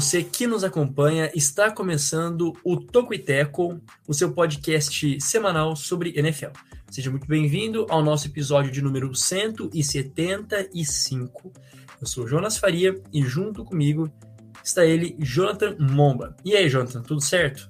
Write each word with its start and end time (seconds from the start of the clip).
você 0.00 0.22
que 0.22 0.46
nos 0.46 0.62
acompanha, 0.62 1.28
está 1.34 1.72
começando 1.72 2.56
o 2.62 2.76
Toco 2.76 3.12
e 3.12 3.18
Teco, 3.18 3.80
o 4.06 4.14
seu 4.14 4.32
podcast 4.32 5.20
semanal 5.20 5.74
sobre 5.74 6.16
NFL. 6.16 6.52
Seja 6.88 7.10
muito 7.10 7.26
bem-vindo 7.26 7.84
ao 7.90 8.00
nosso 8.00 8.28
episódio 8.28 8.70
de 8.70 8.80
número 8.80 9.12
175. 9.12 11.52
Eu 12.00 12.06
sou 12.06 12.28
Jonas 12.28 12.58
Faria 12.58 12.94
e 13.12 13.22
junto 13.22 13.64
comigo 13.64 14.08
está 14.62 14.86
ele, 14.86 15.16
Jonathan 15.18 15.74
Momba. 15.80 16.36
E 16.44 16.54
aí, 16.54 16.68
Jonathan, 16.68 17.02
tudo 17.02 17.20
certo? 17.20 17.68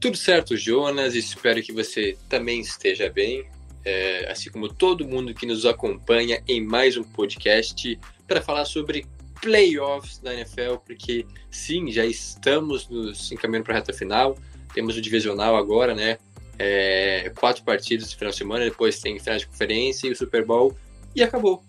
Tudo 0.00 0.16
certo, 0.16 0.56
Jonas. 0.56 1.14
Espero 1.14 1.62
que 1.62 1.72
você 1.72 2.18
também 2.28 2.58
esteja 2.58 3.08
bem, 3.08 3.48
é, 3.84 4.28
assim 4.32 4.50
como 4.50 4.68
todo 4.68 5.06
mundo 5.06 5.32
que 5.32 5.46
nos 5.46 5.64
acompanha 5.64 6.42
em 6.48 6.60
mais 6.60 6.96
um 6.96 7.04
podcast 7.04 7.96
para 8.26 8.42
falar 8.42 8.64
sobre 8.64 9.06
playoffs 9.40 10.18
da 10.18 10.34
NFL, 10.34 10.76
porque 10.84 11.26
sim, 11.50 11.90
já 11.90 12.04
estamos 12.04 12.88
nos 12.88 13.30
encaminhando 13.32 13.64
para 13.64 13.74
a 13.74 13.76
reta 13.78 13.92
final. 13.92 14.36
Temos 14.74 14.96
o 14.96 15.00
divisional 15.00 15.56
agora, 15.56 15.94
né? 15.94 16.18
É, 16.58 17.30
quatro 17.36 17.62
partidas 17.62 18.10
no 18.10 18.18
final 18.18 18.30
de 18.30 18.38
semana, 18.38 18.64
depois 18.64 18.98
tem 18.98 19.18
final 19.18 19.38
de 19.38 19.46
conferência 19.46 20.08
e 20.08 20.12
o 20.12 20.16
Super 20.16 20.44
Bowl 20.44 20.74
e 21.14 21.22
acabou. 21.22 21.62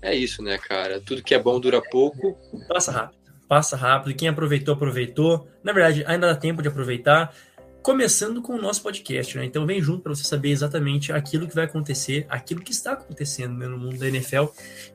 É 0.00 0.14
isso, 0.14 0.42
né, 0.42 0.58
cara? 0.58 1.00
Tudo 1.00 1.22
que 1.22 1.34
é 1.34 1.38
bom 1.38 1.58
dura 1.58 1.80
pouco. 1.80 2.36
Passa 2.68 2.92
rápido, 2.92 3.18
passa 3.48 3.76
rápido. 3.76 4.14
Quem 4.14 4.28
aproveitou, 4.28 4.74
aproveitou. 4.74 5.48
Na 5.62 5.72
verdade, 5.72 6.04
ainda 6.06 6.26
dá 6.26 6.34
tempo 6.34 6.60
de 6.60 6.68
aproveitar. 6.68 7.34
Começando 7.82 8.40
com 8.40 8.54
o 8.54 8.60
nosso 8.60 8.82
podcast, 8.82 9.36
né? 9.36 9.44
Então 9.44 9.66
vem 9.66 9.80
junto 9.80 10.02
para 10.02 10.14
você 10.14 10.24
saber 10.24 10.50
exatamente 10.50 11.12
aquilo 11.12 11.46
que 11.46 11.54
vai 11.54 11.66
acontecer, 11.66 12.26
aquilo 12.30 12.62
que 12.62 12.72
está 12.72 12.92
acontecendo 12.92 13.54
né, 13.58 13.66
no 13.66 13.76
mundo 13.76 13.98
da 13.98 14.08
NFL 14.08 14.46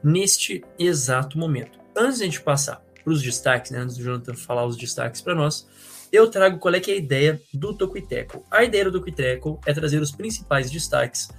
neste 0.04 0.64
exato 0.78 1.38
momento. 1.38 1.80
Antes 1.96 2.18
de 2.18 2.24
a 2.24 2.26
gente 2.26 2.42
passar 2.42 2.82
para 3.04 3.14
os 3.14 3.22
destaques, 3.22 3.72
né? 3.72 3.80
Antes 3.80 3.98
do 3.98 4.04
Jonathan 4.04 4.34
falar 4.36 4.66
os 4.66 4.78
destaques 4.78 5.22
para 5.22 5.36
nós, 5.36 5.68
eu 6.12 6.30
trago 6.30 6.58
qual 6.58 6.74
é 6.74 6.78
é 6.80 6.92
a 6.92 6.96
ideia 6.96 7.42
do 7.54 7.74
Tocuiteco. 7.74 8.44
A 8.50 8.64
ideia 8.64 8.86
do 8.86 8.92
Tocuiteco 8.92 9.60
é 9.66 9.74
trazer 9.74 10.02
os 10.02 10.12
principais 10.12 10.72
destaques 10.72 11.30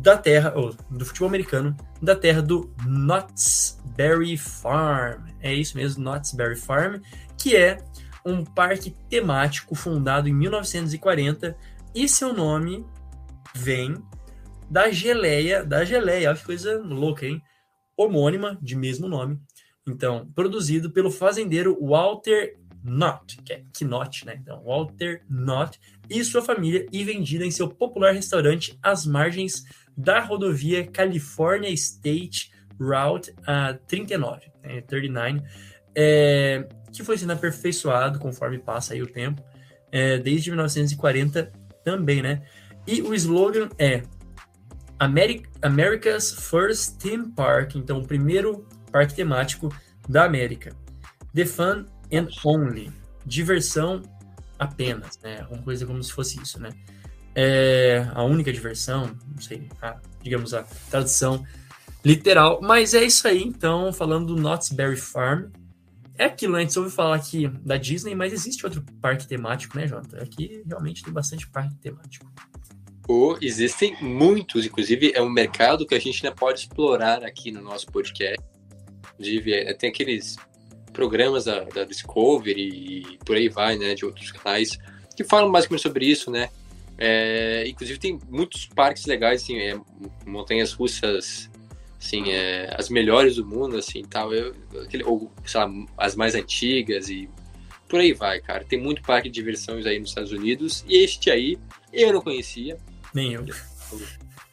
da 0.00 0.16
terra, 0.16 0.52
ou 0.56 0.74
do 0.90 1.04
futebol 1.04 1.28
americano, 1.28 1.76
da 2.00 2.16
terra 2.16 2.40
do 2.40 2.72
Knott's 2.86 3.78
Berry 3.96 4.36
Farm. 4.38 5.26
É 5.40 5.52
isso 5.52 5.76
mesmo, 5.76 6.02
Knott's 6.02 6.32
Berry 6.32 6.56
Farm, 6.56 7.02
que 7.36 7.54
é 7.54 7.78
um 8.24 8.44
parque 8.44 8.94
temático 9.10 9.74
fundado 9.74 10.28
em 10.28 10.32
1940 10.32 11.56
e 11.94 12.08
seu 12.08 12.32
nome 12.32 12.86
vem 13.54 14.02
da 14.70 14.90
geleia, 14.90 15.64
da 15.64 15.84
geleia, 15.84 16.30
olha 16.30 16.38
que 16.38 16.44
coisa 16.44 16.80
louca, 16.82 17.26
hein? 17.26 17.42
Homônima, 17.94 18.58
de 18.62 18.74
mesmo 18.74 19.06
nome. 19.06 19.38
Então, 19.86 20.30
produzido 20.34 20.90
pelo 20.90 21.10
fazendeiro 21.10 21.78
Walter 21.80 22.56
Knott, 22.84 23.36
que 23.42 23.52
é 23.52 23.64
Knott, 23.72 24.26
né? 24.26 24.38
Então, 24.40 24.62
Walter 24.62 25.24
Knott 25.28 25.78
e 26.08 26.24
sua 26.24 26.42
família 26.42 26.86
e 26.92 27.04
vendida 27.04 27.44
em 27.44 27.50
seu 27.50 27.68
popular 27.68 28.12
restaurante 28.12 28.78
às 28.82 29.06
margens 29.06 29.64
da 29.96 30.20
rodovia 30.20 30.86
California 30.86 31.70
State 31.70 32.50
Route 32.80 33.30
uh, 33.30 33.78
39, 33.86 34.50
né, 34.62 34.80
39, 34.82 35.42
é, 35.94 36.66
que 36.92 37.04
foi 37.04 37.18
sendo 37.18 37.32
aperfeiçoado 37.32 38.18
conforme 38.18 38.58
passa 38.58 38.94
aí 38.94 39.02
o 39.02 39.06
tempo, 39.06 39.42
é, 39.90 40.18
desde 40.18 40.50
1940 40.50 41.52
também, 41.84 42.22
né? 42.22 42.42
E 42.86 43.02
o 43.02 43.14
slogan 43.14 43.68
é 43.78 44.02
Ameri 44.98 45.42
America's 45.60 46.32
First 46.32 46.98
Theme 46.98 47.30
Park, 47.32 47.76
então 47.76 47.98
o 47.98 48.06
primeiro 48.06 48.66
parque 48.92 49.14
temático 49.14 49.74
da 50.08 50.24
América. 50.24 50.76
The 51.34 51.46
Fun 51.46 51.86
and 52.12 52.28
Only, 52.44 52.92
diversão 53.24 54.02
apenas, 54.58 55.18
né? 55.22 55.46
Uma 55.50 55.62
coisa 55.62 55.86
como 55.86 56.02
se 56.02 56.12
fosse 56.12 56.40
isso, 56.40 56.60
né? 56.60 56.70
É 57.34 58.06
a 58.12 58.22
única 58.22 58.52
diversão, 58.52 59.16
não 59.26 59.40
sei, 59.40 59.68
a, 59.80 59.96
digamos 60.22 60.52
a 60.52 60.64
tradução 60.90 61.44
literal, 62.04 62.60
mas 62.62 62.92
é 62.92 63.02
isso 63.02 63.26
aí, 63.26 63.42
então, 63.42 63.92
falando 63.92 64.34
do 64.34 64.40
Knott's 64.40 64.70
Berry 64.70 64.96
Farm, 64.96 65.46
é 66.18 66.26
aquilo, 66.26 66.52
né? 66.52 66.58
A 66.58 66.62
gente 66.62 66.78
ouviu 66.78 66.92
falar 66.94 67.16
aqui 67.16 67.48
da 67.64 67.76
Disney, 67.76 68.14
mas 68.14 68.32
existe 68.32 68.64
outro 68.64 68.84
parque 69.00 69.26
temático, 69.26 69.76
né, 69.76 69.86
Jonathan? 69.86 70.18
Aqui 70.18 70.62
realmente 70.66 71.02
tem 71.02 71.12
bastante 71.12 71.48
parque 71.48 71.74
temático. 71.76 72.30
Ou 73.08 73.36
existem 73.40 73.96
muitos, 74.00 74.64
inclusive 74.64 75.12
é 75.14 75.22
um 75.22 75.30
mercado 75.30 75.86
que 75.86 75.94
a 75.94 75.98
gente 75.98 76.24
ainda 76.24 76.36
pode 76.36 76.60
explorar 76.60 77.24
aqui 77.24 77.50
no 77.50 77.62
nosso 77.62 77.86
podcast. 77.86 78.51
Inclusive, 79.22 79.52
é, 79.52 79.72
tem 79.72 79.90
aqueles 79.90 80.36
programas 80.92 81.44
da, 81.44 81.60
da 81.64 81.84
Discovery 81.84 82.60
e 82.60 83.18
por 83.24 83.36
aí 83.36 83.48
vai, 83.48 83.78
né, 83.78 83.94
de 83.94 84.04
outros 84.04 84.32
canais, 84.32 84.76
que 85.16 85.22
falam 85.22 85.50
basicamente 85.50 85.82
sobre 85.82 86.06
isso, 86.06 86.30
né? 86.30 86.50
É, 86.98 87.64
inclusive 87.68 87.98
tem 87.98 88.18
muitos 88.28 88.66
parques 88.66 89.06
legais, 89.06 89.42
assim, 89.42 89.58
é, 89.58 89.80
montanhas 90.26 90.72
russas, 90.72 91.48
assim, 91.98 92.32
é, 92.32 92.74
as 92.76 92.88
melhores 92.88 93.36
do 93.36 93.46
mundo, 93.46 93.76
assim, 93.76 94.02
tal, 94.02 94.34
eu, 94.34 94.54
aquele, 94.82 95.04
ou, 95.04 95.30
sei 95.44 95.60
lá, 95.60 95.70
as 95.96 96.16
mais 96.16 96.34
antigas 96.34 97.08
e 97.08 97.28
por 97.88 98.00
aí 98.00 98.12
vai, 98.12 98.40
cara. 98.40 98.64
Tem 98.64 98.80
muito 98.80 99.02
parque 99.02 99.28
de 99.28 99.34
diversões 99.34 99.86
aí 99.86 99.98
nos 99.98 100.10
Estados 100.10 100.32
Unidos 100.32 100.84
e 100.88 100.96
este 101.02 101.30
aí 101.30 101.58
eu 101.92 102.12
não 102.12 102.20
conhecia. 102.20 102.76
Nem 103.14 103.34
eu. 103.34 103.44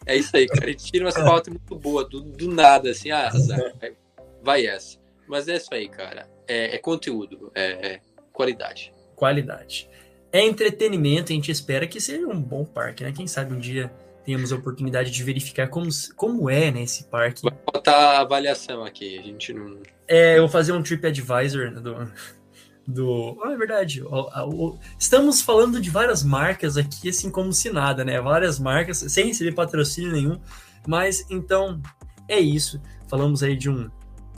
É 0.06 0.16
isso 0.16 0.36
aí, 0.36 0.48
cara. 0.48 0.66
A 0.66 0.70
gente 0.70 0.92
tira 0.92 1.06
umas 1.06 1.16
pautas 1.16 1.54
muito 1.54 1.76
boas, 1.76 2.10
do, 2.10 2.22
do 2.22 2.54
nada, 2.54 2.92
assim, 2.92 3.12
ah, 3.12 3.28
azar, 3.28 3.74
vai, 4.44 4.64
vai 4.64 4.66
essa. 4.68 4.98
Mas 5.28 5.48
é 5.48 5.58
isso 5.58 5.74
aí, 5.74 5.88
cara. 5.88 6.28
É, 6.48 6.76
é 6.76 6.78
conteúdo, 6.80 7.52
é, 7.54 7.94
é, 7.94 8.02
qualidade. 8.34 8.94
Qualidade. 9.16 9.90
É 10.32 10.44
entretenimento, 10.44 11.32
a 11.32 11.36
gente 11.36 11.52
espera 11.52 11.88
que 11.88 12.00
seja 12.00 12.28
um 12.28 12.42
bom 12.42 12.66
parque, 12.66 13.04
né? 13.04 13.12
Quem 13.12 13.28
sabe 13.28 13.54
um 13.54 13.60
dia 13.60 13.92
tenhamos 14.24 14.52
a 14.52 14.56
oportunidade 14.56 15.12
de 15.12 15.24
verificar 15.24 15.68
como, 15.68 15.90
como 16.16 16.50
é 16.50 16.72
né, 16.72 16.84
esse 16.84 17.06
parque. 17.06 17.42
Vou 17.42 17.52
botar 17.74 17.96
a 17.96 18.20
avaliação 18.22 18.84
aqui, 18.84 19.18
a 19.18 19.22
gente 19.22 19.54
não. 19.54 19.78
É, 20.08 20.38
eu 20.38 20.42
vou 20.42 20.50
fazer 20.50 20.72
um 20.72 20.82
TripAdvisor 20.82 21.72
do. 21.82 22.12
do 22.88 23.42
ah, 23.44 23.52
é 23.52 23.58
verdade. 23.58 24.04
Estamos 25.00 25.42
falando 25.42 25.80
de 25.80 25.90
várias 25.90 26.24
marcas 26.24 26.78
aqui, 26.78 27.10
assim 27.10 27.30
como 27.30 27.52
se 27.54 27.72
nada, 27.72 28.04
né? 28.04 28.20
Várias 28.22 28.60
marcas, 28.60 28.98
sem 28.98 29.28
receber 29.28 29.54
patrocínio 29.54 30.12
nenhum. 30.12 30.40
Mas 30.88 31.26
então 31.30 31.82
é 32.28 32.40
isso. 32.40 32.82
Falamos 33.08 33.42
aí 33.42 33.56
de 33.56 33.70
um 33.70 33.90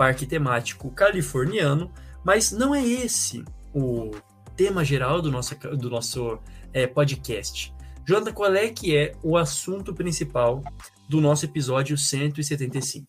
parque 0.01 0.25
temático 0.25 0.89
californiano, 0.89 1.93
mas 2.25 2.51
não 2.51 2.73
é 2.73 2.83
esse 2.83 3.45
o 3.71 4.09
tema 4.57 4.83
geral 4.83 5.21
do 5.21 5.29
nosso, 5.29 5.55
do 5.77 5.91
nosso 5.91 6.39
é, 6.73 6.87
podcast. 6.87 7.71
Jonathan, 8.03 8.33
qual 8.33 8.55
é 8.55 8.67
que 8.69 8.97
é 8.97 9.13
o 9.21 9.37
assunto 9.37 9.93
principal 9.93 10.63
do 11.07 11.21
nosso 11.21 11.45
episódio 11.45 11.95
175? 11.95 13.05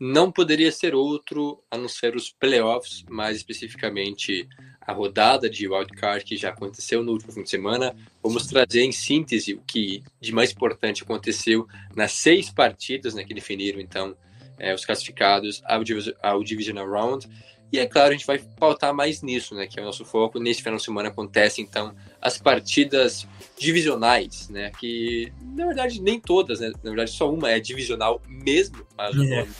Não 0.00 0.32
poderia 0.32 0.72
ser 0.72 0.92
outro 0.92 1.62
a 1.70 1.78
não 1.78 1.88
ser 1.88 2.16
os 2.16 2.32
playoffs, 2.32 3.04
mais 3.08 3.36
especificamente 3.36 4.48
a 4.80 4.92
rodada 4.92 5.48
de 5.48 5.68
wildcard 5.68 6.24
que 6.24 6.36
já 6.36 6.48
aconteceu 6.48 7.00
no 7.04 7.12
último 7.12 7.30
fim 7.30 7.44
de 7.44 7.50
semana. 7.50 7.94
Vamos 8.20 8.44
trazer 8.48 8.82
em 8.82 8.90
síntese 8.90 9.54
o 9.54 9.62
que 9.64 10.02
de 10.20 10.32
mais 10.32 10.50
importante 10.50 11.04
aconteceu 11.04 11.68
nas 11.94 12.10
seis 12.10 12.50
partidas 12.50 13.14
né, 13.14 13.22
que 13.22 13.32
definiram 13.32 13.80
então 13.80 14.16
é, 14.60 14.74
os 14.74 14.84
classificados 14.84 15.62
ao, 15.64 15.82
ao 16.22 16.44
Divisional 16.44 16.88
Round. 16.88 17.26
E 17.72 17.78
é 17.78 17.86
claro, 17.86 18.08
a 18.08 18.12
gente 18.12 18.26
vai 18.26 18.38
pautar 18.38 18.92
mais 18.92 19.22
nisso, 19.22 19.54
né? 19.54 19.66
Que 19.66 19.78
é 19.78 19.82
o 19.82 19.86
nosso 19.86 20.04
foco. 20.04 20.40
Neste 20.40 20.62
final 20.62 20.76
de 20.76 20.84
semana 20.84 21.08
acontece, 21.08 21.62
então, 21.62 21.94
as 22.20 22.36
partidas 22.36 23.26
divisionais, 23.56 24.48
né? 24.48 24.72
Que, 24.78 25.32
na 25.54 25.66
verdade, 25.66 26.02
nem 26.02 26.18
todas, 26.18 26.60
né? 26.60 26.72
Na 26.82 26.90
verdade, 26.90 27.12
só 27.12 27.32
uma 27.32 27.50
é 27.50 27.60
divisional 27.60 28.20
mesmo, 28.28 28.84
mas 28.96 29.14
o 29.14 29.24
nome 29.24 29.50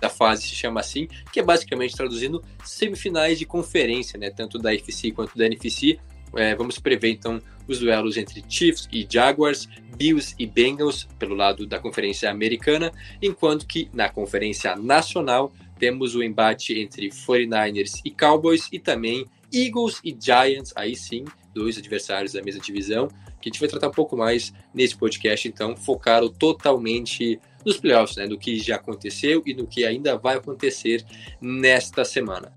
da 0.00 0.10
fase 0.10 0.42
se 0.42 0.54
chama 0.54 0.80
assim, 0.80 1.08
que 1.32 1.40
é 1.40 1.42
basicamente 1.42 1.96
traduzindo 1.96 2.44
semifinais 2.62 3.38
de 3.38 3.46
conferência, 3.46 4.18
né? 4.18 4.30
Tanto 4.30 4.58
da 4.58 4.74
FC 4.74 5.10
quanto 5.10 5.36
da 5.36 5.46
NFC. 5.46 5.98
É, 6.34 6.54
vamos 6.54 6.78
prever, 6.78 7.10
então, 7.10 7.40
os 7.68 7.78
duelos 7.78 8.16
entre 8.16 8.44
Chiefs 8.48 8.88
e 8.92 9.06
Jaguars, 9.08 9.68
Bills 9.96 10.34
e 10.38 10.46
Bengals, 10.46 11.08
pelo 11.18 11.34
lado 11.34 11.66
da 11.66 11.78
Conferência 11.78 12.30
Americana, 12.30 12.92
enquanto 13.20 13.66
que 13.66 13.88
na 13.92 14.08
Conferência 14.08 14.76
Nacional 14.76 15.52
temos 15.78 16.14
o 16.14 16.22
embate 16.22 16.78
entre 16.78 17.08
49ers 17.08 18.00
e 18.04 18.10
Cowboys 18.10 18.68
e 18.72 18.78
também 18.78 19.26
Eagles 19.52 20.00
e 20.04 20.16
Giants, 20.18 20.72
aí 20.76 20.94
sim, 20.96 21.24
dois 21.54 21.78
adversários 21.78 22.32
da 22.32 22.42
mesma 22.42 22.60
divisão, 22.60 23.08
que 23.40 23.48
a 23.48 23.52
gente 23.52 23.60
vai 23.60 23.68
tratar 23.68 23.88
um 23.88 23.92
pouco 23.92 24.16
mais 24.16 24.52
nesse 24.74 24.96
podcast, 24.96 25.48
então 25.48 25.76
focaram 25.76 26.28
totalmente 26.28 27.38
nos 27.64 27.78
playoffs, 27.78 28.16
né? 28.16 28.26
Do 28.26 28.38
que 28.38 28.58
já 28.58 28.76
aconteceu 28.76 29.42
e 29.46 29.54
do 29.54 29.66
que 29.66 29.84
ainda 29.84 30.16
vai 30.16 30.36
acontecer 30.36 31.04
nesta 31.40 32.04
semana. 32.04 32.52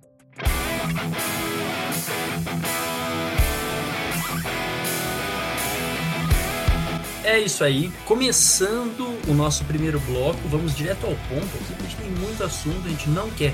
É 7.29 7.37
isso 7.37 7.63
aí, 7.63 7.91
começando 8.05 9.15
o 9.27 9.35
nosso 9.35 9.63
primeiro 9.65 9.99
bloco, 9.99 10.39
vamos 10.47 10.75
direto 10.75 11.05
ao 11.05 11.13
ponto 11.29 11.45
aqui, 11.45 11.73
porque 11.75 11.83
a 11.83 11.85
gente 11.85 11.95
tem 11.97 12.09
muito 12.09 12.43
assunto, 12.43 12.87
a 12.87 12.89
gente 12.89 13.07
não 13.07 13.29
quer 13.29 13.53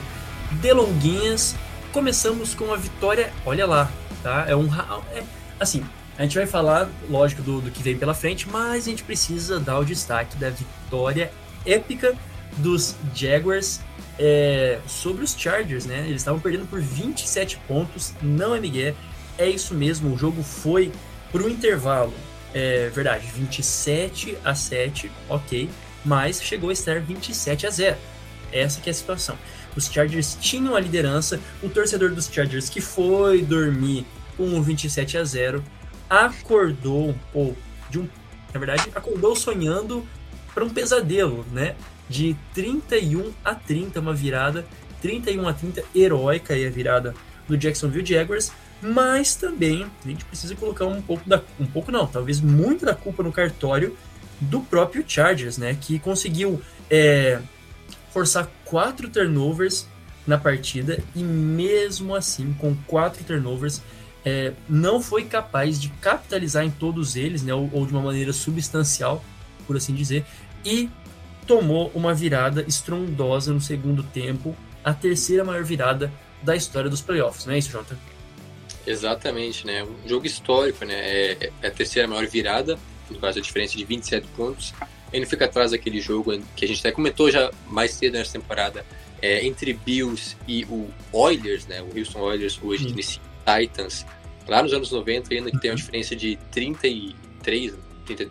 delonguinhas. 0.61 1.57
Começamos 1.91 2.55
com 2.55 2.73
a 2.73 2.77
vitória, 2.77 3.33
olha 3.45 3.65
lá, 3.65 3.91
tá? 4.23 4.45
É 4.47 4.55
um. 4.55 4.69
É, 5.11 5.21
assim, 5.59 5.83
a 6.17 6.23
gente 6.23 6.37
vai 6.37 6.47
falar, 6.47 6.89
lógico, 7.09 7.41
do, 7.41 7.59
do 7.59 7.69
que 7.69 7.83
vem 7.83 7.97
pela 7.97 8.13
frente, 8.13 8.47
mas 8.47 8.87
a 8.87 8.89
gente 8.89 9.03
precisa 9.03 9.59
dar 9.59 9.77
o 9.77 9.83
destaque 9.83 10.37
da 10.37 10.49
vitória 10.49 11.29
épica 11.65 12.15
dos 12.55 12.95
Jaguars 13.13 13.81
é, 14.17 14.79
sobre 14.87 15.21
os 15.21 15.35
Chargers, 15.37 15.85
né? 15.85 16.05
Eles 16.07 16.21
estavam 16.21 16.39
perdendo 16.39 16.65
por 16.65 16.79
27 16.79 17.57
pontos, 17.67 18.13
não 18.21 18.55
é 18.55 18.59
Miguel, 18.61 18.95
é 19.37 19.49
isso 19.49 19.73
mesmo, 19.75 20.13
o 20.13 20.17
jogo 20.17 20.41
foi 20.43 20.93
para 21.29 21.43
o 21.43 21.49
intervalo 21.49 22.13
é 22.57 22.89
verdade, 22.89 23.27
27 23.27 24.37
a 24.41 24.55
7, 24.55 25.11
ok, 25.27 25.69
mas 26.05 26.41
chegou 26.41 26.69
a 26.69 26.73
estar 26.73 27.01
27 27.01 27.67
a 27.67 27.69
0. 27.69 27.97
Essa 28.49 28.79
que 28.79 28.89
é 28.89 28.91
a 28.91 28.93
situação. 28.93 29.37
Os 29.75 29.91
Chargers 29.91 30.37
tinham 30.39 30.73
a 30.73 30.79
liderança, 30.79 31.37
o 31.61 31.67
torcedor 31.67 32.11
dos 32.11 32.27
Chargers 32.31 32.69
que 32.69 32.79
foi 32.79 33.41
dormir 33.41 34.05
com 34.37 34.61
27 34.61 35.17
a 35.17 35.23
0 35.25 35.61
acordou 36.09 37.13
ou 37.33 37.57
de 37.89 37.99
um, 37.99 38.07
na 38.53 38.59
verdade, 38.59 38.89
acordou 38.95 39.35
sonhando 39.35 40.07
para 40.53 40.63
um 40.63 40.69
pesadelo, 40.69 41.45
né? 41.51 41.75
De 42.07 42.37
31 42.53 43.33
a 43.43 43.53
30, 43.53 43.99
uma 43.99 44.13
virada 44.13 44.65
31 45.01 45.45
a 45.45 45.53
30 45.53 45.83
heróica 45.93 46.53
aí 46.53 46.65
a 46.65 46.69
virada 46.69 47.13
do 47.49 47.57
Jacksonville 47.57 48.05
Jaguars, 48.05 48.51
mas 48.85 49.35
também 49.35 49.87
a 50.03 50.07
gente 50.07 50.23
precisa 50.25 50.55
colocar 50.55 50.85
um 50.85 51.01
pouco 51.01 51.27
da 51.27 51.41
um 51.59 51.65
pouco 51.65 51.91
não, 51.91 52.05
talvez 52.05 52.39
muito 52.39 52.85
da 52.85 52.93
culpa 52.93 53.23
no 53.23 53.31
cartório 53.31 53.97
do 54.39 54.61
próprio 54.61 55.03
Chargers, 55.07 55.57
né, 55.57 55.75
que 55.79 55.97
conseguiu 55.97 56.61
é, 56.89 57.39
forçar 58.11 58.47
quatro 58.63 59.09
turnovers 59.09 59.87
na 60.27 60.37
partida 60.37 60.99
e 61.15 61.23
mesmo 61.23 62.13
assim 62.13 62.53
com 62.53 62.75
quatro 62.85 63.23
turnovers 63.23 63.81
é, 64.23 64.53
não 64.67 65.01
foi 65.01 65.25
capaz 65.25 65.79
de 65.79 65.89
capitalizar 65.89 66.63
em 66.63 66.71
todos 66.71 67.15
eles, 67.15 67.43
né, 67.43 67.53
ou, 67.53 67.69
ou 67.71 67.85
de 67.85 67.93
uma 67.93 68.01
maneira 68.01 68.33
substancial, 68.33 69.23
por 69.65 69.77
assim 69.77 69.93
dizer, 69.93 70.25
e 70.63 70.89
tomou 71.47 71.91
uma 71.93 72.13
virada 72.13 72.65
estrondosa 72.67 73.53
no 73.53 73.61
segundo 73.61 74.03
tempo, 74.03 74.55
a 74.83 74.93
terceira 74.93 75.43
maior 75.43 75.63
virada 75.63 76.11
da 76.41 76.55
história 76.55 76.89
dos 76.89 77.01
playoffs, 77.01 77.45
não 77.45 77.53
é 77.53 77.59
isso, 77.59 77.69
Jonathan? 77.71 77.97
Exatamente, 78.85 79.65
né? 79.65 79.83
Um 79.83 80.07
jogo 80.07 80.25
histórico, 80.25 80.85
né? 80.85 80.95
É, 80.95 81.51
é 81.61 81.67
a 81.67 81.71
terceira 81.71 82.07
maior 82.07 82.25
virada, 82.27 82.77
no 83.09 83.19
caso 83.19 83.39
a 83.39 83.41
diferença 83.41 83.77
de 83.77 83.83
27 83.83 84.27
pontos. 84.35 84.73
Ele 85.11 85.25
fica 85.25 85.45
atrás 85.45 85.71
daquele 85.71 85.99
jogo 85.99 86.37
que 86.55 86.65
a 86.65 86.67
gente 86.67 86.79
até 86.79 86.91
comentou 86.91 87.31
já 87.31 87.51
mais 87.67 87.91
cedo 87.91 88.13
nessa 88.13 88.33
temporada, 88.33 88.85
é, 89.21 89.45
entre 89.45 89.73
Bills 89.73 90.35
e 90.47 90.65
o 90.65 90.89
Oilers, 91.11 91.65
né? 91.67 91.81
O 91.81 91.97
Houston 91.97 92.19
Oilers, 92.19 92.59
hoje 92.61 92.87
Tennessee 92.87 93.21
Titans, 93.45 94.05
lá 94.47 94.61
nos 94.61 94.73
anos 94.73 94.91
90, 94.91 95.33
ainda 95.33 95.51
que 95.51 95.59
tem 95.59 95.71
uma 95.71 95.77
diferença 95.77 96.15
de 96.15 96.37
33, 96.51 97.73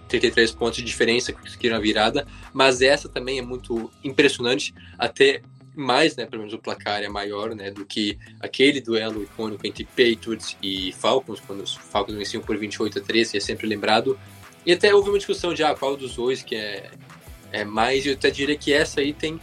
33 0.08 0.52
pontos 0.52 0.76
de 0.78 0.84
diferença 0.84 1.32
que 1.32 1.40
conseguiram 1.40 1.76
a 1.76 1.80
virada, 1.80 2.26
mas 2.52 2.80
essa 2.82 3.08
também 3.08 3.38
é 3.38 3.42
muito 3.42 3.90
impressionante, 4.02 4.74
até 4.98 5.42
mais, 5.74 6.14
né, 6.16 6.24
pelo 6.26 6.42
menos 6.42 6.54
o 6.54 6.58
placar 6.58 7.02
é 7.02 7.08
maior, 7.08 7.54
né, 7.54 7.70
do 7.70 7.84
que 7.84 8.18
aquele 8.40 8.80
duelo 8.80 9.22
icônico 9.22 9.66
entre 9.66 9.84
Patriots 9.84 10.56
e 10.62 10.92
Falcons, 10.92 11.40
quando 11.40 11.62
os 11.62 11.74
Falcons 11.74 12.14
venciam 12.14 12.42
por 12.42 12.56
28 12.56 12.98
a 12.98 13.02
13, 13.02 13.36
é 13.36 13.40
sempre 13.40 13.66
lembrado. 13.66 14.18
E 14.64 14.72
até 14.72 14.94
houve 14.94 15.10
uma 15.10 15.18
discussão 15.18 15.52
de 15.52 15.62
ah, 15.62 15.74
qual 15.74 15.96
dos 15.96 16.14
dois 16.14 16.42
que 16.42 16.54
é, 16.54 16.90
é 17.52 17.64
mais, 17.64 18.06
eu 18.06 18.14
até 18.14 18.30
diria 18.30 18.56
que 18.56 18.72
essa 18.72 19.00
aí 19.00 19.12
tem. 19.12 19.38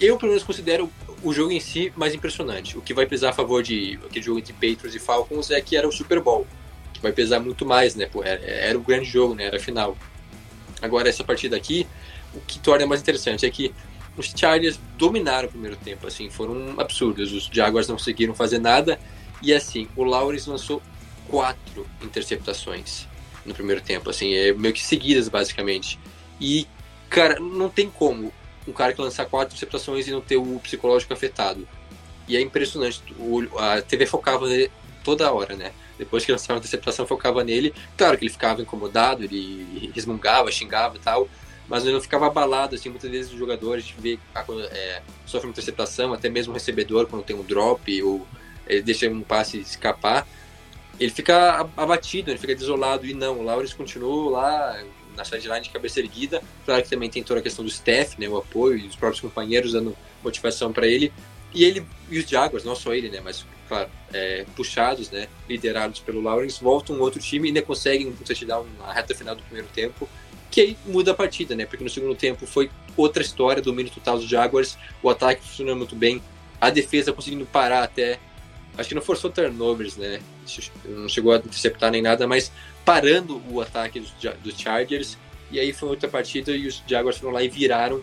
Eu, 0.00 0.16
pelo 0.16 0.30
menos, 0.30 0.44
considero 0.44 0.90
o 1.22 1.32
jogo 1.32 1.52
em 1.52 1.60
si 1.60 1.92
mais 1.96 2.14
impressionante. 2.14 2.76
O 2.76 2.82
que 2.82 2.92
vai 2.92 3.06
pesar 3.06 3.30
a 3.30 3.32
favor 3.32 3.62
de 3.62 3.98
aquele 4.04 4.24
jogo 4.24 4.38
entre 4.38 4.52
Patriots 4.52 4.94
e 4.94 4.98
Falcons 4.98 5.50
é 5.50 5.60
que 5.60 5.76
era 5.76 5.88
o 5.88 5.92
Super 5.92 6.20
Bowl, 6.20 6.46
que 6.92 7.00
vai 7.00 7.12
pesar 7.12 7.40
muito 7.40 7.64
mais, 7.64 7.94
né? 7.94 8.08
Era, 8.24 8.44
era 8.44 8.78
o 8.78 8.82
grande 8.82 9.06
jogo, 9.06 9.34
né? 9.34 9.44
Era 9.44 9.56
a 9.56 9.60
final. 9.60 9.96
Agora, 10.80 11.08
essa 11.08 11.22
partida 11.22 11.56
aqui, 11.56 11.86
o 12.34 12.40
que 12.40 12.58
torna 12.58 12.86
mais 12.86 13.00
interessante 13.00 13.46
é 13.46 13.50
que 13.50 13.72
os 14.16 14.32
Chargers 14.36 14.78
dominaram 14.96 15.48
o 15.48 15.50
primeiro 15.50 15.76
tempo, 15.76 16.06
assim, 16.06 16.28
foram 16.28 16.78
absurdos. 16.78 17.32
Os 17.32 17.48
Jaguars 17.50 17.88
não 17.88 17.96
conseguiram 17.96 18.34
fazer 18.34 18.58
nada. 18.58 18.98
E 19.40 19.52
assim, 19.52 19.88
o 19.96 20.04
Lawrence 20.04 20.48
lançou 20.48 20.82
quatro 21.28 21.86
interceptações 22.02 23.06
no 23.44 23.54
primeiro 23.54 23.80
tempo, 23.80 24.08
assim, 24.08 24.34
é 24.34 24.52
meio 24.52 24.72
que 24.72 24.84
seguidas, 24.84 25.28
basicamente. 25.28 25.98
E, 26.40 26.66
cara, 27.08 27.40
não 27.40 27.68
tem 27.68 27.90
como 27.90 28.32
um 28.68 28.72
cara 28.72 28.92
que 28.92 29.00
lançar 29.00 29.26
quatro 29.26 29.48
interceptações 29.48 30.06
e 30.06 30.12
não 30.12 30.20
ter 30.20 30.36
o 30.36 30.60
psicológico 30.60 31.12
afetado. 31.12 31.66
E 32.28 32.36
é 32.36 32.40
impressionante. 32.40 33.02
O, 33.18 33.42
a 33.58 33.82
TV 33.82 34.06
focava 34.06 34.46
nele 34.46 34.70
toda 35.02 35.32
hora, 35.32 35.56
né? 35.56 35.72
Depois 35.98 36.24
que 36.24 36.30
lançava 36.30 36.58
a 36.58 36.60
interceptação, 36.60 37.06
focava 37.06 37.42
nele. 37.42 37.74
Claro 37.96 38.16
que 38.16 38.24
ele 38.24 38.32
ficava 38.32 38.62
incomodado, 38.62 39.24
ele 39.24 39.90
resmungava, 39.92 40.52
xingava 40.52 40.96
e 40.96 41.00
tal 41.00 41.28
mas 41.68 41.84
ele 41.84 41.92
não 41.92 42.00
ficava 42.00 42.26
abalado, 42.26 42.74
assim, 42.74 42.88
muitas 42.88 43.10
vezes 43.10 43.32
os 43.32 43.38
jogadores, 43.38 43.92
vê, 43.98 44.18
é, 44.70 45.02
sofre 45.26 45.46
uma 45.46 45.52
interceptação, 45.52 46.12
até 46.12 46.28
mesmo 46.28 46.52
o 46.52 46.54
recebedor, 46.54 47.06
quando 47.06 47.24
tem 47.24 47.36
um 47.36 47.42
drop, 47.42 48.02
ou 48.02 48.26
ele 48.66 48.82
deixa 48.82 49.08
um 49.08 49.22
passe 49.22 49.58
escapar, 49.58 50.26
ele 50.98 51.10
fica 51.10 51.68
abatido, 51.76 52.30
ele 52.30 52.38
fica 52.38 52.54
desolado, 52.54 53.06
e 53.06 53.14
não, 53.14 53.38
o 53.38 53.42
Lawrence 53.42 53.74
continuou 53.74 54.30
lá 54.30 54.82
na 55.16 55.24
sideline 55.24 55.62
de 55.62 55.70
cabeça 55.70 56.00
erguida, 56.00 56.42
claro 56.64 56.82
que 56.82 56.88
também 56.88 57.10
tem 57.10 57.22
toda 57.22 57.40
a 57.40 57.42
questão 57.42 57.64
do 57.64 57.70
staff, 57.70 58.18
né, 58.20 58.28
o 58.28 58.36
apoio, 58.36 58.78
e 58.78 58.86
os 58.86 58.96
próprios 58.96 59.20
companheiros 59.20 59.72
dando 59.72 59.96
motivação 60.22 60.72
para 60.72 60.86
ele, 60.86 61.12
e 61.54 61.64
ele, 61.64 61.86
e 62.10 62.18
os 62.18 62.28
Jaguars, 62.28 62.64
não 62.64 62.74
só 62.74 62.94
ele, 62.94 63.10
né, 63.10 63.20
mas, 63.22 63.44
claro, 63.68 63.90
é, 64.12 64.44
puxados, 64.56 65.10
né, 65.10 65.28
liderados 65.48 66.00
pelo 66.00 66.20
Lawrence, 66.20 66.62
voltam 66.62 66.96
um 66.96 67.00
outro 67.00 67.20
time 67.20 67.48
e 67.48 67.50
ainda 67.50 67.62
conseguem 67.62 68.08
um 68.08 68.12
touchdown 68.12 68.66
na 68.78 68.92
reta 68.92 69.14
final 69.14 69.34
do 69.34 69.42
primeiro 69.42 69.68
tempo, 69.74 70.08
que 70.52 70.60
aí 70.60 70.76
muda 70.84 71.12
a 71.12 71.14
partida, 71.14 71.56
né? 71.56 71.64
Porque 71.64 71.82
no 71.82 71.88
segundo 71.88 72.14
tempo 72.14 72.46
foi 72.46 72.70
outra 72.94 73.22
história, 73.22 73.62
domínio 73.62 73.90
total 73.90 74.18
dos 74.18 74.28
Jaguars, 74.28 74.76
o 75.02 75.08
ataque 75.08 75.42
funcionou 75.42 75.74
muito 75.74 75.96
bem, 75.96 76.22
a 76.60 76.68
defesa 76.68 77.12
conseguindo 77.12 77.46
parar 77.46 77.82
até. 77.82 78.20
Acho 78.76 78.90
que 78.90 78.94
não 78.94 79.02
forçou 79.02 79.30
turnovers, 79.30 79.96
né? 79.96 80.20
Não 80.84 81.08
chegou 81.08 81.32
a 81.32 81.38
interceptar 81.38 81.90
nem 81.90 82.02
nada, 82.02 82.26
mas 82.28 82.52
parando 82.84 83.42
o 83.50 83.60
ataque 83.62 83.98
dos, 83.98 84.12
dos 84.44 84.58
Chargers. 84.58 85.16
E 85.50 85.58
aí 85.58 85.72
foi 85.72 85.88
outra 85.88 86.08
partida 86.08 86.52
e 86.52 86.66
os 86.66 86.82
Jaguars 86.86 87.16
foram 87.16 87.32
lá 87.32 87.42
e 87.42 87.48
viraram, 87.48 88.02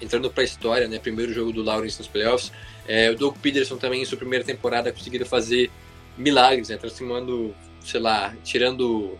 entrando 0.00 0.30
para 0.30 0.42
a 0.42 0.44
história, 0.44 0.88
né? 0.88 0.98
Primeiro 0.98 1.32
jogo 1.32 1.52
do 1.52 1.62
Lawrence 1.62 1.98
nos 1.98 2.08
playoffs. 2.08 2.52
É, 2.86 3.10
o 3.10 3.16
Doug 3.16 3.36
Peterson 3.38 3.76
também, 3.76 4.02
em 4.02 4.04
sua 4.04 4.18
primeira 4.18 4.44
temporada, 4.44 4.92
conseguiram 4.92 5.26
fazer 5.26 5.70
milagres, 6.16 6.68
né? 6.68 6.76
Transformando, 6.76 7.54
sei 7.84 8.00
lá, 8.00 8.34
tirando 8.42 9.16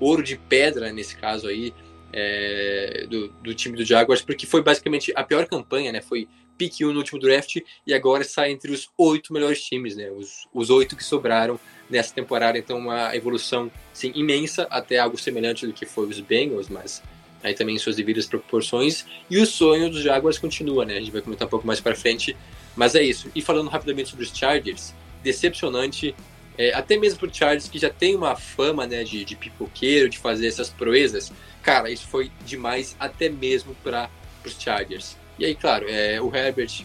ouro 0.00 0.22
de 0.22 0.36
pedra 0.36 0.92
nesse 0.92 1.16
caso 1.16 1.48
aí, 1.48 1.72
é, 2.16 3.06
do, 3.10 3.28
do, 3.28 3.52
time 3.54 3.76
do 3.76 3.84
Jaguars, 3.84 4.22
porque 4.22 4.46
foi 4.46 4.62
basicamente 4.62 5.12
a 5.16 5.24
pior 5.24 5.46
campanha, 5.46 5.90
né? 5.90 6.00
Foi 6.00 6.28
pick 6.56 6.80
1 6.80 6.92
no 6.92 6.98
último 6.98 7.18
draft 7.18 7.56
e 7.84 7.92
agora 7.92 8.22
está 8.22 8.48
entre 8.48 8.70
os 8.70 8.88
oito 8.96 9.32
melhores 9.32 9.60
times, 9.64 9.96
né? 9.96 10.08
Os, 10.52 10.70
oito 10.70 10.94
que 10.94 11.02
sobraram 11.02 11.58
nessa 11.90 12.14
temporada, 12.14 12.56
então 12.56 12.78
uma 12.78 13.14
evolução 13.16 13.68
sim, 13.92 14.12
imensa, 14.14 14.64
até 14.70 14.98
algo 14.98 15.18
semelhante 15.18 15.66
do 15.66 15.72
que 15.72 15.84
foi 15.84 16.06
os 16.06 16.20
Bengals, 16.20 16.68
mas 16.68 17.02
aí 17.42 17.52
também 17.52 17.74
em 17.74 17.78
suas 17.78 17.96
devidas 17.96 18.26
proporções. 18.26 19.04
E 19.28 19.36
o 19.38 19.44
sonho 19.44 19.90
dos 19.90 20.00
Jaguars 20.00 20.38
continua, 20.38 20.84
né? 20.84 20.96
A 20.96 21.00
gente 21.00 21.10
vai 21.10 21.20
comentar 21.20 21.48
um 21.48 21.50
pouco 21.50 21.66
mais 21.66 21.80
para 21.80 21.96
frente, 21.96 22.36
mas 22.76 22.94
é 22.94 23.02
isso. 23.02 23.28
E 23.34 23.42
falando 23.42 23.68
rapidamente 23.68 24.10
sobre 24.10 24.24
os 24.24 24.30
Chargers, 24.30 24.94
decepcionante 25.20 26.14
é, 26.56 26.72
até 26.72 26.96
mesmo 26.96 27.18
pro 27.18 27.34
Chargers, 27.34 27.68
que 27.68 27.78
já 27.78 27.90
tem 27.90 28.14
uma 28.14 28.36
fama 28.36 28.86
né, 28.86 29.02
de, 29.02 29.24
de 29.24 29.34
pipoqueiro, 29.34 30.08
de 30.08 30.18
fazer 30.18 30.46
essas 30.46 30.70
proezas, 30.70 31.32
cara, 31.64 31.90
isso 31.90 32.06
foi 32.06 32.30
demais 32.44 32.94
até 33.00 33.28
mesmo 33.28 33.74
para 33.82 34.10
os 34.44 34.52
Chargers. 34.60 35.16
E 35.38 35.44
aí, 35.44 35.54
claro, 35.54 35.86
é, 35.88 36.20
o 36.20 36.34
Herbert 36.34 36.84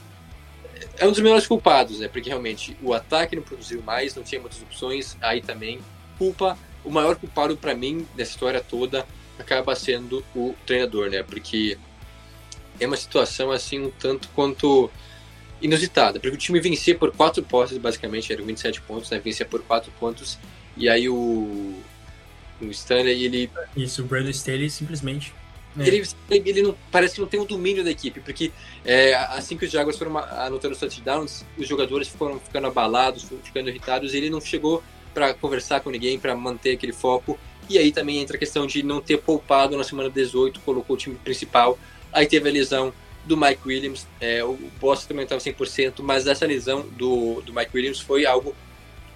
é 0.97 1.05
um 1.05 1.11
dos 1.11 1.19
melhores 1.19 1.45
culpados, 1.45 1.99
né? 1.99 2.07
Porque 2.07 2.29
realmente 2.29 2.75
o 2.81 2.93
ataque 2.93 3.35
não 3.35 3.43
produziu 3.43 3.83
mais, 3.83 4.15
não 4.15 4.23
tinha 4.23 4.39
muitas 4.39 4.61
opções. 4.61 5.17
Aí 5.21 5.41
também, 5.41 5.79
culpa, 6.17 6.57
o 6.83 6.89
maior 6.89 7.17
culpado 7.17 7.55
para 7.57 7.75
mim 7.75 8.07
dessa 8.15 8.31
história 8.31 8.61
toda 8.61 9.05
acaba 9.37 9.75
sendo 9.75 10.23
o 10.33 10.55
treinador, 10.65 11.09
né? 11.09 11.21
Porque 11.21 11.77
é 12.79 12.87
uma 12.87 12.97
situação 12.97 13.51
assim 13.51 13.79
um 13.79 13.91
tanto 13.91 14.29
quanto 14.29 14.89
inusitada, 15.61 16.21
porque 16.21 16.35
o 16.35 16.39
time 16.39 16.59
vencia 16.61 16.95
por 16.95 17.11
quatro 17.11 17.43
posses, 17.43 17.77
basicamente, 17.77 18.31
eram 18.31 18.45
27 18.45 18.81
pontos, 18.81 19.09
né? 19.09 19.19
Vencia 19.19 19.45
por 19.45 19.61
quatro 19.61 19.91
pontos, 19.99 20.39
e 20.77 20.87
aí 20.87 21.09
o, 21.09 21.75
o 22.61 22.65
Stanley, 22.65 23.23
ele... 23.23 23.49
Isso, 23.75 24.01
o 24.01 24.05
Brandon 24.05 24.29
Staley 24.29 24.69
simplesmente 24.69 25.33
É. 25.77 25.87
Ele, 25.87 26.03
ele 26.29 26.61
não, 26.61 26.75
parece 26.91 27.15
que 27.15 27.21
não 27.21 27.27
tem 27.27 27.39
o 27.39 27.45
domínio 27.45 27.83
da 27.83 27.91
equipe, 27.91 28.19
porque 28.19 28.51
é, 28.83 29.13
assim 29.13 29.55
que 29.55 29.65
os 29.65 29.71
Jaguars 29.71 29.97
foram 29.97 30.17
anotando 30.17 30.73
os 30.73 30.79
touchdowns, 30.79 31.45
os 31.57 31.67
jogadores 31.67 32.07
foram 32.07 32.39
ficando 32.39 32.67
abalados, 32.67 33.23
foram 33.23 33.41
ficando 33.41 33.69
irritados, 33.69 34.13
e 34.13 34.17
ele 34.17 34.29
não 34.29 34.41
chegou 34.41 34.83
para 35.13 35.33
conversar 35.33 35.81
com 35.81 35.89
ninguém, 35.89 36.19
para 36.19 36.35
manter 36.35 36.71
aquele 36.71 36.93
foco. 36.93 37.37
E 37.69 37.77
aí 37.77 37.91
também 37.91 38.17
entra 38.17 38.35
a 38.35 38.39
questão 38.39 38.65
de 38.65 38.81
não 38.81 38.99
ter 38.99 39.17
poupado 39.17 39.77
na 39.77 39.83
semana 39.83 40.09
18, 40.09 40.59
colocou 40.61 40.95
o 40.95 40.99
time 40.99 41.15
principal. 41.15 41.77
Aí 42.11 42.25
teve 42.25 42.49
a 42.49 42.51
lesão 42.51 42.91
do 43.25 43.37
Mike 43.37 43.61
Williams, 43.65 44.07
é, 44.19 44.43
o 44.43 44.57
Boston 44.79 45.09
também 45.09 45.23
estava 45.23 45.39
100%, 45.39 46.01
mas 46.01 46.25
essa 46.25 46.47
lesão 46.47 46.87
do, 46.97 47.41
do 47.41 47.53
Mike 47.53 47.71
Williams 47.75 47.99
foi 47.99 48.25
algo 48.25 48.55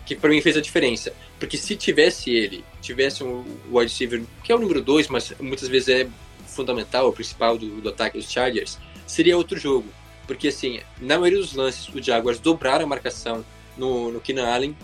que 0.06 0.16
para 0.16 0.30
mim 0.30 0.42
fez 0.42 0.58
a 0.58 0.62
diferença. 0.62 1.14
Porque 1.40 1.58
se 1.58 1.76
tivesse 1.76 2.32
ele, 2.32 2.64
tivesse 2.82 3.24
um 3.24 3.44
wide 3.72 3.92
receiver, 3.92 4.22
que 4.44 4.52
é 4.52 4.56
o 4.56 4.60
número 4.60 4.82
2, 4.82 5.08
mas 5.08 5.34
muitas 5.40 5.68
vezes 5.68 5.90
é 5.90 6.08
fundamental, 6.48 7.10
o 7.10 7.14
principal 7.14 7.58
do, 7.58 7.82
do 7.82 7.90
ataque 7.90 8.18
dos 8.18 8.32
Chargers, 8.32 8.78
seria 9.08 9.38
outro 9.38 9.60
jogo. 9.60 9.88
Porque, 10.28 10.48
assim, 10.48 10.80
na 11.02 11.20
maioria 11.20 11.40
dos 11.40 11.54
lances, 11.54 11.90
os 11.90 12.06
Jaguars 12.06 12.40
dobraram 12.40 12.86
a 12.86 12.88
marcação 12.88 13.44
no, 13.78 14.12
no 14.12 14.22
Keenan 14.22 14.48
Allen, 14.48 14.78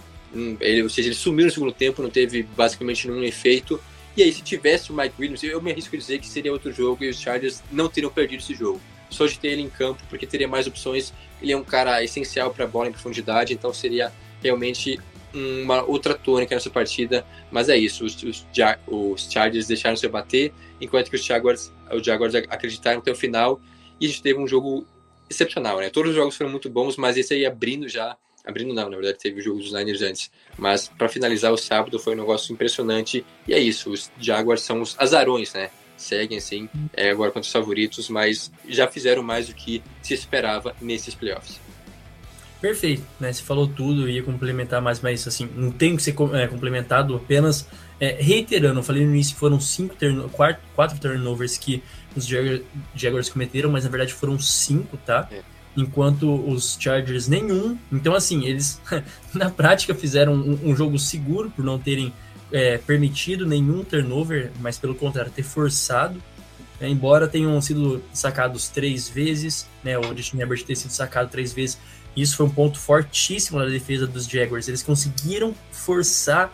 ele, 0.60 0.84
ou 0.84 0.90
seja, 0.90 1.08
ele 1.08 1.16
sumiu 1.16 1.46
no 1.46 1.52
segundo 1.52 1.72
tempo, 1.72 2.02
não 2.02 2.10
teve 2.10 2.44
basicamente 2.44 3.08
nenhum 3.08 3.24
efeito. 3.24 3.80
E 4.16 4.24
aí, 4.24 4.32
se 4.34 4.42
tivesse 4.42 4.92
o 4.92 4.96
Mike 4.96 5.16
Williams, 5.18 5.44
eu 5.44 5.62
me 5.62 5.72
arrisco 5.72 5.96
a 5.96 6.00
dizer 6.00 6.20
que 6.20 6.28
seria 6.28 6.52
outro 6.52 6.72
jogo 6.72 7.04
e 7.04 7.10
os 7.10 7.20
Chargers 7.20 7.64
não 7.72 7.88
teriam 7.88 8.12
perdido 8.12 8.42
esse 8.42 8.54
jogo. 8.54 8.82
Só 9.10 9.26
de 9.26 9.40
ter 9.40 9.50
ele 9.50 9.62
em 9.62 9.70
campo, 9.70 10.04
porque 10.10 10.28
teria 10.28 10.48
mais 10.48 10.68
opções. 10.68 11.14
Ele 11.42 11.52
é 11.52 11.58
um 11.58 11.64
cara 11.64 12.04
essencial 12.04 12.52
para 12.54 12.66
a 12.66 12.68
bola 12.68 12.90
em 12.90 12.92
profundidade, 12.92 13.54
então 13.54 13.74
seria 13.74 14.12
realmente 14.44 15.00
uma 15.34 15.84
outra 15.84 16.14
tônica 16.14 16.56
nessa 16.56 16.70
partida. 16.70 17.26
Mas 17.52 17.70
é 17.70 17.78
isso, 17.78 18.06
os, 18.06 18.22
os, 18.24 18.46
os 18.88 19.32
Chargers 19.32 19.68
deixaram 19.68 19.96
se 19.96 20.08
bater, 20.08 20.54
enquanto 20.80 21.10
que 21.10 21.16
os 21.16 21.24
Jaguars, 21.24 21.72
os 21.92 22.06
Jaguars 22.06 22.36
acreditaram 22.36 23.00
até 23.00 23.12
o 23.12 23.16
final. 23.16 23.60
E 24.00 24.06
a 24.06 24.10
gente 24.10 24.22
teve 24.22 24.40
um 24.40 24.48
jogo 24.48 24.86
excepcional, 25.30 25.80
né? 25.80 25.90
Todos 25.90 26.12
os 26.12 26.16
jogos 26.16 26.36
foram 26.36 26.50
muito 26.50 26.70
bons, 26.70 26.98
mas 26.98 27.18
esse 27.18 27.34
aí 27.34 27.46
abrindo 27.46 27.88
já 27.88 28.18
abrindo 28.46 28.74
não, 28.74 28.90
na 28.90 28.96
verdade 28.96 29.20
teve 29.20 29.40
o 29.40 29.44
jogo 29.44 29.60
dos 29.60 29.72
Niners 29.72 30.02
antes, 30.02 30.32
mas 30.58 30.88
para 30.88 31.10
finalizar 31.10 31.52
o 31.52 31.58
sábado 31.58 32.00
foi 32.00 32.14
um 32.14 32.18
negócio 32.18 32.52
impressionante 32.52 33.24
e 33.48 33.54
é 33.54 33.60
isso, 33.60 33.92
os 33.92 34.10
Jaguars 34.20 34.62
são 34.62 34.82
os 34.82 34.96
azarões, 34.98 35.54
né? 35.54 35.70
Seguem 35.96 36.38
assim, 36.38 36.70
é, 36.94 37.10
agora 37.10 37.30
contra 37.30 37.46
os 37.46 37.52
favoritos, 37.52 38.08
mas 38.10 38.52
já 38.68 38.88
fizeram 38.88 39.22
mais 39.22 39.48
do 39.48 39.54
que 39.54 39.84
se 40.02 40.14
esperava 40.14 40.74
nesses 40.80 41.14
playoffs. 41.14 41.60
Perfeito, 42.62 43.04
né? 43.20 43.32
Você 43.32 43.42
falou 43.42 43.68
tudo, 43.68 44.04
eu 44.04 44.10
ia 44.10 44.24
complementar 44.24 44.82
mais, 44.82 45.00
mas 45.00 45.26
assim, 45.28 45.50
não 45.56 45.72
tem 45.72 45.96
que 45.96 46.04
ser 46.04 46.16
é, 46.34 46.48
complementado, 46.48 47.16
apenas 47.16 47.68
é, 48.00 48.18
reiterando, 48.20 48.80
eu 48.80 48.84
falei 48.84 49.06
no 49.06 49.12
início 49.12 49.34
que 49.34 49.40
foram 49.40 49.60
cinco 49.60 49.96
turno, 49.96 50.30
quatro, 50.30 50.62
quatro 50.76 51.00
turnovers 51.00 51.58
que 51.58 51.82
os 52.16 52.28
Jaguars 52.96 53.30
cometeram, 53.30 53.72
mas 53.72 53.86
na 53.86 53.90
verdade 53.90 54.14
foram 54.14 54.38
cinco, 54.38 54.98
tá? 54.98 55.28
É 55.32 55.42
enquanto 55.76 56.34
os 56.50 56.78
Chargers 56.80 57.28
nenhum. 57.28 57.78
Então, 57.92 58.14
assim, 58.14 58.46
eles 58.46 58.82
na 59.34 59.50
prática 59.50 59.94
fizeram 59.96 60.34
um, 60.34 60.70
um 60.70 60.76
jogo 60.76 60.98
seguro 60.98 61.50
por 61.50 61.64
não 61.64 61.80
terem 61.80 62.14
é, 62.52 62.78
permitido 62.78 63.46
nenhum 63.46 63.84
turnover, 63.84 64.52
mas 64.60 64.78
pelo 64.78 64.96
contrário, 64.96 65.32
ter 65.32 65.44
forçado. 65.44 66.22
Né, 66.80 66.90
embora 66.90 67.28
tenham 67.28 67.60
sido 67.62 68.02
sacados 68.14 68.70
três 68.70 69.10
vezes, 69.10 69.68
né, 69.84 69.98
o 69.98 70.16
Justin 70.16 70.40
Herbert 70.40 70.64
ter 70.64 70.76
sido 70.76 70.92
sacado 70.92 71.30
três 71.30 71.52
vezes, 71.52 71.78
isso 72.16 72.36
foi 72.36 72.46
um 72.46 72.50
ponto 72.50 72.80
fortíssimo 72.80 73.60
na 73.60 73.66
defesa 73.66 74.06
dos 74.06 74.26
Jaguars. 74.26 74.68
Eles 74.68 74.84
conseguiram 74.84 75.56
forçar 75.72 76.52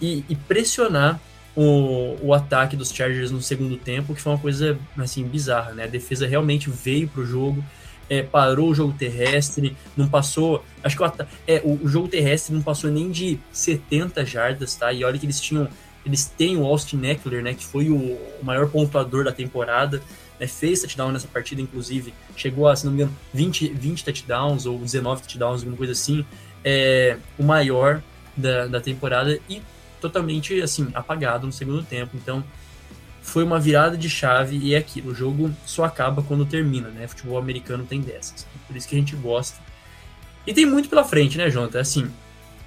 e, 0.00 0.24
e 0.28 0.36
pressionar 0.36 1.20
o, 1.56 2.16
o, 2.22 2.34
ataque 2.34 2.76
dos 2.76 2.92
Chargers 2.92 3.30
no 3.30 3.42
segundo 3.42 3.76
tempo, 3.76 4.14
que 4.14 4.20
foi 4.20 4.32
uma 4.32 4.38
coisa 4.38 4.78
assim 4.96 5.24
bizarra, 5.24 5.72
né? 5.72 5.84
A 5.84 5.88
defesa 5.88 6.26
realmente 6.26 6.70
veio 6.70 7.08
para 7.08 7.20
o 7.22 7.26
jogo, 7.26 7.64
é, 8.08 8.22
parou 8.22 8.70
o 8.70 8.74
jogo 8.74 8.94
terrestre, 8.96 9.76
não 9.96 10.08
passou. 10.08 10.64
Acho 10.84 10.96
que 10.96 11.02
o, 11.02 11.12
é, 11.46 11.60
o, 11.64 11.84
o, 11.84 11.88
jogo 11.88 12.06
terrestre 12.06 12.54
não 12.54 12.62
passou 12.62 12.90
nem 12.90 13.10
de 13.10 13.40
70 13.52 14.24
jardas, 14.24 14.76
tá? 14.76 14.92
E 14.92 15.02
olha 15.02 15.18
que 15.18 15.26
eles 15.26 15.40
tinham. 15.40 15.68
Eles 16.06 16.26
têm 16.26 16.56
o 16.56 16.64
Austin 16.64 17.04
Eckler, 17.04 17.42
né? 17.42 17.54
Que 17.54 17.66
foi 17.66 17.90
o, 17.90 17.96
o 17.96 18.44
maior 18.44 18.68
pontuador 18.70 19.24
da 19.24 19.32
temporada. 19.32 20.00
Né, 20.38 20.46
fez 20.46 20.80
touchdown 20.80 21.12
nessa 21.12 21.28
partida, 21.28 21.60
inclusive. 21.60 22.14
Chegou 22.36 22.68
a, 22.68 22.76
se 22.76 22.84
não 22.84 22.92
me 22.92 23.02
engano, 23.02 23.16
20, 23.34 23.68
20 23.68 24.04
touchdowns 24.04 24.66
ou 24.66 24.78
19 24.78 25.22
touchdowns, 25.22 25.60
alguma 25.60 25.76
coisa 25.76 25.92
assim. 25.92 26.24
É, 26.64 27.16
o 27.38 27.42
maior 27.42 28.02
da, 28.36 28.66
da 28.66 28.80
temporada 28.80 29.38
e 29.48 29.62
totalmente 30.00 30.60
assim 30.60 30.88
apagado 30.94 31.46
no 31.46 31.52
segundo 31.52 31.82
tempo. 31.82 32.16
Então 32.16 32.44
foi 33.20 33.44
uma 33.44 33.60
virada 33.60 33.96
de 33.96 34.08
chave 34.08 34.56
e 34.56 34.74
é 34.74 34.78
aquilo. 34.78 35.10
O 35.10 35.14
jogo 35.14 35.50
só 35.66 35.84
acaba 35.84 36.22
quando 36.22 36.46
termina, 36.46 36.88
né? 36.88 37.06
Futebol 37.06 37.38
americano 37.38 37.84
tem 37.84 38.00
dessas. 38.00 38.46
Por 38.66 38.76
isso 38.76 38.88
que 38.88 38.94
a 38.94 38.98
gente 38.98 39.14
gosta. 39.16 39.60
E 40.46 40.54
tem 40.54 40.64
muito 40.64 40.88
pela 40.88 41.04
frente, 41.04 41.36
né, 41.36 41.50
Jonathan? 41.50 41.80
Assim, 41.80 42.10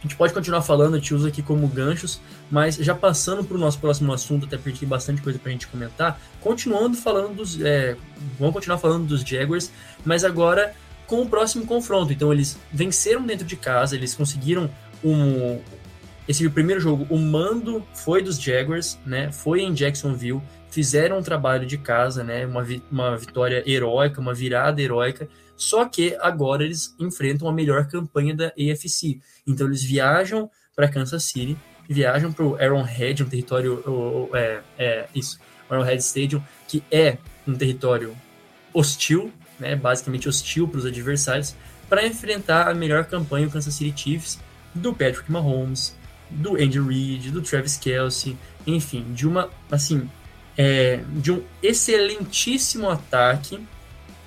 a 0.02 0.04
gente 0.04 0.16
pode 0.16 0.34
continuar 0.34 0.64
falando, 0.64 0.96
a 0.96 0.98
gente 0.98 1.14
usa 1.14 1.28
aqui 1.28 1.44
como 1.44 1.68
ganchos, 1.68 2.20
mas 2.50 2.76
já 2.76 2.96
passando 2.96 3.44
para 3.44 3.56
o 3.56 3.60
nosso 3.60 3.78
próximo 3.78 4.12
assunto, 4.12 4.48
até 4.48 4.58
porque 4.58 4.80
tem 4.80 4.90
bastante 4.90 5.22
coisa 5.22 5.38
para 5.38 5.50
a 5.50 5.52
gente 5.52 5.68
comentar, 5.68 6.20
continuando 6.40 6.98
falando 6.98 7.36
dos. 7.36 7.62
É, 7.62 7.96
vamos 8.40 8.56
continuar 8.56 8.80
falando 8.80 9.06
dos 9.06 9.22
Jaguars, 9.22 9.72
mas 10.04 10.24
agora 10.24 10.74
com 11.06 11.22
o 11.22 11.30
próximo 11.30 11.68
confronto. 11.68 12.12
Então, 12.12 12.34
eles 12.34 12.58
venceram 12.72 13.24
dentro 13.24 13.46
de 13.46 13.56
casa, 13.56 13.96
eles 13.96 14.16
conseguiram 14.16 14.72
um, 15.04 15.60
esse 16.28 16.48
primeiro 16.50 16.82
jogo, 16.82 17.06
o 17.10 17.18
mando 17.18 17.86
foi 17.94 18.24
dos 18.24 18.42
Jaguars, 18.42 18.98
né? 19.06 19.32
Foi 19.32 19.62
em 19.62 19.74
Jacksonville, 19.74 20.42
fizeram 20.70 21.20
um 21.20 21.22
trabalho 21.22 21.66
de 21.66 21.78
casa, 21.78 22.24
né? 22.24 22.46
Uma, 22.46 22.64
vi 22.64 22.82
uma 22.92 23.18
vitória 23.18 23.64
heróica, 23.70 24.20
uma 24.20 24.34
virada 24.34 24.82
heróica. 24.82 25.28
Só 25.62 25.86
que 25.86 26.18
agora 26.20 26.64
eles 26.64 26.96
enfrentam 27.00 27.48
a 27.48 27.54
melhor 27.54 27.88
campanha 27.88 28.36
da 28.36 28.48
AFC. 28.48 29.22
Então 29.46 29.68
eles 29.68 29.84
viajam 29.84 30.50
para 30.76 30.88
Kansas 30.88 31.24
City, 31.26 31.56
viajam 31.88 32.34
para 32.34 32.44
o 32.44 32.56
Arrowhead, 32.56 33.22
um 33.22 33.30
território 33.30 34.28
é, 34.34 34.62
é, 34.80 35.08
isso, 35.14 35.40
Arrowhead 35.70 36.02
Stadium, 36.02 36.42
que 36.68 36.84
é 36.90 37.20
um 37.48 37.54
território 37.54 38.18
hostil, 38.74 39.32
né? 39.60 39.76
Basicamente 39.76 40.28
hostil 40.28 40.68
para 40.68 40.80
os 40.80 40.86
adversários, 40.88 41.56
para 41.88 42.08
enfrentar 42.08 42.68
a 42.68 42.74
melhor 42.74 43.06
campanha 43.06 43.46
do 43.46 43.54
Kansas 43.54 43.76
City 43.76 43.94
Chiefs 43.96 44.40
do 44.74 44.92
Patrick 44.92 45.32
Mahomes, 45.32 45.96
do 46.28 46.56
Andy 46.56 46.80
Reid, 46.80 47.30
do 47.30 47.40
Travis 47.44 47.78
Kelsey, 47.78 48.36
enfim, 48.66 49.14
de 49.14 49.28
uma, 49.28 49.48
assim, 49.70 50.10
é, 50.58 51.04
de 51.18 51.32
um 51.32 51.44
excelentíssimo 51.62 52.90
ataque, 52.90 53.60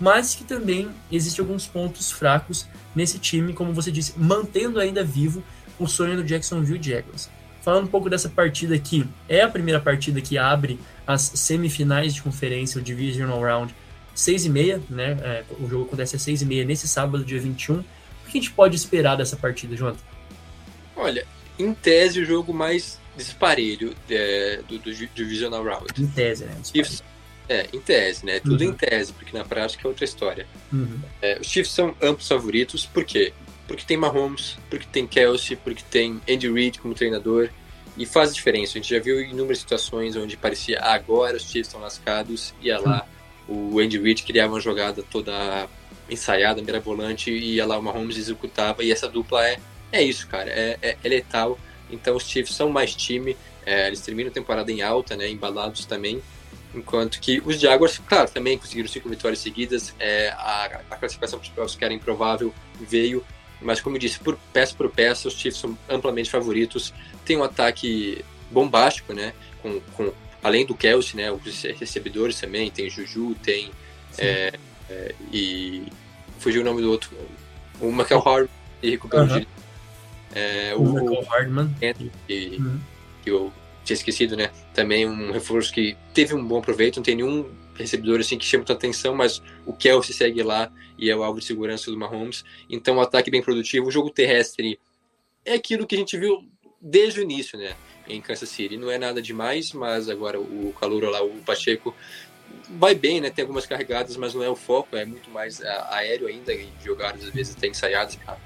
mas 0.04 0.34
que 0.34 0.44
também 0.44 0.90
existe 1.10 1.40
alguns 1.40 1.66
pontos 1.66 2.10
fracos 2.10 2.66
nesse 2.94 3.18
time, 3.18 3.54
como 3.54 3.72
você 3.72 3.90
disse, 3.90 4.12
mantendo 4.18 4.78
ainda 4.78 5.02
vivo 5.02 5.42
o 5.78 5.86
sonho 5.86 6.14
do 6.14 6.22
Jacksonville 6.22 6.78
Jaguars. 6.82 7.30
Falando 7.62 7.84
um 7.84 7.90
pouco 7.90 8.10
dessa 8.10 8.28
partida 8.28 8.74
aqui, 8.74 9.08
é 9.26 9.40
a 9.40 9.48
primeira 9.48 9.80
partida 9.80 10.20
que 10.20 10.36
abre 10.36 10.78
as 11.06 11.22
semifinais 11.22 12.14
de 12.14 12.20
conferência, 12.20 12.78
o 12.78 12.84
Divisional 12.84 13.40
Round, 13.40 13.74
6 14.14 14.44
e 14.44 14.50
meia, 14.50 14.82
né? 14.90 15.16
É, 15.22 15.44
o 15.58 15.66
jogo 15.66 15.86
acontece 15.86 16.16
às 16.16 16.20
6 16.20 16.42
e 16.42 16.44
meia 16.44 16.66
nesse 16.66 16.86
sábado, 16.86 17.24
dia 17.24 17.40
21. 17.40 17.76
O 17.76 17.82
que 17.82 17.86
a 18.28 18.30
gente 18.32 18.50
pode 18.50 18.76
esperar 18.76 19.16
dessa 19.16 19.36
partida, 19.36 19.74
Jonathan? 19.74 20.04
Olha, 20.94 21.26
em 21.58 21.72
tese, 21.72 22.20
o 22.20 22.26
jogo 22.26 22.52
mais 22.52 23.00
disparelho 23.16 23.94
é, 24.10 24.60
do, 24.68 24.78
do 24.78 24.94
Divisional 24.94 25.64
Round. 25.64 25.86
Em 25.98 26.06
tese, 26.06 26.44
né? 26.44 26.54
Chiefs, 26.62 27.02
é, 27.48 27.68
em 27.72 27.80
tese, 27.80 28.24
né? 28.24 28.40
Tudo 28.40 28.62
uhum. 28.62 28.70
em 28.70 28.72
tese, 28.72 29.12
porque 29.12 29.36
na 29.36 29.44
prática 29.44 29.86
é 29.86 29.88
outra 29.88 30.04
história. 30.04 30.46
Uhum. 30.72 31.00
É, 31.20 31.38
os 31.40 31.46
Chiefs 31.46 31.72
são 31.72 31.94
amplos 32.00 32.28
favoritos, 32.28 32.86
por 32.86 33.04
quê? 33.04 33.32
Porque 33.66 33.84
tem 33.84 33.96
Mahomes, 33.96 34.58
porque 34.68 34.86
tem 34.90 35.06
Kelsey, 35.06 35.56
porque 35.56 35.82
tem 35.90 36.20
Andy 36.28 36.52
Reid 36.52 36.78
como 36.78 36.94
treinador, 36.94 37.48
e 37.96 38.04
faz 38.04 38.34
diferença. 38.34 38.72
A 38.72 38.82
gente 38.82 38.94
já 38.94 39.00
viu 39.00 39.20
inúmeras 39.20 39.58
situações 39.58 40.16
onde 40.16 40.36
parecia 40.36 40.78
ah, 40.80 40.94
agora 40.94 41.36
os 41.36 41.44
Chiefs 41.44 41.68
estão 41.68 41.80
lascados, 41.80 42.54
ia 42.60 42.78
lá, 42.78 43.06
uhum. 43.48 43.74
o 43.74 43.80
Andy 43.80 43.98
Reid 43.98 44.22
criava 44.22 44.54
uma 44.54 44.60
jogada 44.60 45.02
toda 45.02 45.68
ensaiada, 46.10 46.60
mirabolante, 46.60 47.30
e 47.30 47.54
ia 47.54 47.66
lá 47.66 47.78
o 47.78 47.82
Mahomes 47.82 48.16
executava, 48.16 48.82
e 48.84 48.92
essa 48.92 49.08
dupla 49.08 49.46
é 49.46 49.58
é 49.94 50.02
isso, 50.02 50.26
cara. 50.26 50.50
É, 50.50 50.76
é, 50.82 50.96
é 51.04 51.08
letal. 51.08 51.56
Então 51.88 52.16
os 52.16 52.24
Chiefs 52.24 52.56
são 52.56 52.68
mais 52.68 52.94
time. 52.96 53.36
É, 53.64 53.86
eles 53.86 54.00
terminam 54.00 54.28
a 54.28 54.34
temporada 54.34 54.70
em 54.72 54.82
alta, 54.82 55.16
né? 55.16 55.30
Embalados 55.30 55.86
também. 55.86 56.20
Enquanto 56.74 57.20
que 57.20 57.40
os 57.44 57.60
Jaguars, 57.60 58.00
claro, 58.06 58.28
também 58.28 58.58
conseguiram 58.58 58.88
cinco 58.88 59.08
vitórias 59.08 59.38
seguidas. 59.38 59.94
É, 59.98 60.30
a, 60.30 60.82
a 60.90 60.96
classificação 60.96 61.38
para 61.38 61.46
os 61.46 61.52
playoffs, 61.52 61.78
que 61.78 61.84
era 61.84 61.94
improvável, 61.94 62.52
veio. 62.80 63.24
Mas, 63.60 63.80
como 63.80 63.96
eu 63.96 64.00
disse, 64.00 64.18
por 64.18 64.36
peça 64.52 64.74
por 64.74 64.90
peça, 64.90 65.28
os 65.28 65.34
Chiefs 65.34 65.60
são 65.60 65.78
amplamente 65.88 66.30
favoritos. 66.30 66.92
Tem 67.24 67.36
um 67.36 67.44
ataque 67.44 68.24
bombástico, 68.50 69.12
né? 69.12 69.32
Com, 69.62 69.80
com, 69.96 70.12
além 70.42 70.66
do 70.66 70.74
Kelsey, 70.74 71.16
né? 71.16 71.30
Os 71.30 71.62
recebedores 71.62 72.40
também. 72.40 72.70
Tem 72.70 72.90
Juju, 72.90 73.34
tem. 73.42 73.70
É, 74.18 74.52
é, 74.90 75.14
e. 75.32 75.86
Fugiu 76.40 76.60
o 76.60 76.64
nome 76.64 76.82
do 76.82 76.90
outro. 76.90 77.10
O 77.80 77.90
Michael 77.90 78.20
Howard 78.20 78.50
e 78.82 78.90
recuperou 78.90 79.26
uhum. 79.26 79.46
É, 80.34 80.74
o, 80.76 80.82
o 80.82 81.24
Hardman. 81.24 81.74
Que, 82.26 82.56
uhum. 82.58 82.80
que 83.22 83.30
eu 83.30 83.52
tinha 83.84 83.94
esquecido, 83.94 84.36
né? 84.36 84.50
Também 84.72 85.06
um 85.06 85.30
reforço 85.30 85.72
que 85.72 85.96
teve 86.12 86.34
um 86.34 86.44
bom 86.44 86.60
proveito, 86.60 86.96
não 86.96 87.02
tem 87.02 87.16
nenhum 87.16 87.50
recebedores 87.74 88.26
assim 88.26 88.38
que 88.38 88.44
chamam 88.44 88.64
a 88.68 88.72
atenção, 88.72 89.14
mas 89.14 89.42
o 89.66 89.72
Kelsey 89.72 90.14
segue 90.14 90.42
lá 90.42 90.72
e 90.96 91.10
é 91.10 91.16
o 91.16 91.22
alvo 91.22 91.40
de 91.40 91.44
segurança 91.44 91.90
do 91.90 91.96
Mahomes. 91.96 92.44
Então, 92.70 92.96
um 92.96 93.00
ataque 93.00 93.30
bem 93.30 93.42
produtivo. 93.42 93.86
O 93.86 93.90
jogo 93.90 94.10
terrestre 94.10 94.78
é 95.44 95.54
aquilo 95.54 95.86
que 95.86 95.94
a 95.94 95.98
gente 95.98 96.16
viu 96.16 96.48
desde 96.80 97.20
o 97.20 97.22
início, 97.22 97.58
né? 97.58 97.74
Em 98.08 98.20
Kansas 98.20 98.48
City. 98.48 98.76
Não 98.76 98.90
é 98.90 98.98
nada 98.98 99.20
demais, 99.20 99.72
mas 99.72 100.08
agora 100.08 100.38
o 100.38 100.74
calor 100.78 101.04
lá, 101.04 101.22
o 101.22 101.40
Pacheco, 101.40 101.94
vai 102.70 102.94
bem, 102.94 103.20
né? 103.20 103.30
Tem 103.30 103.42
algumas 103.42 103.66
carregadas, 103.66 104.16
mas 104.16 104.34
não 104.34 104.42
é 104.42 104.48
o 104.48 104.56
foco, 104.56 104.96
é 104.96 105.04
muito 105.04 105.30
mais 105.30 105.60
aéreo 105.62 106.26
ainda, 106.26 106.52
jogadas 106.84 107.24
às 107.24 107.30
vezes 107.30 107.56
até 107.56 107.66
ensaiadas 107.66 108.16
para 108.16 108.38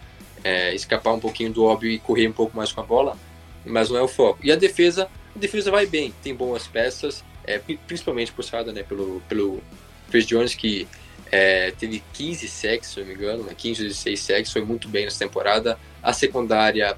é, 0.45 0.75
escapar 0.75 1.13
um 1.13 1.21
pouquinho 1.21 1.53
do 1.53 1.65
óbvio 1.65 1.91
e 1.91 1.99
correr 1.99 2.29
um 2.29 2.33
pouco 2.33 2.57
mais 2.57 2.73
com 2.73 2.81
a 2.81 2.85
bola, 2.85 3.19
mas 3.65 3.91
não 3.91 3.99
é 3.99 4.03
o 4.03 4.09
foco. 4.09 4.41
E 4.43 4.53
a 4.53 4.57
defesa, 4.57 5.09
defesa 5.39 5.71
vai 5.71 5.87
bem, 5.87 6.13
tem 6.23 6.35
boas 6.35 6.67
peças, 6.67 7.25
é, 7.45 7.59
principalmente 7.87 8.33
puxada 8.33 8.73
né, 8.73 8.83
pelo, 8.83 9.23
pelo 9.29 9.63
Chris 10.11 10.27
Jones, 10.27 10.55
que 10.55 10.87
é, 11.31 11.71
teve 11.73 12.03
15 12.13 12.49
sacks, 12.49 12.91
se 12.91 13.01
não 13.01 13.07
me 13.07 13.15
engano, 13.15 13.45
né, 13.45 13.55
15 13.57 13.83
ou 13.83 13.89
16 13.89 14.21
sacks, 14.21 14.53
foi 14.53 14.63
muito 14.63 14.89
bem 14.89 15.05
nessa 15.05 15.19
temporada. 15.19 15.79
A 16.03 16.13
secundária 16.13 16.97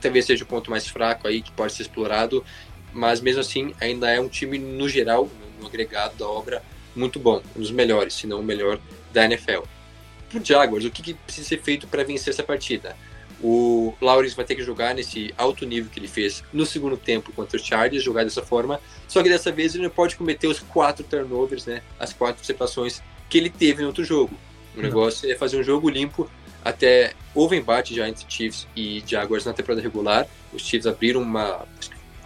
talvez 0.00 0.26
seja 0.26 0.44
o 0.44 0.46
ponto 0.46 0.70
mais 0.70 0.86
fraco 0.86 1.26
aí 1.26 1.40
que 1.40 1.50
pode 1.52 1.72
ser 1.72 1.82
explorado, 1.82 2.44
mas 2.92 3.20
mesmo 3.20 3.40
assim 3.40 3.74
ainda 3.80 4.10
é 4.10 4.20
um 4.20 4.28
time 4.28 4.58
no 4.58 4.88
geral, 4.88 5.30
no 5.60 5.66
agregado 5.66 6.16
da 6.16 6.28
obra, 6.28 6.62
muito 6.94 7.18
bom, 7.18 7.42
um 7.56 7.60
dos 7.60 7.70
melhores, 7.70 8.14
se 8.14 8.26
não 8.26 8.40
o 8.40 8.42
melhor 8.42 8.78
da 9.12 9.24
NFL. 9.24 9.62
Para 10.28 10.40
o 10.40 10.44
Jaguars, 10.44 10.84
o 10.84 10.90
que, 10.90 11.02
que 11.02 11.14
precisa 11.14 11.48
ser 11.48 11.62
feito 11.62 11.86
para 11.86 12.04
vencer 12.04 12.32
essa 12.32 12.42
partida? 12.42 12.96
O 13.42 13.94
Lawrence 14.00 14.34
vai 14.34 14.44
ter 14.44 14.54
que 14.54 14.62
jogar 14.62 14.94
nesse 14.94 15.34
alto 15.36 15.66
nível 15.66 15.90
que 15.90 15.98
ele 15.98 16.08
fez 16.08 16.42
no 16.52 16.64
segundo 16.64 16.96
tempo 16.96 17.32
contra 17.32 17.56
os 17.56 17.64
Chargers, 17.64 18.02
jogar 18.02 18.24
dessa 18.24 18.42
forma. 18.42 18.80
Só 19.06 19.22
que 19.22 19.28
dessa 19.28 19.52
vez 19.52 19.74
ele 19.74 19.84
não 19.84 19.90
pode 19.90 20.16
cometer 20.16 20.46
os 20.46 20.58
quatro 20.60 21.04
turnovers, 21.04 21.66
né? 21.66 21.82
As 21.98 22.12
quatro 22.12 22.44
separações 22.44 23.02
que 23.28 23.38
ele 23.38 23.50
teve 23.50 23.82
no 23.82 23.88
outro 23.88 24.04
jogo. 24.04 24.34
O 24.76 24.80
negócio 24.80 25.30
é 25.30 25.34
fazer 25.34 25.58
um 25.58 25.62
jogo 25.62 25.88
limpo. 25.88 26.30
Até 26.64 27.12
houve 27.34 27.56
embate 27.56 27.94
já 27.94 28.08
entre 28.08 28.24
Chiefs 28.28 28.66
e 28.74 29.02
Jaguars 29.06 29.44
na 29.44 29.52
temporada 29.52 29.82
regular. 29.82 30.26
Os 30.52 30.62
Chiefs 30.62 30.86
abriram 30.86 31.20
uma 31.20 31.66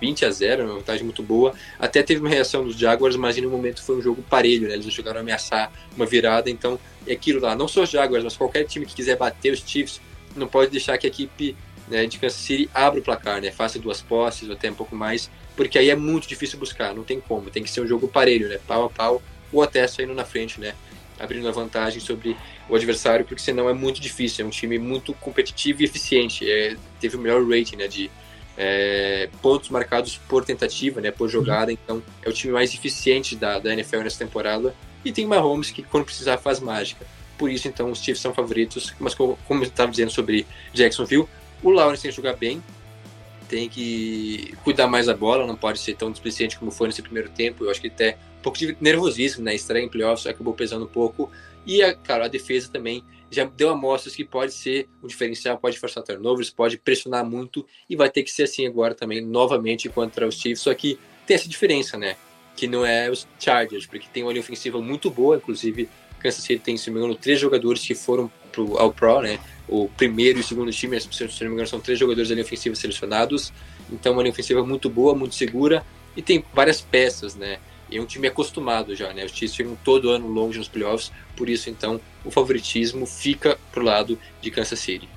20 0.00 0.24
a 0.24 0.30
0, 0.30 0.64
uma 0.64 0.74
vantagem 0.74 1.04
muito 1.04 1.22
boa. 1.22 1.54
Até 1.78 2.02
teve 2.02 2.20
uma 2.20 2.28
reação 2.28 2.64
dos 2.64 2.76
Jaguars, 2.76 3.16
mas 3.16 3.36
no 3.36 3.50
momento 3.50 3.82
foi 3.82 3.96
um 3.96 4.02
jogo 4.02 4.22
parelho, 4.22 4.68
né? 4.68 4.74
Eles 4.74 4.86
não 4.86 4.92
chegaram 4.92 5.18
a 5.18 5.20
ameaçar 5.20 5.72
uma 5.96 6.06
virada, 6.06 6.48
então 6.48 6.78
é 7.06 7.12
aquilo 7.12 7.40
lá. 7.40 7.54
Não 7.54 7.68
só 7.68 7.82
os 7.82 7.90
Jaguars, 7.90 8.24
mas 8.24 8.36
qualquer 8.36 8.64
time 8.64 8.86
que 8.86 8.94
quiser 8.94 9.16
bater 9.16 9.52
os 9.52 9.60
Chiefs, 9.60 10.00
não 10.38 10.46
pode 10.48 10.70
deixar 10.70 10.96
que 10.98 11.06
a 11.06 11.10
equipe 11.10 11.56
né, 11.88 12.06
de 12.06 12.18
Kansas 12.18 12.40
City 12.40 12.70
abra 12.72 13.00
o 13.00 13.02
placar, 13.02 13.40
né? 13.40 13.50
Faça 13.50 13.78
duas 13.78 14.00
posses 14.00 14.48
ou 14.48 14.54
até 14.54 14.70
um 14.70 14.74
pouco 14.74 14.94
mais, 14.94 15.30
porque 15.56 15.78
aí 15.78 15.90
é 15.90 15.96
muito 15.96 16.28
difícil 16.28 16.58
buscar, 16.58 16.94
não 16.94 17.04
tem 17.04 17.20
como. 17.20 17.50
Tem 17.50 17.62
que 17.62 17.70
ser 17.70 17.80
um 17.80 17.86
jogo 17.86 18.08
parelho, 18.08 18.48
né? 18.48 18.58
Pau 18.66 18.84
a 18.84 18.90
pau, 18.90 19.22
ou 19.52 19.62
até 19.62 19.86
saindo 19.86 20.14
na 20.14 20.24
frente, 20.24 20.60
né? 20.60 20.74
Abrindo 21.18 21.48
a 21.48 21.50
vantagem 21.50 22.00
sobre 22.00 22.36
o 22.68 22.76
adversário, 22.76 23.24
porque 23.24 23.42
senão 23.42 23.68
é 23.68 23.72
muito 23.72 24.00
difícil. 24.00 24.44
É 24.44 24.48
um 24.48 24.50
time 24.50 24.78
muito 24.78 25.12
competitivo 25.14 25.82
e 25.82 25.84
eficiente. 25.84 26.48
É, 26.48 26.76
teve 27.00 27.16
o 27.16 27.18
melhor 27.18 27.44
rating, 27.44 27.76
né? 27.76 27.88
De 27.88 28.10
é, 28.56 29.28
pontos 29.40 29.70
marcados 29.70 30.18
por 30.28 30.44
tentativa, 30.44 31.00
né, 31.00 31.12
por 31.12 31.28
jogada. 31.28 31.72
Então, 31.72 32.02
é 32.22 32.28
o 32.28 32.32
time 32.32 32.52
mais 32.52 32.74
eficiente 32.74 33.36
da, 33.36 33.58
da 33.58 33.72
NFL 33.72 33.98
nessa 33.98 34.18
temporada. 34.18 34.74
E 35.04 35.12
tem 35.12 35.26
Mahomes 35.26 35.70
que, 35.70 35.82
quando 35.82 36.04
precisar, 36.04 36.38
faz 36.38 36.58
mágica. 36.58 37.06
Por 37.38 37.50
isso, 37.50 37.68
então, 37.68 37.90
os 37.92 38.02
Chiefs 38.02 38.20
são 38.20 38.34
favoritos. 38.34 38.92
Mas, 38.98 39.14
como, 39.14 39.38
eu 39.48 39.62
estava 39.62 39.90
dizendo 39.90 40.10
sobre 40.10 40.44
Jacksonville, 40.74 41.26
o 41.62 41.70
Lawrence 41.70 42.02
tem 42.02 42.10
que 42.10 42.16
jogar 42.16 42.34
bem, 42.34 42.62
tem 43.48 43.68
que 43.68 44.54
cuidar 44.64 44.88
mais 44.88 45.06
da 45.06 45.14
bola, 45.14 45.46
não 45.46 45.56
pode 45.56 45.78
ser 45.78 45.94
tão 45.94 46.10
displicente 46.10 46.58
como 46.58 46.72
foi 46.72 46.88
nesse 46.88 47.00
primeiro 47.00 47.30
tempo. 47.30 47.64
Eu 47.64 47.70
acho 47.70 47.80
que 47.80 47.86
até 47.86 48.18
um 48.40 48.42
pouco 48.42 48.58
de 48.58 48.76
nervosismo, 48.80 49.42
né? 49.42 49.54
Estreia 49.54 49.84
em 49.84 49.88
playoffs 49.88 50.26
acabou 50.26 50.52
pesando 50.52 50.84
um 50.84 50.88
pouco. 50.88 51.30
E, 51.64 51.80
a, 51.80 51.94
cara, 51.94 52.24
a 52.24 52.28
defesa 52.28 52.68
também 52.70 53.04
já 53.30 53.44
deu 53.44 53.70
amostras 53.70 54.16
que 54.16 54.24
pode 54.24 54.52
ser 54.52 54.88
um 55.02 55.06
diferencial, 55.06 55.58
pode 55.58 55.78
forçar 55.78 56.02
turnovers, 56.02 56.50
pode 56.50 56.76
pressionar 56.76 57.24
muito 57.24 57.64
e 57.88 57.94
vai 57.94 58.10
ter 58.10 58.22
que 58.22 58.30
ser 58.30 58.44
assim 58.44 58.66
agora 58.66 58.94
também, 58.94 59.20
novamente 59.20 59.88
contra 59.88 60.26
os 60.26 60.34
Chiefs. 60.34 60.62
Só 60.62 60.74
que 60.74 60.98
tem 61.26 61.36
essa 61.36 61.48
diferença, 61.48 61.96
né? 61.96 62.16
Que 62.56 62.66
não 62.66 62.84
é 62.84 63.08
os 63.08 63.28
Chargers, 63.38 63.86
porque 63.86 64.08
tem 64.12 64.24
uma 64.24 64.32
linha 64.32 64.42
ofensiva 64.42 64.80
muito 64.80 65.10
boa, 65.10 65.36
inclusive 65.36 65.88
Kansas 66.18 66.42
City 66.42 66.60
tem, 66.62 66.76
se 66.76 66.88
não 66.88 66.94
me 66.94 67.00
engano, 67.00 67.14
três 67.14 67.38
jogadores 67.38 67.82
que 67.86 67.94
foram 67.94 68.30
pro, 68.52 68.76
ao 68.78 68.92
Pro, 68.92 69.20
né? 69.22 69.38
O 69.68 69.88
primeiro 69.88 70.38
e 70.38 70.40
o 70.40 70.44
segundo 70.44 70.70
time, 70.70 70.98
se 71.00 71.08
não 71.40 71.48
me 71.48 71.54
engano, 71.54 71.68
são 71.68 71.80
três 71.80 71.98
jogadores 71.98 72.28
da 72.28 72.34
linha 72.34 72.44
ofensiva 72.44 72.74
selecionados. 72.74 73.52
Então, 73.90 74.12
uma 74.12 74.22
linha 74.22 74.32
ofensiva 74.32 74.64
muito 74.64 74.88
boa, 74.88 75.14
muito 75.14 75.34
segura 75.34 75.84
e 76.16 76.22
tem 76.22 76.44
várias 76.52 76.80
peças, 76.80 77.36
né? 77.36 77.58
É 77.90 78.00
um 78.00 78.04
time 78.04 78.26
acostumado 78.26 78.94
já, 78.94 79.12
né? 79.14 79.24
Os 79.24 79.32
Chiefs 79.32 79.56
ficam 79.56 79.76
todo 79.84 80.10
ano 80.10 80.26
longe 80.26 80.58
nos 80.58 80.68
playoffs, 80.68 81.12
por 81.36 81.48
isso 81.48 81.70
então 81.70 82.00
o 82.24 82.30
favoritismo 82.30 83.06
fica 83.06 83.56
pro 83.72 83.82
lado 83.82 84.18
de 84.42 84.50
Kansas 84.50 84.78
City. 84.78 85.08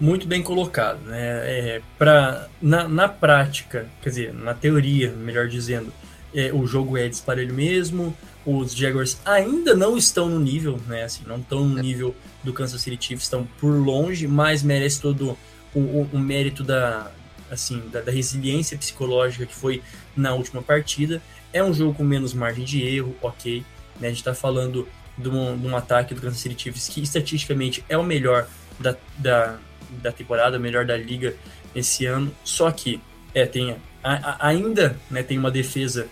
Muito 0.00 0.26
bem 0.26 0.42
colocado, 0.42 1.00
né? 1.04 1.18
É, 1.18 1.82
pra, 1.98 2.48
na, 2.60 2.88
na 2.88 3.08
prática, 3.08 3.88
quer 4.02 4.08
dizer, 4.08 4.34
na 4.34 4.54
teoria, 4.54 5.12
melhor 5.12 5.46
dizendo, 5.46 5.92
é, 6.34 6.52
o 6.52 6.66
jogo 6.66 6.96
é 6.96 7.08
disparelho 7.08 7.54
mesmo. 7.54 8.16
Os 8.46 8.74
Jaguars 8.74 9.18
ainda 9.24 9.74
não 9.74 9.96
estão 9.96 10.28
no 10.28 10.38
nível, 10.38 10.80
né? 10.86 11.02
Assim, 11.02 11.24
não 11.26 11.38
estão 11.38 11.64
no 11.64 11.82
nível 11.82 12.14
do 12.44 12.52
Kansas 12.52 12.80
City 12.80 12.96
Chiefs, 13.04 13.24
estão 13.24 13.44
por 13.58 13.72
longe, 13.72 14.28
mas 14.28 14.62
merece 14.62 15.00
todo 15.00 15.36
o, 15.74 15.80
o, 15.80 16.08
o 16.12 16.18
mérito 16.18 16.62
da, 16.62 17.10
assim, 17.50 17.82
da, 17.90 18.00
da, 18.00 18.12
resiliência 18.12 18.78
psicológica 18.78 19.44
que 19.46 19.54
foi 19.54 19.82
na 20.16 20.32
última 20.32 20.62
partida. 20.62 21.20
É 21.52 21.62
um 21.62 21.74
jogo 21.74 21.94
com 21.94 22.04
menos 22.04 22.32
margem 22.32 22.64
de 22.64 22.82
erro, 22.82 23.16
ok. 23.20 23.64
Né? 24.00 24.08
A 24.08 24.10
gente 24.10 24.18
está 24.18 24.34
falando 24.34 24.88
de 25.18 25.28
um, 25.28 25.58
de 25.58 25.66
um, 25.66 25.76
ataque 25.76 26.14
do 26.14 26.20
Kansas 26.20 26.38
City 26.38 26.62
Chiefs 26.62 26.88
que 26.88 27.02
estatisticamente 27.02 27.84
é 27.88 27.98
o 27.98 28.04
melhor 28.04 28.48
da, 28.78 28.96
da, 29.18 29.58
da 29.90 30.12
temporada, 30.12 30.56
o 30.56 30.60
melhor 30.60 30.84
da 30.84 30.96
liga 30.96 31.34
esse 31.74 32.06
ano. 32.06 32.32
Só 32.44 32.70
que 32.70 33.00
é, 33.34 33.44
tem, 33.44 33.76
a, 34.02 34.12
a, 34.14 34.48
ainda 34.48 34.96
né, 35.10 35.22
tem 35.22 35.38
uma 35.38 35.50
defesa 35.50 36.08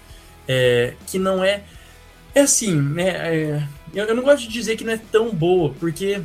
é, 0.48 0.94
que 1.06 1.18
não 1.18 1.42
é. 1.42 1.62
É 2.34 2.40
assim, 2.40 2.74
né? 2.74 3.08
É, 3.08 3.68
eu, 3.94 4.06
eu 4.06 4.14
não 4.14 4.22
gosto 4.22 4.42
de 4.42 4.48
dizer 4.48 4.76
que 4.76 4.84
não 4.84 4.92
é 4.92 4.96
tão 4.96 5.32
boa, 5.32 5.72
porque 5.78 6.20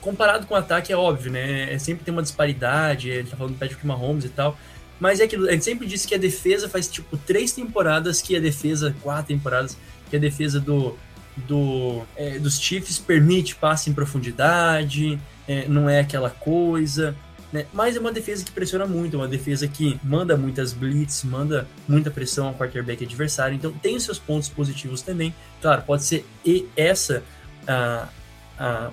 comparado 0.00 0.46
com 0.46 0.54
o 0.54 0.56
ataque 0.56 0.92
é 0.92 0.96
óbvio, 0.96 1.30
né? 1.30 1.72
É, 1.72 1.78
sempre 1.78 2.04
tem 2.04 2.12
uma 2.12 2.22
disparidade, 2.22 3.08
ele 3.08 3.28
tá 3.28 3.36
falando 3.36 3.54
do 3.54 3.58
Patrick 3.58 3.86
Mahomes 3.86 4.24
e 4.24 4.28
tal. 4.28 4.58
Mas 4.98 5.20
é 5.20 5.24
aquilo, 5.24 5.48
a 5.48 5.52
gente 5.52 5.64
sempre 5.64 5.86
disse 5.86 6.06
que 6.06 6.14
a 6.14 6.18
defesa 6.18 6.68
faz 6.68 6.86
tipo 6.88 7.16
três 7.16 7.52
temporadas 7.52 8.20
que 8.20 8.36
a 8.36 8.40
defesa, 8.40 8.94
quatro 9.02 9.28
temporadas, 9.34 9.76
que 10.10 10.16
a 10.16 10.18
defesa 10.18 10.60
do, 10.60 10.96
do 11.36 12.02
é, 12.16 12.38
dos 12.38 12.60
Chiefs 12.60 12.98
permite 12.98 13.54
passe 13.54 13.88
em 13.88 13.94
profundidade, 13.94 15.18
é, 15.48 15.66
não 15.68 15.88
é 15.88 16.00
aquela 16.00 16.28
coisa. 16.28 17.16
Né? 17.52 17.66
Mas 17.72 17.96
é 17.96 18.00
uma 18.00 18.12
defesa 18.12 18.44
que 18.44 18.52
pressiona 18.52 18.86
muito, 18.86 19.16
é 19.16 19.18
uma 19.18 19.28
defesa 19.28 19.66
que 19.66 19.98
manda 20.04 20.36
muitas 20.36 20.72
blitz, 20.72 21.24
manda 21.24 21.66
muita 21.88 22.10
pressão 22.10 22.48
ao 22.48 22.54
quarterback 22.54 23.04
adversário, 23.04 23.56
então 23.56 23.72
tem 23.72 23.96
os 23.96 24.04
seus 24.04 24.18
pontos 24.18 24.48
positivos 24.48 25.02
também. 25.02 25.34
Claro, 25.60 25.82
pode 25.82 26.04
ser 26.04 26.24
e 26.44 26.66
essa 26.76 27.22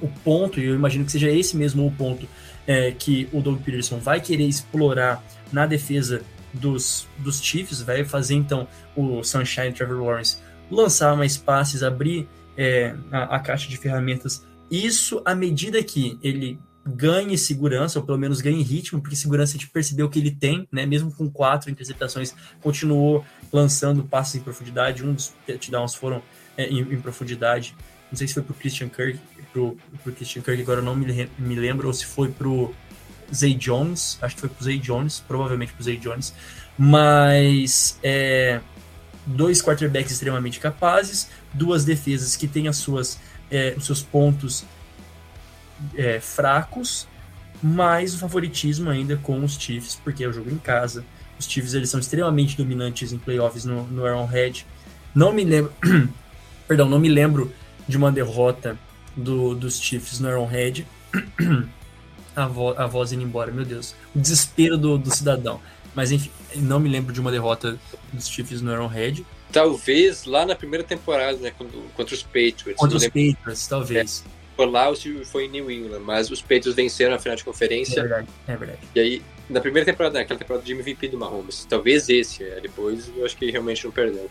o 0.02 0.08
ponto, 0.24 0.60
e 0.60 0.66
eu 0.66 0.76
imagino 0.76 1.04
que 1.06 1.12
seja 1.12 1.30
esse 1.30 1.58
mesmo 1.58 1.86
o 1.86 1.92
ponto 1.92 2.28
é, 2.66 2.92
que 2.92 3.28
o 3.32 3.42
Doug 3.42 3.62
Peterson 3.62 3.98
vai 3.98 4.20
querer 4.20 4.48
explorar 4.48 5.24
na 5.52 5.66
defesa 5.66 6.22
dos, 6.54 7.08
dos 7.18 7.42
Chiefs, 7.42 7.82
vai 7.82 8.04
fazer 8.04 8.36
então 8.36 8.68
o 8.96 9.24
Sunshine 9.24 9.72
Trevor 9.72 10.04
Lawrence 10.04 10.38
lançar 10.70 11.16
mais 11.16 11.38
passes, 11.38 11.84
abrir 11.84 12.28
é, 12.58 12.94
a, 13.12 13.36
a, 13.36 13.40
caixa 13.40 13.70
de 13.70 13.78
ferramentas. 13.78 14.46
Isso 14.70 15.22
à 15.24 15.34
medida 15.34 15.82
que 15.82 16.18
ele 16.22 16.60
ganhe 16.88 17.38
segurança, 17.38 18.00
ou 18.00 18.06
pelo 18.06 18.18
menos 18.18 18.42
ganhe 18.42 18.62
ritmo, 18.64 19.02
porque 19.02 19.16
segurança 19.16 19.52
a 19.52 19.60
gente 19.60 19.70
percebeu 19.70 20.10
que 20.10 20.18
ele 20.18 20.32
tem, 20.32 20.68
né? 20.72 20.86
Mesmo 20.86 21.12
com 21.12 21.30
quatro 21.30 21.70
interceptações, 21.70 22.34
continuou 22.62 23.26
lançando 23.52 24.04
passes 24.04 24.36
em 24.36 24.40
profundidade. 24.40 25.04
Um 25.04 25.14
dos 25.14 25.34
touchdowns 25.46 25.96
foram 25.96 26.22
é, 26.58 26.68
em, 26.68 26.80
em, 26.80 27.02
profundidade. 27.02 27.76
Não 28.10 28.18
sei 28.18 28.28
se 28.28 28.34
foi 28.34 28.44
pro 28.44 28.54
Christian 28.54 28.90
Kirk, 28.90 29.20
pro, 29.52 29.78
pro 30.04 30.14
Christian 30.14 30.42
Kirk, 30.42 30.62
agora 30.62 30.82
não 30.82 30.96
me, 30.96 31.30
me 31.38 31.56
lembro, 31.56 31.88
ou 31.88 31.94
se 31.94 32.06
foi 32.06 32.32
pro 32.32 32.74
Zay 33.34 33.54
Jones, 33.54 34.18
acho 34.22 34.36
que 34.36 34.42
foi 34.42 34.50
pro 34.50 34.64
Zay 34.64 34.80
Jones, 34.80 35.20
provavelmente 35.28 35.74
pro 35.74 35.84
Zay 35.84 35.98
Jones, 35.98 36.34
mas 36.78 38.00
é, 38.02 38.62
dois 39.26 39.62
quarterbacks 39.62 40.12
extremamente 40.12 40.60
capazes, 40.60 41.30
duas 41.54 41.84
defesas 41.84 42.36
que 42.36 42.48
têm 42.48 42.68
as 42.68 42.78
suas, 42.78 43.20
é, 43.52 43.74
os 43.78 43.86
seus 43.86 44.02
pontos 44.02 44.64
é, 45.96 46.20
fracos, 46.20 47.08
mas 47.62 48.14
o 48.14 48.20
favoritismo 48.20 48.90
ainda 48.90 49.18
com 49.18 49.44
os 49.44 49.56
Chiefs, 49.58 50.00
porque 50.04 50.24
é 50.24 50.28
o 50.28 50.34
jogo 50.34 50.50
em 50.50 50.58
casa. 50.58 51.04
Os 51.40 51.48
Chiefs 51.48 51.74
eles 51.74 51.90
são 51.90 52.00
extremamente 52.00 52.58
dominantes 52.58 53.12
em 53.12 53.18
playoffs 53.18 53.66
no, 53.66 53.84
no 53.88 54.06
Arrowhead. 54.06 54.66
Não 55.14 55.32
me 55.32 55.44
lembro, 55.44 55.74
perdão, 56.68 56.88
não 56.88 57.00
me 57.00 57.10
lembro 57.10 57.52
de 57.88 57.98
uma 57.98 58.12
derrota 58.12 58.78
do, 59.16 59.56
dos 59.56 59.80
Chiefs 59.80 60.20
no 60.20 60.30
Arrowhead. 60.30 60.86
a, 62.36 62.48
vo, 62.48 62.70
a 62.78 62.86
voz 62.86 63.12
indo 63.12 63.24
embora, 63.24 63.52
meu 63.52 63.66
Deus. 63.66 63.96
O 64.16 64.20
desespero 64.20 64.78
do, 64.78 64.98
do 64.98 65.14
cidadão. 65.14 65.60
Mas 65.96 66.12
enfim, 66.12 66.30
não 66.58 66.80
me 66.80 66.88
lembro 66.88 67.12
de 67.12 67.20
uma 67.20 67.32
derrota 67.32 67.80
dos 68.14 68.28
Chiefs 68.28 68.62
no 68.62 68.72
Arrowhead. 68.72 69.26
talvez 69.52 70.26
lá 70.26 70.46
na 70.46 70.56
primeira 70.56 70.84
temporada, 70.84 71.38
né, 71.38 71.52
contra, 71.52 71.80
contra 71.96 72.14
os 72.14 72.22
Patriots. 72.22 72.76
Contra 72.76 72.98
os 72.98 73.06
Patriots, 73.06 73.68
talvez. 73.68 74.24
É, 74.26 74.37
foi 74.58 74.66
lá 74.66 74.90
ou 74.90 74.96
se 74.96 75.24
foi 75.24 75.46
em 75.46 75.50
New 75.50 75.70
England, 75.70 76.00
mas 76.00 76.32
os 76.32 76.42
Patriots 76.42 76.74
venceram 76.74 77.16
a 77.16 77.20
final 77.20 77.36
de 77.36 77.44
conferência. 77.44 78.00
É 78.00 78.02
verdade, 78.02 78.28
é 78.48 78.56
verdade. 78.58 78.80
E 78.96 79.00
aí, 79.00 79.22
na 79.48 79.62
primeira 79.62 79.86
temporada, 79.86 80.20
aquela 80.20 80.40
temporada 80.40 80.66
de 80.66 80.74
MVP 80.74 81.10
do 81.10 81.18
Mahomes, 81.18 81.66
talvez 81.70 82.10
esse, 82.10 82.44
é, 82.44 82.60
depois 82.60 83.10
eu 83.16 83.24
acho 83.24 83.38
que 83.38 83.52
realmente 83.52 83.86
não 83.86 83.92
perdeu. 83.92 84.30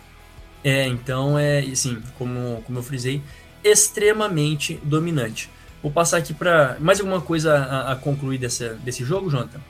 É, 0.64 0.84
então 0.88 1.38
é, 1.38 1.60
assim, 1.60 2.02
como, 2.18 2.60
como 2.66 2.78
eu 2.80 2.82
frisei, 2.82 3.22
extremamente 3.62 4.80
dominante. 4.82 5.48
Vou 5.80 5.92
passar 5.92 6.16
aqui 6.16 6.34
para 6.34 6.76
mais 6.80 6.98
alguma 6.98 7.20
coisa 7.20 7.54
a, 7.56 7.92
a, 7.92 7.96
concluir 7.96 8.38
dessa, 8.38 8.74
desse 8.74 9.04
jogo, 9.04 9.30
Jonathan? 9.30 9.60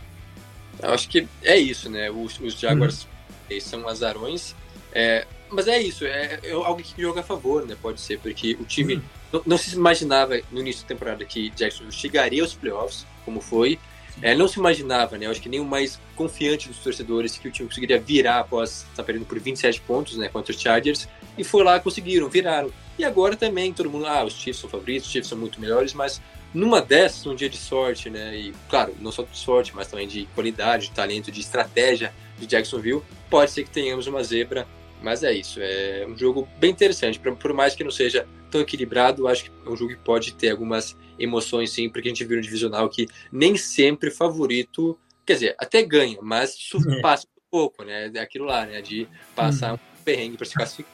Eu 0.83 0.91
acho 0.91 1.07
que 1.09 1.29
é 1.43 1.59
isso, 1.59 1.91
né? 1.91 2.11
Os, 2.11 2.41
os 2.41 2.59
Jaguars 2.59 3.07
uhum. 3.51 3.61
são 3.61 3.87
azarões, 3.87 4.55
é, 4.93 5.27
mas 5.51 5.69
é 5.69 5.81
isso, 5.81 6.07
é, 6.07 6.41
é, 6.43 6.53
algo 6.53 6.83
que 6.83 7.01
joga 7.01 7.21
a 7.21 7.23
favor, 7.23 7.67
né? 7.67 7.77
Pode 7.81 8.01
ser, 8.01 8.19
porque 8.19 8.57
o 8.59 8.65
time 8.65 8.95
uhum. 8.95 9.03
Não, 9.37 9.43
não, 9.47 9.59
se 9.59 9.75
imaginava 9.75 10.41
no 10.51 10.61
início 10.61 10.83
da 10.83 10.89
temporada 10.89 11.25
que 11.25 11.51
Jackson 11.51 11.91
chegaria 11.91 12.43
aos 12.43 12.55
playoffs, 12.55 13.07
como 13.25 13.41
foi. 13.41 13.79
É, 14.23 14.35
não 14.35 14.49
se 14.49 14.59
imaginava, 14.59 15.19
né? 15.19 15.27
Eu 15.27 15.31
acho 15.31 15.43
que 15.43 15.49
nem 15.49 15.61
o 15.61 15.65
mais 15.65 16.01
confiante 16.15 16.69
dos 16.69 16.79
torcedores 16.79 17.37
que 17.37 17.49
o 17.49 17.51
time 17.51 17.69
conseguiria 17.69 18.01
virar 18.01 18.41
após 18.41 18.87
estar 18.91 19.03
perdendo 19.03 19.27
por 19.27 19.39
27 19.39 19.81
pontos, 19.83 20.17
né? 20.17 20.29
Contra 20.29 20.55
os 20.55 20.61
Chargers. 20.61 21.07
E 21.37 21.45
foi 21.45 21.63
lá, 21.63 21.79
conseguiram, 21.79 22.29
viraram. 22.29 22.73
E 22.99 23.05
agora 23.05 23.37
também 23.37 23.75
todo 23.75 23.91
mundo, 23.91 24.07
ah, 24.07 24.25
os 24.25 24.33
Chiefs 24.33 24.61
são 24.61 24.71
favoritos, 24.71 25.07
os 25.07 25.13
Chiefs 25.13 25.29
são 25.29 25.37
muito 25.37 25.61
melhores, 25.61 25.93
mas 25.93 26.21
numa 26.55 26.81
dessas, 26.81 27.27
um 27.27 27.35
dia 27.35 27.51
de 27.51 27.59
sorte, 27.59 28.09
né? 28.09 28.35
E 28.35 28.55
claro, 28.71 28.95
não 29.01 29.13
só 29.13 29.23
de 29.23 29.37
sorte, 29.37 29.77
mas 29.77 29.89
também 29.89 30.09
de 30.09 30.27
qualidade, 30.35 30.89
de 30.89 30.93
talento, 30.93 31.31
de 31.31 31.41
estratégia 31.41 32.15
de 32.39 32.47
Jacksonville, 32.47 33.03
pode 33.29 33.51
ser 33.51 33.65
que 33.65 33.71
tenhamos 33.71 34.07
uma 34.07 34.23
zebra. 34.23 34.67
Mas 35.07 35.23
é 35.23 35.33
isso, 35.33 35.61
é 35.63 36.05
um 36.05 36.19
jogo 36.19 36.49
bem 36.59 36.73
interessante. 36.73 37.21
Por 37.21 37.53
mais 37.53 37.77
que 37.77 37.85
não 37.85 37.93
seja 37.93 38.27
tão 38.51 38.61
equilibrado, 38.61 39.29
acho 39.29 39.45
que 39.45 39.53
é 39.65 39.71
um 39.71 39.77
jogo 39.77 39.93
que 39.93 40.01
pode 40.01 40.35
ter 40.35 40.51
algumas 40.51 40.97
emoções 41.17 41.71
sim, 41.71 41.89
porque 41.89 42.09
a 42.09 42.11
gente 42.11 42.25
viu 42.25 42.37
no 42.37 42.43
divisional 42.43 42.89
que 42.89 43.07
nem 43.31 43.57
sempre 43.57 44.11
favorito, 44.11 44.99
quer 45.25 45.35
dizer, 45.35 45.55
até 45.61 45.81
ganha, 45.81 46.19
mas 46.21 46.59
é. 46.91 47.01
passa 47.01 47.25
um 47.25 47.41
pouco, 47.49 47.85
né? 47.85 48.11
É 48.13 48.19
aquilo 48.19 48.47
lá, 48.47 48.67
né? 48.67 48.83
De 48.83 49.07
passar 49.33 49.75
uhum. 49.75 49.79
um 49.79 50.03
perrengue 50.03 50.37
para 50.37 50.47
se 50.47 50.55
classificar. 50.55 50.93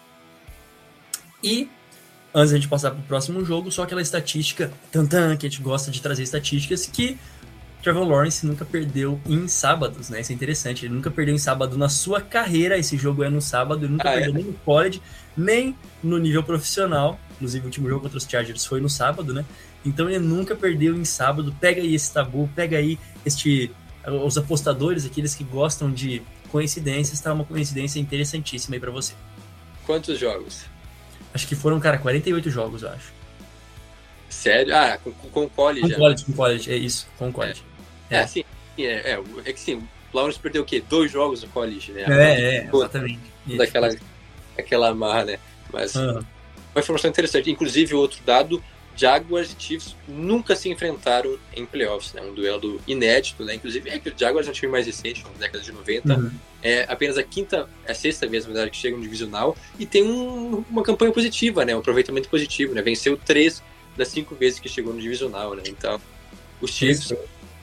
E 1.42 1.70
antes 2.34 2.50
de 2.50 2.56
a 2.56 2.60
gente 2.60 2.68
passar 2.68 2.90
para 2.90 3.00
o 3.00 3.04
próximo 3.04 3.42
jogo, 3.42 3.72
só 3.72 3.84
aquela 3.84 4.02
estatística, 4.02 4.70
tantan, 4.92 5.38
que 5.38 5.46
a 5.46 5.48
gente 5.48 5.62
gosta 5.62 5.90
de 5.90 6.02
trazer 6.02 6.22
estatísticas, 6.22 6.84
que 6.84 7.16
Trevor 7.82 8.06
Lawrence 8.06 8.46
nunca 8.46 8.64
perdeu 8.64 9.20
em 9.26 9.48
sábados, 9.48 10.08
né? 10.08 10.20
Isso 10.20 10.30
é 10.30 10.34
interessante. 10.34 10.86
Ele 10.86 10.94
nunca 10.94 11.10
perdeu 11.10 11.34
em 11.34 11.38
sábado 11.38 11.76
na 11.76 11.88
sua 11.88 12.20
carreira. 12.20 12.78
Esse 12.78 12.96
jogo 12.96 13.24
é 13.24 13.28
no 13.28 13.42
sábado. 13.42 13.84
Ele 13.84 13.92
nunca 13.92 14.08
ah, 14.08 14.12
é? 14.12 14.14
perdeu 14.16 14.32
é? 14.32 14.36
nem 14.36 14.44
no 14.44 14.52
college, 14.52 15.02
nem 15.36 15.76
no 16.02 16.16
nível 16.18 16.44
profissional. 16.44 17.18
Inclusive, 17.32 17.64
o 17.64 17.66
último 17.66 17.88
jogo 17.88 18.02
contra 18.02 18.18
os 18.18 18.24
Chargers 18.24 18.64
foi 18.64 18.80
no 18.80 18.88
sábado, 18.88 19.34
né? 19.34 19.44
Então 19.84 20.08
ele 20.08 20.20
nunca 20.20 20.54
perdeu 20.54 20.94
em 20.94 21.04
sábado. 21.04 21.52
Pega 21.60 21.82
aí 21.82 21.94
esse 21.94 22.12
tabu, 22.12 22.48
pega 22.54 22.78
aí 22.78 22.98
este, 23.26 23.70
os 24.06 24.38
apostadores, 24.38 25.04
aqueles 25.04 25.34
que 25.34 25.42
gostam 25.42 25.90
de 25.90 26.22
coincidências, 26.50 27.20
tá 27.20 27.32
uma 27.32 27.44
coincidência 27.44 27.98
interessantíssima 27.98 28.76
aí 28.76 28.80
para 28.80 28.92
você. 28.92 29.14
Quantos 29.84 30.18
jogos? 30.18 30.66
Acho 31.34 31.48
que 31.48 31.56
foram, 31.56 31.80
cara, 31.80 31.98
48 31.98 32.50
jogos, 32.50 32.82
eu 32.82 32.90
acho. 32.90 33.12
Sério? 34.28 34.74
Ah, 34.74 34.98
com, 35.02 35.12
com 35.12 35.48
college. 35.48 35.88
Com 35.88 36.00
college, 36.00 36.24
com 36.24 36.32
college, 36.32 36.70
é 36.70 36.76
isso, 36.76 37.08
com 37.18 37.32
college. 37.32 37.62
É, 37.68 37.71
é. 38.12 38.16
é 38.16 38.22
assim, 38.22 38.44
é, 38.78 39.12
é, 39.12 39.22
é 39.44 39.52
que 39.52 39.60
sim, 39.60 39.76
o 40.12 40.16
Lawrence 40.16 40.38
perdeu 40.38 40.62
o 40.62 40.64
quê? 40.64 40.82
Dois 40.88 41.10
jogos 41.10 41.42
no 41.42 41.48
college, 41.48 41.92
né? 41.92 42.04
É, 42.08 42.56
é, 42.56 42.70
exatamente. 42.72 43.20
Daquela 43.56 43.88
aquela 44.58 44.88
amarra, 44.88 45.24
né? 45.24 45.38
Mas 45.72 45.94
uhum. 45.94 46.22
uma 46.74 46.80
informação 46.80 47.10
interessante. 47.10 47.50
Inclusive, 47.50 47.94
outro 47.94 48.20
dado, 48.24 48.62
Jaguars 48.94 49.50
e 49.52 49.62
Chiefs 49.62 49.96
nunca 50.06 50.54
se 50.54 50.68
enfrentaram 50.68 51.38
em 51.54 51.64
playoffs, 51.64 52.12
né? 52.12 52.22
Um 52.22 52.34
duelo 52.34 52.80
inédito, 52.86 53.44
né? 53.44 53.54
Inclusive, 53.54 53.88
é 53.88 53.98
que 53.98 54.10
o 54.10 54.14
Jaguars 54.16 54.46
é 54.46 54.50
um 54.50 54.52
time 54.52 54.70
mais 54.70 54.86
recente, 54.86 55.24
na 55.24 55.30
década 55.38 55.64
de 55.64 55.72
90. 55.72 56.14
Uhum. 56.14 56.30
É 56.62 56.84
apenas 56.88 57.16
a 57.18 57.22
quinta, 57.22 57.68
a 57.88 57.94
sexta 57.94 58.26
vez, 58.26 58.44
na 58.44 58.52
verdade, 58.52 58.70
que 58.70 58.76
chega 58.76 58.96
no 58.96 59.02
divisional 59.02 59.56
e 59.78 59.86
tem 59.86 60.04
um, 60.04 60.64
uma 60.70 60.82
campanha 60.82 61.12
positiva, 61.12 61.64
né? 61.64 61.74
Um 61.74 61.78
aproveitamento 61.78 62.28
positivo, 62.28 62.74
né? 62.74 62.82
Venceu 62.82 63.16
três 63.16 63.62
das 63.96 64.08
cinco 64.08 64.34
vezes 64.34 64.58
que 64.58 64.68
chegou 64.68 64.92
no 64.92 65.00
divisional, 65.00 65.54
né? 65.54 65.62
Então, 65.66 66.00
os 66.60 66.70
Chiefs, 66.70 67.06
Isso. 67.06 67.18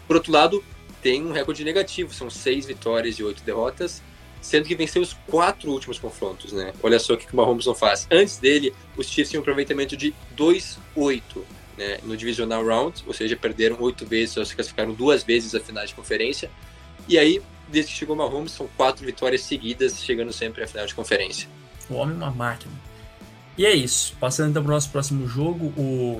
Por 0.09 0.15
outro 0.15 0.31
lado, 0.31 0.63
tem 1.03 1.23
um 1.23 1.31
recorde 1.31 1.63
negativo, 1.63 2.11
são 2.11 2.31
seis 2.31 2.65
vitórias 2.65 3.19
e 3.19 3.23
oito 3.23 3.43
derrotas, 3.43 4.01
sendo 4.41 4.65
que 4.65 4.73
venceu 4.73 5.03
os 5.03 5.13
quatro 5.27 5.69
últimos 5.69 5.99
confrontos, 5.99 6.51
né? 6.51 6.73
Olha 6.81 6.97
só 6.97 7.13
o 7.13 7.17
que 7.17 7.31
o 7.31 7.35
Mahomes 7.35 7.67
não 7.67 7.75
faz. 7.75 8.07
Antes 8.09 8.39
dele, 8.39 8.73
os 8.97 9.05
Chiefs 9.05 9.29
tinham 9.29 9.41
um 9.41 9.43
aproveitamento 9.43 9.95
de 9.95 10.11
2-8 10.35 11.21
né, 11.77 11.99
no 12.01 12.17
Divisional 12.17 12.65
Round, 12.65 13.03
ou 13.05 13.13
seja, 13.13 13.37
perderam 13.37 13.77
oito 13.81 14.03
vezes, 14.03 14.33
só 14.33 14.43
se 14.43 14.55
classificaram 14.55 14.93
duas 14.93 15.21
vezes 15.21 15.53
a 15.53 15.59
final 15.59 15.85
de 15.85 15.93
conferência. 15.93 16.49
E 17.07 17.19
aí, 17.19 17.39
desde 17.67 17.91
que 17.91 17.97
chegou 17.99 18.15
o 18.15 18.17
Mahomes, 18.17 18.53
são 18.53 18.67
quatro 18.75 19.05
vitórias 19.05 19.41
seguidas, 19.41 20.03
chegando 20.03 20.33
sempre 20.33 20.63
à 20.63 20.67
final 20.67 20.87
de 20.87 20.95
conferência. 20.95 21.47
O 21.87 21.93
homem 21.93 22.15
é 22.15 22.17
uma 22.17 22.31
máquina. 22.31 22.73
E 23.55 23.63
é 23.63 23.75
isso. 23.75 24.15
Passando 24.19 24.49
então 24.49 24.63
para 24.63 24.71
o 24.71 24.73
nosso 24.73 24.89
próximo 24.89 25.27
jogo, 25.27 25.67
o. 25.77 26.19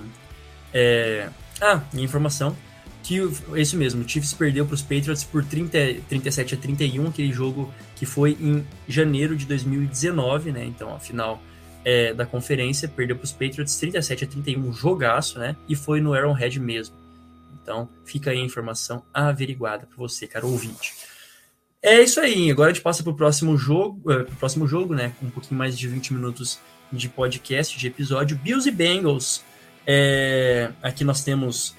É... 0.71 1.27
Ah, 1.59 1.81
informação. 1.95 2.55
Que 3.03 3.17
isso 3.55 3.77
mesmo, 3.77 4.03
o 4.03 4.07
Chiefs 4.07 4.33
perdeu 4.33 4.65
para 4.65 4.75
os 4.75 4.81
Patriots 4.81 5.23
por 5.23 5.43
30, 5.43 5.77
37 6.07 6.55
a 6.55 6.57
31, 6.57 7.07
aquele 7.07 7.31
jogo 7.31 7.73
que 7.95 8.05
foi 8.05 8.37
em 8.39 8.65
janeiro 8.87 9.35
de 9.35 9.45
2019, 9.45 10.51
né? 10.51 10.65
Então, 10.65 10.93
a 10.93 10.99
final 10.99 11.41
é, 11.83 12.13
da 12.13 12.25
conferência, 12.25 12.87
perdeu 12.87 13.15
para 13.15 13.25
os 13.25 13.31
Patriots 13.31 13.75
37 13.77 14.25
a 14.25 14.27
31, 14.27 14.67
um 14.67 14.73
jogaço, 14.73 15.39
né? 15.39 15.55
E 15.67 15.75
foi 15.75 16.01
no 16.01 16.13
Arrowhead 16.13 16.59
mesmo. 16.59 16.95
Então, 17.61 17.89
fica 18.05 18.31
aí 18.31 18.39
a 18.39 18.43
informação 18.43 19.03
averiguada 19.13 19.85
para 19.85 19.97
você, 19.97 20.27
cara 20.27 20.45
ouvinte. 20.45 20.93
É 21.81 22.01
isso 22.01 22.19
aí, 22.19 22.51
agora 22.51 22.71
a 22.71 22.73
gente 22.73 22.83
passa 22.83 23.01
para 23.01 23.11
o 23.11 23.15
próximo 23.15 23.57
jogo, 23.57 24.11
uh, 24.11 24.25
próximo 24.35 24.67
jogo, 24.67 24.93
né? 24.93 25.13
Com 25.19 25.27
um 25.27 25.29
pouquinho 25.29 25.57
mais 25.57 25.77
de 25.77 25.87
20 25.87 26.13
minutos 26.13 26.59
de 26.91 27.07
podcast, 27.07 27.77
de 27.77 27.87
episódio, 27.87 28.37
Bills 28.37 28.67
e 28.67 28.71
Bengals. 28.71 29.43
É, 29.87 30.71
aqui 30.83 31.03
nós 31.03 31.23
temos 31.23 31.75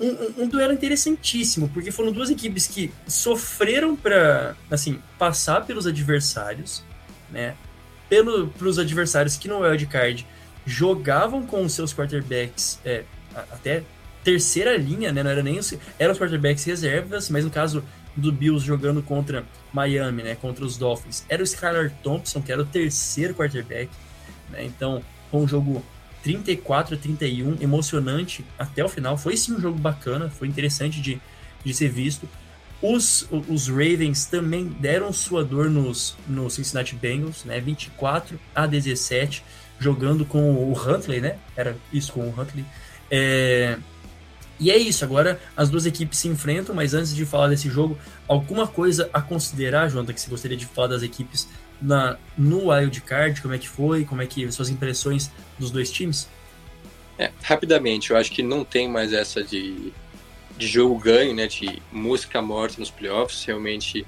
um, 0.00 0.42
um, 0.42 0.48
duelo 0.48 0.72
interessantíssimo, 0.72 1.68
porque 1.68 1.90
foram 1.90 2.12
duas 2.12 2.30
equipes 2.30 2.66
que 2.66 2.92
sofreram 3.06 3.96
para 3.96 4.56
assim, 4.70 5.00
passar 5.18 5.64
pelos 5.66 5.86
adversários, 5.86 6.82
né? 7.30 7.54
Pelo, 8.08 8.48
pelos 8.48 8.78
adversários 8.78 9.36
que 9.36 9.48
no 9.48 9.60
wildcard 9.60 10.26
jogavam 10.66 11.46
com 11.46 11.64
os 11.64 11.72
seus 11.72 11.92
quarterbacks 11.92 12.78
é, 12.84 13.04
até 13.34 13.82
terceira 14.22 14.76
linha, 14.76 15.12
né? 15.12 15.22
Não 15.22 15.30
era 15.30 15.42
nem 15.42 15.58
os, 15.58 15.74
eram 15.98 16.12
os 16.12 16.18
quarterbacks 16.18 16.64
reservas, 16.64 17.28
mas 17.28 17.44
no 17.44 17.50
caso 17.50 17.84
do 18.16 18.30
Bills 18.30 18.64
jogando 18.64 19.02
contra 19.02 19.44
Miami, 19.72 20.22
né? 20.22 20.36
Contra 20.36 20.64
os 20.64 20.76
Dolphins, 20.76 21.24
era 21.28 21.42
o 21.42 21.44
Skylar 21.44 21.92
Thompson, 22.02 22.40
que 22.40 22.52
era 22.52 22.62
o 22.62 22.64
terceiro 22.64 23.34
quarterback. 23.34 23.90
Né? 24.50 24.64
Então, 24.64 25.02
foi 25.30 25.40
um 25.40 25.48
jogo 25.48 25.84
34 26.24 26.94
a 26.94 26.98
31, 26.98 27.58
emocionante 27.60 28.42
até 28.58 28.82
o 28.82 28.88
final. 28.88 29.16
Foi 29.18 29.36
sim 29.36 29.52
um 29.52 29.60
jogo 29.60 29.78
bacana, 29.78 30.30
foi 30.30 30.48
interessante 30.48 31.00
de, 31.00 31.20
de 31.62 31.74
ser 31.74 31.90
visto. 31.90 32.26
Os, 32.80 33.28
os 33.30 33.68
Ravens 33.68 34.24
também 34.24 34.66
deram 34.66 35.12
sua 35.12 35.44
dor 35.44 35.68
nos, 35.68 36.16
nos 36.26 36.54
Cincinnati 36.54 36.94
Bengals, 36.94 37.44
né? 37.44 37.60
24 37.60 38.40
a 38.54 38.66
17, 38.66 39.44
jogando 39.78 40.24
com 40.24 40.54
o 40.54 40.72
Huntley, 40.72 41.20
né? 41.20 41.36
Era 41.54 41.76
isso 41.92 42.12
com 42.12 42.22
o 42.22 42.40
Huntley. 42.40 42.64
É... 43.10 43.76
E 44.58 44.70
é 44.70 44.78
isso, 44.78 45.04
agora 45.04 45.38
as 45.56 45.68
duas 45.68 45.84
equipes 45.84 46.18
se 46.20 46.28
enfrentam, 46.28 46.74
mas 46.74 46.94
antes 46.94 47.14
de 47.14 47.26
falar 47.26 47.48
desse 47.48 47.68
jogo, 47.68 47.98
alguma 48.26 48.66
coisa 48.66 49.10
a 49.12 49.20
considerar, 49.20 49.90
Jonathan, 49.90 50.12
que 50.12 50.20
você 50.20 50.30
gostaria 50.30 50.56
de 50.56 50.64
falar 50.64 50.86
das 50.86 51.02
equipes 51.02 51.48
na, 51.84 52.16
no 52.36 52.70
Wild 52.70 53.00
Card, 53.02 53.40
como 53.42 53.54
é 53.54 53.58
que 53.58 53.68
foi, 53.68 54.04
como 54.04 54.22
é 54.22 54.26
que 54.26 54.50
suas 54.50 54.70
impressões 54.70 55.30
dos 55.58 55.70
dois 55.70 55.90
times? 55.90 56.28
É, 57.18 57.30
rapidamente, 57.42 58.10
eu 58.10 58.16
acho 58.16 58.32
que 58.32 58.42
não 58.42 58.64
tem 58.64 58.88
mais 58.88 59.12
essa 59.12 59.44
de, 59.44 59.92
de 60.56 60.66
jogo 60.66 60.98
ganho, 60.98 61.34
né, 61.34 61.46
de 61.46 61.80
música 61.92 62.40
morta 62.40 62.80
nos 62.80 62.90
playoffs, 62.90 63.44
realmente, 63.44 64.04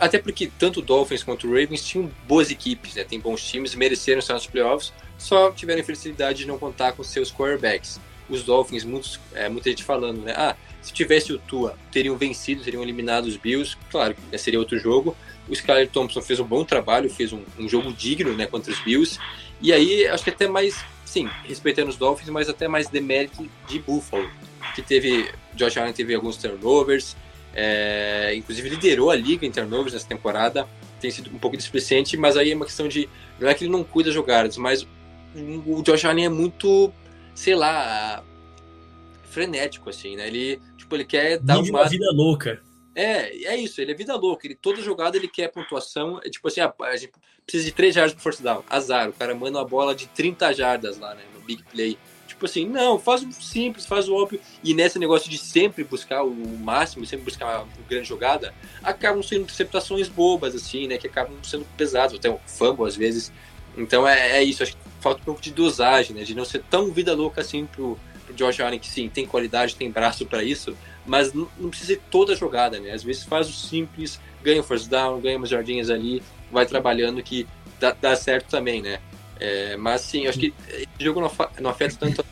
até 0.00 0.18
porque 0.18 0.50
tanto 0.58 0.80
o 0.80 0.82
Dolphins 0.82 1.22
quanto 1.22 1.46
o 1.46 1.50
Ravens 1.50 1.86
tinham 1.86 2.10
boas 2.26 2.50
equipes, 2.50 2.96
né, 2.96 3.04
tem 3.04 3.20
bons 3.20 3.42
times, 3.42 3.74
mereceram 3.74 4.18
estar 4.18 4.34
nos 4.34 4.46
playoffs, 4.46 4.92
só 5.16 5.50
tiveram 5.52 5.80
a 5.80 5.84
felicidade 5.84 6.40
de 6.40 6.46
não 6.46 6.58
contar 6.58 6.92
com 6.92 7.04
seus 7.04 7.32
quarterbacks. 7.32 8.00
Os 8.28 8.42
Dolphins, 8.42 8.84
muitos, 8.84 9.20
é, 9.34 9.48
muita 9.48 9.70
gente 9.70 9.84
falando, 9.84 10.22
né, 10.22 10.34
ah, 10.36 10.56
se 10.82 10.92
tivesse 10.92 11.32
o 11.32 11.38
Tua, 11.38 11.78
teriam 11.92 12.16
vencido, 12.16 12.62
teriam 12.62 12.82
eliminado 12.82 13.26
os 13.26 13.36
Bills, 13.36 13.76
claro, 13.90 14.16
seria 14.36 14.58
outro 14.58 14.78
jogo, 14.78 15.16
o 15.48 15.52
Skyler 15.52 15.88
Thompson 15.88 16.22
fez 16.22 16.38
um 16.40 16.44
bom 16.44 16.64
trabalho, 16.64 17.10
fez 17.10 17.32
um, 17.32 17.40
um, 17.58 17.68
jogo 17.68 17.92
digno 17.92 18.34
né, 18.34 18.46
contra 18.46 18.72
os 18.72 18.80
Bills. 18.80 19.18
E 19.60 19.72
aí, 19.72 20.06
acho 20.06 20.24
que 20.24 20.30
até 20.30 20.48
mais, 20.48 20.84
sim, 21.04 21.28
respeitando 21.44 21.90
os 21.90 21.96
Dolphins, 21.96 22.28
mas 22.28 22.48
até 22.48 22.68
mais 22.68 22.88
demérito 22.88 23.48
de 23.68 23.78
Buffalo, 23.78 24.28
que 24.74 24.82
teve, 24.82 25.30
Josh 25.54 25.76
Allen 25.76 25.92
teve 25.92 26.14
alguns 26.14 26.36
turnovers, 26.36 27.16
é, 27.54 28.34
inclusive 28.34 28.68
liderou 28.68 29.10
a 29.10 29.16
liga 29.16 29.44
em 29.44 29.50
turnovers 29.50 29.92
nessa 29.92 30.06
temporada. 30.06 30.66
tem 31.00 31.10
sido 31.10 31.30
um 31.34 31.38
pouco 31.38 31.56
displicente, 31.56 32.16
mas 32.16 32.36
aí 32.36 32.52
é 32.52 32.54
uma 32.54 32.64
questão 32.64 32.88
de. 32.88 33.08
Não 33.38 33.48
é 33.48 33.54
que 33.54 33.64
ele 33.64 33.72
não 33.72 33.84
cuida 33.84 34.08
das 34.08 34.14
jogadas, 34.14 34.56
mas 34.56 34.86
o 35.66 35.82
Josh 35.82 36.04
Allen 36.04 36.26
é 36.26 36.28
muito, 36.28 36.92
sei 37.34 37.54
lá, 37.54 38.22
frenético, 39.24 39.90
assim, 39.90 40.16
né? 40.16 40.28
Ele, 40.28 40.60
tipo, 40.76 40.94
ele 40.94 41.04
quer 41.04 41.38
dar 41.38 41.56
Vive 41.56 41.70
uma. 41.70 41.80
uma 41.80 41.88
vida 41.88 42.10
louca. 42.12 42.62
É, 42.94 43.36
é 43.46 43.56
isso, 43.56 43.80
ele 43.80 43.92
é 43.92 43.94
vida 43.94 44.14
louca. 44.16 44.46
Ele, 44.46 44.54
toda 44.54 44.82
jogada 44.82 45.16
ele 45.16 45.28
quer 45.28 45.48
pontuação. 45.48 46.20
É 46.24 46.28
tipo 46.28 46.46
assim, 46.48 46.60
a, 46.60 46.72
a 46.80 46.96
gente 46.96 47.12
precisa 47.44 47.64
de 47.64 47.72
3 47.72 47.94
jardas 47.94 48.14
pro 48.14 48.22
force 48.22 48.42
down. 48.42 48.62
Azar, 48.68 49.08
o 49.08 49.12
cara 49.12 49.34
manda 49.34 49.58
uma 49.58 49.64
bola 49.64 49.94
de 49.94 50.06
30 50.08 50.52
jardas 50.52 50.98
lá, 50.98 51.14
né? 51.14 51.22
No 51.34 51.40
big 51.40 51.62
play. 51.64 51.98
Tipo 52.26 52.46
assim, 52.46 52.66
não, 52.66 52.98
faz 52.98 53.22
o 53.22 53.32
simples, 53.32 53.86
faz 53.86 54.08
o 54.08 54.14
óbvio. 54.14 54.40
E 54.64 54.74
nesse 54.74 54.98
negócio 54.98 55.30
de 55.30 55.38
sempre 55.38 55.84
buscar 55.84 56.22
o 56.22 56.34
máximo, 56.58 57.06
sempre 57.06 57.24
buscar 57.24 57.62
uma 57.62 57.68
grande 57.88 58.08
jogada, 58.08 58.54
acabam 58.82 59.22
sendo 59.22 59.42
interceptações 59.42 60.08
bobas, 60.08 60.54
assim, 60.54 60.86
né? 60.86 60.98
Que 60.98 61.06
acabam 61.06 61.36
sendo 61.42 61.64
pesadas, 61.76 62.14
até 62.14 62.30
um 62.30 62.38
fumble 62.46 62.86
às 62.86 62.96
vezes. 62.96 63.32
Então 63.76 64.06
é, 64.06 64.38
é 64.38 64.42
isso, 64.42 64.62
acho 64.62 64.72
que 64.72 64.78
falta 65.00 65.20
um 65.20 65.24
pouco 65.24 65.40
de 65.40 65.50
dosagem, 65.50 66.14
né? 66.14 66.24
De 66.24 66.34
não 66.34 66.44
ser 66.44 66.62
tão 66.70 66.90
vida 66.90 67.14
louca 67.14 67.40
assim 67.40 67.66
pro, 67.66 67.98
pro 68.24 68.34
Josh 68.34 68.60
Allen, 68.60 68.78
que 68.78 68.88
sim, 68.88 69.08
tem 69.08 69.26
qualidade, 69.26 69.76
tem 69.76 69.90
braço 69.90 70.26
para 70.26 70.42
isso, 70.42 70.76
mas 71.06 71.32
não, 71.32 71.46
precisa 71.68 71.94
ser 71.94 72.00
toda 72.10 72.32
a 72.32 72.36
jogada, 72.36 72.78
né? 72.78 72.92
Às 72.92 73.02
vezes 73.02 73.24
faz 73.24 73.48
o 73.48 73.52
simples, 73.52 74.20
ganha 74.42 74.60
o 74.60 74.64
first 74.64 74.88
down, 74.88 75.20
ganha 75.20 75.36
umas 75.36 75.48
jardinhas 75.48 75.90
ali, 75.90 76.22
vai 76.50 76.66
trabalhando 76.66 77.22
que 77.22 77.46
dá, 77.80 77.92
dá 78.00 78.14
certo 78.14 78.48
também, 78.48 78.80
né? 78.80 79.00
É, 79.40 79.76
mas 79.76 80.02
sim, 80.02 80.26
acho 80.26 80.38
que 80.38 80.54
esse 80.68 80.86
jogo 81.00 81.20
não, 81.20 81.30
não 81.60 81.70
afeta 81.70 81.96
tanto. 81.98 82.24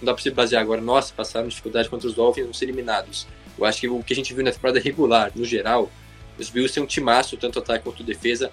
Não 0.00 0.06
dá 0.06 0.12
pra 0.12 0.22
se 0.22 0.30
basear 0.30 0.60
agora, 0.60 0.80
nossa, 0.80 1.14
passaram 1.14 1.48
dificuldade 1.48 1.88
contra 1.88 2.06
os 2.06 2.14
Dolphins, 2.14 2.44
vão 2.44 2.52
ser 2.52 2.66
eliminados. 2.66 3.26
Eu 3.56 3.64
acho 3.64 3.80
que 3.80 3.88
o 3.88 4.02
que 4.02 4.12
a 4.12 4.16
gente 4.16 4.34
viu 4.34 4.44
na 4.44 4.52
temporada 4.52 4.78
regular, 4.78 5.32
no 5.34 5.44
geral, 5.44 5.90
os 6.38 6.50
Bills 6.50 6.74
têm 6.74 6.82
um 6.82 6.86
timaço, 6.86 7.36
tanto 7.36 7.58
ataque 7.58 7.84
quanto 7.84 8.02
defesa. 8.02 8.50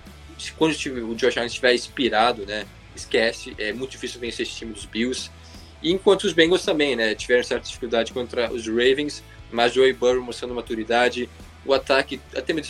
Quando 0.58 0.74
o 0.74 1.16
Josh 1.16 1.38
Allen 1.38 1.48
estiver 1.48 1.74
inspirado, 1.74 2.46
né? 2.46 2.66
Esquece, 2.96 3.54
é 3.58 3.74
muito 3.74 3.92
difícil 3.92 4.20
vencer 4.20 4.46
esse 4.46 4.56
time 4.56 4.74
dos 4.74 4.86
Bills. 4.86 5.30
E 5.82 5.92
enquanto 5.92 6.24
os 6.24 6.34
Bengals 6.34 6.64
também, 6.64 6.96
né? 6.96 7.16
Tiveram 7.16 7.44
certa 7.44 7.66
dificuldade 7.66 8.14
contra 8.14 8.52
os 8.52 8.68
Ravens, 8.68 9.24
mas 9.52 9.74
Joey 9.74 9.94
Burrow 9.94 10.22
mostrando 10.22 10.54
maturidade. 10.54 11.30
O 11.66 11.74
ataque 11.74 12.20
até 12.36 12.54
me 12.54 12.62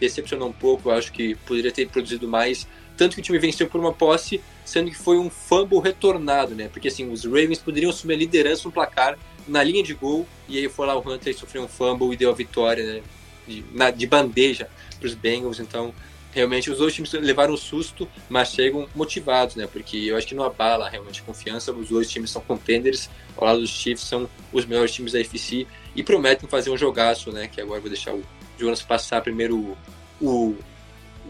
decepcionou 0.00 0.48
um 0.48 0.52
pouco, 0.52 0.90
acho 0.90 1.12
que 1.12 1.36
poderia 1.46 1.70
ter 1.70 1.88
produzido 1.88 2.26
mais. 2.26 2.66
Tanto 2.96 3.14
que 3.14 3.20
o 3.20 3.24
time 3.24 3.38
venceu 3.38 3.68
por 3.68 3.78
uma 3.78 3.92
posse, 3.92 4.40
sendo 4.64 4.90
que 4.90 4.96
foi 4.96 5.18
um 5.18 5.28
fumble 5.30 5.78
retornado, 5.78 6.54
né? 6.54 6.68
Porque 6.72 6.88
assim, 6.88 7.10
os 7.10 7.24
Ravens 7.24 7.58
poderiam 7.58 7.90
assumir 7.90 8.14
a 8.14 8.16
liderança 8.16 8.62
no 8.64 8.72
placar 8.72 9.18
na 9.46 9.62
linha 9.62 9.82
de 9.82 9.94
gol, 9.94 10.26
e 10.48 10.58
aí 10.58 10.68
foi 10.68 10.86
lá 10.86 10.96
o 10.96 11.08
Hunter 11.08 11.32
e 11.32 11.36
sofreu 11.36 11.62
um 11.62 11.68
fumble 11.68 12.12
e 12.12 12.16
deu 12.16 12.30
a 12.30 12.34
vitória 12.34 12.84
né? 12.84 13.02
de, 13.46 13.64
na, 13.72 13.90
de 13.90 14.06
bandeja 14.06 14.68
para 14.98 15.06
os 15.06 15.14
Bengals. 15.14 15.60
Então, 15.60 15.94
realmente, 16.32 16.70
os 16.70 16.78
dois 16.78 16.94
times 16.94 17.12
levaram 17.12 17.54
um 17.54 17.56
susto, 17.56 18.08
mas 18.28 18.48
chegam 18.48 18.88
motivados, 18.94 19.54
né? 19.56 19.68
Porque 19.70 19.96
eu 19.96 20.16
acho 20.16 20.26
que 20.26 20.34
não 20.34 20.44
abala 20.44 20.88
realmente 20.88 21.20
a 21.20 21.24
confiança. 21.24 21.72
Os 21.72 21.90
dois 21.90 22.10
times 22.10 22.30
são 22.30 22.42
contenders, 22.42 23.08
ao 23.36 23.46
lado 23.46 23.60
dos 23.60 23.70
Chiefs 23.70 24.06
são 24.06 24.28
os 24.52 24.64
melhores 24.64 24.92
times 24.92 25.12
da 25.12 25.20
FC 25.20 25.66
e 25.96 26.02
prometem 26.02 26.48
fazer 26.48 26.70
um 26.70 26.76
jogaço, 26.76 27.32
né? 27.32 27.48
Que 27.48 27.60
agora 27.60 27.80
vou 27.80 27.88
deixar 27.88 28.14
o 28.14 28.22
Jonas 28.58 28.82
passar 28.82 29.22
primeiro 29.22 29.56
o, 29.56 29.76
o 30.20 30.56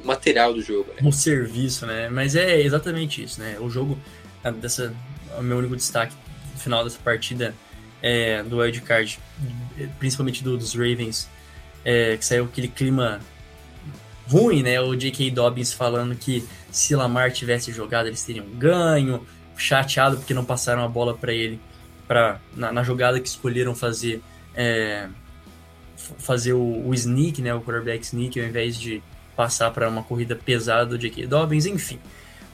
material 0.05 0.52
do 0.52 0.61
jogo, 0.61 0.92
né? 0.92 1.09
O 1.09 1.12
serviço, 1.12 1.87
né? 1.87 2.09
Mas 2.09 2.35
é 2.35 2.61
exatamente 2.61 3.22
isso, 3.22 3.40
né? 3.40 3.57
O 3.61 3.70
jogo, 3.70 3.98
dessa, 4.61 4.94
o 5.38 5.42
meu 5.42 5.59
único 5.59 5.76
destaque 5.76 6.14
no 6.52 6.61
final 6.61 6.85
dessa 6.85 6.98
partida 6.98 7.55
é, 8.02 8.42
do 8.42 8.59
Wild 8.59 8.81
Card, 8.83 9.18
principalmente 9.98 10.42
do, 10.42 10.57
dos 10.59 10.74
Ravens, 10.74 11.29
é, 11.85 12.16
que 12.16 12.24
saiu 12.24 12.44
aquele 12.44 12.68
clima 12.68 13.20
ruim, 14.29 14.62
né? 14.62 14.81
O 14.81 14.94
J.K. 14.96 15.31
Dobbins 15.31 15.72
falando 15.72 16.14
que 16.16 16.44
se 16.70 16.94
Lamar 16.94 17.31
tivesse 17.31 17.72
jogado, 17.72 18.07
eles 18.07 18.22
teriam 18.22 18.46
ganho, 18.46 19.24
chateado 19.57 20.16
porque 20.16 20.35
não 20.35 20.44
passaram 20.44 20.85
a 20.85 20.88
bola 20.88 21.14
para 21.14 21.33
ele 21.33 21.61
pra, 22.07 22.40
na, 22.55 22.72
na, 22.72 22.83
jogada 22.83 23.20
que 23.20 23.29
escolheram 23.29 23.74
fazer 23.74 24.22
é, 24.56 25.08
fazer 25.96 26.54
o, 26.54 26.88
o 26.88 26.94
sneak, 26.94 27.42
né? 27.42 27.54
O 27.54 27.60
quarterback 27.60 28.04
sneak, 28.04 28.40
ao 28.40 28.46
invés 28.46 28.78
de 28.78 29.02
passar 29.36 29.70
para 29.70 29.88
uma 29.88 30.02
corrida 30.02 30.34
pesada 30.34 30.86
do 30.86 30.98
J.K. 30.98 31.26
Dobbins, 31.26 31.66
enfim. 31.66 31.98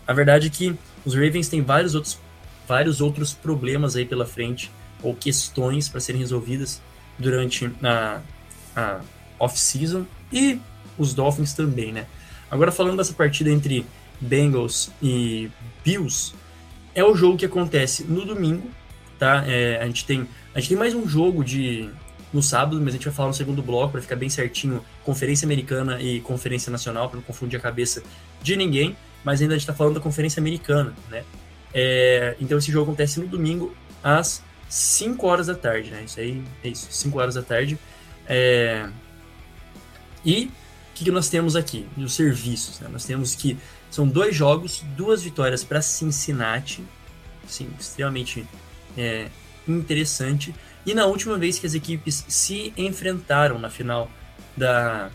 A 0.06 0.12
verdade 0.12 0.48
é 0.48 0.50
que 0.50 0.76
os 1.04 1.14
Ravens 1.14 1.48
têm 1.48 1.62
vários 1.62 1.94
outros, 1.94 2.18
vários 2.66 3.00
outros 3.00 3.32
problemas 3.32 3.94
aí 3.94 4.04
pela 4.04 4.26
frente, 4.26 4.70
ou 5.02 5.14
questões 5.14 5.88
para 5.88 6.00
serem 6.00 6.20
resolvidas 6.20 6.82
durante 7.18 7.70
a, 7.82 8.20
a 8.74 9.00
off-season, 9.38 10.04
e 10.32 10.60
os 10.98 11.14
Dolphins 11.14 11.52
também, 11.54 11.92
né? 11.92 12.06
Agora 12.50 12.70
falando 12.70 12.98
dessa 12.98 13.14
partida 13.14 13.50
entre 13.50 13.86
Bengals 14.20 14.90
e 15.02 15.50
Bills, 15.84 16.34
é 16.94 17.02
o 17.02 17.14
jogo 17.14 17.38
que 17.38 17.46
acontece 17.46 18.04
no 18.04 18.24
domingo, 18.24 18.70
tá? 19.18 19.44
É, 19.46 19.80
a, 19.80 19.86
gente 19.86 20.04
tem, 20.04 20.28
a 20.54 20.60
gente 20.60 20.68
tem 20.68 20.78
mais 20.78 20.94
um 20.94 21.08
jogo 21.08 21.44
de 21.44 21.88
no 22.32 22.42
sábado, 22.42 22.80
mas 22.80 22.88
a 22.88 22.96
gente 22.96 23.04
vai 23.04 23.12
falar 23.12 23.28
no 23.28 23.34
segundo 23.34 23.62
bloco 23.62 23.92
para 23.92 24.00
ficar 24.00 24.16
bem 24.16 24.28
certinho 24.28 24.82
Conferência 25.04 25.44
Americana 25.44 26.00
e 26.00 26.20
Conferência 26.20 26.70
Nacional, 26.70 27.08
para 27.08 27.16
não 27.16 27.22
confundir 27.22 27.58
a 27.58 27.62
cabeça 27.62 28.02
de 28.42 28.56
ninguém, 28.56 28.96
mas 29.22 29.40
ainda 29.42 29.54
a 29.54 29.56
gente 29.56 29.64
está 29.64 29.74
falando 29.74 29.94
da 29.94 30.00
Conferência 30.00 30.40
Americana, 30.40 30.94
né? 31.10 31.24
É, 31.74 32.36
então 32.40 32.58
esse 32.58 32.70
jogo 32.70 32.90
acontece 32.90 33.20
no 33.20 33.26
domingo 33.26 33.74
às 34.02 34.42
5 34.68 35.26
horas 35.26 35.46
da 35.46 35.54
tarde, 35.54 35.90
né? 35.90 36.02
Isso 36.04 36.18
aí 36.18 36.42
é 36.64 36.68
isso, 36.68 36.86
5 36.90 37.18
horas 37.18 37.34
da 37.34 37.42
tarde. 37.42 37.78
É... 38.26 38.88
E 40.24 40.44
o 40.44 40.50
que, 40.94 41.04
que, 41.04 41.10
nós 41.10 41.28
temos 41.28 41.56
aqui? 41.56 41.86
Os 41.96 42.14
serviços, 42.14 42.80
né? 42.80 42.88
Nós 42.90 43.04
temos 43.04 43.34
que 43.34 43.58
são 43.90 44.06
dois 44.06 44.34
jogos, 44.34 44.82
duas 44.96 45.22
vitórias 45.22 45.64
para 45.64 45.82
Cincinnati, 45.82 46.82
sim, 47.46 47.68
extremamente 47.78 48.46
é, 48.96 49.28
interessante. 49.66 50.55
E 50.85 50.94
na 50.94 51.07
última 51.07 51.38
vez 51.38 51.59
que 51.59 51.66
as 51.66 51.75
equipes 51.75 52.25
se 52.29 52.72
enfrentaram 52.77 53.59
na 53.59 53.70
final 53.70 54.11
da, 54.57 55.11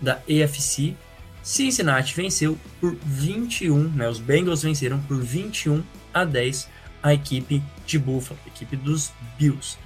da 0.00 0.14
AFC, 0.14 0.96
Cincinnati 1.42 2.14
venceu 2.14 2.58
por 2.80 2.96
21, 3.04 3.90
né? 3.90 4.08
Os 4.08 4.18
Bengals 4.18 4.62
venceram 4.62 4.98
por 5.00 5.20
21 5.20 5.82
a 6.12 6.24
10 6.24 6.68
a 7.02 7.14
equipe 7.14 7.62
de 7.86 7.98
Buffalo, 8.00 8.38
a 8.44 8.48
equipe 8.48 8.76
dos 8.76 9.12
Bills. 9.38 9.78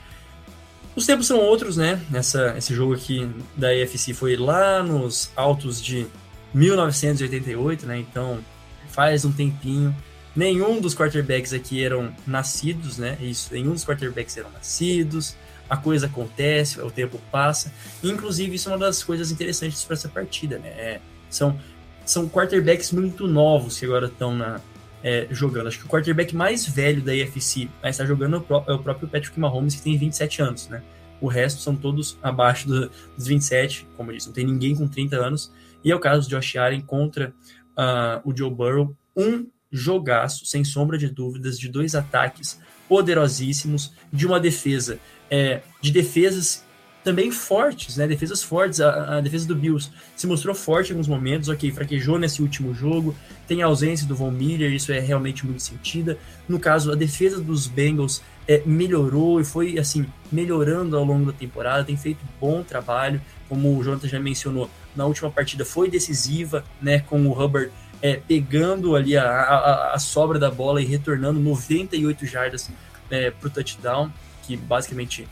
Os 0.97 1.05
tempos 1.05 1.27
são 1.27 1.39
outros, 1.39 1.77
né? 1.77 2.01
Essa, 2.13 2.55
esse 2.57 2.75
jogo 2.75 2.95
aqui 2.95 3.29
da 3.57 3.69
AFC 3.69 4.15
foi 4.15 4.37
lá 4.37 4.83
nos 4.83 5.31
altos 5.37 5.83
de 5.83 6.07
1988, 6.55 7.87
né? 7.87 7.99
Então 7.99 8.41
faz 8.89 9.25
um 9.25 9.33
tempinho. 9.33 9.95
Nenhum 10.35 10.81
dos 10.81 10.95
quarterbacks 10.95 11.53
aqui 11.53 11.83
eram 11.85 12.15
nascidos, 12.27 12.99
né? 12.99 13.19
Isso, 13.21 13.53
nenhum 13.53 13.73
dos 13.73 13.85
quarterbacks 13.85 14.37
eram 14.37 14.51
nascidos. 14.51 15.37
A 15.69 15.77
coisa 15.77 16.07
acontece, 16.07 16.81
o 16.81 16.91
tempo 16.91 17.21
passa. 17.31 17.73
Inclusive, 18.03 18.55
isso 18.55 18.69
é 18.69 18.73
uma 18.73 18.79
das 18.79 19.03
coisas 19.03 19.31
interessantes 19.31 19.85
para 19.85 19.95
essa 19.95 20.09
partida, 20.09 20.59
né? 20.59 20.69
É, 20.69 21.01
são, 21.29 21.59
são 22.05 22.29
quarterbacks 22.29 22.93
muito 22.93 23.27
novos 23.27 23.79
que 23.79 23.87
agora 23.87 24.07
estão 24.07 24.35
na, 24.35 24.61
é, 25.03 25.27
jogando. 25.31 25.69
Acho 25.69 25.79
que 25.79 25.87
o 25.87 25.89
quarterback 25.89 26.35
mais 26.35 26.67
velho 26.67 27.03
da 27.03 27.13
AFC 27.13 27.69
a 27.83 27.89
estar 27.89 28.07
jogando 28.07 28.37
é 28.37 28.71
é 28.71 28.75
o 28.75 28.79
próprio 28.79 29.09
Patrick 29.09 29.39
Mahomes, 29.39 29.75
que 29.75 29.83
tem 29.83 29.97
27 29.97 30.43
anos, 30.43 30.69
né? 30.69 30.83
O 31.21 31.29
resto 31.29 31.61
são 31.61 31.77
todos 31.77 32.19
abaixo 32.23 32.67
do, 32.67 32.91
dos 33.17 33.27
27, 33.27 33.87
como 33.97 34.11
eu 34.11 34.17
disse, 34.17 34.29
não 34.29 34.35
tem 34.35 34.47
ninguém 34.47 34.75
com 34.75 34.89
30 34.89 35.17
anos. 35.17 35.53
E 35.85 35.91
é 35.91 35.95
o 35.95 36.01
caso 36.01 36.29
do 36.29 36.31
Josh 36.31 36.57
Allen 36.57 36.81
contra 36.81 37.35
uh, 37.77 38.21
o 38.25 38.37
Joe 38.37 38.51
Burrow. 38.51 38.97
Um 39.17 39.47
jogaço, 39.71 40.45
sem 40.47 40.65
sombra 40.65 40.99
de 40.99 41.09
dúvidas, 41.09 41.59
de 41.59 41.69
dois 41.69 41.95
ataques 41.95 42.61
poderosíssimos, 42.89 43.93
de 44.13 44.27
uma 44.27 44.41
defesa, 44.41 44.99
é, 45.31 45.63
de 45.81 45.93
defesas 45.93 46.65
também 47.03 47.31
fortes, 47.31 47.97
né? 47.97 48.07
Defesas 48.07 48.43
fortes. 48.43 48.81
A, 48.81 49.19
a, 49.19 49.21
defesa 49.21 49.47
do 49.47 49.57
Bills 49.57 49.91
se 50.17 50.27
mostrou 50.27 50.55
forte 50.55 50.91
em 50.91 50.93
alguns 50.93 51.09
momentos, 51.09 51.49
ok, 51.49 51.71
fraquejou 51.73 52.19
nesse 52.19 52.43
último 52.43 52.75
jogo. 52.75 53.15
Tem 53.47 53.63
a 53.63 53.67
ausência 53.67 54.07
do 54.07 54.15
Von 54.15 54.31
Miller, 54.31 54.73
isso 54.73 54.93
é 54.93 55.01
realmente 55.01 55.47
muito 55.47 55.63
sentida. 55.63 56.19
No 56.49 56.59
caso, 56.59 56.93
a 56.93 56.95
defesa 56.95 57.41
dos 57.41 57.67
Bengals 57.67 58.23
é, 58.47 58.63
melhorou 58.67 59.41
e 59.41 59.45
foi 59.45 59.79
assim 59.79 60.07
melhorando 60.31 60.97
ao 60.97 61.05
longo 61.05 61.27
da 61.27 61.33
temporada. 61.33 61.85
Tem 61.85 61.97
feito 61.97 62.21
bom 62.41 62.63
trabalho, 62.63 63.21
como 63.49 63.77
o 63.77 63.83
Jonathan 63.83 64.09
já 64.09 64.21
mencionou. 64.21 64.71
Na 64.95 65.07
última 65.07 65.31
partida 65.31 65.65
foi 65.65 65.89
decisiva, 65.89 66.65
né? 66.83 67.01
Com 67.01 67.27
o 67.27 67.33
Hubbard 67.33 67.71
é, 68.03 68.17
pegando 68.17 68.97
ali 68.97 69.17
a, 69.17 69.25
a, 69.25 69.95
a, 69.95 69.99
sobra 69.99 70.39
da 70.39 70.51
bola 70.51 70.81
e 70.81 70.85
retornando 70.85 71.39
98 71.39 72.27
jardas 72.27 72.71
é, 73.11 73.31
para 73.31 73.49
o 73.49 73.51
touchdown, 73.51 74.11
que 74.47 74.57
basicamente 74.57 75.29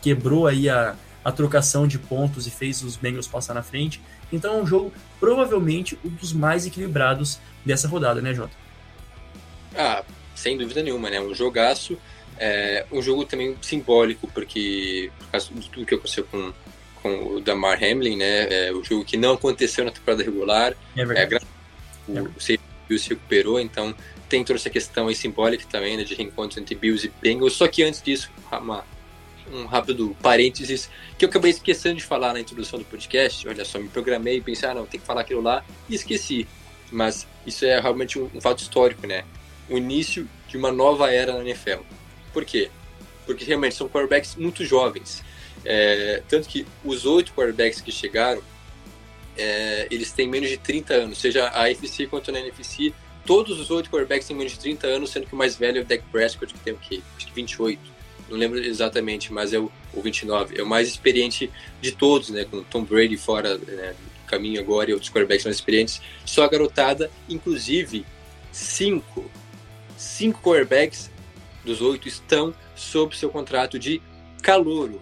quebrou 0.00 0.46
aí 0.46 0.68
a, 0.68 0.94
a 1.24 1.32
trocação 1.32 1.86
de 1.86 1.98
pontos 1.98 2.46
e 2.46 2.50
fez 2.50 2.82
os 2.82 2.96
Bengals 2.96 3.26
passar 3.26 3.54
na 3.54 3.62
frente. 3.62 4.00
Então 4.32 4.54
é 4.54 4.62
um 4.62 4.66
jogo 4.66 4.92
provavelmente 5.20 5.98
um 6.04 6.10
dos 6.10 6.32
mais 6.32 6.66
equilibrados 6.66 7.38
dessa 7.64 7.88
rodada, 7.88 8.20
né, 8.20 8.34
Jota? 8.34 8.54
Ah, 9.76 10.04
sem 10.34 10.56
dúvida 10.56 10.82
nenhuma, 10.82 11.10
né? 11.10 11.20
Um 11.20 11.34
jogaço, 11.34 11.98
é, 12.38 12.84
um 12.92 13.02
jogo 13.02 13.24
também 13.24 13.56
simbólico, 13.60 14.28
porque 14.28 15.10
por 15.18 15.28
causa 15.28 15.52
de 15.52 15.70
tudo 15.70 15.86
que 15.86 15.94
aconteceu 15.94 16.24
com, 16.24 16.52
com 17.02 17.36
o 17.36 17.40
Damar 17.40 17.78
Hamlin, 17.82 18.16
né? 18.16 18.68
É, 18.68 18.72
o 18.72 18.82
jogo 18.82 19.04
que 19.04 19.16
não 19.16 19.34
aconteceu 19.34 19.84
na 19.84 19.90
temporada 19.90 20.22
regular. 20.22 20.74
É 20.96 21.04
É, 21.36 21.51
gra- 22.08 22.22
o 22.22 22.58
Bills 22.88 23.04
se 23.04 23.10
recuperou, 23.10 23.60
então 23.60 23.94
tem 24.28 24.42
toda 24.44 24.58
essa 24.58 24.70
questão 24.70 25.08
aí 25.08 25.14
simbólica 25.14 25.64
também, 25.70 25.96
né, 25.96 26.04
de 26.04 26.14
reencontro 26.14 26.58
entre 26.60 26.74
Bills 26.74 27.06
e 27.06 27.12
Bengals. 27.20 27.52
Só 27.54 27.68
que 27.68 27.82
antes 27.82 28.02
disso, 28.02 28.30
uma- 28.50 28.84
um 29.52 29.66
rápido 29.66 30.16
parênteses 30.22 30.88
que 31.18 31.24
eu 31.24 31.28
acabei 31.28 31.50
esquecendo 31.50 31.96
de 31.96 32.04
falar 32.04 32.32
na 32.32 32.40
introdução 32.40 32.78
do 32.78 32.84
podcast. 32.84 33.46
Olha 33.46 33.64
só, 33.64 33.78
me 33.78 33.88
programei 33.88 34.38
e 34.38 34.40
pensei, 34.40 34.68
ah, 34.68 34.74
não, 34.74 34.86
tem 34.86 35.00
que 35.00 35.06
falar 35.06 35.20
aquilo 35.22 35.40
lá 35.42 35.64
e 35.88 35.94
esqueci. 35.94 36.46
Mas 36.90 37.26
isso 37.46 37.64
é 37.64 37.80
realmente 37.80 38.18
um, 38.18 38.30
um 38.34 38.40
fato 38.40 38.60
histórico, 38.62 39.06
né? 39.06 39.24
O 39.68 39.76
início 39.78 40.28
de 40.48 40.56
uma 40.56 40.70
nova 40.70 41.10
era 41.12 41.32
na 41.32 41.40
NFL. 41.40 41.80
Por 42.32 42.44
quê? 42.44 42.70
Porque 43.26 43.44
realmente 43.44 43.74
são 43.74 43.88
quarterbacks 43.88 44.36
muito 44.36 44.64
jovens. 44.64 45.22
É, 45.64 46.22
tanto 46.28 46.48
que 46.48 46.66
os 46.84 47.06
oito 47.06 47.32
quarterbacks 47.32 47.80
que 47.80 47.92
chegaram 47.92 48.42
é, 49.36 49.86
eles 49.90 50.12
têm 50.12 50.28
menos 50.28 50.48
de 50.48 50.56
30 50.56 50.94
anos, 50.94 51.18
seja 51.18 51.46
a 51.48 51.66
AFC 51.66 52.06
quanto 52.06 52.30
na 52.30 52.40
NFC, 52.40 52.92
todos 53.24 53.58
os 53.58 53.70
oito 53.70 53.90
quarterbacks 53.90 54.26
têm 54.26 54.36
menos 54.36 54.52
de 54.52 54.58
30 54.58 54.86
anos, 54.86 55.10
sendo 55.10 55.26
que 55.26 55.34
o 55.34 55.36
mais 55.36 55.56
velho 55.56 55.78
é 55.78 55.82
o 55.82 55.84
Dak 55.84 56.04
Prescott, 56.10 56.52
que 56.52 56.60
tem 56.60 56.72
o 56.72 56.78
quê? 56.78 57.00
Acho 57.16 57.26
que 57.26 57.32
28. 57.32 57.92
Não 58.28 58.38
lembro 58.38 58.58
exatamente, 58.58 59.32
mas 59.32 59.52
é 59.52 59.58
o, 59.58 59.70
o 59.92 60.00
29. 60.00 60.58
É 60.58 60.62
o 60.62 60.66
mais 60.66 60.88
experiente 60.88 61.50
de 61.80 61.92
todos, 61.92 62.30
né? 62.30 62.44
Com 62.44 62.62
Tom 62.62 62.82
Brady 62.82 63.16
fora 63.16 63.58
né, 63.58 63.92
do 63.92 64.26
caminho 64.26 64.60
agora 64.60 64.90
e 64.90 64.94
outros 64.94 65.10
quarterbacks 65.10 65.44
mais 65.44 65.56
experientes. 65.56 66.00
Só 66.24 66.44
a 66.44 66.48
garotada, 66.48 67.10
inclusive, 67.28 68.06
cinco. 68.50 69.30
Cinco 69.96 70.40
quarterbacks 70.40 71.10
dos 71.64 71.80
oito 71.80 72.08
estão 72.08 72.54
sob 72.74 73.16
seu 73.16 73.28
contrato 73.28 73.78
de 73.78 74.00
calouro. 74.42 75.00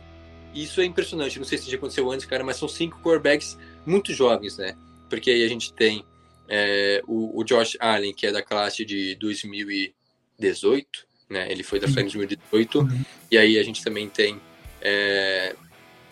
Isso 0.53 0.81
é 0.81 0.85
impressionante. 0.85 1.39
Não 1.39 1.47
sei 1.47 1.59
se 1.59 1.71
já 1.71 1.77
aconteceu 1.77 2.11
antes, 2.11 2.27
cara, 2.27 2.43
mas 2.43 2.57
são 2.57 2.69
cinco 2.69 2.99
quarterbacks 3.01 3.57
muito 3.91 4.15
jovens, 4.15 4.57
né? 4.57 4.77
Porque 5.09 5.31
aí 5.31 5.45
a 5.45 5.49
gente 5.49 5.73
tem 5.73 6.05
é, 6.49 7.03
o, 7.07 7.41
o, 7.41 7.45
Josh 7.45 7.77
Allen, 7.81 8.15
que 8.15 8.27
é 8.27 8.33
da 8.33 8.43
classe 8.43 8.85
de 8.85 9.15
2018, 9.17 10.87
né? 11.29 11.51
Ele 11.51 11.63
foi 11.63 11.79
da 11.81 11.87
classe 11.87 12.09
de 12.09 12.19
2018. 12.19 12.79
Uhum. 12.79 13.05
E 13.31 13.37
aí 13.37 13.59
a 13.59 13.63
gente 13.63 13.83
também 13.83 14.09
tem 14.09 14.41
é, 14.81 15.55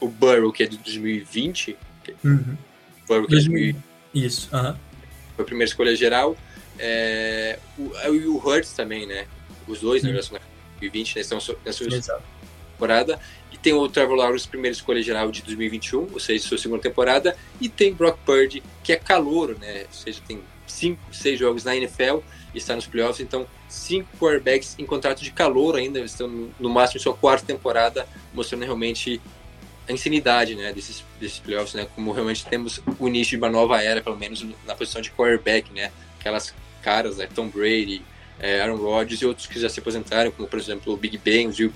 o 0.00 0.08
Burrow, 0.08 0.52
que 0.52 0.62
é 0.64 0.66
de 0.66 0.76
2020. 0.78 1.76
Uhum. 2.24 2.56
Burrow, 3.06 3.26
que 3.26 3.34
é 3.34 3.38
de 3.38 3.48
2000, 3.48 3.76
Isso, 4.14 4.48
aham. 4.52 4.78
foi 5.36 5.44
a 5.44 5.46
primeira 5.46 5.68
escolha 5.68 5.94
geral. 5.94 6.36
É, 6.78 7.58
o, 7.76 7.92
e 8.14 8.26
o 8.26 8.36
Hurts 8.36 8.72
também, 8.72 9.06
né? 9.06 9.26
Os 9.66 9.80
dois, 9.80 10.02
são 10.02 10.12
na 10.12 10.40
2020, 10.80 11.16
né? 11.16 11.20
Estão 11.20 11.40
sua 11.40 11.56
temporada. 12.78 13.20
E 13.58 13.62
tem 13.62 13.72
o 13.72 13.88
Trevor 13.88 14.16
Lawrence, 14.16 14.46
primeira 14.46 14.72
escolha 14.74 15.02
geral 15.02 15.30
de 15.30 15.42
2021, 15.42 16.08
ou 16.12 16.20
seja, 16.20 16.46
sua 16.46 16.58
segunda 16.58 16.82
temporada. 16.82 17.36
E 17.60 17.68
tem 17.68 17.92
Brock 17.92 18.18
Purdy, 18.24 18.62
que 18.84 18.92
é 18.92 18.96
calouro, 18.96 19.56
né? 19.58 19.82
Ou 19.88 19.92
seja, 19.92 20.20
tem 20.26 20.40
cinco, 20.66 21.00
seis 21.12 21.38
jogos 21.38 21.64
na 21.64 21.74
NFL 21.76 22.18
e 22.54 22.58
está 22.58 22.76
nos 22.76 22.86
playoffs. 22.86 23.20
Então, 23.20 23.46
cinco 23.68 24.08
quarterbacks 24.18 24.76
em 24.78 24.86
contrato 24.86 25.22
de 25.22 25.30
calor 25.30 25.76
ainda. 25.76 25.98
Estão 26.00 26.28
no- 26.58 26.70
máximo 26.70 27.00
em 27.00 27.02
sua 27.02 27.14
quarta 27.14 27.46
temporada, 27.46 28.06
mostrando 28.32 28.62
realmente 28.64 29.20
a 29.88 29.92
insanidade 29.92 30.54
né, 30.54 30.72
desses, 30.72 31.02
desses 31.18 31.38
playoffs, 31.38 31.74
né? 31.74 31.86
Como 31.94 32.12
realmente 32.12 32.44
temos 32.46 32.80
o 32.98 33.08
início 33.08 33.30
de 33.30 33.42
uma 33.42 33.50
nova 33.50 33.82
era, 33.82 34.02
pelo 34.02 34.16
menos 34.18 34.44
na 34.66 34.74
posição 34.74 35.00
de 35.00 35.10
quarterback, 35.10 35.72
né? 35.72 35.90
Aquelas 36.20 36.54
caras, 36.82 37.16
né? 37.16 37.26
Tom 37.34 37.48
Brady, 37.48 38.02
eh, 38.38 38.60
Aaron 38.60 38.76
Rodgers 38.76 39.20
e 39.22 39.26
outros 39.26 39.46
que 39.46 39.58
já 39.58 39.68
se 39.68 39.80
aposentaram, 39.80 40.30
como 40.30 40.46
por 40.46 40.58
exemplo 40.58 40.92
o 40.92 40.96
Big 40.96 41.16
Ben, 41.18 41.48
o 41.48 41.52
Drew 41.52 41.70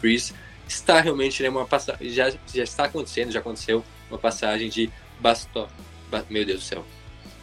está 0.68 1.00
realmente 1.00 1.42
né, 1.42 1.48
uma 1.48 1.66
passagem, 1.66 2.08
já, 2.10 2.30
já 2.52 2.62
está 2.62 2.84
acontecendo, 2.84 3.30
já 3.30 3.40
aconteceu 3.40 3.84
uma 4.10 4.18
passagem 4.18 4.68
de 4.68 4.90
bastão, 5.20 5.68
ba- 6.10 6.24
meu 6.30 6.44
Deus 6.44 6.60
do 6.60 6.64
céu, 6.66 6.84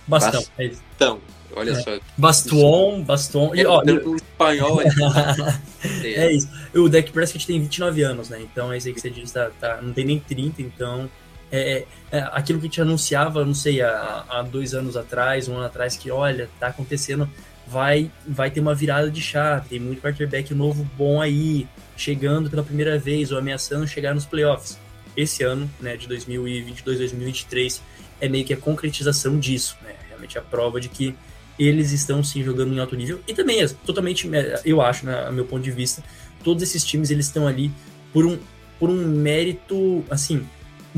Bastão. 0.08 0.32
Bas- 0.41 0.51
É 0.58 0.65
então, 0.65 1.19
olha 1.55 1.71
É. 1.71 1.75
só, 1.75 1.99
Baston, 2.17 3.03
baston. 3.03 3.53
E, 3.55 3.65
ó, 3.65 3.84
no 3.84 4.15
espanhol 4.15 4.82
é, 4.82 4.86
é 6.03 6.32
isso. 6.34 6.47
O 6.75 6.89
Dak 6.89 7.12
Prescott 7.12 7.45
tem 7.45 7.60
29 7.60 8.01
anos, 8.03 8.29
né? 8.29 8.39
Então 8.41 8.71
é 8.73 8.77
isso 8.77 8.88
aí 8.88 8.93
que 8.93 9.01
você 9.01 9.10
disse, 9.10 9.34
tá, 9.34 9.51
tá- 9.60 9.79
não 9.82 9.93
tem 9.93 10.05
nem 10.05 10.19
30, 10.19 10.62
então. 10.62 11.10
É, 11.51 11.86
é, 12.12 12.19
aquilo 12.32 12.60
que 12.60 12.65
a 12.65 12.69
gente 12.69 12.82
anunciava, 12.82 13.43
não 13.43 13.55
sei, 13.55 13.82
há, 13.82 14.23
há 14.29 14.41
dois 14.43 14.75
anos 14.75 14.95
atrás, 14.95 15.47
um 15.47 15.55
ano 15.55 15.65
atrás, 15.65 15.95
que 15.97 16.12
olha, 16.12 16.47
tá 16.60 16.67
acontecendo, 16.67 17.27
vai, 17.65 18.12
vai 18.27 18.51
ter 18.51 18.60
uma 18.60 18.75
virada 18.75 19.10
de 19.10 19.19
chave, 19.19 19.67
tem 19.69 19.79
muito 19.79 19.99
quarterback 19.99 20.53
novo 20.53 20.88
bom 20.95 21.19
aí, 21.19 21.67
chegando 21.99 22.49
pela 22.49 22.63
primeira 22.63 22.97
vez 22.97 23.31
ou 23.31 23.38
ameaçando 23.38 23.85
chegar 23.85 24.15
nos 24.15 24.25
playoffs. 24.25 24.79
Esse 25.17 25.43
ano, 25.43 25.69
né, 25.81 25.97
de 25.97 26.07
2022, 26.07 26.97
2023, 26.97 27.81
é 28.21 28.29
meio 28.29 28.45
que 28.45 28.53
a 28.53 28.57
concretização 28.57 29.38
disso, 29.38 29.77
né? 29.83 29.93
Realmente 30.07 30.38
a 30.38 30.41
prova 30.41 30.79
de 30.79 30.88
que 30.88 31.13
eles 31.59 31.91
estão 31.91 32.23
sim 32.23 32.41
jogando 32.41 32.73
em 32.73 32.79
alto 32.79 32.95
nível 32.95 33.19
e 33.27 33.33
também 33.33 33.62
é 33.62 33.67
totalmente, 33.67 34.33
é, 34.33 34.62
eu 34.63 34.81
acho, 34.81 35.05
né, 35.05 35.25
a 35.27 35.31
meu 35.31 35.43
ponto 35.43 35.62
de 35.62 35.71
vista, 35.71 36.01
todos 36.41 36.63
esses 36.63 36.85
times 36.85 37.12
eles 37.12 37.25
estão 37.25 37.45
ali 37.45 37.69
por 38.13 38.25
um, 38.25 38.39
por 38.79 38.89
um 38.89 39.05
mérito, 39.05 40.05
assim, 40.09 40.47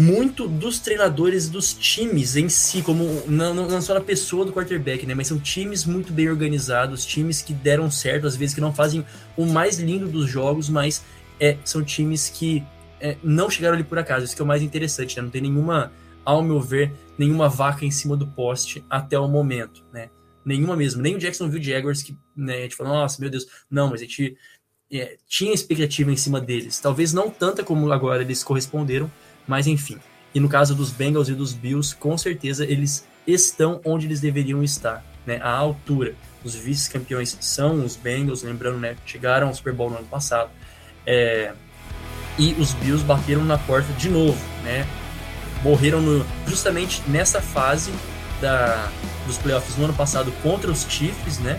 muito 0.02 0.48
dos 0.48 0.80
treinadores 0.80 1.48
dos 1.48 1.74
times 1.74 2.36
em 2.36 2.50
si, 2.50 2.82
como 2.82 3.06
não, 3.28 3.54
não 3.54 3.82
só 3.82 3.94
na 3.94 4.02
pessoa 4.02 4.44
do 4.44 4.52
quarterback, 4.52 5.06
né, 5.06 5.14
mas 5.14 5.28
são 5.28 5.40
times 5.40 5.86
muito 5.86 6.12
bem 6.12 6.28
organizados, 6.28 7.06
times 7.06 7.42
que 7.42 7.54
deram 7.54 7.92
certo, 7.92 8.26
às 8.26 8.36
vezes 8.36 8.56
que 8.56 8.62
não 8.62 8.74
fazem 8.74 9.06
o 9.38 9.46
mais 9.46 9.78
lindo 9.78 10.08
dos 10.08 10.28
jogos, 10.28 10.70
mas 10.70 11.04
é, 11.40 11.58
são 11.64 11.84
times 11.84 12.30
que 12.30 12.64
é, 13.00 13.16
não 13.24 13.48
chegaram 13.50 13.76
ali 13.76 13.84
por 13.84 14.00
acaso, 14.00 14.26
isso 14.26 14.36
que 14.36 14.42
é 14.42 14.46
o 14.46 14.48
mais 14.48 14.64
interessante, 14.64 15.16
né, 15.16 15.22
não 15.22 15.30
tem 15.30 15.42
nenhuma, 15.42 15.92
ao 16.26 16.42
meu 16.42 16.60
ver, 16.60 16.92
nenhuma 17.16 17.48
vaca 17.48 17.86
em 17.86 17.92
cima 17.92 18.18
do 18.18 18.26
poste 18.26 18.84
até 18.90 19.20
o 19.20 19.28
momento, 19.28 19.84
né, 19.94 20.10
nenhuma 20.44 20.76
mesmo, 20.76 21.00
nem 21.00 21.16
o 21.16 21.20
Jacksonville 21.20 21.64
Jaguars 21.64 22.02
que 22.02 22.18
né, 22.36 22.58
a 22.58 22.62
gente 22.62 22.76
falou, 22.76 22.94
nossa, 22.94 23.22
meu 23.22 23.30
Deus, 23.30 23.46
não, 23.70 23.92
mas 23.92 24.02
a 24.02 24.04
gente 24.04 24.36
é, 24.92 25.18
tinha 25.28 25.54
expectativa 25.54 26.12
em 26.12 26.18
cima 26.18 26.42
deles, 26.42 26.80
talvez 26.80 27.14
não 27.14 27.30
tanta 27.30 27.64
como 27.64 27.92
agora 27.92 28.24
eles 28.24 28.44
corresponderam, 28.44 29.12
mas 29.52 29.68
enfim. 29.68 29.98
E 30.34 30.40
no 30.40 30.48
caso 30.48 30.74
dos 30.74 30.92
Bengals 30.92 31.28
e 31.28 31.34
dos 31.34 31.52
Bills, 31.54 31.94
com 31.94 32.18
certeza 32.18 32.64
eles 32.64 33.06
estão 33.28 33.82
onde 33.84 34.08
eles 34.08 34.22
deveriam 34.22 34.64
estar, 34.64 35.04
né, 35.26 35.42
à 35.44 35.52
altura. 35.52 36.16
Os 36.42 36.56
vice-campeões 36.56 37.38
são 37.42 37.84
os 37.84 37.98
Bengals, 37.98 38.44
lembrando, 38.44 38.80
né, 38.80 38.96
chegaram 39.06 39.50
ao 39.50 39.54
Super 39.54 39.74
Bowl 39.74 39.90
no 39.90 39.98
ano 39.98 40.08
passado, 40.08 40.50
é, 41.06 41.52
e 42.40 42.54
os 42.54 42.74
Bills 42.76 43.04
bateram 43.04 43.44
na 43.44 43.58
porta 43.58 43.92
de 43.94 44.10
novo, 44.10 44.40
né, 44.64 44.88
morreram 45.62 46.00
no, 46.00 46.26
justamente 46.48 47.04
nessa 47.10 47.42
fase 47.42 47.92
da, 48.40 48.90
dos 49.28 49.38
playoffs 49.38 49.76
no 49.76 49.84
ano 49.84 49.94
passado 49.94 50.32
contra 50.42 50.72
os 50.72 50.86
Chiefs, 50.90 51.40
né? 51.40 51.58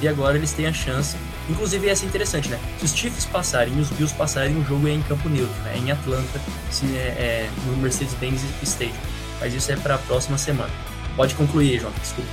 E 0.00 0.08
agora 0.08 0.38
eles 0.38 0.52
têm 0.52 0.66
a 0.66 0.72
chance. 0.72 1.14
Inclusive, 1.48 1.88
essa 1.88 2.04
é 2.04 2.08
interessante, 2.08 2.48
né? 2.48 2.58
Se 2.78 2.84
os 2.86 2.94
Chiefs 2.94 3.26
passarem 3.26 3.74
e 3.76 3.80
os 3.80 3.90
Bills 3.90 4.14
passarem, 4.14 4.56
o 4.56 4.64
jogo 4.64 4.88
é 4.88 4.92
em 4.92 5.02
campo 5.02 5.28
neutro, 5.28 5.54
né? 5.62 5.76
Em 5.76 5.90
Atlanta, 5.90 6.40
se 6.70 6.86
é, 6.96 6.98
é, 6.98 7.50
no 7.66 7.76
Mercedes-Benz 7.76 8.40
Stadium. 8.62 8.94
Mas 9.40 9.52
isso 9.52 9.70
é 9.70 9.76
para 9.76 9.96
a 9.96 9.98
próxima 9.98 10.38
semana. 10.38 10.72
Pode 11.16 11.34
concluir, 11.34 11.80
João. 11.80 11.92
Desculpa. 12.00 12.30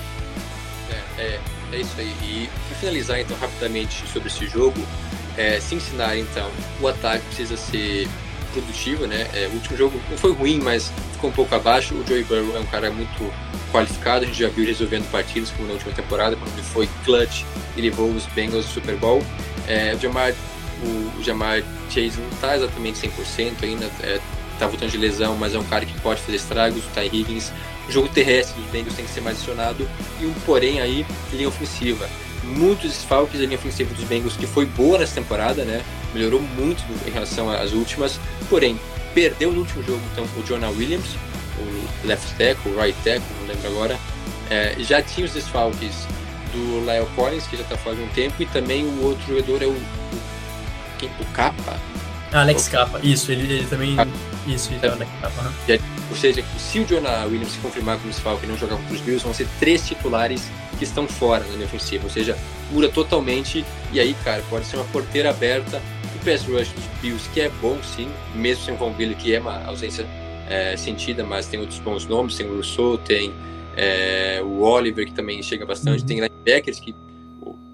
É, 0.90 1.22
é, 1.22 1.40
é 1.74 1.78
isso 1.78 1.94
aí. 1.98 2.16
E 2.24 2.50
para 2.68 2.78
finalizar, 2.78 3.20
então, 3.20 3.38
rapidamente 3.38 4.04
sobre 4.12 4.30
esse 4.30 4.48
jogo, 4.48 4.82
é, 5.38 5.60
se 5.60 5.76
ensinar, 5.76 6.18
então, 6.18 6.50
o 6.80 6.88
ataque 6.88 7.26
precisa 7.26 7.58
ser 7.58 8.08
produtivo, 8.54 9.08
né? 9.08 9.28
É, 9.34 9.48
o 9.48 9.56
último 9.56 9.78
jogo 9.78 10.02
não 10.10 10.18
foi 10.18 10.34
ruim, 10.34 10.60
mas 10.60 10.92
ficou 11.22 11.30
um 11.30 11.34
pouco 11.34 11.54
abaixo. 11.54 11.94
O 11.94 12.06
Joey 12.06 12.24
Burrow 12.24 12.58
é 12.58 12.60
um 12.60 12.66
cara 12.66 12.90
muito 12.90 13.32
qualificado, 13.72 14.26
a 14.26 14.28
gente 14.28 14.40
já 14.40 14.50
viu 14.50 14.66
resolvendo 14.66 15.10
partidas, 15.12 15.52
como 15.52 15.68
na 15.68 15.74
última 15.74 15.94
temporada, 15.94 16.36
quando 16.36 16.52
ele 16.52 16.64
foi 16.64 16.90
clutch 17.06 17.44
e 17.78 17.82
levou 17.82 18.10
os 18.10 18.26
Bengals 18.28 18.66
ao 18.66 18.72
Super 18.72 18.96
Bowl. 18.98 19.24
É, 19.68 19.94
o 19.94 20.00
Jamar, 20.00 20.34
o, 20.84 21.20
o 21.20 21.24
Jamar 21.24 21.62
Chase 21.90 22.20
não 22.20 22.30
está 22.30 22.56
exatamente 22.56 23.08
100% 23.08 23.64
ainda, 23.64 23.86
é, 24.02 24.20
tá 24.58 24.68
voltando 24.68 24.90
de 24.90 24.98
lesão, 24.98 25.36
mas 25.38 25.54
é 25.54 25.60
um 25.60 25.64
cara 25.64 25.86
que 25.86 25.98
pode 26.02 26.20
fazer 26.22 26.38
estragos, 26.38 26.84
o 26.84 26.90
Ty 26.90 27.16
Higgins. 27.16 27.52
O 27.88 27.92
jogo 27.92 28.10
terrestre 28.10 28.60
dos 28.60 28.72
Bengals 28.72 28.96
tem 28.96 29.06
que 29.06 29.12
ser 29.12 29.22
mais 29.22 29.40
acionado 29.40 29.88
e 30.20 30.26
um 30.26 30.34
porém 30.46 30.82
aí, 30.82 31.06
linha 31.32 31.48
ofensiva. 31.48 32.10
Muitos 32.44 32.92
desfalques 32.92 33.40
da 33.40 33.46
linha 33.46 33.58
ofensiva 33.58 33.94
dos 33.94 34.04
Bengals, 34.06 34.36
que 34.36 34.48
foi 34.48 34.66
boa 34.66 34.98
nessa 34.98 35.16
temporada, 35.16 35.64
né? 35.64 35.84
Melhorou 36.14 36.42
muito 36.42 36.84
em 37.08 37.12
relação 37.12 37.50
às 37.50 37.72
últimas, 37.72 38.20
porém, 38.50 38.78
perdeu 39.14 39.52
no 39.52 39.60
último 39.62 39.84
jogo, 39.84 40.02
então, 40.12 40.26
o 40.38 40.44
Jonah 40.44 40.70
Williams, 40.70 41.16
o 41.58 42.08
left 42.08 42.28
tackle, 42.38 42.72
o 42.72 42.80
right 42.82 42.98
tackle, 43.04 43.24
não 43.42 43.48
lembro 43.48 43.68
agora. 43.68 44.00
É, 44.50 44.76
já 44.80 45.02
tinha 45.02 45.26
os 45.26 45.34
desfalques 45.34 46.08
do 46.54 46.80
Lyle 46.82 47.06
Collins, 47.16 47.48
que 47.48 47.56
já 47.56 47.64
está 47.64 47.78
fora 47.78 47.96
de 47.96 48.02
um 48.04 48.08
tempo, 48.10 48.42
e 48.42 48.46
também 48.48 48.86
o 48.86 49.04
outro 49.06 49.26
jogador 49.28 49.62
é 49.62 49.66
o, 49.66 49.72
o, 49.72 50.22
quem, 51.00 51.10
o 51.20 51.26
Capa, 51.34 51.78
Ah, 52.34 52.42
Alex 52.42 52.68
Capa, 52.68 53.00
isso, 53.04 53.32
ele, 53.32 53.44
ele 53.54 53.68
também. 53.68 53.96
Ah. 53.98 54.08
Isso, 54.48 54.72
ele 54.74 54.86
é 54.86 54.90
o 54.90 54.94
Alex 54.94 55.12
Capa. 55.22 55.42
aham. 55.42 55.54
Ou 56.10 56.18
seja, 56.18 56.44
se 56.58 56.80
o 56.80 56.86
Jonah 56.86 57.24
Williams 57.26 57.54
se 57.54 57.60
confirmar 57.60 57.98
como 57.98 58.10
desfalque 58.10 58.46
e 58.46 58.50
não 58.50 58.58
jogar 58.58 58.76
contra 58.76 58.94
os 58.96 59.02
Bills, 59.02 59.24
vão 59.24 59.34
ser 59.34 59.48
três 59.60 59.88
titulares 59.88 60.44
que 60.78 60.84
estão 60.84 61.08
fora 61.08 61.44
na 61.46 61.54
linha 61.54 61.66
ofensiva. 61.66 62.04
Ou 62.04 62.10
seja, 62.10 62.38
muda 62.70 62.90
totalmente. 62.90 63.64
E 63.94 64.00
aí, 64.00 64.14
cara, 64.26 64.44
pode 64.50 64.66
ser 64.66 64.76
uma 64.76 64.84
porteira 64.86 65.30
aberta. 65.30 65.82
Pass 66.24 66.44
rush 66.44 66.70
dos 66.70 66.86
Bills, 67.02 67.30
que 67.34 67.42
é 67.42 67.50
bom 67.62 67.82
sim, 67.84 68.10
mesmo 68.36 68.64
sem 68.64 68.74
o 68.74 68.78
Von 68.78 68.94
Miller, 68.94 69.18
que 69.18 69.34
é 69.34 69.40
uma 69.40 69.66
ausência 69.66 70.06
é, 70.50 70.76
sentida, 70.78 71.24
mas 71.24 71.48
tem 71.48 71.60
outros 71.60 71.80
bons 71.80 72.06
nomes, 72.06 72.36
tem 72.36 72.46
o 72.46 72.56
Rousseau, 72.56 72.98
tem 72.98 73.34
é, 73.76 74.42
o 74.44 74.62
Oliver, 74.62 75.06
que 75.06 75.14
também 75.14 75.42
chega 75.42 75.66
bastante, 75.66 76.02
uhum. 76.02 76.08
tem 76.08 76.20
linebackers 76.20 76.80
que, 76.80 76.94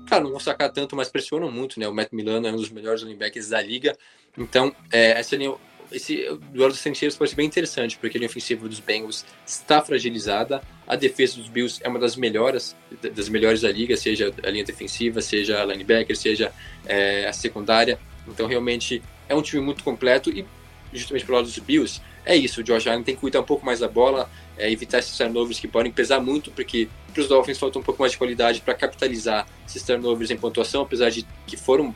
claro, 0.07 0.25
não 0.25 0.31
vão 0.31 0.39
sacar 0.39 0.71
tanto, 0.71 0.95
mas 0.95 1.09
pressionam 1.09 1.51
muito, 1.51 1.79
né? 1.79 1.87
O 1.87 1.93
Matt 1.93 2.09
Milano 2.11 2.47
é 2.47 2.51
um 2.51 2.55
dos 2.55 2.69
melhores 2.69 3.01
linebackers 3.01 3.49
da 3.49 3.61
liga, 3.61 3.97
então 4.37 4.73
é, 4.91 5.19
essa 5.19 5.35
linha 5.35 5.53
esse 5.91 6.27
duelo 6.51 6.71
dos 6.71 6.81
trincheiras 6.81 7.15
pode 7.15 7.29
ser 7.29 7.35
bem 7.35 7.45
interessante, 7.45 7.97
porque 7.97 8.17
a 8.17 8.19
linha 8.19 8.29
ofensiva 8.29 8.67
dos 8.67 8.79
Bengals 8.79 9.25
está 9.45 9.81
fragilizada, 9.81 10.61
a 10.85 10.95
defesa 10.95 11.37
dos 11.37 11.47
Bills 11.47 11.79
é 11.81 11.87
uma 11.87 11.99
das 11.99 12.15
melhores, 12.15 12.75
das 13.13 13.29
melhores 13.29 13.61
da 13.61 13.71
liga, 13.71 13.95
seja 13.95 14.33
a 14.43 14.49
linha 14.49 14.63
defensiva, 14.63 15.21
seja 15.21 15.61
a 15.61 15.65
linebacker, 15.65 16.15
seja 16.15 16.51
é, 16.85 17.25
a 17.27 17.33
secundária. 17.33 17.99
Então, 18.27 18.47
realmente, 18.47 19.01
é 19.27 19.35
um 19.35 19.41
time 19.41 19.61
muito 19.61 19.83
completo 19.83 20.29
e, 20.29 20.45
justamente 20.93 21.25
pelo 21.25 21.37
lado 21.37 21.45
dos 21.45 21.57
Bills, 21.59 22.01
é 22.25 22.35
isso. 22.35 22.61
O 22.61 22.63
Josh 22.63 22.87
Allen 22.87 23.03
tem 23.03 23.15
que 23.15 23.21
cuidar 23.21 23.39
um 23.39 23.45
pouco 23.45 23.65
mais 23.65 23.79
da 23.79 23.87
bola, 23.87 24.29
é, 24.57 24.71
evitar 24.71 24.99
esses 24.99 25.17
turnovers 25.17 25.59
que 25.59 25.67
podem 25.67 25.91
pesar 25.91 26.19
muito, 26.19 26.51
porque 26.51 26.89
para 27.13 27.21
os 27.21 27.27
Dolphins 27.27 27.57
falta 27.57 27.79
um 27.79 27.83
pouco 27.83 28.01
mais 28.01 28.11
de 28.11 28.17
qualidade 28.17 28.61
para 28.61 28.73
capitalizar 28.73 29.47
esses 29.65 29.81
turnovers 29.81 30.29
em 30.29 30.37
pontuação, 30.37 30.81
apesar 30.81 31.09
de 31.09 31.25
que 31.45 31.55
foram 31.55 31.95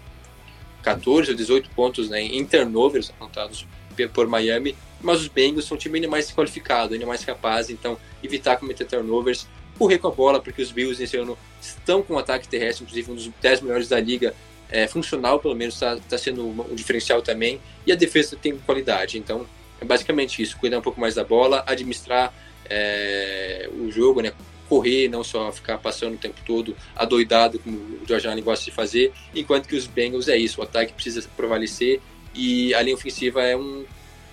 14 0.82 1.32
ou 1.32 1.38
18 1.38 1.70
pontos 1.72 2.10
né, 2.10 2.22
em 2.22 2.46
turnovers 2.46 3.10
apontados 3.10 3.68
por 4.14 4.28
Miami, 4.28 4.76
mas 5.02 5.22
os 5.22 5.28
Bengals 5.28 5.66
são 5.66 5.76
um 5.76 5.80
time 5.80 5.98
ainda 5.98 6.08
mais 6.08 6.32
qualificado, 6.32 6.94
ainda 6.94 7.06
mais 7.06 7.24
capaz, 7.24 7.70
então 7.70 7.98
evitar 8.24 8.58
cometer 8.58 8.86
turnovers, 8.86 9.48
correr 9.78 9.98
com 9.98 10.08
a 10.08 10.12
bola, 10.12 10.40
porque 10.40 10.62
os 10.62 10.72
Bills 10.72 11.00
nesse 11.00 11.18
ano 11.18 11.38
estão 11.60 12.02
com 12.02 12.14
um 12.14 12.18
ataque 12.18 12.48
terrestre, 12.48 12.84
inclusive 12.84 13.12
um 13.12 13.16
dos 13.16 13.30
10 13.42 13.62
melhores 13.62 13.90
da 13.90 14.00
liga, 14.00 14.34
é, 14.72 14.88
funcional 14.88 15.40
pelo 15.40 15.56
menos, 15.56 15.76
está 15.76 15.98
tá 15.98 16.18
sendo 16.18 16.48
um 16.48 16.76
diferencial 16.76 17.22
também, 17.22 17.60
e 17.86 17.92
a 17.92 17.96
defesa 17.96 18.36
tem 18.36 18.58
qualidade, 18.58 19.18
então 19.18 19.46
é 19.80 19.86
basicamente 19.86 20.42
isso, 20.42 20.58
cuidar 20.58 20.80
um 20.80 20.82
pouco 20.82 21.00
mais 21.00 21.16
da 21.16 21.24
bola, 21.24 21.64
administrar 21.68 22.34
é, 22.70 23.70
o 23.74 23.92
jogo, 23.92 24.22
né, 24.22 24.32
correr, 24.70 25.10
não 25.10 25.24
só 25.24 25.52
ficar 25.52 25.78
passando 25.80 26.14
o 26.14 26.18
tempo 26.18 26.40
todo 26.46 26.76
adoidado, 26.96 27.60
como 27.60 27.78
o 27.78 28.02
George 28.08 28.28
Allen 28.28 28.44
gosta 28.44 28.64
de 28.64 28.72
fazer, 28.72 29.12
enquanto 29.36 29.68
que 29.68 29.76
os 29.76 29.86
Bengals 29.86 30.30
é 30.30 30.38
isso, 30.38 30.62
o 30.62 30.64
ataque 30.64 30.94
precisa 30.94 31.28
prevalecer 31.36 32.00
e 32.34 32.74
a 32.74 32.82
linha 32.82 32.96
ofensiva 32.96 33.44
é 33.44 33.58
um 33.58 33.84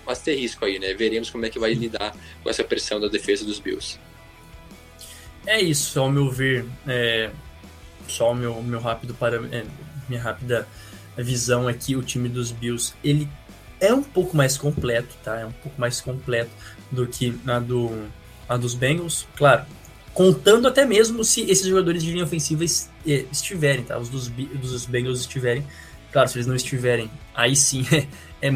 asterisco 0.07 0.63
aí, 0.65 0.79
né? 0.79 0.93
Veremos 0.93 1.29
como 1.29 1.45
é 1.45 1.49
que 1.49 1.59
vai 1.59 1.73
lidar 1.73 2.15
com 2.41 2.49
essa 2.49 2.63
pressão 2.63 2.99
da 2.99 3.07
defesa 3.07 3.45
dos 3.45 3.59
Bills. 3.59 3.99
É 5.45 5.59
isso, 5.61 5.99
ao 5.99 6.09
meu 6.09 6.29
ver, 6.29 6.65
é, 6.87 7.29
só 8.07 8.31
o 8.31 8.35
meu, 8.35 8.61
meu 8.61 8.79
rápido 8.79 9.13
para 9.13 9.37
é, 9.51 9.65
minha 10.09 10.21
rápida 10.21 10.67
visão 11.17 11.67
aqui, 11.67 11.95
o 11.95 12.03
time 12.03 12.29
dos 12.29 12.51
Bills, 12.51 12.93
ele 13.03 13.27
é 13.79 13.93
um 13.93 14.03
pouco 14.03 14.35
mais 14.35 14.57
completo, 14.57 15.15
tá? 15.23 15.39
É 15.39 15.45
um 15.45 15.51
pouco 15.51 15.79
mais 15.79 16.01
completo 16.01 16.51
do 16.91 17.07
que 17.07 17.37
a, 17.47 17.59
do, 17.59 18.07
a 18.47 18.57
dos 18.57 18.73
Bengals, 18.73 19.27
claro. 19.35 19.65
Contando 20.13 20.67
até 20.67 20.85
mesmo 20.85 21.23
se 21.23 21.41
esses 21.49 21.65
jogadores 21.65 22.03
de 22.03 22.11
linha 22.11 22.23
ofensiva 22.23 22.63
é, 22.63 23.25
estiverem, 23.31 23.83
tá? 23.83 23.97
Os 23.97 24.09
dos, 24.09 24.27
dos 24.27 24.85
Bengals 24.85 25.21
estiverem 25.21 25.65
Claro, 26.11 26.27
se 26.27 26.37
eles 26.37 26.47
não 26.47 26.55
estiverem, 26.55 27.09
aí 27.35 27.55
sim 27.55 27.85
é, 27.93 28.47
é, 28.47 28.51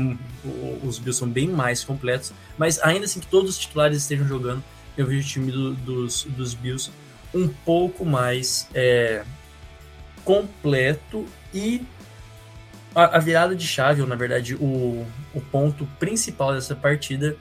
os 0.84 0.97
Bills 0.97 1.20
são 1.20 1.30
bem 1.30 1.47
mais 1.47 1.84
completos. 1.84 2.34
Mas 2.58 2.80
ainda 2.80 3.06
assim 3.06 3.20
que 3.20 3.28
todos 3.28 3.51
os 3.51 3.60
titulares 3.60 3.97
estejam 3.97 4.28
jogando, 4.28 4.64
eu 4.97 5.06
vejo 5.06 5.22
o 5.22 5.30
time 5.30 5.51
do, 5.51 5.74
dos, 5.74 6.24
dos 6.24 6.54
Bills 6.54 6.91
um 7.34 7.47
pouco 7.47 8.06
mais 8.06 8.68
é, 8.74 9.24
completo 10.24 11.26
e 11.54 11.86
a, 12.95 13.18
a, 13.18 13.20
virada 13.20 13.56
de 13.56 13.66
chave, 13.68 14.01
ou 14.01 14.08
na 14.08 14.16
verdade 14.16 14.56
o, 14.56 15.06
o 15.34 15.41
ponto 15.51 15.86
principal 15.99 16.54
dessa 16.54 16.76
partida 16.76 17.36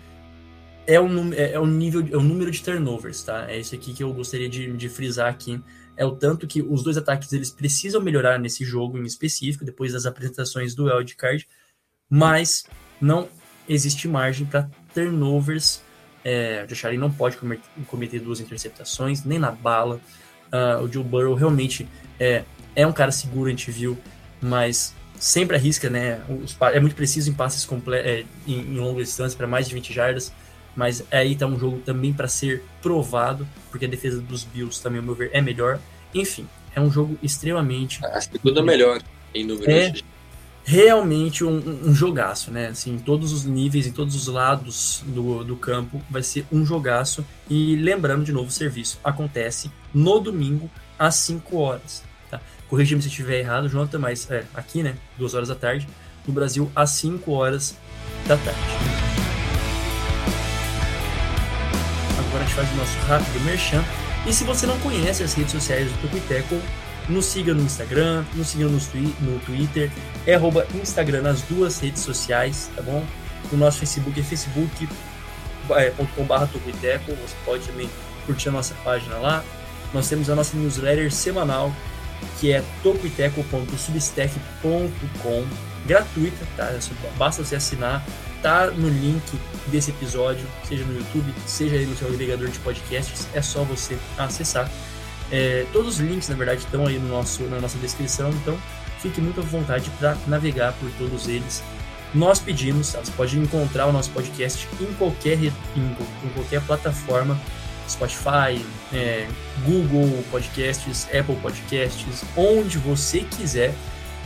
é 0.87 1.01
o, 1.01 1.35
é, 1.35 1.53
é 1.53 1.59
o 1.59 1.67
nível, 1.67 2.07
é 2.11 2.17
o 2.17 2.23
número 2.23 2.51
de 2.51 2.63
turnovers, 2.63 3.23
tá? 3.23 3.51
É 3.51 3.59
isso 3.59 3.75
aqui 3.75 3.93
que 3.93 4.03
eu 4.03 4.13
gostaria 4.13 4.49
de, 4.49 4.73
de 4.73 4.89
frisar 4.89 5.29
aqui 5.29 5.63
é 5.97 6.05
o 6.05 6.13
tanto 6.13 6.47
que 6.47 6.63
os 6.63 6.83
dois 6.83 6.97
ataques 6.97 7.33
eles 7.33 7.51
precisam 7.51 8.01
melhorar 8.01 8.39
nesse 8.39 8.65
jogo 8.65 8.99
em 8.99 9.05
específico, 9.05 9.65
depois 9.65 9.93
das 9.93 10.07
apresentações 10.07 10.75
do 10.75 10.85
wildcard, 10.85 11.47
mas 12.09 12.65
não 13.01 13.29
existe 13.69 14.09
margem 14.09 14.47
para 14.47 14.69
turnovers. 14.95 15.83
É, 16.25 16.63
o 16.65 16.67
Josh 16.67 16.85
Allen 16.85 16.99
não 16.99 17.11
pode 17.11 17.37
cometer 17.87 18.21
duas 18.21 18.41
interceptações, 18.41 19.25
nem 19.25 19.39
na 19.39 19.51
bala. 19.51 20.01
Uh, 20.53 20.85
o 20.85 20.93
Joe 20.93 21.03
Burrow 21.03 21.35
realmente 21.35 21.89
é, 22.21 22.45
é 22.75 22.87
um 22.87 22.93
cara 22.93 23.11
seguro, 23.11 23.49
a 23.49 23.51
gente 23.51 23.70
viu, 23.70 23.99
mas 24.41 24.95
sempre 25.18 25.57
arrisca, 25.57 25.89
né? 25.89 26.20
Os, 26.29 26.57
é 26.61 26.81
muito 26.81 26.97
preciso 26.97 27.31
em 27.31 27.35
passes 27.35 27.68
é, 27.93 28.25
em, 28.47 28.61
em 28.61 28.79
longa 28.79 29.03
distância 29.03 29.37
para 29.37 29.47
mais 29.47 29.68
de 29.68 29.75
20 29.75 29.93
jardas 29.93 30.33
mas 30.75 31.05
aí 31.11 31.37
tá 31.37 31.47
um 31.47 31.59
jogo 31.59 31.81
também 31.85 32.12
para 32.12 32.29
ser 32.29 32.62
provado, 32.81 33.47
porque 33.70 33.85
a 33.85 33.89
defesa 33.89 34.20
dos 34.20 34.45
Bills 34.45 34.83
também, 34.83 34.99
ao 34.99 35.05
meu 35.05 35.14
ver, 35.14 35.31
é 35.33 35.41
melhor. 35.41 35.79
Enfim, 36.14 36.47
é 36.75 36.81
um 36.81 36.91
jogo 36.91 37.18
extremamente. 37.23 38.05
A 38.05 38.20
segunda 38.20 38.62
melhor 38.62 39.01
em 39.35 39.45
número 39.45 39.70
é 39.70 39.93
realmente 40.64 41.45
um, 41.45 41.89
um, 41.89 41.95
jogaço, 41.95 42.51
né? 42.51 42.68
Assim, 42.68 42.95
em 42.95 42.99
todos 42.99 43.33
os 43.33 43.45
níveis, 43.45 43.87
em 43.87 43.93
todos 43.93 44.14
os 44.14 44.29
lados 44.29 45.03
do, 45.07 45.43
do 45.45 45.57
campo, 45.57 46.01
vai 46.09 46.23
ser 46.23 46.47
um 46.51 46.64
jogaço. 46.64 47.25
E 47.51 47.77
lembrando 47.77 48.25
de 48.25 48.33
novo, 48.33 48.49
o 48.49 48.53
serviço 48.53 48.99
acontece 49.03 49.70
no 49.93 50.20
domingo 50.20 50.70
às 50.99 51.16
5 51.16 51.57
horas. 51.59 52.03
Corrija-me 52.73 53.03
se 53.03 53.09
estiver 53.09 53.41
errado, 53.41 53.68
Jonathan, 53.68 53.99
mas 53.99 54.31
é, 54.31 54.45
aqui, 54.55 54.83
né? 54.83 54.95
2 55.18 55.35
horas 55.35 55.49
da 55.49 55.55
tarde. 55.55 55.87
No 56.27 56.33
Brasil, 56.33 56.73
às 56.75 56.89
5 56.93 57.31
horas 57.31 57.77
da 58.27 58.39
tarde. 58.39 58.59
agora 62.18 62.43
a 62.43 62.47
gente 62.47 62.55
faz 62.55 62.73
o 62.73 62.77
nosso 62.77 62.99
rápido 63.01 63.45
merchan. 63.45 63.85
E 64.27 64.33
se 64.33 64.45
você 64.45 64.66
não 64.66 64.81
conhece 64.81 65.23
as 65.23 65.35
redes 65.35 65.53
sociais 65.53 65.93
do 65.93 66.01
Tucuiteco, 66.01 66.59
nos 67.11 67.27
siga 67.27 67.53
no 67.53 67.62
Instagram, 67.62 68.25
nos 68.35 68.49
siga 68.49 68.64
no, 68.64 68.79
no 69.20 69.39
Twitter, 69.41 69.91
é 70.27 70.35
arroba 70.35 70.66
Instagram 70.75 71.20
nas 71.20 71.43
duas 71.43 71.79
redes 71.79 72.01
sociais, 72.01 72.70
tá 72.75 72.81
bom? 72.81 73.05
O 73.53 73.57
nosso 73.59 73.81
Facebook 73.81 74.18
é 74.18 74.23
facebook.com.br 74.23 76.47
Tucuiteco, 76.51 77.12
você 77.16 77.35
pode 77.45 77.66
também 77.66 77.91
curtir 78.25 78.49
a 78.49 78.53
nossa 78.53 78.73
página 78.83 79.16
lá. 79.16 79.45
Nós 79.93 80.09
temos 80.09 80.31
a 80.31 80.35
nossa 80.35 80.57
newsletter 80.57 81.12
semanal, 81.12 81.70
que 82.39 82.53
é 82.53 82.62
tocoiteco.substack.com, 82.83 85.47
gratuita, 85.87 86.47
tá? 86.57 86.66
É 86.66 86.79
basta 87.16 87.43
você 87.45 87.57
assinar 87.57 88.05
tá 88.43 88.66
no 88.66 88.89
link 88.89 89.23
desse 89.68 89.93
episódio, 89.93 90.45
seja 90.68 90.85
no 90.85 90.99
YouTube, 90.99 91.33
seja 91.47 91.77
aí 91.77 91.87
no 91.87 91.97
seu 91.97 92.09
agregador 92.09 92.49
de 92.49 92.59
podcasts, 92.59 93.29
é 93.33 93.41
só 93.41 93.62
você 93.62 93.97
acessar. 94.18 94.68
É, 95.31 95.64
todos 95.73 95.95
os 95.95 96.01
links, 96.01 96.29
na 96.29 96.35
verdade, 96.35 96.61
estão 96.61 96.87
aí 96.87 96.99
no 96.99 97.09
nosso, 97.09 97.45
na 97.45 97.61
nossa 97.61 97.79
descrição, 97.79 98.31
então 98.31 98.59
fique 98.99 99.20
muito 99.20 99.41
à 99.41 99.45
vontade 99.45 99.89
para 99.99 100.16
navegar 100.27 100.75
por 100.75 100.91
todos 100.99 101.29
eles. 101.29 101.62
Nós 102.12 102.39
pedimos, 102.39 102.93
tá? 102.93 103.01
você 103.03 103.12
pode 103.12 103.39
encontrar 103.39 103.87
o 103.87 103.93
nosso 103.93 104.11
podcast 104.11 104.68
em 104.79 104.93
qualquer, 104.95 105.39
em, 105.39 105.53
em 105.77 106.29
qualquer 106.35 106.61
plataforma, 106.62 107.41
Spotify, 107.93 108.64
é, 108.93 109.26
Google 109.64 110.22
Podcasts, 110.30 111.07
Apple 111.07 111.36
Podcasts, 111.36 112.24
onde 112.36 112.78
você 112.78 113.20
quiser. 113.20 113.74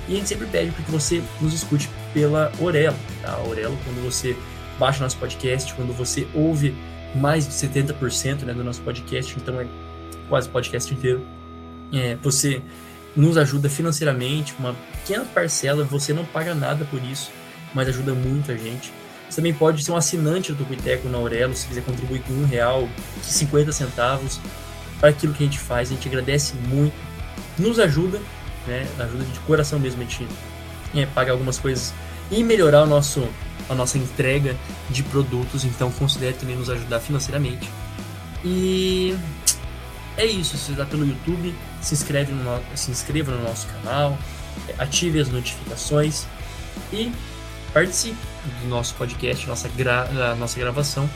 E 0.09 0.15
a 0.15 0.17
gente 0.17 0.29
sempre 0.29 0.47
pede 0.47 0.71
para 0.71 0.85
que 0.85 0.91
você 0.91 1.23
nos 1.41 1.53
escute 1.53 1.89
pela 2.15 2.53
Orelo. 2.61 2.97
Tá? 3.23 3.33
A 3.33 3.43
Orelo, 3.43 3.77
quando 3.85 4.05
você 4.05 4.37
baixa 4.79 5.03
nosso 5.03 5.17
podcast, 5.19 5.75
quando 5.75 5.93
você 5.93 6.27
ouve 6.35 6.75
mais 7.15 7.47
de 7.47 7.55
70% 7.55 8.43
né, 8.43 8.53
do 8.53 8.63
nosso 8.63 8.83
podcast, 8.83 9.35
então 9.37 9.61
é 9.61 9.67
quase 10.29 10.49
o 10.49 10.53
podcast 10.53 10.93
inteiro, 10.93 11.27
é, 11.93 12.17
você 12.17 12.63
nos 13.17 13.39
ajuda 13.39 13.69
financeiramente, 13.69 14.55
uma 14.59 14.75
pequena 14.93 15.25
parcela, 15.25 15.85
você 15.85 16.13
não 16.13 16.25
paga 16.25 16.55
nada 16.55 16.85
por 16.85 17.03
isso, 17.03 17.31
mas 17.73 17.89
ajuda 17.89 18.13
muito 18.13 18.53
a 18.53 18.57
gente. 18.57 18.93
Você 19.29 19.37
também 19.37 19.55
pode 19.55 19.83
ser 19.83 19.93
um 19.93 19.97
assinante 19.97 20.53
do 20.53 20.59
Tucuiteco 20.59 21.09
na 21.09 21.19
Aurelo, 21.19 21.55
se 21.55 21.67
quiser 21.67 21.83
contribuir 21.83 22.23
com 22.23 22.33
um 22.33 22.47
real, 22.47 22.89
50 23.23 23.73
centavos 23.73 24.41
para 25.01 25.11
aquilo 25.11 25.35
que 25.35 25.43
a 25.43 25.47
gente 25.47 25.59
faz, 25.59 25.91
a 25.91 25.95
gente 25.95 26.09
agradece 26.09 26.55
muito, 26.69 26.95
nos 27.59 27.79
ajuda, 27.79 28.21
né, 28.67 28.87
ajuda 28.99 29.25
de 29.25 29.39
coração 29.41 29.79
mesmo, 29.79 30.01
a 30.01 30.05
gente 30.05 30.27
é, 30.95 31.31
algumas 31.31 31.59
coisas 31.59 31.93
e 32.31 32.43
melhorar 32.43 32.83
o 32.83 32.87
nosso, 32.87 33.27
a 33.69 33.75
nossa 33.75 33.99
entrega 33.99 34.57
de 34.91 35.03
produtos. 35.03 35.65
Então 35.65 35.91
considere 35.93 36.35
também 36.35 36.57
nos 36.57 36.71
ajudar 36.71 37.01
financeiramente. 37.01 37.69
E 38.45 39.17
é 40.17 40.25
isso. 40.25 40.57
Se 40.57 40.73
está 40.73 40.85
pelo 40.85 41.07
YouTube, 41.07 41.55
se 41.81 41.95
inscreve 41.95 42.33
no, 42.33 42.61
se 42.75 42.91
inscreva 42.91 43.33
no 43.33 43.43
nosso 43.43 43.67
canal, 43.69 44.19
ative 44.79 45.21
as 45.21 45.29
notificações 45.29 46.27
e 46.93 47.13
participe 47.73 48.36
do 48.63 48.69
nosso 48.69 48.95
podcast, 48.95 49.47
nossa, 49.47 49.69
gra, 49.69 50.35
nossa 50.37 50.59
gravação 50.59 51.09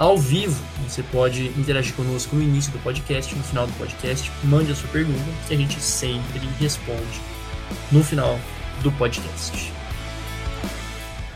ao 0.00 0.16
vivo. 0.16 0.62
Você 0.88 1.02
pode 1.02 1.48
interagir 1.48 1.94
conosco 1.94 2.34
no 2.34 2.42
início 2.42 2.72
do 2.72 2.78
podcast, 2.78 3.34
no 3.34 3.44
final 3.44 3.66
do 3.66 3.72
podcast. 3.74 4.32
Mande 4.44 4.72
a 4.72 4.74
sua 4.74 4.88
pergunta 4.88 5.22
que 5.46 5.52
a 5.52 5.56
gente 5.56 5.78
sempre 5.78 6.40
responde 6.58 7.20
no 7.92 8.02
final 8.02 8.38
do 8.82 8.90
podcast. 8.92 9.70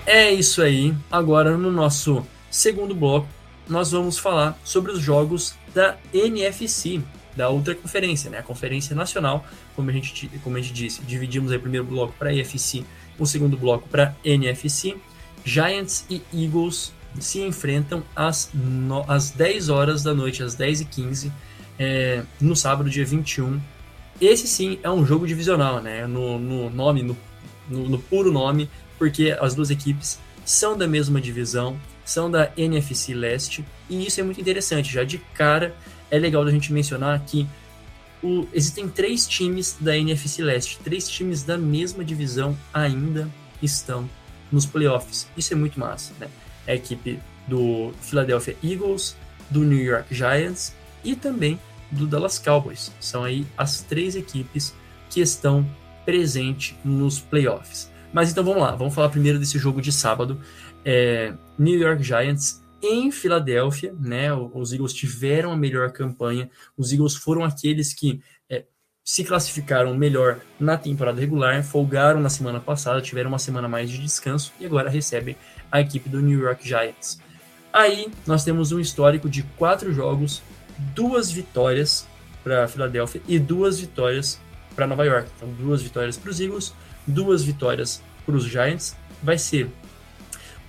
É 0.07 0.33
isso 0.33 0.62
aí. 0.62 0.95
Agora 1.11 1.59
no 1.59 1.70
nosso 1.70 2.27
segundo 2.51 2.95
bloco, 2.95 3.29
nós 3.68 3.93
vamos 3.93 4.18
falar 4.18 4.59
sobre 4.64 4.93
os 4.93 5.01
jogos 5.01 5.55
da 5.75 5.97
NFC, 6.12 7.03
da 7.37 7.49
outra 7.51 7.75
conferência, 7.75 8.31
né? 8.31 8.39
A 8.39 8.43
Conferência 8.43 8.95
Nacional, 8.95 9.45
como 9.75 9.91
a 9.91 9.93
gente, 9.93 10.31
como 10.43 10.57
a 10.57 10.61
gente 10.61 10.72
disse, 10.72 11.03
dividimos 11.03 11.51
aí 11.51 11.59
o 11.59 11.61
primeiro 11.61 11.87
bloco 11.87 12.14
para 12.18 12.31
AFC, 12.31 12.85
o 13.18 13.27
segundo 13.27 13.57
bloco 13.57 13.89
para 13.89 14.14
NFC. 14.25 14.97
Giants 15.45 16.07
e 16.09 16.22
Eagles 16.32 16.92
se 17.20 17.40
enfrentam 17.40 18.03
às, 18.16 18.51
no, 18.53 19.05
às 19.07 19.30
10 19.30 19.68
horas 19.68 20.03
da 20.03 20.14
noite, 20.14 20.42
às 20.42 20.57
10h15, 20.57 21.30
é, 21.78 22.22
no 22.40 22.57
sábado, 22.57 22.90
dia 22.90 23.05
21. 23.05 23.61
Esse 24.20 24.47
sim 24.47 24.78
é 24.82 24.90
um 24.90 25.05
jogo 25.05 25.26
divisional, 25.26 25.80
né? 25.80 26.07
No, 26.07 26.38
no 26.38 26.70
nome, 26.70 27.03
no, 27.03 27.16
no, 27.68 27.88
no 27.88 27.99
puro 27.99 28.32
nome, 28.32 28.70
porque 28.99 29.36
as 29.40 29.55
duas 29.55 29.70
equipes 29.70 30.18
são 30.45 30.76
da 30.76 30.86
mesma 30.86 31.20
divisão, 31.20 31.78
são 32.05 32.30
da 32.30 32.51
NFC 32.57 33.14
Leste, 33.14 33.64
e 33.88 34.07
isso 34.07 34.20
é 34.20 34.22
muito 34.22 34.40
interessante. 34.40 34.92
Já 34.92 35.05
de 35.05 35.18
cara, 35.34 35.74
é 36.11 36.18
legal 36.18 36.45
da 36.45 36.51
gente 36.51 36.72
mencionar 36.72 37.20
que 37.24 37.47
o, 38.22 38.47
existem 38.53 38.88
três 38.88 39.26
times 39.26 39.76
da 39.80 39.97
NFC 39.97 40.42
Leste, 40.42 40.78
três 40.82 41.09
times 41.09 41.42
da 41.42 41.59
mesma 41.59 42.05
divisão 42.05 42.57
ainda 42.72 43.28
estão 43.62 44.09
nos 44.51 44.66
playoffs. 44.66 45.26
Isso 45.36 45.53
é 45.53 45.57
muito 45.57 45.78
massa, 45.78 46.12
né? 46.18 46.28
É 46.66 46.72
a 46.72 46.76
equipe 46.76 47.20
do 47.47 47.92
Philadelphia 48.01 48.57
Eagles, 48.62 49.16
do 49.51 49.61
New 49.64 49.82
York 49.82 50.14
Giants 50.14 50.74
e 51.03 51.14
também 51.14 51.59
do 51.90 52.07
Dallas 52.07 52.38
Cowboys. 52.38 52.92
São 53.01 53.24
aí 53.24 53.47
as 53.57 53.82
três 53.82 54.16
equipes 54.16 54.74
que 55.11 55.20
estão 55.20 55.68
presentes 56.05 56.76
nos 56.84 57.20
playoffs. 57.20 57.90
Mas 58.12 58.30
então 58.30 58.45
vamos 58.45 58.62
lá, 58.62 58.74
vamos 58.74 58.95
falar 58.95 59.09
primeiro 59.09 59.38
desse 59.38 59.59
jogo 59.59 59.80
de 59.80 59.92
sábado. 59.92 60.40
É, 60.84 61.34
New 61.59 61.78
York 61.78 62.03
Giants 62.03 62.62
em 62.82 63.11
Filadélfia, 63.11 63.95
né? 63.99 64.32
Os 64.32 64.72
Eagles 64.72 64.92
tiveram 64.92 65.53
a 65.53 65.57
melhor 65.57 65.90
campanha. 65.90 66.51
Os 66.76 66.92
Eagles 66.92 67.16
foram 67.16 67.42
aqueles 67.42 67.95
que 67.95 68.20
se 69.05 69.22
classificaram 69.22 69.94
melhor 69.94 70.40
na 70.59 70.78
temporada 70.78 71.20
regular, 71.20 71.62
folgaram 71.62 72.20
na 72.20 72.30
semana 72.30 72.59
passada, 72.59 73.02
tiveram 73.02 73.28
uma 73.28 73.38
semana 73.38 73.68
mais 73.68 73.90
de 73.90 73.98
descanso 73.98 74.50
e 74.59 74.64
agora 74.64 74.88
recebem 74.88 75.36
a 75.70 75.80
equipe 75.80 76.09
do 76.09 76.22
New 76.22 76.40
York 76.40 76.66
Giants. 76.66 77.20
Aí 77.70 78.11
nós 78.26 78.44
temos 78.44 78.72
um 78.72 78.80
histórico 78.80 79.28
de 79.28 79.42
quatro 79.59 79.92
jogos, 79.92 80.42
duas 80.94 81.30
vitórias 81.30 82.07
para 82.42 82.66
Filadélfia 82.66 83.20
e 83.28 83.38
duas 83.38 83.78
vitórias 83.78 84.40
para 84.74 84.86
Nova 84.86 85.05
York. 85.05 85.28
Então, 85.36 85.48
duas 85.50 85.82
vitórias 85.82 86.16
para 86.16 86.30
os 86.30 86.40
Eagles, 86.40 86.72
duas 87.07 87.42
vitórias 87.42 88.02
para 88.24 88.34
os 88.34 88.44
Giants. 88.44 88.96
Vai 89.22 89.36
ser 89.36 89.70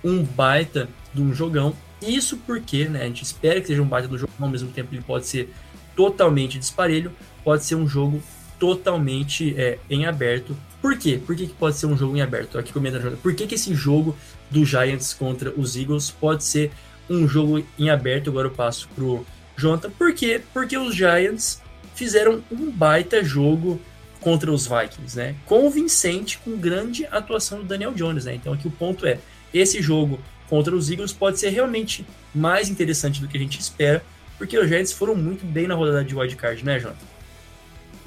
um 0.04 0.22
baita 0.22 0.88
de 1.14 1.22
um 1.22 1.32
jogão. 1.32 1.74
Isso 2.02 2.36
porque, 2.38 2.86
né, 2.86 3.02
a 3.02 3.06
gente 3.06 3.22
espera 3.22 3.60
que 3.60 3.68
seja 3.68 3.80
um 3.80 3.88
baita 3.88 4.08
do 4.08 4.18
jogo, 4.18 4.32
ao 4.38 4.48
mesmo 4.48 4.70
tempo 4.70 4.94
ele 4.94 5.02
pode 5.02 5.26
ser 5.26 5.52
totalmente 5.94 6.58
disparelho, 6.58 7.10
pode 7.46 7.64
ser 7.64 7.76
um 7.76 7.86
jogo 7.86 8.20
totalmente 8.58 9.54
é, 9.56 9.78
em 9.88 10.04
aberto. 10.04 10.56
Por 10.82 10.98
quê? 10.98 11.20
Por 11.24 11.36
que, 11.36 11.46
que 11.46 11.54
pode 11.54 11.76
ser 11.76 11.86
um 11.86 11.96
jogo 11.96 12.16
em 12.16 12.20
aberto? 12.20 12.58
Aqui 12.58 12.72
comenta 12.72 12.98
Por 13.22 13.36
que, 13.36 13.46
que 13.46 13.54
esse 13.54 13.72
jogo 13.72 14.16
do 14.50 14.64
Giants 14.64 15.14
contra 15.14 15.52
os 15.56 15.76
Eagles 15.76 16.10
pode 16.10 16.42
ser 16.42 16.72
um 17.08 17.28
jogo 17.28 17.64
em 17.78 17.88
aberto? 17.88 18.30
Agora 18.30 18.48
eu 18.48 18.50
passo 18.50 18.88
pro 18.96 19.24
Jonathan. 19.56 19.90
Por 19.90 20.12
quê? 20.12 20.42
Porque 20.52 20.76
os 20.76 20.92
Giants 20.92 21.62
fizeram 21.94 22.42
um 22.50 22.68
baita 22.68 23.22
jogo 23.22 23.80
contra 24.20 24.50
os 24.50 24.66
Vikings, 24.66 25.16
né? 25.16 25.36
Convincente, 25.46 26.38
com 26.38 26.56
grande 26.56 27.06
atuação 27.12 27.58
do 27.58 27.64
Daniel 27.64 27.92
Jones, 27.92 28.24
né? 28.24 28.34
Então 28.34 28.54
aqui 28.54 28.66
o 28.66 28.72
ponto 28.72 29.06
é, 29.06 29.20
esse 29.54 29.80
jogo 29.80 30.18
contra 30.48 30.74
os 30.74 30.90
Eagles 30.90 31.12
pode 31.12 31.38
ser 31.38 31.50
realmente 31.50 32.04
mais 32.34 32.68
interessante 32.68 33.20
do 33.20 33.28
que 33.28 33.36
a 33.36 33.40
gente 33.40 33.60
espera, 33.60 34.04
porque 34.36 34.58
os 34.58 34.66
Giants 34.66 34.92
foram 34.92 35.14
muito 35.14 35.46
bem 35.46 35.68
na 35.68 35.76
rodada 35.76 36.04
de 36.04 36.12
wildcard, 36.12 36.64
né, 36.64 36.80
Jonathan? 36.80 37.15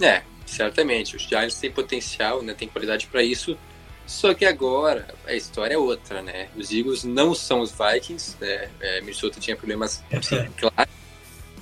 É, 0.01 0.23
certamente. 0.45 1.15
Os 1.15 1.23
Giants 1.23 1.59
têm 1.59 1.71
potencial, 1.71 2.41
né? 2.41 2.53
Tem 2.53 2.67
qualidade 2.67 3.07
para 3.07 3.23
isso. 3.23 3.57
Só 4.05 4.33
que 4.33 4.43
agora 4.43 5.07
a 5.27 5.33
história 5.35 5.75
é 5.75 5.77
outra, 5.77 6.21
né? 6.21 6.49
Os 6.55 6.71
Eagles 6.71 7.03
não 7.03 7.35
são 7.35 7.61
os 7.61 7.71
Vikings, 7.71 8.35
né? 8.41 8.69
É, 8.79 9.01
Minnesota 9.01 9.39
tinha 9.39 9.55
problemas, 9.55 10.03
assim, 10.11 10.49
claro. 10.57 10.89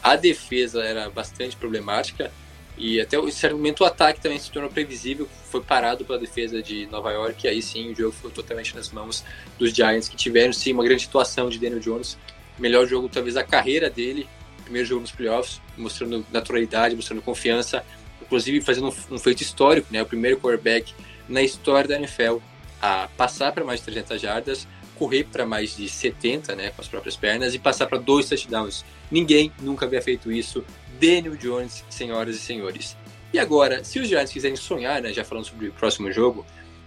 A 0.01 0.15
defesa 0.15 0.81
era 0.81 1.09
bastante 1.09 1.57
problemática 1.57 2.31
e 2.77 3.01
até 3.01 3.17
em 3.17 3.31
certo 3.31 3.57
momento 3.57 3.81
o 3.81 3.85
ataque 3.85 4.21
também 4.21 4.37
se 4.37 4.51
tornou 4.51 4.69
previsível, 4.69 5.27
foi 5.49 5.61
parado 5.61 6.05
pela 6.05 6.19
defesa 6.19 6.61
de 6.61 6.85
Nova 6.85 7.11
York 7.11 7.45
e 7.45 7.49
aí 7.49 7.61
sim 7.61 7.91
o 7.91 7.95
jogo 7.95 8.11
ficou 8.13 8.29
totalmente 8.29 8.75
nas 8.75 8.91
mãos 8.91 9.23
dos 9.57 9.73
Giants 9.73 10.07
que 10.07 10.15
tiveram 10.15 10.53
sim 10.53 10.73
uma 10.73 10.83
grande 10.83 11.01
situação 11.01 11.49
de 11.49 11.57
Daniel 11.57 11.79
Jones, 11.79 12.17
melhor 12.57 12.85
jogo 12.87 13.09
talvez 13.09 13.33
da 13.33 13.43
carreira 13.43 13.89
dele, 13.89 14.29
primeiro 14.63 14.87
jogo 14.87 15.01
nos 15.01 15.11
playoffs, 15.11 15.59
mostrando 15.75 16.25
naturalidade, 16.31 16.95
mostrando 16.95 17.21
confiança, 17.21 17.83
inclusive 18.27 18.61
fazendo 18.61 18.93
um, 19.09 19.17
feito 19.17 19.41
histórico, 19.41 19.87
né? 19.91 20.01
O 20.01 20.05
primeiro 20.05 20.37
quarterback 20.37 20.93
na 21.27 21.41
história 21.41 21.87
da 21.87 21.95
NFL 21.95 22.37
a 22.81 23.09
passar 23.17 23.51
para 23.51 23.63
mais 23.63 23.79
de 23.79 23.85
300 23.87 24.21
jardas, 24.21 24.67
correr 24.95 25.23
para 25.25 25.45
mais 25.45 25.75
de 25.75 25.89
70, 25.89 26.55
né, 26.55 26.69
com 26.69 26.81
as 26.81 26.87
próprias 26.87 27.15
pernas 27.15 27.53
e 27.53 27.59
passar 27.59 27.87
para 27.87 27.97
dois 27.97 28.27
touchdowns. 28.29 28.85
Ninguém 29.09 29.51
nunca 29.59 29.85
havia 29.85 30.01
feito 30.01 30.31
isso. 30.31 30.63
Daniel 30.99 31.35
Jones, 31.35 31.83
senhoras 31.89 32.35
e 32.35 32.39
senhores. 32.39 32.97
E 33.33 33.39
agora, 33.39 33.83
se 33.83 33.99
os 33.99 34.07
Giants 34.07 34.31
quiserem 34.31 34.55
sonhar, 34.55 35.01
né, 35.01 35.13
já 35.13 35.23
falando 35.23 35.45
sobre 35.45 35.67
o 35.67 35.73
próximo 35.73 36.11
jogo, 36.11 36.45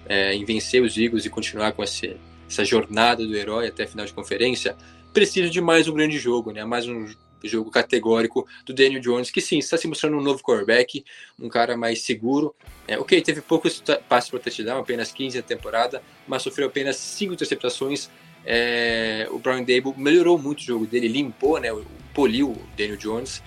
é, 0.09 0.35
em 0.35 0.45
vencer 0.45 0.83
os 0.83 0.97
Eagles 0.97 1.25
e 1.25 1.31
continuar 1.31 1.73
com 1.73 1.83
essa 1.83 2.65
jornada 2.65 3.27
do 3.27 3.37
herói 3.37 3.69
até 3.69 3.85
a 3.85 3.87
final 3.87 4.07
de 4.07 4.13
conferência, 4.13 4.77
precisa 5.13 5.51
de 5.51 5.61
mais 5.61 5.87
um 5.87 5.95
grande 5.95 6.19
jogo, 6.19 6.51
né, 6.51 6.65
mais 6.65 6.89
um 6.89 7.07
jogo 7.49 7.71
categórico 7.71 8.47
do 8.65 8.73
Daniel 8.73 9.01
Jones, 9.01 9.31
que 9.31 9.41
sim, 9.41 9.59
está 9.59 9.77
se 9.77 9.87
mostrando 9.87 10.17
um 10.17 10.23
novo 10.23 10.43
quarterback, 10.43 11.05
um 11.39 11.49
cara 11.49 11.77
mais 11.77 12.03
seguro. 12.03 12.55
É, 12.87 12.99
ok, 12.99 13.21
teve 13.23 13.41
poucos 13.41 13.83
passes 14.09 14.31
para 14.31 14.39
touchdown, 14.39 14.79
apenas 14.79 15.13
15 15.13 15.37
na 15.37 15.43
temporada, 15.43 16.03
mas 16.27 16.43
sofreu 16.43 16.69
apenas 16.69 16.97
5 16.97 17.35
interceptações. 17.35 18.11
É, 18.45 19.29
o 19.31 19.39
Brian 19.39 19.59
Dable 19.59 19.95
melhorou 19.97 20.39
muito 20.39 20.61
o 20.61 20.65
jogo 20.65 20.87
dele, 20.87 21.09
limpou, 21.09 21.61
né, 21.61 21.69
poliu 22.15 22.51
o 22.51 22.63
Daniel 22.77 22.97
Jones. 22.97 23.43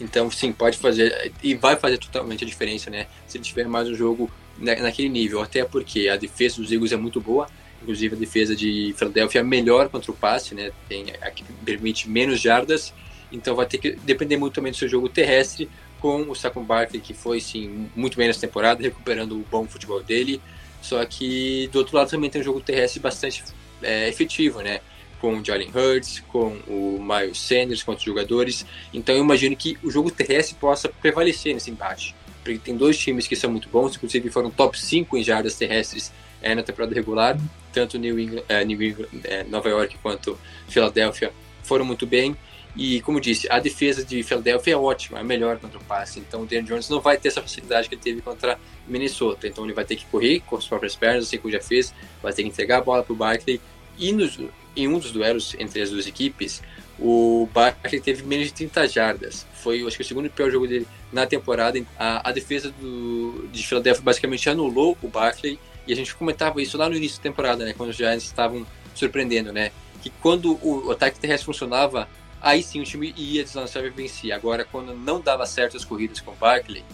Então, 0.00 0.30
sim, 0.30 0.52
pode 0.52 0.78
fazer 0.78 1.32
e 1.42 1.54
vai 1.54 1.76
fazer 1.76 1.98
totalmente 1.98 2.42
a 2.42 2.46
diferença, 2.46 2.88
né? 2.88 3.06
Se 3.26 3.36
ele 3.36 3.44
tiver 3.44 3.68
mais 3.68 3.86
um 3.86 3.94
jogo 3.94 4.30
naquele 4.58 5.08
nível, 5.08 5.42
até 5.42 5.64
porque 5.64 6.08
a 6.08 6.16
defesa 6.16 6.56
dos 6.56 6.72
Eagles 6.72 6.92
é 6.92 6.96
muito 6.96 7.20
boa, 7.20 7.48
Inclusive 7.82 8.14
a 8.14 8.18
defesa 8.18 8.54
de 8.54 8.94
Philadelphia 8.96 9.40
é 9.40 9.42
melhor 9.42 9.88
contra 9.88 10.10
o 10.10 10.14
passe, 10.14 10.54
né? 10.54 10.70
Tem 10.88 11.06
aqui 11.22 11.44
permite 11.64 12.08
menos 12.08 12.40
jardas, 12.40 12.92
então 13.32 13.54
vai 13.54 13.66
ter 13.66 13.78
que 13.78 13.92
depender 13.92 14.36
muito 14.36 14.54
também 14.54 14.72
do 14.72 14.78
seu 14.78 14.88
jogo 14.88 15.08
terrestre 15.08 15.68
com 16.00 16.22
o 16.22 16.34
Saquon 16.34 16.64
Barkley 16.64 17.00
que 17.00 17.12
foi 17.14 17.40
sim 17.40 17.88
muito 17.94 18.16
bem 18.16 18.26
nessa 18.26 18.40
temporada, 18.40 18.82
recuperando 18.82 19.32
o 19.32 19.46
bom 19.50 19.66
futebol 19.66 20.02
dele. 20.02 20.40
Só 20.82 21.04
que 21.04 21.68
do 21.72 21.78
outro 21.78 21.96
lado 21.96 22.08
também 22.10 22.30
tem 22.30 22.40
um 22.40 22.44
jogo 22.44 22.60
terrestre 22.60 23.00
bastante 23.00 23.44
é, 23.82 24.08
efetivo, 24.08 24.60
né? 24.60 24.80
Com 25.20 25.38
o 25.38 25.44
Jalen 25.44 25.70
Hurts, 25.74 26.20
com 26.20 26.56
o 26.66 26.98
Miles 26.98 27.38
Sanders, 27.38 27.82
com 27.82 27.92
outros 27.92 28.06
jogadores. 28.06 28.64
Então 28.92 29.14
eu 29.14 29.22
imagino 29.22 29.54
que 29.54 29.78
o 29.82 29.90
jogo 29.90 30.10
terrestre 30.10 30.56
possa 30.58 30.88
prevalecer 30.88 31.52
nesse 31.52 31.70
embate. 31.70 32.14
Porque 32.42 32.58
tem 32.58 32.74
dois 32.74 32.96
times 32.96 33.26
que 33.26 33.36
são 33.36 33.50
muito 33.50 33.68
bons, 33.68 33.96
inclusive 33.96 34.30
foram 34.30 34.50
top 34.50 34.80
5 34.80 35.18
em 35.18 35.22
jardas 35.22 35.56
terrestres 35.56 36.10
é, 36.40 36.54
na 36.54 36.62
temporada 36.62 36.94
regular. 36.94 37.38
Tanto 37.72 37.98
New 37.98 38.18
England, 38.18 38.42
é, 38.48 38.64
New 38.64 38.82
England 38.82 39.08
é, 39.24 39.44
Nova 39.44 39.68
York 39.68 39.96
quanto 40.02 40.38
Filadélfia 40.68 41.32
foram 41.62 41.84
muito 41.84 42.06
bem. 42.06 42.36
E, 42.76 43.00
como 43.02 43.20
disse, 43.20 43.50
a 43.50 43.58
defesa 43.58 44.04
de 44.04 44.22
Filadélfia 44.22 44.74
é 44.74 44.76
ótima, 44.76 45.18
é 45.18 45.24
melhor 45.24 45.58
contra 45.58 45.78
o 45.78 45.84
passe. 45.84 46.20
Então, 46.20 46.42
o 46.42 46.46
Dan 46.46 46.62
Jones 46.62 46.88
não 46.88 47.00
vai 47.00 47.16
ter 47.16 47.28
essa 47.28 47.42
facilidade 47.42 47.88
que 47.88 47.94
ele 47.94 48.02
teve 48.02 48.20
contra 48.20 48.58
Minnesota. 48.86 49.48
Então, 49.48 49.64
ele 49.64 49.72
vai 49.72 49.84
ter 49.84 49.96
que 49.96 50.06
correr 50.06 50.40
com 50.40 50.56
as 50.56 50.66
próprias 50.66 50.94
pernas, 50.94 51.24
assim 51.24 51.38
como 51.38 51.52
já 51.52 51.60
fez, 51.60 51.92
vai 52.22 52.32
ter 52.32 52.42
que 52.42 52.48
entregar 52.48 52.78
a 52.78 52.80
bola 52.80 53.02
para 53.02 53.12
o 53.12 53.16
Barkley. 53.16 53.60
E 53.98 54.12
nos, 54.12 54.38
em 54.76 54.86
um 54.86 54.98
dos 54.98 55.10
duelos 55.10 55.54
entre 55.58 55.82
as 55.82 55.90
duas 55.90 56.06
equipes, 56.06 56.62
o 56.98 57.48
Barkley 57.52 58.00
teve 58.00 58.22
menos 58.22 58.46
de 58.46 58.52
30 58.52 58.88
jardas. 58.88 59.46
Foi, 59.54 59.84
acho 59.84 59.96
que, 59.96 60.02
o 60.02 60.06
segundo 60.06 60.30
pior 60.30 60.50
jogo 60.50 60.66
dele 60.66 60.86
na 61.12 61.26
temporada. 61.26 61.82
A, 61.98 62.28
a 62.28 62.32
defesa 62.32 62.72
do, 62.80 63.48
de 63.50 63.66
Filadélfia 63.66 64.02
basicamente 64.02 64.48
anulou 64.48 64.96
o 65.02 65.08
Barkley 65.08 65.58
e 65.90 65.92
a 65.92 65.96
gente 65.96 66.14
comentava 66.14 66.62
isso 66.62 66.78
lá 66.78 66.88
no 66.88 66.94
início 66.94 67.16
da 67.16 67.24
temporada, 67.24 67.64
né? 67.64 67.74
Quando 67.76 67.90
os 67.90 67.96
Giants 67.96 68.22
estavam 68.22 68.64
surpreendendo, 68.94 69.52
né? 69.52 69.72
Que 70.00 70.08
quando 70.08 70.56
o 70.62 70.88
ataque 70.92 71.18
terrestre 71.18 71.46
funcionava, 71.46 72.08
aí 72.40 72.62
sim 72.62 72.80
o 72.80 72.84
time 72.84 73.12
ia 73.16 73.42
deslançar 73.42 73.84
e 73.84 73.90
vencia. 73.90 74.36
Agora, 74.36 74.64
quando 74.64 74.94
não 74.94 75.20
dava 75.20 75.44
certo 75.46 75.76
as 75.76 75.84
corridas 75.84 76.20
com 76.20 76.30
o 76.30 76.34
Barkley, 76.36 76.84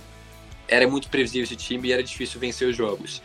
era 0.66 0.88
muito 0.88 1.10
previsível 1.10 1.44
esse 1.44 1.56
time 1.56 1.88
e 1.88 1.92
era 1.92 2.02
difícil 2.02 2.40
vencer 2.40 2.66
os 2.66 2.74
jogos. 2.74 3.20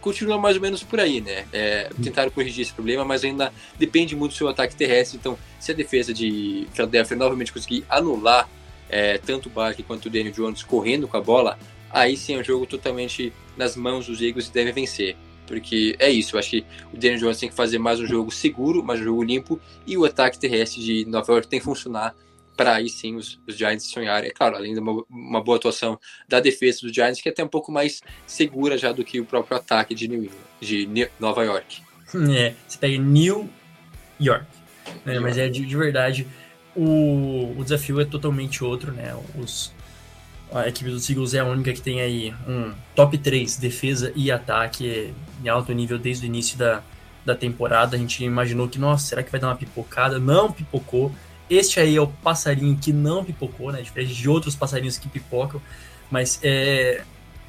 Continua 0.00 0.38
mais 0.38 0.56
ou 0.56 0.62
menos 0.62 0.82
por 0.82 0.98
aí, 0.98 1.20
né? 1.20 1.46
É, 1.52 1.88
tentaram 2.02 2.32
corrigir 2.32 2.62
esse 2.62 2.72
problema, 2.72 3.04
mas 3.04 3.22
ainda 3.22 3.52
depende 3.78 4.16
muito 4.16 4.32
do 4.32 4.36
seu 4.36 4.48
ataque 4.48 4.74
terrestre. 4.74 5.18
Então, 5.18 5.38
se 5.60 5.70
a 5.70 5.74
defesa 5.74 6.12
de 6.12 6.66
Philadelphia 6.72 7.16
novamente 7.16 7.52
conseguir 7.52 7.84
anular 7.88 8.48
é, 8.88 9.18
tanto 9.18 9.48
o 9.48 9.52
Barkley 9.52 9.84
quanto 9.86 10.06
o 10.06 10.10
Daniel 10.10 10.32
Jones 10.32 10.64
correndo 10.64 11.06
com 11.06 11.16
a 11.16 11.20
bola, 11.20 11.56
aí 11.90 12.16
sim 12.16 12.34
é 12.34 12.38
um 12.38 12.44
jogo 12.44 12.66
totalmente 12.66 13.32
nas 13.56 13.76
mãos 13.76 14.06
dos 14.06 14.20
Eagles 14.20 14.48
e 14.48 14.52
deve 14.52 14.72
vencer. 14.72 15.16
porque 15.46 15.94
é 15.98 16.10
isso, 16.10 16.34
eu 16.34 16.40
acho 16.40 16.50
que 16.50 16.64
o 16.92 16.96
Daniel 16.96 17.20
Jones 17.20 17.38
tem 17.38 17.48
que 17.48 17.54
fazer 17.54 17.78
mais 17.78 18.00
um 18.00 18.06
jogo 18.06 18.32
seguro, 18.32 18.82
mais 18.82 19.00
um 19.00 19.04
jogo 19.04 19.22
limpo, 19.22 19.60
e 19.86 19.96
o 19.96 20.04
ataque 20.04 20.38
terrestre 20.38 20.82
de 20.82 21.04
Nova 21.06 21.32
York 21.32 21.46
tem 21.46 21.60
que 21.60 21.64
funcionar 21.64 22.14
para 22.56 22.74
aí 22.74 22.88
sim 22.88 23.14
os, 23.14 23.38
os, 23.46 23.56
Giants 23.56 23.84
sonharem. 23.84 24.30
É 24.30 24.32
claro, 24.32 24.56
além 24.56 24.72
de 24.72 24.80
uma, 24.80 25.04
uma, 25.08 25.44
boa 25.44 25.58
atuação 25.58 26.00
da 26.26 26.40
defesa 26.40 26.80
dos 26.80 26.92
Giants, 26.92 27.20
que 27.20 27.28
é 27.28 27.32
até 27.32 27.44
um 27.44 27.48
pouco 27.48 27.70
mais 27.70 28.00
segura 28.26 28.78
já 28.78 28.92
do 28.92 29.04
que 29.04 29.20
o 29.20 29.26
próprio 29.26 29.56
ataque 29.56 29.94
de, 29.94 30.08
New 30.08 30.30
de 30.60 30.86
New, 30.86 31.08
Nova 31.20 31.44
York. 31.44 31.82
É, 32.34 32.54
você 32.66 32.78
pega 32.78 32.96
New 32.98 33.50
York, 34.20 34.46
né, 35.04 35.18
mas 35.18 35.36
é 35.36 35.48
de, 35.48 35.66
de 35.66 35.76
verdade 35.76 36.24
o, 36.76 37.54
o, 37.58 37.64
desafio 37.64 38.00
é 38.00 38.04
totalmente 38.04 38.62
outro, 38.62 38.92
né? 38.92 39.16
Os, 39.38 39.72
a 40.52 40.68
equipe 40.68 40.90
dos 40.90 41.08
Eagles 41.08 41.34
é 41.34 41.40
a 41.40 41.44
única 41.44 41.72
que 41.72 41.80
tem 41.80 42.00
aí 42.00 42.34
um 42.46 42.72
top 42.94 43.18
3 43.18 43.56
defesa 43.56 44.12
e 44.14 44.30
ataque 44.30 45.12
em 45.42 45.48
alto 45.48 45.72
nível 45.72 45.98
desde 45.98 46.24
o 46.24 46.26
início 46.26 46.56
da, 46.56 46.82
da 47.24 47.34
temporada. 47.34 47.96
A 47.96 47.98
gente 47.98 48.24
imaginou 48.24 48.68
que, 48.68 48.78
nossa, 48.78 49.06
será 49.06 49.22
que 49.22 49.30
vai 49.30 49.40
dar 49.40 49.48
uma 49.48 49.56
pipocada? 49.56 50.18
Não 50.18 50.52
pipocou. 50.52 51.12
Este 51.50 51.80
aí 51.80 51.96
é 51.96 52.00
o 52.00 52.06
passarinho 52.06 52.76
que 52.76 52.92
não 52.92 53.24
pipocou, 53.24 53.70
né? 53.72 53.82
Diferente 53.82 54.14
de 54.14 54.28
outros 54.28 54.54
passarinhos 54.54 54.98
que 54.98 55.08
pipocam. 55.08 55.60
Mas 56.10 56.38
é, 56.42 57.02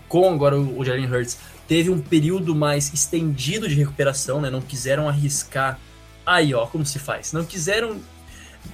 com 0.08 0.32
agora 0.34 0.58
o 0.58 0.84
Jalen 0.84 1.12
Hurts 1.12 1.38
teve 1.68 1.90
um 1.90 2.00
período 2.00 2.56
mais 2.56 2.94
estendido 2.94 3.68
de 3.68 3.76
recuperação, 3.76 4.42
né? 4.42 4.50
Não 4.50 4.62
quiseram 4.62 5.08
arriscar. 5.08 5.80
Aí, 6.26 6.54
ó, 6.54 6.66
como 6.66 6.86
se 6.86 7.00
faz? 7.00 7.34
Não 7.34 7.46
quiseram. 7.46 8.00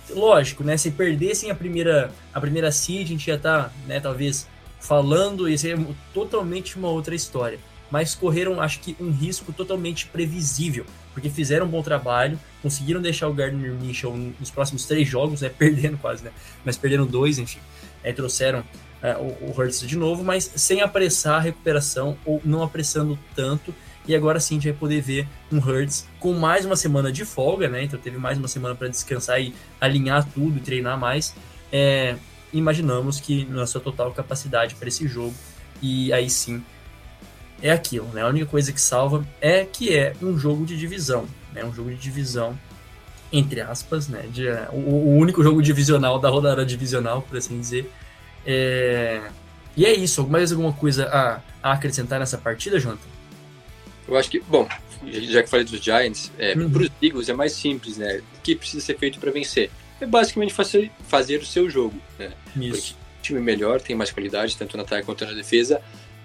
Lógico, 0.09 0.63
né? 0.63 0.77
Se 0.77 0.91
perdessem 0.91 1.51
a 1.51 1.55
primeira, 1.55 2.11
a 2.33 2.41
primeira 2.41 2.71
seed, 2.71 3.05
a 3.05 3.09
gente 3.09 3.27
ia 3.27 3.35
estar, 3.35 3.65
tá, 3.65 3.71
né? 3.87 3.99
Talvez 3.99 4.47
falando, 4.79 5.49
ia 5.49 5.57
ser 5.57 5.79
totalmente 6.13 6.77
uma 6.77 6.89
outra 6.89 7.15
história. 7.15 7.59
Mas 7.89 8.15
correram, 8.15 8.59
acho 8.59 8.79
que, 8.79 8.95
um 8.99 9.11
risco 9.11 9.53
totalmente 9.53 10.07
previsível 10.07 10.85
porque 11.13 11.29
fizeram 11.29 11.65
um 11.65 11.69
bom 11.69 11.81
trabalho, 11.81 12.39
conseguiram 12.61 13.01
deixar 13.01 13.27
o 13.27 13.33
Gardner 13.33 13.71
Minshew 13.73 14.33
nos 14.39 14.49
próximos 14.49 14.85
três 14.85 15.07
jogos, 15.07 15.41
né, 15.41 15.49
perdendo 15.55 15.97
quase, 15.97 16.23
né, 16.23 16.31
mas 16.65 16.75
perderam 16.75 17.05
dois, 17.05 17.37
enfim, 17.37 17.59
aí 18.03 18.11
trouxeram 18.11 18.63
é, 19.01 19.15
o, 19.15 19.49
o 19.49 19.53
Hurts 19.55 19.81
de 19.81 19.97
novo, 19.97 20.23
mas 20.23 20.51
sem 20.55 20.81
apressar 20.81 21.35
a 21.35 21.39
recuperação 21.39 22.17
ou 22.25 22.41
não 22.43 22.63
apressando 22.63 23.17
tanto, 23.35 23.73
e 24.07 24.15
agora 24.15 24.39
sim 24.39 24.55
a 24.55 24.59
gente 24.59 24.71
vai 24.71 24.79
poder 24.79 25.01
ver 25.01 25.27
um 25.51 25.57
Hurts 25.57 26.07
com 26.19 26.33
mais 26.33 26.65
uma 26.65 26.75
semana 26.75 27.11
de 27.11 27.25
folga, 27.25 27.67
né, 27.69 27.83
então 27.83 27.99
teve 27.99 28.17
mais 28.17 28.37
uma 28.37 28.47
semana 28.47 28.75
para 28.75 28.87
descansar 28.87 29.41
e 29.41 29.53
alinhar 29.79 30.27
tudo 30.33 30.57
e 30.57 30.61
treinar 30.61 30.97
mais, 30.97 31.33
é, 31.71 32.15
imaginamos 32.51 33.19
que 33.19 33.45
na 33.45 33.65
sua 33.65 33.81
total 33.81 34.11
capacidade 34.11 34.75
para 34.75 34.87
esse 34.87 35.07
jogo, 35.07 35.33
e 35.81 36.11
aí 36.13 36.29
sim 36.29 36.63
é 37.61 37.71
aquilo, 37.71 38.07
né? 38.07 38.21
A 38.21 38.27
única 38.27 38.45
coisa 38.45 38.73
que 38.73 38.81
salva 38.81 39.25
é 39.39 39.63
que 39.63 39.95
é 39.95 40.13
um 40.21 40.37
jogo 40.37 40.65
de 40.65 40.77
divisão, 40.77 41.25
né? 41.53 41.63
Um 41.63 41.73
jogo 41.73 41.89
de 41.89 41.95
divisão 41.95 42.57
entre 43.33 43.61
aspas, 43.61 44.07
né? 44.07 44.27
De, 44.31 44.47
o, 44.71 44.75
o, 44.75 45.17
único 45.17 45.41
jogo 45.41 45.61
divisional 45.61 46.19
da 46.19 46.29
rodada 46.29 46.63
divisional, 46.63 47.23
por 47.23 47.35
assim 47.35 47.59
dizer. 47.59 47.91
É... 48.45 49.21
E 49.75 49.85
é 49.85 49.93
isso. 49.93 50.27
Mais 50.27 50.51
alguma 50.51 50.71
coisa 50.71 51.07
a, 51.07 51.41
a, 51.63 51.73
acrescentar 51.73 52.19
nessa 52.19 52.37
partida, 52.37 52.79
Jonathan? 52.79 53.09
Eu 54.07 54.17
acho 54.17 54.29
que, 54.29 54.39
bom, 54.41 54.67
já 55.07 55.43
que 55.43 55.49
falei 55.49 55.65
dos 55.65 55.79
Giants, 55.79 56.31
é, 56.37 56.53
uhum. 56.53 56.69
para 56.69 56.83
os 56.83 56.91
Eagles 57.01 57.29
é 57.29 57.33
mais 57.33 57.53
simples, 57.53 57.97
né? 57.97 58.21
O 58.37 58.41
que 58.41 58.55
precisa 58.55 58.83
ser 58.83 58.97
feito 58.97 59.19
para 59.19 59.31
vencer? 59.31 59.69
É 60.01 60.05
basicamente 60.05 60.53
fazer, 60.53 60.91
fazer 61.07 61.37
o 61.37 61.45
seu 61.45 61.69
jogo, 61.69 61.99
né? 62.19 62.31
Isso. 62.55 62.69
Porque 62.69 62.93
o 62.93 63.21
time 63.21 63.39
melhor, 63.39 63.81
tem 63.81 63.95
mais 63.95 64.11
qualidade, 64.11 64.57
tanto 64.57 64.75
na 64.75 64.83
ataque 64.83 65.05
quanto 65.05 65.25
na 65.25 65.31
defesa 65.31 65.81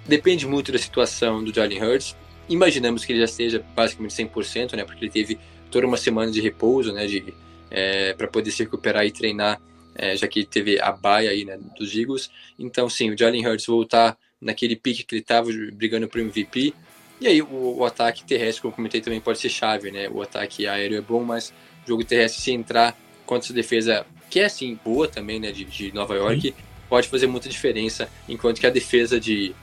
Depende 0.08 0.46
muito 0.46 0.72
da 0.72 0.78
situação 0.78 1.44
do 1.44 1.52
Jalen 1.54 1.84
Hurts. 1.84 2.16
Imaginamos 2.48 3.04
que 3.04 3.12
ele 3.12 3.18
já 3.18 3.26
esteja 3.26 3.62
basicamente 3.76 4.14
100%, 4.14 4.74
né? 4.74 4.82
Porque 4.82 5.04
ele 5.04 5.12
teve 5.12 5.38
toda 5.70 5.86
uma 5.86 5.98
semana 5.98 6.32
de 6.32 6.40
repouso, 6.40 6.94
né? 6.94 7.06
De, 7.06 7.34
é, 7.70 8.14
para 8.14 8.26
poder 8.26 8.50
se 8.50 8.62
recuperar 8.62 9.04
e 9.04 9.10
treinar, 9.10 9.60
é, 9.94 10.16
já 10.16 10.26
que 10.26 10.46
teve 10.46 10.80
a 10.80 10.90
baia 10.90 11.28
aí, 11.28 11.44
né? 11.44 11.58
Dos 11.78 11.94
Eagles. 11.94 12.30
Então, 12.58 12.88
sim, 12.88 13.10
o 13.10 13.18
Jalen 13.18 13.46
Hurts 13.46 13.66
voltar 13.66 14.16
naquele 14.40 14.76
pique 14.76 15.04
que 15.04 15.14
ele 15.14 15.20
estava 15.20 15.50
brigando 15.74 16.08
para 16.08 16.20
o 16.20 16.22
MVP. 16.22 16.72
E 17.20 17.26
aí 17.26 17.42
o, 17.42 17.78
o, 17.78 17.84
ataque 17.84 18.24
terrestre, 18.24 18.62
como 18.62 18.72
eu 18.72 18.76
comentei, 18.76 19.00
também 19.00 19.20
pode 19.20 19.38
ser 19.38 19.48
chave, 19.48 19.90
né? 19.90 20.08
O 20.08 20.22
ataque 20.22 20.66
aéreo 20.66 20.98
é 20.98 21.00
bom, 21.00 21.24
mas 21.24 21.52
o 21.84 21.88
jogo 21.88 22.04
terrestre, 22.04 22.40
se 22.40 22.52
entrar 22.52 22.96
contra 23.26 23.46
essa 23.46 23.52
defesa, 23.52 24.06
que 24.30 24.40
é 24.40 24.44
assim, 24.44 24.78
boa 24.84 25.08
também, 25.08 25.40
né? 25.40 25.50
De, 25.50 25.64
de 25.64 25.92
Nova 25.92 26.14
York, 26.14 26.54
pode 26.88 27.08
fazer 27.08 27.26
muita 27.26 27.48
diferença, 27.48 28.08
enquanto 28.28 28.60
que 28.60 28.66
a 28.66 28.70
defesa 28.70 29.18
de 29.18 29.54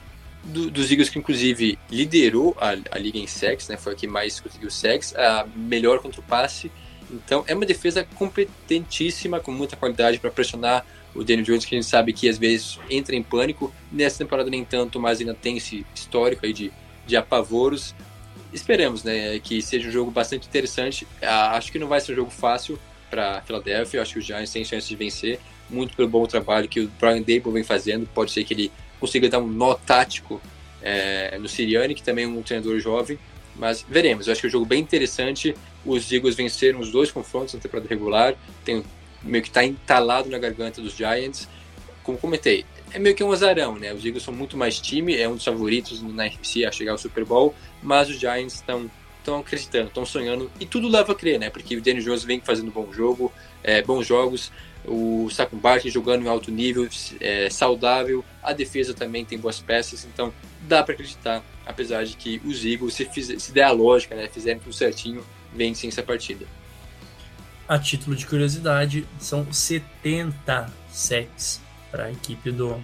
do, 0.46 0.70
dos 0.70 0.92
Eagles 0.92 1.10
que 1.10 1.18
inclusive 1.18 1.78
liderou 1.90 2.56
a, 2.60 2.76
a 2.92 3.00
liga 3.00 3.18
em 3.18 3.28
sacks, 3.28 3.68
né? 3.68 3.78
Foi 3.78 3.94
a 3.94 3.96
que 3.96 4.08
mais 4.08 4.40
conseguiu 4.40 4.70
sacks, 4.70 5.16
a 5.16 5.48
melhor 5.56 6.00
contra 6.00 6.22
o 6.22 6.24
passe. 6.24 6.72
Então 7.10 7.44
é 7.48 7.54
uma 7.54 7.66
defesa 7.66 8.06
competentíssima, 8.16 9.40
com 9.40 9.52
muita 9.52 9.76
qualidade 9.76 10.20
para 10.20 10.30
pressionar 10.30 10.86
o 11.14 11.24
Daniel 11.24 11.46
Jones, 11.46 11.66
que 11.66 11.76
a 11.76 11.80
gente 11.80 11.90
sabe 11.90 12.14
que 12.14 12.28
às 12.28 12.38
vezes 12.38 12.80
entra 12.90 13.16
em 13.16 13.24
pânico. 13.24 13.74
Nessa 13.92 14.20
temporada 14.20 14.50
nem 14.50 14.64
tanto, 14.64 15.00
mas 15.00 15.20
ainda 15.20 15.34
tem 15.34 15.58
esse 15.58 15.86
histórico 15.96 16.46
aí 16.46 16.54
de, 16.54 16.72
de 17.06 17.16
apavoros. 17.16 17.96
Esperamos, 18.54 19.04
né, 19.04 19.40
que 19.40 19.62
seja 19.62 19.88
um 19.88 19.92
jogo 19.92 20.12
bastante 20.12 20.48
interessante. 20.48 21.08
Ah, 21.22 21.58
acho 21.58 21.72
que 21.72 21.80
não 21.80 21.88
vai 21.88 22.00
ser 22.00 22.14
um 22.14 22.16
jogo 22.16 22.32
fácil 22.32 22.80
para 23.10 23.42
Philadelphia. 23.42 24.02
Acho 24.02 24.14
que 24.14 24.20
os 24.20 24.26
Giants 24.26 24.52
têm 24.52 24.64
chance 24.64 24.88
de 24.88 24.96
vencer, 24.96 25.40
muito 25.70 25.96
pelo 25.96 26.08
bom 26.08 26.26
trabalho 26.26 26.68
que 26.68 26.82
o 26.82 26.92
Brian 27.00 27.20
Dable 27.20 27.52
vem 27.52 27.64
fazendo. 27.64 28.08
Pode 28.14 28.32
ser 28.32 28.44
que 28.44 28.54
ele 28.54 28.72
consiga 29.00 29.30
dar 29.30 29.40
um 29.40 29.48
nó 29.48 29.74
tático 29.74 30.42
é, 30.82 31.38
no 31.38 31.48
Siriani, 31.48 31.96
que 31.96 32.04
também 32.04 32.26
é 32.26 32.28
um 32.28 32.42
treinador 32.42 32.80
jovem. 32.80 33.20
Mas 33.56 33.86
veremos. 33.88 34.28
Eu 34.28 34.34
acho 34.34 34.42
que 34.42 34.48
é 34.48 34.50
um 34.50 34.52
jogo 34.52 34.66
bem 34.66 34.82
interessante. 34.82 35.56
Os 35.86 36.12
Eagles 36.12 36.36
venceram 36.36 36.80
os 36.80 36.92
dois 36.92 37.12
confrontos 37.12 37.54
na 37.54 37.60
temporada 37.60 37.88
regular. 37.88 38.36
Tem 38.64 38.84
meio 39.24 39.42
que 39.42 39.50
está 39.50 39.64
entalado 39.64 40.30
na 40.30 40.38
garganta 40.38 40.82
dos 40.82 40.96
Giants. 40.96 41.48
Como 42.04 42.18
comentei, 42.18 42.66
é 42.96 43.00
meio 43.00 43.16
que 43.16 43.24
um 43.24 43.32
azarão, 43.32 43.78
né? 43.78 43.94
Os 43.94 44.06
Eagles 44.06 44.24
são 44.24 44.34
muito 44.34 44.56
mais 44.56 44.80
time, 44.80 45.16
é 45.16 45.28
um 45.28 45.36
dos 45.36 45.44
favoritos 45.44 46.02
na 46.02 46.28
NFC 46.28 46.66
a 46.66 46.72
chegar 46.72 46.94
ao 46.94 46.98
Super 46.98 47.26
Bowl, 47.26 47.54
mas 47.84 48.10
os 48.10 48.18
Giants 48.18 48.56
estão 48.56 48.90
estão 49.20 49.40
acreditando, 49.40 49.88
estão 49.88 50.06
sonhando 50.06 50.52
e 50.60 50.68
tudo 50.68 50.88
leva 50.88 51.12
a 51.12 51.16
crer, 51.16 51.40
né? 51.40 51.50
Porque 51.50 51.76
o 51.76 51.82
Danny 51.82 52.00
Jones 52.00 52.24
vem 52.24 52.40
fazendo 52.40 52.70
bom 52.70 52.94
jogo, 52.94 53.34
é, 53.64 53.82
bons 53.82 54.06
jogos 54.06 54.52
o 54.88 55.30
Saco 55.32 55.56
Barkley 55.56 55.92
jogando 55.92 56.24
em 56.24 56.28
alto 56.28 56.52
nível, 56.52 56.88
é, 57.20 57.50
saudável, 57.50 58.24
a 58.42 58.54
defesa 58.54 58.94
também 58.94 59.26
tem 59.26 59.38
boas 59.38 59.60
peças, 59.60 60.06
então 60.06 60.34
dá 60.62 60.84
para 60.84 60.94
acreditar, 60.94 61.44
apesar 61.66 62.06
de 62.06 62.16
que 62.16 62.42
os 62.46 62.64
Eagles, 62.64 62.94
se, 62.94 63.06
fizer, 63.06 63.40
se 63.40 63.52
der 63.52 63.64
a 63.64 63.72
lógica, 63.72 64.16
né, 64.16 64.28
fizerem 64.28 64.60
tudo 64.60 64.74
certinho, 64.74 65.26
vencem 65.54 65.90
essa 65.90 66.04
partida. 66.04 66.46
A 67.68 67.80
título 67.80 68.16
de 68.16 68.28
curiosidade, 68.28 69.08
são 69.18 69.52
70 69.52 70.72
sacks 70.92 71.65
para 71.96 72.06
a 72.06 72.12
equipe 72.12 72.52
do, 72.52 72.84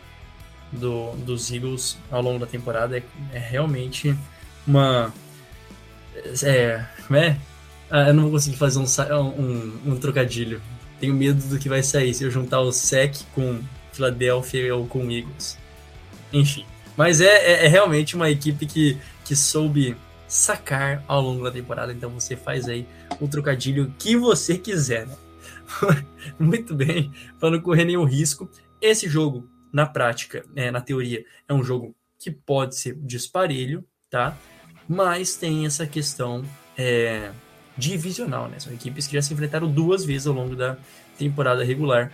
do, 0.72 1.12
dos 1.18 1.52
Eagles 1.52 1.98
ao 2.10 2.22
longo 2.22 2.40
da 2.40 2.48
temporada. 2.48 2.98
É, 2.98 3.04
é 3.34 3.40
realmente 3.40 4.16
uma. 4.66 5.14
É, 6.44 6.86
é, 7.12 7.38
ah, 7.90 8.08
eu 8.08 8.14
não 8.14 8.24
vou 8.24 8.32
conseguir 8.32 8.58
fazer 8.58 8.80
um, 8.80 8.86
um, 9.18 9.80
um 9.88 9.96
trocadilho 9.98 10.62
tenho 11.02 11.16
medo 11.16 11.44
do 11.48 11.58
que 11.58 11.68
vai 11.68 11.82
sair 11.82 12.14
se 12.14 12.24
eu 12.24 12.30
juntar 12.30 12.62
o 12.62 12.72
SEC 12.72 13.24
com 13.34 13.60
Philadelphia 13.92 14.74
ou 14.76 14.86
com 14.86 15.10
Eagles. 15.10 15.58
Enfim. 16.32 16.64
Mas 16.96 17.20
é, 17.20 17.26
é, 17.26 17.66
é, 17.66 17.68
realmente 17.68 18.16
uma 18.16 18.30
equipe 18.30 18.68
que, 18.68 18.98
que 19.26 19.36
soube 19.36 19.98
sacar 20.28 21.04
ao 21.08 21.20
longo 21.20 21.44
da 21.44 21.50
temporada. 21.50 21.92
Então 21.92 22.12
você 22.12 22.36
faz 22.36 22.70
aí 22.70 22.86
o 23.20 23.28
trocadilho 23.28 23.92
que 23.98 24.16
você 24.16 24.58
quiser, 24.58 25.08
né? 25.08 25.16
Muito 26.38 26.76
bem, 26.76 27.12
para 27.40 27.50
não 27.50 27.60
correr 27.60 27.86
nenhum 27.86 28.06
risco. 28.06 28.48
Esse 28.82 29.08
jogo, 29.08 29.48
na 29.72 29.86
prática, 29.86 30.44
é, 30.56 30.72
na 30.72 30.82
teoria, 30.82 31.24
é 31.48 31.54
um 31.54 31.64
jogo 31.64 31.96
que 32.18 32.32
pode 32.32 32.76
ser 32.76 32.96
disparelho, 32.96 33.86
tá? 34.10 34.38
Mas 34.88 35.36
tem 35.36 35.66
essa 35.66 35.86
questão 35.86 36.44
é, 36.78 37.32
divisional, 37.78 38.48
né? 38.48 38.60
São 38.60 38.74
equipes 38.74 39.08
que 39.08 39.14
já 39.14 39.22
se 39.22 39.34
enfrentaram 39.34 39.72
duas 39.72 40.04
vezes 40.04 40.28
ao 40.28 40.34
longo 40.34 40.56
da 40.56 40.78
temporada 41.18 41.64
regular. 41.64 42.12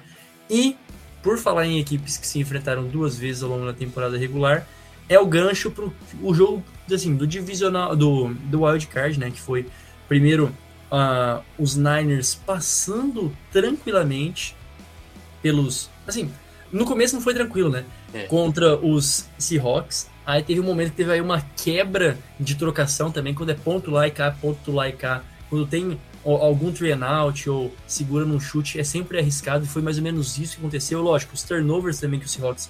E, 0.50 0.76
por 1.24 1.38
falar 1.38 1.66
em 1.66 1.80
equipes 1.80 2.18
que 2.18 2.28
se 2.28 2.40
enfrentaram 2.40 2.88
duas 2.88 3.18
vezes 3.18 3.44
ao 3.44 3.50
longo 3.50 3.66
da 3.66 3.74
temporada 3.74 4.18
regular, 4.18 4.68
é 5.10 5.18
o 5.20 5.26
gancho 5.26 5.72
para 5.72 5.86
o 6.22 6.34
jogo 6.34 6.64
assim, 6.92 7.16
do 7.16 7.26
divisional, 7.26 7.96
do, 7.96 8.34
do 8.34 8.64
Wild 8.64 8.88
Card, 8.88 9.20
né? 9.20 9.32
Que 9.32 9.40
foi 9.40 9.68
primeiro 10.08 10.54
uh, 10.92 11.44
os 11.58 11.76
Niners 11.76 12.36
passando 12.36 13.36
tranquilamente 13.52 14.56
pelos. 15.42 15.90
Assim, 16.06 16.32
no 16.72 16.86
começo 16.86 17.16
não 17.16 17.22
foi 17.22 17.34
tranquilo, 17.34 17.70
né? 17.70 17.86
É. 18.14 18.24
Contra 18.24 18.78
os 18.78 19.26
Seahawks. 19.38 20.10
Aí 20.26 20.44
teve 20.44 20.60
um 20.60 20.64
momento 20.64 20.92
que 20.92 20.98
teve 20.98 21.12
aí 21.12 21.22
uma 21.22 21.42
quebra 21.56 22.18
de 22.40 22.56
trocação 22.56 23.12
também, 23.12 23.34
quando 23.34 23.50
é 23.50 23.54
ponto 23.54 23.90
lá 23.90 24.08
e 24.08 24.12
cá, 24.12 24.36
ponto 24.42 24.72
lá 24.72 24.90
e 24.90 24.92
cá 24.92 25.24
quando 25.50 25.66
tem 25.66 26.00
algum 26.24 26.72
three 26.72 26.92
out 26.92 27.50
ou 27.50 27.74
segura 27.86 28.26
num 28.26 28.40
chute, 28.40 28.80
é 28.80 28.84
sempre 28.84 29.18
arriscado 29.18 29.64
e 29.64 29.68
foi 29.68 29.82
mais 29.82 29.98
ou 29.98 30.04
menos 30.04 30.38
isso 30.38 30.56
que 30.56 30.60
aconteceu. 30.60 31.02
Lógico, 31.02 31.34
os 31.34 31.44
turnovers 31.44 32.00
também 32.00 32.20
que 32.20 32.26
os 32.26 32.32
Seahawks 32.32 32.70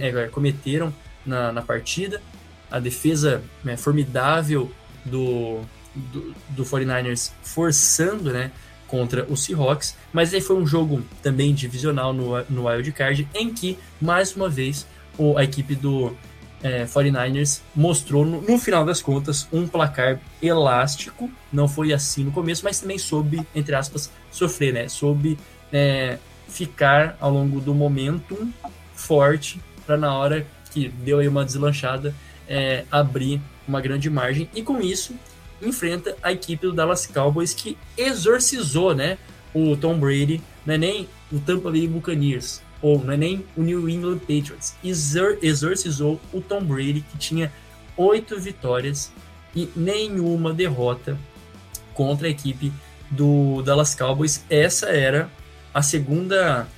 é, 0.00 0.28
cometeram 0.28 0.92
na, 1.24 1.52
na 1.52 1.62
partida, 1.62 2.22
a 2.70 2.80
defesa 2.80 3.42
né, 3.62 3.76
formidável 3.76 4.70
do, 5.04 5.60
do, 5.94 6.34
do 6.50 6.64
49ers 6.64 7.32
forçando, 7.42 8.32
né, 8.32 8.50
contra 8.86 9.24
o 9.30 9.36
Seahawks, 9.36 9.96
mas 10.12 10.32
aí 10.32 10.40
foi 10.40 10.56
um 10.56 10.66
jogo 10.66 11.02
também 11.22 11.54
divisional 11.54 12.12
no, 12.12 12.42
no 12.48 12.68
Wild 12.68 12.92
Card, 12.92 13.28
em 13.34 13.52
que, 13.52 13.78
mais 14.00 14.34
uma 14.34 14.48
vez, 14.48 14.86
o, 15.18 15.36
a 15.36 15.44
equipe 15.44 15.74
do 15.74 16.16
é, 16.62 16.84
49ers 16.84 17.60
mostrou, 17.74 18.24
no, 18.24 18.40
no, 18.40 18.58
final 18.58 18.84
das 18.84 19.00
contas, 19.02 19.48
um 19.52 19.66
placar 19.66 20.20
elástico, 20.42 21.30
não 21.52 21.68
foi 21.68 21.92
assim 21.92 22.24
no 22.24 22.32
começo, 22.32 22.64
mas 22.64 22.80
também 22.80 22.98
soube, 22.98 23.46
entre 23.54 23.74
aspas, 23.74 24.10
sofrer, 24.30 24.72
né, 24.72 24.88
soube 24.88 25.38
é, 25.72 26.18
ficar 26.48 27.16
ao 27.20 27.32
longo 27.32 27.60
do 27.60 27.74
momentum 27.74 28.50
forte 28.94 29.60
para 29.84 29.96
na 29.96 30.14
hora 30.14 30.46
que 30.70 30.88
deu 30.88 31.18
aí 31.18 31.28
uma 31.28 31.44
deslanchada, 31.44 32.14
é, 32.48 32.84
abrir 32.90 33.40
uma 33.66 33.80
grande 33.80 34.08
margem, 34.08 34.48
e 34.54 34.62
com 34.62 34.80
isso 34.80 35.14
enfrenta 35.60 36.16
a 36.22 36.32
equipe 36.32 36.66
do 36.66 36.72
Dallas 36.72 37.06
Cowboys 37.06 37.54
que 37.54 37.76
exorcizou, 37.96 38.94
né, 38.94 39.18
o 39.54 39.76
Tom 39.76 39.98
Brady, 39.98 40.42
não 40.64 40.74
é 40.74 40.78
nem 40.78 41.08
o 41.32 41.38
Tampa 41.38 41.70
Bay 41.70 41.86
Buccaneers, 41.86 42.62
ou 42.82 43.02
não 43.02 43.14
é 43.14 43.16
nem 43.16 43.44
o 43.56 43.62
New 43.62 43.88
England 43.88 44.18
Patriots, 44.18 44.74
exor 44.84 45.38
exorcizou 45.42 46.20
o 46.32 46.40
Tom 46.40 46.62
Brady 46.62 47.00
que 47.10 47.18
tinha 47.18 47.52
oito 47.96 48.38
vitórias 48.38 49.10
e 49.54 49.68
nenhuma 49.74 50.52
derrota 50.52 51.18
contra 51.94 52.26
a 52.26 52.30
equipe 52.30 52.70
do 53.10 53.62
Dallas 53.62 53.94
Cowboys. 53.94 54.44
Essa 54.50 54.88
era 54.88 55.30
a 55.72 55.82
segunda 55.82 56.68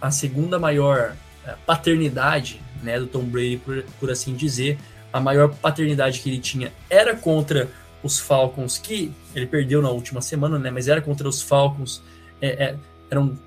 a 0.00 0.10
segunda 0.10 0.58
maior 0.58 1.14
eh, 1.46 1.54
paternidade 1.66 2.60
né, 2.82 2.98
do 2.98 3.06
Tom 3.06 3.24
Brady, 3.24 3.58
por, 3.58 3.82
por 3.98 4.10
assim 4.10 4.34
dizer. 4.34 4.78
A 5.12 5.20
maior 5.20 5.48
paternidade 5.48 6.20
que 6.20 6.28
ele 6.30 6.38
tinha 6.38 6.72
era 6.88 7.16
contra 7.16 7.68
os 8.02 8.18
Falcons, 8.18 8.78
que 8.78 9.12
ele 9.34 9.46
perdeu 9.46 9.82
na 9.82 9.90
última 9.90 10.20
semana, 10.20 10.58
né? 10.58 10.70
Mas 10.70 10.88
era 10.88 11.00
contra 11.00 11.28
os 11.28 11.42
Falcons. 11.42 12.02
É, 12.40 12.48
é, 12.48 12.76
eram 13.10 13.38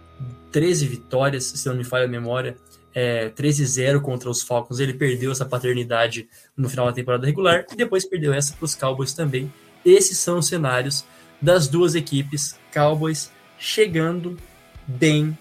13 0.51 0.87
vitórias, 0.87 1.45
se 1.45 1.67
não 1.67 1.75
me 1.75 1.83
falha 1.83 2.05
a 2.05 2.07
memória. 2.07 2.57
É, 2.95 3.29
13-0 3.29 4.01
contra 4.01 4.29
os 4.29 4.43
Falcons. 4.43 4.79
Ele 4.79 4.93
perdeu 4.93 5.31
essa 5.31 5.45
paternidade 5.45 6.27
no 6.55 6.69
final 6.69 6.85
da 6.85 6.93
temporada 6.93 7.25
regular 7.25 7.65
e 7.71 7.75
depois 7.75 8.05
perdeu 8.05 8.33
essa 8.33 8.53
para 8.53 8.65
os 8.65 8.75
Cowboys 8.75 9.13
também. 9.13 9.51
Esses 9.83 10.19
são 10.19 10.37
os 10.37 10.47
cenários 10.47 11.03
das 11.41 11.67
duas 11.67 11.95
equipes, 11.95 12.55
Cowboys 12.71 13.31
chegando 13.57 14.37
bem 14.85 15.37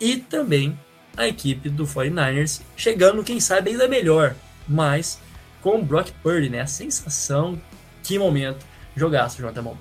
e 0.00 0.16
também 0.16 0.78
a 1.16 1.26
equipe 1.26 1.68
do 1.68 1.86
49ers 1.86 2.60
chegando, 2.76 3.24
quem 3.24 3.40
sabe, 3.40 3.70
ainda 3.70 3.88
melhor, 3.88 4.36
mas 4.68 5.18
com 5.62 5.80
o 5.80 5.84
Brock 5.84 6.10
Purdy, 6.22 6.50
né? 6.50 6.60
A 6.60 6.66
sensação 6.66 7.60
que 8.06 8.18
momento. 8.18 8.64
Jogaço, 8.96 9.40
Jonathan 9.40 9.62
Bom. 9.62 9.76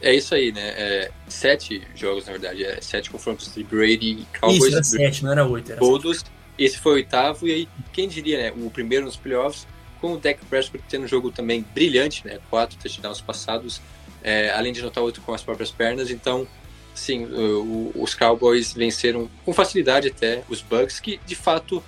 É 0.00 0.12
isso 0.12 0.34
aí, 0.34 0.50
né? 0.50 0.68
É, 0.76 1.10
sete 1.28 1.82
jogos, 1.94 2.26
na 2.26 2.32
verdade. 2.32 2.64
É 2.64 2.80
sete 2.80 3.08
confrontos 3.08 3.54
de 3.54 3.62
Brady 3.62 4.22
e 4.22 4.26
Cowboys. 4.38 4.64
Isso, 4.64 4.74
era 4.74 4.84
sete, 4.84 5.24
não 5.24 5.32
era 5.32 5.46
oito. 5.46 5.70
Era 5.70 5.80
todos. 5.80 6.18
Sete. 6.18 6.30
Esse 6.58 6.78
foi 6.78 6.92
o 6.92 6.94
oitavo. 6.96 7.46
E 7.46 7.52
aí, 7.52 7.68
quem 7.92 8.08
diria, 8.08 8.38
né? 8.38 8.52
O 8.56 8.68
primeiro 8.68 9.04
nos 9.04 9.16
playoffs, 9.16 9.66
com 10.00 10.14
o 10.14 10.18
Dak 10.18 10.44
Prescott 10.46 10.82
tendo 10.88 11.04
um 11.04 11.08
jogo 11.08 11.30
também 11.30 11.64
brilhante, 11.72 12.26
né? 12.26 12.40
Quatro 12.50 12.76
touchdowns 12.76 13.20
passados, 13.20 13.80
é, 14.22 14.50
além 14.50 14.72
de 14.72 14.80
anotar 14.80 15.04
outro 15.04 15.22
com 15.22 15.32
as 15.32 15.42
próprias 15.42 15.70
pernas. 15.70 16.10
Então, 16.10 16.46
sim, 16.94 17.24
o, 17.24 17.92
os 17.94 18.14
Cowboys 18.14 18.72
venceram 18.72 19.30
com 19.44 19.52
facilidade 19.52 20.08
até 20.08 20.42
os 20.48 20.60
Bucks, 20.60 20.98
que 20.98 21.20
de 21.24 21.36
fato 21.36 21.82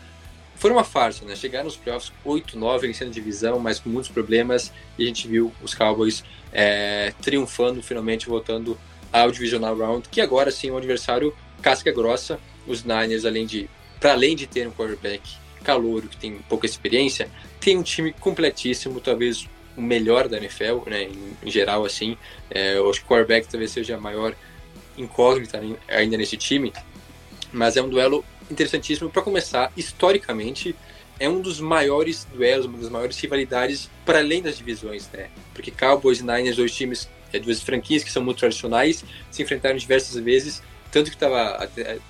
foi 0.57 0.70
uma 0.70 0.84
farsa, 0.84 1.24
né? 1.24 1.36
Chegaram 1.36 1.66
nos 1.66 1.76
playoffs 1.76 2.12
8-9, 2.24 2.80
vencendo 2.80 3.09
a 3.09 3.12
divisão, 3.12 3.59
mas 3.59 3.78
com 3.78 3.88
muitos 3.90 4.11
problemas, 4.11 4.72
e 4.98 5.05
a 5.05 5.07
gente 5.07 5.26
viu 5.28 5.52
os 5.62 5.74
Cowboys 5.74 6.24
é, 6.52 7.12
triunfando, 7.20 7.82
finalmente 7.82 8.28
voltando 8.28 8.78
ao 9.12 9.30
Divisional 9.30 9.76
Round, 9.76 10.09
que 10.09 10.20
agora 10.20 10.50
sim 10.50 10.68
é 10.68 10.72
um 10.72 10.76
adversário 10.76 11.34
casca 11.61 11.92
grossa. 11.92 12.38
Os 12.66 12.82
Niners, 12.82 13.24
além 13.24 13.46
de, 13.46 13.68
para 14.00 14.12
além 14.12 14.34
de 14.34 14.46
ter 14.46 14.66
um 14.66 14.70
quarterback 14.70 15.22
calouro, 15.62 16.09
que 16.09 16.16
tem 16.16 16.38
pouca 16.48 16.66
experiência, 16.66 17.28
tem 17.61 17.76
um 17.76 17.82
time 17.82 18.12
completíssimo, 18.12 19.00
talvez 19.00 19.48
o 19.76 19.82
melhor 19.82 20.28
da 20.28 20.36
NFL, 20.36 20.88
né, 20.88 21.05
em, 21.05 21.36
em 21.42 21.50
geral, 21.50 21.84
assim. 21.84 22.16
É, 22.50 22.78
o 22.78 22.90
quarterback 22.92 23.48
talvez 23.48 23.70
seja 23.70 23.96
a 23.96 24.00
maior 24.00 24.34
incógnita 24.96 25.61
ainda 25.88 26.16
nesse 26.16 26.36
time, 26.36 26.72
mas 27.52 27.76
é 27.76 27.82
um 27.82 27.88
duelo 27.88 28.24
interessantíssimo. 28.55 29.11
Para 29.11 29.22
começar, 29.22 29.70
historicamente, 29.76 30.74
é 31.18 31.28
um 31.28 31.40
dos 31.40 31.61
maiores 31.61 32.26
duelos, 32.32 32.66
uma 32.66 32.78
das 32.78 32.88
maiores 32.88 33.18
rivalidades 33.18 33.90
para 34.05 34.18
além 34.18 34.42
das 34.42 34.57
divisões, 34.59 35.09
né? 35.12 35.28
Porque 35.52 35.70
Cowboys 35.70 36.20
e 36.20 36.22
Niners, 36.22 36.57
dois 36.57 36.74
times, 36.74 37.09
é, 37.32 37.38
duas 37.38 37.61
franquias 37.61 38.02
que 38.02 38.11
são 38.11 38.22
muito 38.22 38.38
tradicionais, 38.38 39.05
se 39.30 39.42
enfrentaram 39.42 39.76
diversas 39.76 40.22
vezes, 40.22 40.62
tanto 40.90 41.11
que 41.11 41.16
tava 41.16 41.68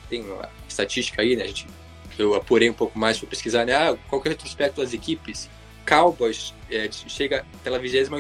tem 0.09 0.23
uma 0.23 0.49
estatística 0.69 1.23
aí, 1.23 1.37
né? 1.37 1.45
A 1.45 1.47
gente, 1.47 1.67
eu 2.19 2.35
apurei 2.35 2.71
um 2.71 2.75
pouco 2.75 2.99
mais 2.99 3.19
para 3.19 3.29
pesquisar, 3.29 3.65
né? 3.65 3.75
Ah, 3.75 3.97
qual 4.09 4.21
que 4.21 4.29
é 4.29 4.31
o 4.31 4.33
retrospecto 4.35 4.81
das 4.81 4.93
equipes? 4.93 5.49
Cowboys 5.87 6.55
é, 6.71 6.89
chega 6.91 7.45
pela 7.63 7.79
28 7.79 8.11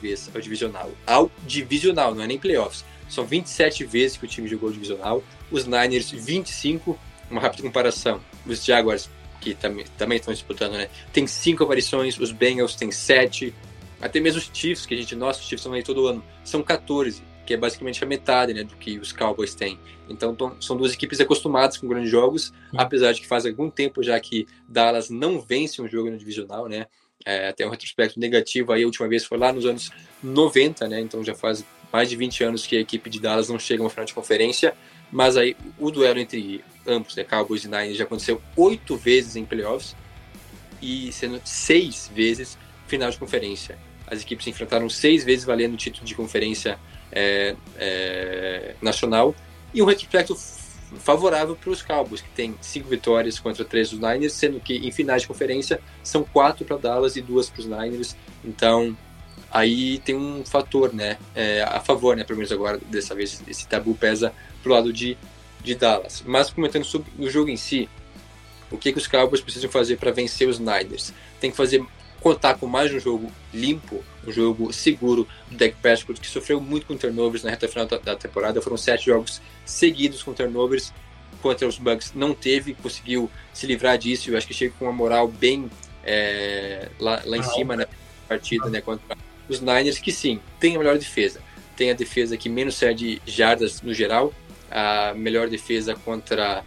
vez 0.00 0.30
ao 0.34 0.40
divisional. 0.40 0.90
Ao 1.06 1.30
divisional, 1.46 2.14
não 2.14 2.22
é 2.22 2.26
nem 2.26 2.38
playoffs. 2.38 2.84
São 3.08 3.26
27 3.26 3.84
vezes 3.84 4.16
que 4.16 4.24
o 4.24 4.28
time 4.28 4.48
jogou 4.48 4.72
divisional. 4.72 5.22
Os 5.50 5.66
Niners, 5.66 6.10
25 6.10 6.98
uma 7.32 7.40
rápida 7.40 7.62
comparação. 7.62 8.20
Os 8.46 8.64
Jaguars, 8.64 9.10
que 9.40 9.54
também, 9.54 9.84
também 9.98 10.18
estão 10.18 10.32
disputando, 10.32 10.72
né? 10.74 10.88
Tem 11.12 11.26
cinco 11.26 11.64
aparições, 11.64 12.18
os 12.18 12.30
Bengals 12.30 12.76
têm 12.76 12.90
sete, 12.92 13.52
até 14.00 14.20
mesmo 14.20 14.40
os 14.40 14.50
Chiefs, 14.52 14.86
que 14.86 14.94
a 14.94 14.96
gente, 14.96 15.16
nossa, 15.16 15.40
os 15.40 15.46
Chiefs 15.46 15.60
estão 15.60 15.72
aí 15.72 15.82
todo 15.82 16.06
ano, 16.06 16.22
são 16.44 16.62
14, 16.62 17.22
que 17.46 17.54
é 17.54 17.56
basicamente 17.56 18.02
a 18.02 18.06
metade 18.06 18.54
né, 18.54 18.62
do 18.62 18.76
que 18.76 18.98
os 18.98 19.12
Cowboys 19.12 19.54
têm. 19.54 19.78
Então 20.08 20.36
são 20.60 20.76
duas 20.76 20.92
equipes 20.92 21.20
acostumadas 21.20 21.76
com 21.76 21.88
grandes 21.88 22.10
jogos, 22.10 22.52
apesar 22.76 23.12
de 23.12 23.20
que 23.20 23.26
faz 23.26 23.46
algum 23.46 23.70
tempo 23.70 24.02
já 24.02 24.18
que 24.20 24.46
Dallas 24.68 25.08
não 25.08 25.40
vence 25.40 25.80
um 25.80 25.88
jogo 25.88 26.10
no 26.10 26.18
divisional, 26.18 26.68
né? 26.68 26.86
É, 27.24 27.48
até 27.48 27.64
um 27.64 27.70
retrospecto 27.70 28.18
negativo 28.18 28.72
aí, 28.72 28.82
a 28.82 28.86
última 28.86 29.08
vez 29.08 29.24
foi 29.24 29.38
lá 29.38 29.52
nos 29.52 29.64
anos 29.64 29.90
90, 30.22 30.88
né? 30.88 31.00
Então 31.00 31.22
já 31.22 31.34
faz 31.34 31.64
mais 31.92 32.08
de 32.08 32.16
20 32.16 32.42
anos 32.42 32.66
que 32.66 32.76
a 32.76 32.80
equipe 32.80 33.08
de 33.08 33.20
Dallas 33.20 33.48
não 33.48 33.58
chega 33.58 33.82
a 33.82 33.84
uma 33.84 33.90
final 33.90 34.04
de 34.04 34.14
conferência. 34.14 34.74
Mas 35.12 35.36
aí 35.36 35.54
o 35.78 35.90
duelo 35.90 36.18
entre 36.18 36.64
ambos, 36.86 37.14
né, 37.14 37.22
Cowboys 37.22 37.64
e 37.64 37.68
Niners, 37.68 37.96
já 37.96 38.04
aconteceu 38.04 38.40
oito 38.56 38.96
vezes 38.96 39.36
em 39.36 39.44
playoffs 39.44 39.94
e 40.80 41.12
sendo 41.12 41.40
seis 41.44 42.10
vezes 42.12 42.58
final 42.86 43.10
de 43.10 43.18
conferência. 43.18 43.78
As 44.06 44.22
equipes 44.22 44.44
se 44.44 44.50
enfrentaram 44.50 44.88
seis 44.88 45.22
vezes 45.22 45.44
valendo 45.44 45.74
o 45.74 45.76
título 45.76 46.04
de 46.04 46.14
conferência 46.14 46.78
é, 47.12 47.54
é, 47.76 48.74
nacional 48.80 49.34
e 49.72 49.82
um 49.82 49.84
retrospecto 49.84 50.34
favorável 50.98 51.56
para 51.56 51.70
os 51.70 51.82
Cowboys, 51.82 52.20
que 52.20 52.28
tem 52.30 52.54
cinco 52.60 52.88
vitórias 52.88 53.38
contra 53.38 53.64
três 53.64 53.90
dos 53.90 53.98
Niners, 53.98 54.32
sendo 54.32 54.60
que 54.60 54.76
em 54.76 54.90
finais 54.90 55.22
de 55.22 55.28
conferência 55.28 55.80
são 56.02 56.24
quatro 56.24 56.64
para 56.64 56.76
Dallas 56.76 57.16
e 57.16 57.22
duas 57.22 57.48
para 57.48 57.60
os 57.60 57.66
Niners. 57.66 58.16
Então 58.44 58.96
aí 59.52 59.98
tem 59.98 60.14
um 60.14 60.44
fator, 60.44 60.94
né, 60.94 61.18
é, 61.34 61.62
a 61.62 61.78
favor, 61.78 62.16
né, 62.16 62.24
pelo 62.24 62.38
menos 62.38 62.50
agora 62.50 62.80
dessa 62.88 63.14
vez 63.14 63.42
esse 63.46 63.68
tabu 63.68 63.94
pesa 63.94 64.32
pro 64.62 64.72
lado 64.72 64.92
de, 64.92 65.16
de 65.62 65.74
Dallas. 65.74 66.22
Mas 66.26 66.50
comentando 66.50 66.84
sobre 66.84 67.10
o 67.18 67.28
jogo 67.28 67.50
em 67.50 67.56
si, 67.56 67.88
o 68.70 68.78
que, 68.78 68.92
que 68.92 68.98
os 68.98 69.06
Cowboys 69.06 69.42
precisam 69.42 69.70
fazer 69.70 69.98
para 69.98 70.10
vencer 70.10 70.48
os 70.48 70.58
Niners? 70.58 71.12
Tem 71.38 71.50
que 71.50 71.56
fazer 71.56 71.84
contar 72.20 72.54
com 72.54 72.66
mais 72.66 72.94
um 72.94 72.98
jogo 72.98 73.30
limpo, 73.52 74.02
um 74.26 74.32
jogo 74.32 74.72
seguro 74.72 75.28
do 75.50 75.56
Dak 75.56 75.76
Prescott, 75.82 76.20
que 76.20 76.26
sofreu 76.26 76.60
muito 76.60 76.86
com 76.86 76.96
turnovers 76.96 77.42
na 77.42 77.50
reta 77.50 77.68
final 77.68 77.86
da 77.86 78.16
temporada. 78.16 78.62
Foram 78.62 78.76
sete 78.76 79.06
jogos 79.06 79.42
seguidos 79.66 80.22
com 80.22 80.32
turnovers 80.32 80.94
contra 81.42 81.66
os 81.66 81.76
Bucks. 81.76 82.12
Não 82.14 82.32
teve, 82.32 82.74
conseguiu 82.74 83.28
se 83.52 83.66
livrar 83.66 83.98
disso. 83.98 84.30
Eu 84.30 84.38
acho 84.38 84.46
que 84.46 84.54
chega 84.54 84.72
com 84.78 84.86
uma 84.86 84.92
moral 84.92 85.28
bem 85.28 85.68
é, 86.04 86.88
lá, 86.98 87.20
lá, 87.24 87.36
em 87.36 87.42
cima 87.42 87.76
na 87.76 87.82
né, 87.82 87.88
partida 88.28 88.70
né, 88.70 88.80
contra 88.80 89.16
os 89.52 89.60
Niners, 89.60 89.98
que 89.98 90.10
sim, 90.10 90.40
tem 90.58 90.76
a 90.76 90.78
melhor 90.78 90.98
defesa. 90.98 91.40
Tem 91.76 91.90
a 91.90 91.94
defesa 91.94 92.36
que 92.36 92.48
menos 92.48 92.74
cede 92.74 93.20
jardas 93.26 93.80
no 93.82 93.94
geral, 93.94 94.32
a 94.70 95.14
melhor 95.14 95.48
defesa 95.48 95.94
contra 95.94 96.64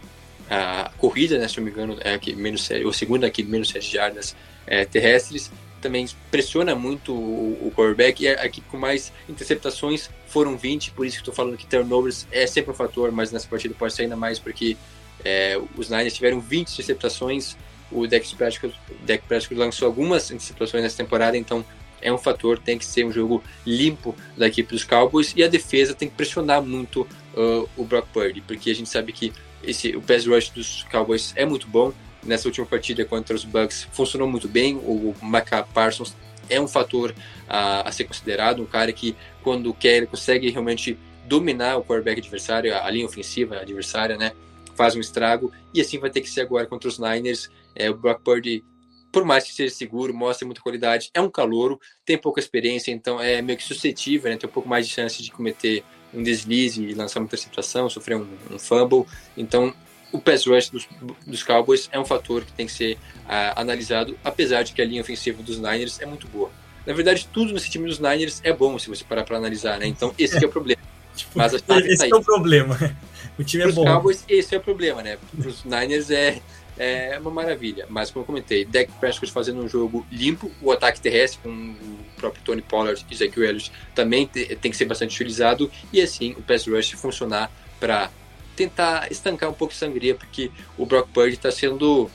a 0.48 0.90
corrida, 0.96 1.38
né, 1.38 1.48
se 1.48 1.56
não 1.58 1.64
me 1.64 1.70
engano, 1.70 1.96
é 2.00 2.14
a 2.14 2.18
que 2.18 2.34
menos 2.34 2.68
ou 2.84 2.92
segunda 2.92 3.28
que 3.30 3.42
menos 3.42 3.68
sete 3.68 3.92
jardas 3.92 4.36
é, 4.66 4.84
terrestres. 4.84 5.50
Também 5.80 6.08
pressiona 6.30 6.74
muito 6.74 7.12
o, 7.12 7.68
o 7.68 7.72
quarterback 7.76 8.22
e 8.22 8.28
a 8.28 8.46
equipe 8.46 8.66
com 8.68 8.76
mais 8.76 9.12
interceptações 9.28 10.08
foram 10.26 10.56
20, 10.56 10.92
por 10.92 11.06
isso 11.06 11.16
que 11.16 11.22
estou 11.22 11.34
falando 11.34 11.56
que 11.56 11.66
turnovers 11.66 12.26
é 12.32 12.46
sempre 12.46 12.70
um 12.70 12.74
fator, 12.74 13.12
mas 13.12 13.30
nessa 13.30 13.46
partida 13.46 13.74
pode 13.78 13.92
ser 13.92 14.02
ainda 14.02 14.16
mais 14.16 14.38
porque 14.38 14.76
é, 15.24 15.60
os 15.76 15.90
Niners 15.90 16.14
tiveram 16.14 16.40
20 16.40 16.72
interceptações, 16.72 17.56
o 17.90 18.06
Dak 18.06 18.34
Prescott, 18.34 18.74
Dak 19.02 19.24
Prescott 19.26 19.54
lançou 19.54 19.86
algumas 19.86 20.30
interceptações 20.30 20.82
nessa 20.82 20.96
temporada, 20.96 21.36
então 21.36 21.64
é 22.00 22.12
um 22.12 22.18
fator, 22.18 22.58
tem 22.58 22.78
que 22.78 22.84
ser 22.84 23.04
um 23.04 23.12
jogo 23.12 23.42
limpo 23.64 24.14
da 24.36 24.46
equipe 24.46 24.72
dos 24.72 24.84
Cowboys 24.84 25.32
e 25.36 25.42
a 25.42 25.48
defesa 25.48 25.94
tem 25.94 26.08
que 26.08 26.14
pressionar 26.14 26.62
muito 26.62 27.02
uh, 27.34 27.68
o 27.76 27.84
Brock 27.84 28.08
Purdy, 28.12 28.40
porque 28.40 28.70
a 28.70 28.74
gente 28.74 28.88
sabe 28.88 29.12
que 29.12 29.32
esse, 29.62 29.96
o 29.96 30.00
pass 30.00 30.26
rush 30.26 30.50
dos 30.50 30.84
Cowboys 30.84 31.32
é 31.36 31.44
muito 31.44 31.66
bom. 31.66 31.92
Nessa 32.22 32.48
última 32.48 32.66
partida 32.66 33.04
contra 33.04 33.36
os 33.36 33.44
Bucks 33.44 33.86
funcionou 33.92 34.28
muito 34.28 34.48
bem. 34.48 34.76
O 34.76 35.14
Micah 35.22 35.62
Parsons 35.62 36.14
é 36.48 36.60
um 36.60 36.66
fator 36.66 37.14
a, 37.48 37.88
a 37.88 37.92
ser 37.92 38.04
considerado, 38.04 38.62
um 38.62 38.66
cara 38.66 38.92
que 38.92 39.16
quando 39.42 39.72
quer 39.72 39.98
ele 39.98 40.06
consegue 40.06 40.50
realmente 40.50 40.98
dominar 41.24 41.76
o 41.76 41.84
quarterback 41.84 42.20
adversário, 42.20 42.74
a, 42.74 42.84
a 42.84 42.90
linha 42.90 43.06
ofensiva 43.06 43.56
adversária, 43.58 44.16
né? 44.16 44.32
Faz 44.74 44.94
um 44.94 45.00
estrago 45.00 45.52
e 45.72 45.80
assim 45.80 45.98
vai 45.98 46.10
ter 46.10 46.20
que 46.20 46.28
ser 46.28 46.42
agora 46.42 46.66
contra 46.66 46.88
os 46.88 46.98
Niners. 46.98 47.50
É, 47.74 47.90
o 47.90 47.94
Brock 47.94 48.20
Purdy 48.22 48.64
por 49.12 49.24
mais 49.24 49.44
que 49.44 49.52
seja 49.52 49.74
seguro, 49.74 50.12
mostre 50.14 50.44
muita 50.44 50.60
qualidade, 50.60 51.10
é 51.14 51.20
um 51.20 51.30
calouro, 51.30 51.80
tem 52.04 52.18
pouca 52.18 52.40
experiência, 52.40 52.90
então 52.90 53.20
é 53.20 53.40
meio 53.40 53.58
que 53.58 53.64
suscetível, 53.64 54.30
né? 54.30 54.36
Tem 54.36 54.48
um 54.48 54.52
pouco 54.52 54.68
mais 54.68 54.86
de 54.86 54.92
chance 54.92 55.22
de 55.22 55.30
cometer 55.30 55.82
um 56.12 56.22
deslize 56.22 56.82
e 56.82 56.94
lançar 56.94 57.20
uma 57.20 57.26
interceptação, 57.26 57.88
sofrer 57.88 58.16
um, 58.16 58.26
um 58.50 58.58
fumble. 58.58 59.04
Então, 59.36 59.74
o 60.12 60.20
pass 60.20 60.46
rush 60.46 60.70
dos, 60.70 60.88
dos, 61.26 61.42
Cowboys 61.42 61.88
é 61.92 61.98
um 61.98 62.04
fator 62.04 62.44
que 62.44 62.52
tem 62.52 62.66
que 62.66 62.72
ser 62.72 62.94
uh, 62.94 63.56
analisado, 63.56 64.18
apesar 64.24 64.62
de 64.62 64.72
que 64.72 64.80
a 64.80 64.84
linha 64.84 65.02
ofensiva 65.02 65.42
dos 65.42 65.58
Niners 65.58 66.00
é 66.00 66.06
muito 66.06 66.26
boa. 66.28 66.50
Na 66.86 66.92
verdade, 66.92 67.28
tudo 67.32 67.52
nesse 67.52 67.68
time 67.68 67.88
dos 67.88 67.98
Niners 67.98 68.40
é 68.44 68.52
bom 68.52 68.78
se 68.78 68.88
você 68.88 69.04
parar 69.04 69.24
para 69.24 69.36
analisar, 69.36 69.78
né? 69.78 69.86
Então, 69.86 70.14
esse 70.18 70.36
é, 70.36 70.44
é 70.44 70.46
o 70.46 70.50
problema. 70.50 70.80
tipo, 71.16 71.32
Mas 71.36 71.52
a 71.52 71.56
esse 71.56 72.08
tá 72.08 72.08
é 72.08 72.14
o 72.14 72.22
problema. 72.22 72.78
O 73.38 73.44
time 73.44 73.64
é 73.64 73.72
bom. 73.72 73.82
Os 73.82 73.86
Cowboys, 73.86 74.24
esse 74.26 74.54
é 74.54 74.58
o 74.58 74.62
problema, 74.62 75.02
né? 75.02 75.18
Para 75.36 75.48
os 75.48 75.62
Niners 75.62 76.10
é 76.10 76.40
é 76.78 77.18
uma 77.18 77.30
maravilha. 77.30 77.86
Mas, 77.88 78.10
como 78.10 78.22
eu 78.22 78.26
comentei, 78.26 78.64
Dak 78.64 78.90
Prescott 79.00 79.32
fazendo 79.32 79.62
um 79.62 79.68
jogo 79.68 80.06
limpo, 80.10 80.50
o 80.60 80.70
ataque 80.70 81.00
terrestre 81.00 81.40
com 81.42 81.50
o 81.50 81.98
próprio 82.16 82.42
Tony 82.44 82.62
Pollard 82.62 83.04
e 83.08 83.14
Ezekiel 83.14 83.46
Elliott 83.46 83.72
também 83.94 84.26
tem 84.26 84.70
que 84.70 84.76
ser 84.76 84.86
bastante 84.86 85.14
utilizado 85.14 85.70
e 85.92 86.00
assim 86.00 86.32
o 86.32 86.42
pass 86.42 86.66
rush 86.66 86.92
funcionar 86.92 87.50
para 87.78 88.10
tentar 88.54 89.10
estancar 89.12 89.50
um 89.50 89.52
pouco 89.52 89.74
de 89.74 89.78
sangria, 89.78 90.14
porque 90.14 90.50
o 90.78 90.86
Brock 90.86 91.08
Purdy 91.10 91.34
está 91.34 91.50
sendo 91.50 92.10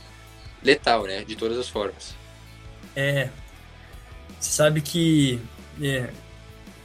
letal, 0.63 1.03
né, 1.03 1.23
de 1.23 1.35
todas 1.35 1.57
as 1.57 1.69
formas. 1.69 2.15
É, 2.95 3.29
você 4.39 4.51
sabe 4.51 4.81
que, 4.81 5.39
é, 5.81 6.09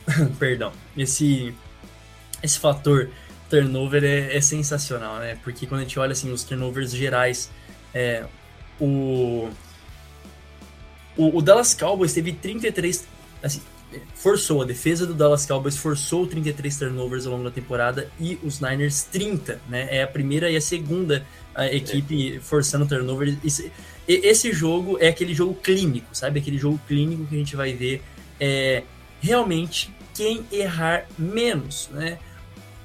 perdão, 0.39 0.73
esse 0.97 1.55
esse 2.43 2.59
fator 2.59 3.11
turnover 3.49 4.05
é, 4.05 4.37
é, 4.37 4.41
sensacional, 4.41 5.19
né? 5.19 5.39
Porque 5.43 5.67
quando 5.67 5.81
a 5.81 5.85
gente 5.85 5.99
olha 5.99 6.13
assim 6.13 6.31
os 6.31 6.45
turnovers 6.45 6.91
gerais 6.91 7.51
é, 7.97 8.27
o, 8.79 9.49
o, 11.17 11.39
o, 11.39 11.41
Dallas 11.41 11.73
Cowboys 11.73 12.13
teve 12.13 12.31
33. 12.31 13.07
Assim, 13.43 13.63
forçou, 14.15 14.61
a 14.61 14.67
defesa 14.67 15.07
do 15.07 15.15
Dallas 15.15 15.47
Cowboys 15.47 15.79
forçou 15.79 16.27
33 16.27 16.77
turnovers 16.77 17.25
ao 17.25 17.33
longo 17.33 17.45
da 17.45 17.51
temporada 17.51 18.11
e 18.21 18.39
os 18.43 18.61
Niners 18.61 19.05
30, 19.05 19.63
né? 19.67 19.89
É 19.91 20.03
a 20.03 20.07
primeira 20.07 20.51
e 20.51 20.57
a 20.57 20.61
segunda 20.61 21.27
a 21.55 21.73
equipe 21.73 22.39
forçando 22.41 22.87
turnover. 22.87 23.39
Esse, 23.43 23.73
esse 24.07 24.53
jogo 24.53 24.99
é 25.01 25.09
aquele 25.09 25.33
jogo 25.33 25.55
clínico, 25.55 26.09
sabe? 26.13 26.41
Aquele 26.41 26.59
jogo 26.59 26.79
clínico 26.87 27.25
que 27.25 27.35
a 27.35 27.39
gente 27.39 27.57
vai 27.57 27.73
ver 27.73 28.03
é, 28.39 28.83
realmente 29.23 29.91
quem 30.13 30.45
errar 30.53 31.07
menos, 31.19 31.89
né? 31.93 32.19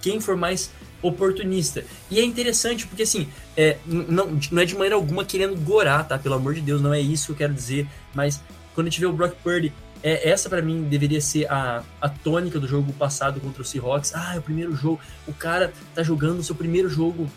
Quem 0.01 0.21
for 0.21 0.37
mais 0.37 0.71
oportunista. 1.01 1.83
E 2.09 2.19
é 2.19 2.23
interessante 2.23 2.87
porque, 2.87 3.03
assim, 3.03 3.27
é, 3.61 3.77
não, 3.85 4.39
não 4.51 4.61
é 4.61 4.65
de 4.65 4.73
maneira 4.73 4.95
alguma 4.95 5.23
querendo 5.23 5.55
gorar, 5.63 6.07
tá? 6.07 6.17
Pelo 6.17 6.35
amor 6.35 6.55
de 6.55 6.61
Deus, 6.61 6.81
não 6.81 6.93
é 6.93 6.99
isso 6.99 7.27
que 7.27 7.31
eu 7.33 7.35
quero 7.35 7.53
dizer. 7.53 7.87
Mas 8.13 8.41
quando 8.73 8.87
a 8.87 8.89
gente 8.89 8.99
vê 8.99 9.05
o 9.05 9.13
Brock 9.13 9.35
Purdy, 9.43 9.71
é, 10.01 10.29
essa 10.29 10.49
para 10.49 10.61
mim 10.61 10.83
deveria 10.83 11.21
ser 11.21 11.45
a, 11.51 11.83
a 12.01 12.09
tônica 12.09 12.59
do 12.59 12.67
jogo 12.67 12.91
passado 12.93 13.39
contra 13.39 13.61
o 13.61 13.65
Seahawks. 13.65 14.13
Ah, 14.15 14.35
é 14.35 14.39
o 14.39 14.41
primeiro 14.41 14.75
jogo. 14.75 14.99
O 15.27 15.33
cara 15.33 15.71
tá 15.93 16.01
jogando 16.01 16.39
o 16.39 16.43
seu 16.43 16.55
primeiro 16.55 16.89
jogo, 16.89 17.29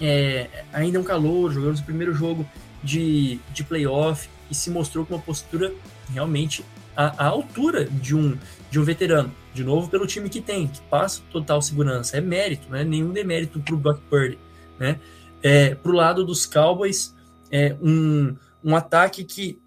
é, 0.00 0.48
ainda 0.72 0.96
é 0.96 1.00
um 1.00 1.04
calor, 1.04 1.52
jogando 1.52 1.74
o 1.74 1.76
seu 1.76 1.84
primeiro 1.84 2.14
jogo 2.14 2.48
de, 2.82 3.38
de 3.52 3.62
playoff 3.62 4.28
e 4.50 4.54
se 4.54 4.70
mostrou 4.70 5.04
com 5.04 5.14
uma 5.14 5.22
postura 5.22 5.74
realmente 6.10 6.64
à, 6.96 7.26
à 7.26 7.28
altura 7.28 7.84
de 7.84 8.16
um, 8.16 8.36
de 8.70 8.80
um 8.80 8.82
veterano. 8.82 9.30
De 9.52 9.62
novo, 9.62 9.90
pelo 9.90 10.06
time 10.06 10.30
que 10.30 10.40
tem, 10.40 10.68
que 10.68 10.80
passa 10.82 11.20
total 11.30 11.60
segurança. 11.60 12.16
É 12.16 12.20
mérito, 12.20 12.70
né? 12.70 12.82
Nenhum 12.84 13.12
demérito 13.12 13.60
pro 13.60 13.76
Brock 13.76 14.00
Purdy, 14.08 14.38
né? 14.78 14.98
É, 15.42 15.74
pro 15.74 15.92
lado 15.92 16.24
dos 16.24 16.46
Cowboys, 16.46 17.14
é 17.50 17.76
um, 17.80 18.36
um 18.62 18.76
ataque 18.76 19.24
que 19.24 19.60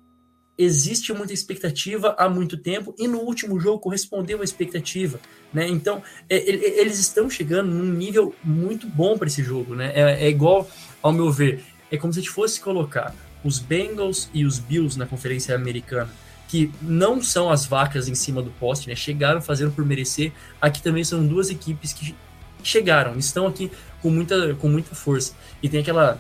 existe 0.58 1.12
muita 1.14 1.34
expectativa 1.34 2.16
há 2.18 2.30
muito 2.30 2.58
tempo 2.58 2.94
e 2.98 3.08
no 3.08 3.20
último 3.20 3.60
jogo 3.60 3.80
correspondeu 3.80 4.42
à 4.42 4.44
expectativa, 4.44 5.20
né? 5.52 5.68
Então, 5.68 6.04
é, 6.30 6.38
eles 6.38 7.00
estão 7.00 7.30
chegando 7.30 7.72
num 7.72 7.92
nível 7.92 8.36
muito 8.44 8.88
bom 8.88 9.18
para 9.18 9.28
esse 9.28 9.44
jogo, 9.44 9.76
né? 9.76 9.92
É, 9.96 10.26
é, 10.26 10.30
igual, 10.30 10.70
ao 11.02 11.12
meu 11.12 11.32
ver, 11.32 11.64
é 11.92 11.98
como 11.98 12.14
se 12.14 12.20
a 12.20 12.22
gente 12.22 12.32
fosse 12.32 12.60
colocar 12.60 13.16
os 13.44 13.60
Bengals 13.60 14.30
e 14.34 14.46
os 14.46 14.60
Bills 14.60 14.98
na 14.98 15.06
conferência 15.06 15.56
americana 15.56 16.10
que 16.48 16.72
não 16.84 17.20
são 17.20 17.50
as 17.50 17.66
vacas 17.66 18.08
em 18.08 18.14
cima 18.14 18.40
do 18.40 18.52
poste, 18.52 18.88
né? 18.88 18.96
Chegaram 18.96 19.42
fazendo 19.42 19.72
por 19.72 19.84
merecer. 19.84 20.32
Aqui 20.62 20.84
também 20.84 21.04
são 21.04 21.26
duas 21.26 21.50
equipes 21.50 21.94
que 21.94 22.16
chegaram, 22.64 23.18
estão 23.18 23.48
aqui 23.48 23.72
com 24.02 24.10
muita, 24.10 24.56
com 24.56 24.68
muita 24.68 24.96
força. 24.96 25.34
E 25.62 25.70
tem 25.70 25.82
aquela, 25.82 26.20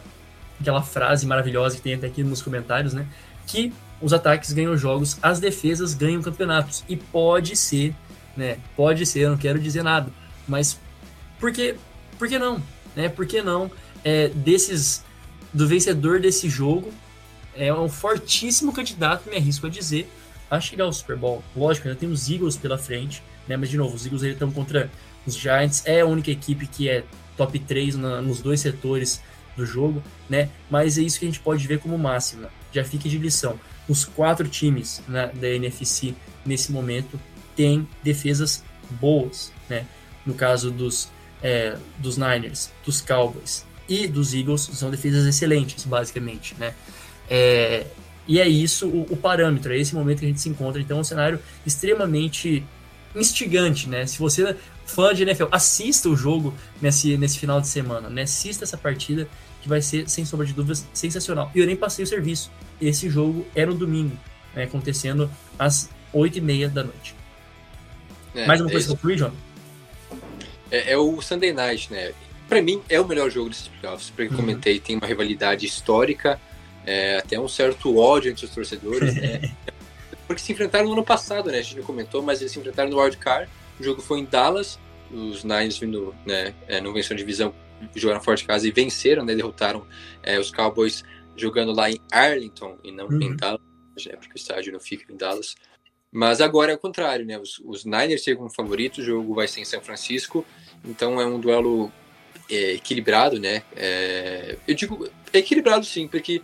aquela 0.59 0.81
frase 0.81 1.25
maravilhosa 1.25 1.75
que 1.75 1.81
tem 1.81 1.93
até 1.93 2.07
aqui 2.07 2.23
nos 2.23 2.41
comentários, 2.41 2.93
né? 2.93 3.07
Que 3.47 3.73
os 4.01 4.13
ataques 4.13 4.51
ganham 4.53 4.77
jogos, 4.77 5.17
as 5.21 5.39
defesas 5.39 5.93
ganham 5.93 6.21
campeonatos. 6.21 6.83
E 6.87 6.95
pode 6.95 7.55
ser, 7.55 7.95
né? 8.35 8.57
Pode 8.75 9.05
ser, 9.05 9.21
eu 9.21 9.31
não 9.31 9.37
quero 9.37 9.59
dizer 9.59 9.83
nada. 9.83 10.11
Mas 10.47 10.79
por 11.39 11.51
que, 11.51 11.75
por 12.17 12.27
que 12.27 12.37
não? 12.37 12.61
Né? 12.95 13.09
Por 13.09 13.25
que 13.25 13.41
não? 13.41 13.71
É, 14.03 14.29
desses 14.29 15.03
do 15.53 15.67
vencedor 15.67 16.19
desse 16.19 16.49
jogo 16.49 16.91
é 17.55 17.73
um 17.73 17.87
fortíssimo 17.87 18.73
candidato, 18.73 19.29
me 19.29 19.37
arrisco 19.37 19.67
a 19.67 19.69
dizer, 19.69 20.09
a 20.49 20.59
chegar 20.59 20.85
ao 20.85 20.93
Super 20.93 21.15
Bowl. 21.15 21.43
Lógico, 21.55 21.87
ainda 21.87 21.99
tem 21.99 22.09
os 22.09 22.29
Eagles 22.29 22.57
pela 22.57 22.77
frente, 22.77 23.23
né? 23.47 23.55
Mas 23.55 23.69
de 23.69 23.77
novo, 23.77 23.95
os 23.95 24.05
Eagles 24.05 24.23
estão 24.23 24.51
contra 24.51 24.89
os 25.25 25.35
Giants, 25.35 25.83
é 25.85 26.01
a 26.01 26.05
única 26.05 26.31
equipe 26.31 26.67
que 26.67 26.89
é 26.89 27.03
top 27.37 27.57
3 27.59 27.95
na, 27.95 28.21
nos 28.21 28.41
dois 28.41 28.59
setores 28.59 29.21
do 29.55 29.65
jogo, 29.65 30.03
né? 30.29 30.49
Mas 30.69 30.97
é 30.97 31.01
isso 31.01 31.19
que 31.19 31.25
a 31.25 31.27
gente 31.27 31.39
pode 31.39 31.65
ver 31.67 31.79
como 31.79 31.97
máxima. 31.97 32.49
Já 32.71 32.83
fique 32.83 33.07
de 33.07 33.17
lição. 33.17 33.59
Os 33.87 34.05
quatro 34.05 34.47
times 34.47 35.01
né, 35.07 35.31
da 35.33 35.49
NFC 35.49 36.15
nesse 36.45 36.71
momento 36.71 37.19
têm 37.55 37.87
defesas 38.03 38.63
boas, 38.89 39.51
né? 39.69 39.85
No 40.25 40.33
caso 40.33 40.71
dos, 40.71 41.09
é, 41.41 41.77
dos 41.97 42.17
Niners, 42.17 42.71
dos 42.85 43.01
Cowboys 43.01 43.65
e 43.87 44.07
dos 44.07 44.33
Eagles, 44.33 44.61
são 44.73 44.89
defesas 44.89 45.25
excelentes, 45.25 45.83
basicamente, 45.85 46.55
né? 46.57 46.73
É, 47.29 47.85
e 48.27 48.39
é 48.39 48.47
isso 48.47 48.87
o, 48.87 49.01
o, 49.09 49.17
parâmetro, 49.17 49.73
é 49.73 49.77
esse 49.77 49.93
momento 49.93 50.19
que 50.19 50.25
a 50.25 50.27
gente 50.29 50.41
se 50.41 50.49
encontra. 50.49 50.81
Então, 50.81 50.97
é 50.97 51.01
um 51.01 51.03
cenário 51.03 51.39
extremamente 51.65 52.63
instigante, 53.15 53.87
né? 53.89 54.05
Se 54.05 54.17
você 54.17 54.55
fã 54.85 55.13
de 55.13 55.23
NFL, 55.23 55.45
assista 55.51 56.09
o 56.09 56.15
jogo 56.15 56.53
nesse, 56.81 57.17
nesse 57.17 57.39
final 57.39 57.59
de 57.61 57.67
semana, 57.67 58.09
né? 58.09 58.23
Assista 58.23 58.63
essa 58.63 58.77
partida 58.77 59.27
que 59.61 59.69
vai 59.69 59.81
ser, 59.81 60.09
sem 60.09 60.25
sombra 60.25 60.45
de 60.45 60.53
dúvidas, 60.53 60.85
sensacional. 60.93 61.51
E 61.55 61.59
eu 61.59 61.65
nem 61.65 61.75
passei 61.75 62.03
o 62.03 62.07
serviço. 62.07 62.51
Esse 62.81 63.09
jogo 63.09 63.45
é 63.55 63.65
no 63.65 63.73
domingo, 63.73 64.17
né? 64.53 64.63
acontecendo 64.63 65.31
às 65.57 65.89
8h30 66.13 66.69
da 66.69 66.83
noite. 66.83 67.15
É, 68.35 68.45
Mais 68.45 68.59
uma 68.59 68.69
coisa 68.69 68.85
que 68.87 68.93
eu 68.93 68.97
fui, 68.97 69.17
João? 69.17 69.33
É, 70.69 70.93
é, 70.93 70.97
o 70.97 71.21
Sunday 71.21 71.53
Night, 71.53 71.91
né? 71.91 72.13
Pra 72.49 72.61
mim, 72.61 72.81
é 72.89 72.99
o 72.99 73.07
melhor 73.07 73.29
jogo 73.29 73.49
desses 73.49 73.67
playoffs. 73.67 74.09
Porque 74.09 74.33
uhum. 74.33 74.41
comentei, 74.41 74.79
tem 74.79 74.97
uma 74.97 75.07
rivalidade 75.07 75.65
histórica 75.65 76.39
é, 76.85 77.17
até 77.17 77.39
um 77.39 77.47
certo 77.47 77.95
ódio 77.97 78.31
entre 78.31 78.45
os 78.45 78.51
torcedores, 78.51 79.15
né? 79.15 79.51
Porque 80.27 80.41
se 80.41 80.51
enfrentaram 80.51 80.85
no 80.85 80.93
ano 80.93 81.03
passado, 81.03 81.51
né? 81.51 81.59
A 81.59 81.61
gente 81.61 81.75
já 81.75 81.83
comentou, 81.83 82.21
mas 82.21 82.41
eles 82.41 82.51
se 82.51 82.59
enfrentaram 82.59 82.89
no 82.89 82.99
Wild 82.99 83.17
Card. 83.17 83.49
O 83.79 83.83
jogo 83.83 84.01
foi 84.01 84.19
em 84.19 84.25
Dallas, 84.25 84.79
os 85.11 85.43
Niners 85.43 85.77
vindo, 85.77 86.13
né, 86.25 86.53
é, 86.67 86.81
não 86.81 86.93
venceram 86.93 87.15
a 87.15 87.19
divisão, 87.19 87.53
jogaram 87.95 88.21
forte 88.21 88.41
de 88.41 88.47
casa 88.47 88.67
e 88.67 88.71
venceram, 88.71 89.25
né? 89.25 89.35
Derrotaram 89.35 89.85
é, 90.21 90.39
os 90.39 90.51
Cowboys 90.51 91.03
jogando 91.35 91.73
lá 91.73 91.89
em 91.89 91.99
Arlington 92.11 92.77
e 92.83 92.91
não 92.91 93.07
uhum. 93.07 93.21
em 93.21 93.35
Dallas, 93.35 93.61
né, 94.05 94.15
porque 94.15 94.33
o 94.33 94.37
estádio 94.37 94.73
não 94.73 94.79
fica 94.79 95.11
em 95.11 95.17
Dallas. 95.17 95.55
Mas 96.11 96.41
agora 96.41 96.71
é 96.71 96.75
o 96.75 96.79
contrário, 96.79 97.25
né? 97.25 97.39
Os, 97.39 97.59
os 97.65 97.85
Niners 97.85 98.21
chegam 98.21 98.39
como 98.43 98.53
favoritos, 98.53 98.99
o 98.99 99.03
jogo 99.03 99.33
vai 99.33 99.47
ser 99.47 99.61
em 99.61 99.65
São 99.65 99.81
Francisco, 99.81 100.45
então 100.85 101.19
é 101.19 101.25
um 101.25 101.39
duelo 101.39 101.91
é, 102.49 102.73
equilibrado, 102.73 103.39
né? 103.39 103.63
É, 103.75 104.57
eu 104.67 104.75
digo 104.75 105.09
equilibrado 105.33 105.85
sim, 105.85 106.07
porque 106.07 106.41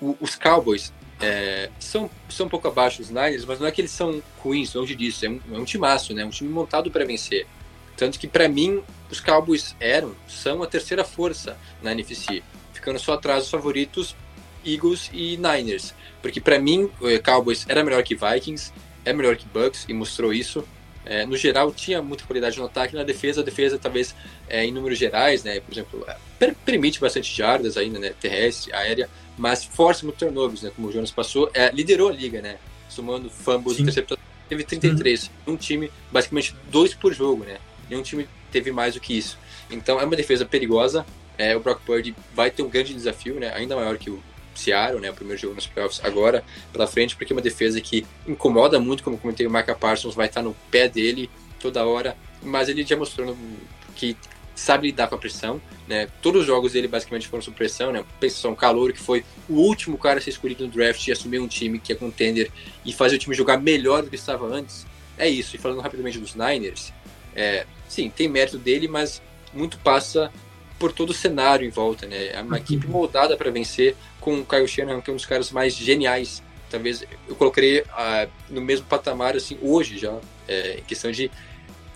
o, 0.00 0.14
os 0.20 0.36
Cowboys 0.36 0.92
é, 1.20 1.70
são, 1.78 2.10
são 2.28 2.46
um 2.46 2.48
pouco 2.48 2.68
abaixo 2.68 2.98
dos 2.98 3.10
Niners, 3.10 3.44
mas 3.44 3.58
não 3.58 3.66
é 3.66 3.70
que 3.70 3.80
eles 3.80 3.90
são 3.90 4.22
ruins, 4.38 4.74
longe 4.74 4.94
disso. 4.94 5.24
É 5.24 5.28
um, 5.28 5.40
é 5.52 5.58
um 5.58 5.64
timaço, 5.64 6.12
né? 6.14 6.24
Um 6.24 6.30
time 6.30 6.50
montado 6.50 6.90
para 6.90 7.04
vencer. 7.04 7.46
Tanto 7.96 8.18
que, 8.18 8.26
para 8.26 8.48
mim, 8.48 8.82
os 9.10 9.20
Cowboys 9.20 9.74
eram, 9.80 10.14
são 10.28 10.62
a 10.62 10.66
terceira 10.66 11.04
força 11.04 11.56
na 11.82 11.92
NFC, 11.92 12.42
ficando 12.74 12.98
só 12.98 13.14
atrás 13.14 13.44
dos 13.44 13.50
favoritos 13.50 14.14
Eagles 14.64 15.10
e 15.12 15.36
Niners. 15.38 15.94
Porque, 16.20 16.40
para 16.40 16.58
mim, 16.58 16.90
o 17.00 17.22
Cowboys 17.22 17.64
era 17.68 17.82
melhor 17.82 18.02
que 18.02 18.14
Vikings, 18.14 18.72
é 19.04 19.12
melhor 19.12 19.36
que 19.36 19.46
Bucks 19.46 19.86
e 19.88 19.94
mostrou 19.94 20.32
isso. 20.32 20.66
É, 21.06 21.24
no 21.24 21.36
geral, 21.36 21.72
tinha 21.72 22.02
muita 22.02 22.24
qualidade 22.24 22.58
no 22.58 22.66
ataque, 22.66 22.94
na 22.94 23.04
defesa, 23.04 23.40
a 23.40 23.44
defesa 23.44 23.78
talvez 23.78 24.14
é, 24.48 24.64
em 24.64 24.72
números 24.72 24.98
gerais, 24.98 25.42
né, 25.44 25.60
por 25.60 25.72
exemplo, 25.72 26.04
é, 26.40 26.54
permite 26.64 27.00
bastante 27.00 27.34
jardas 27.34 27.76
ainda, 27.76 27.98
né, 27.98 28.12
terrestre, 28.20 28.72
aérea, 28.72 29.08
mas 29.36 29.64
força 29.64 30.04
muito 30.04 30.18
turnovers, 30.18 30.62
né, 30.62 30.70
como 30.74 30.88
o 30.88 30.92
Jonas 30.92 31.10
passou, 31.10 31.50
é, 31.54 31.70
liderou 31.72 32.08
a 32.08 32.12
liga, 32.12 32.40
né, 32.40 32.58
somando 32.88 33.28
fumbles 33.28 33.78
interceptações, 33.80 34.26
teve 34.48 34.62
33. 34.64 35.30
Um 35.46 35.56
time, 35.56 35.90
basicamente, 36.10 36.54
dois 36.70 36.94
por 36.94 37.12
jogo, 37.12 37.44
né? 37.44 37.58
Nenhum 37.90 38.02
time 38.02 38.26
teve 38.50 38.70
mais 38.70 38.94
do 38.94 39.00
que 39.00 39.16
isso. 39.18 39.36
Então, 39.70 40.00
é 40.00 40.04
uma 40.04 40.16
defesa 40.16 40.46
perigosa. 40.46 41.04
É, 41.36 41.54
o 41.56 41.60
Brock 41.60 41.80
Purdy 41.84 42.14
vai 42.34 42.50
ter 42.50 42.62
um 42.62 42.68
grande 42.68 42.94
desafio, 42.94 43.38
né? 43.40 43.52
Ainda 43.54 43.76
maior 43.76 43.98
que 43.98 44.08
o 44.08 44.22
Seattle, 44.54 45.00
né? 45.00 45.10
O 45.10 45.14
primeiro 45.14 45.40
jogo 45.42 45.54
nos 45.54 45.66
playoffs 45.66 46.00
agora 46.04 46.42
pela 46.72 46.86
frente, 46.86 47.14
porque 47.16 47.32
é 47.32 47.36
uma 47.36 47.42
defesa 47.42 47.80
que 47.80 48.06
incomoda 48.26 48.78
muito, 48.80 49.02
como 49.02 49.18
comentei, 49.18 49.46
o 49.46 49.50
Micah 49.50 49.74
Parsons 49.74 50.14
vai 50.14 50.26
estar 50.26 50.42
no 50.42 50.56
pé 50.70 50.88
dele 50.88 51.28
toda 51.60 51.84
hora, 51.84 52.16
mas 52.42 52.68
ele 52.68 52.84
já 52.84 52.96
mostrou 52.96 53.26
no- 53.26 53.36
que 53.94 54.16
sabe 54.56 54.88
lidar 54.88 55.06
com 55.06 55.14
a 55.14 55.18
pressão, 55.18 55.60
né? 55.86 56.08
Todos 56.20 56.40
os 56.40 56.46
jogos 56.46 56.72
dele 56.72 56.88
basicamente 56.88 57.28
foram 57.28 57.42
sob 57.42 57.56
pressão, 57.56 57.92
né? 57.92 58.02
Pensa 58.18 58.48
um 58.48 58.54
calor 58.56 58.92
que 58.92 58.98
foi 58.98 59.24
o 59.48 59.54
último 59.60 59.96
cara 59.98 60.18
a 60.18 60.22
ser 60.22 60.30
escolhido 60.30 60.64
no 60.66 60.72
draft 60.72 61.06
e 61.06 61.12
assumir 61.12 61.38
um 61.38 61.46
time 61.46 61.78
que 61.78 61.92
é 61.92 61.94
contender 61.94 62.50
e 62.84 62.92
fazer 62.92 63.16
o 63.16 63.18
time 63.18 63.36
jogar 63.36 63.58
melhor 63.58 64.02
do 64.02 64.08
que 64.10 64.16
estava 64.16 64.46
antes. 64.46 64.86
É 65.18 65.28
isso. 65.28 65.54
E 65.54 65.58
falando 65.58 65.80
rapidamente 65.80 66.18
dos 66.18 66.34
Niners, 66.34 66.92
é, 67.34 67.66
sim, 67.88 68.08
tem 68.10 68.28
mérito 68.28 68.56
dele, 68.58 68.88
mas 68.88 69.22
muito 69.52 69.78
passa 69.78 70.32
por 70.78 70.90
todo 70.92 71.10
o 71.10 71.14
cenário 71.14 71.66
em 71.66 71.70
volta, 71.70 72.06
né? 72.06 72.28
É 72.32 72.40
uma 72.40 72.52
Uhum. 72.56 72.62
equipe 72.62 72.86
moldada 72.86 73.36
para 73.36 73.50
vencer 73.50 73.94
com 74.20 74.40
o 74.40 74.44
Kyle 74.44 74.66
Shanahan, 74.66 75.00
que 75.00 75.10
é 75.10 75.12
um 75.12 75.16
dos 75.16 75.26
caras 75.26 75.50
mais 75.52 75.74
geniais. 75.74 76.42
Talvez 76.70 77.04
eu 77.28 77.36
colocaria 77.36 77.84
ah, 77.90 78.26
no 78.50 78.60
mesmo 78.60 78.86
patamar 78.86 79.36
assim 79.36 79.56
hoje 79.62 79.98
já, 79.98 80.18
é, 80.48 80.78
em 80.78 80.82
questão 80.82 81.10
de 81.12 81.30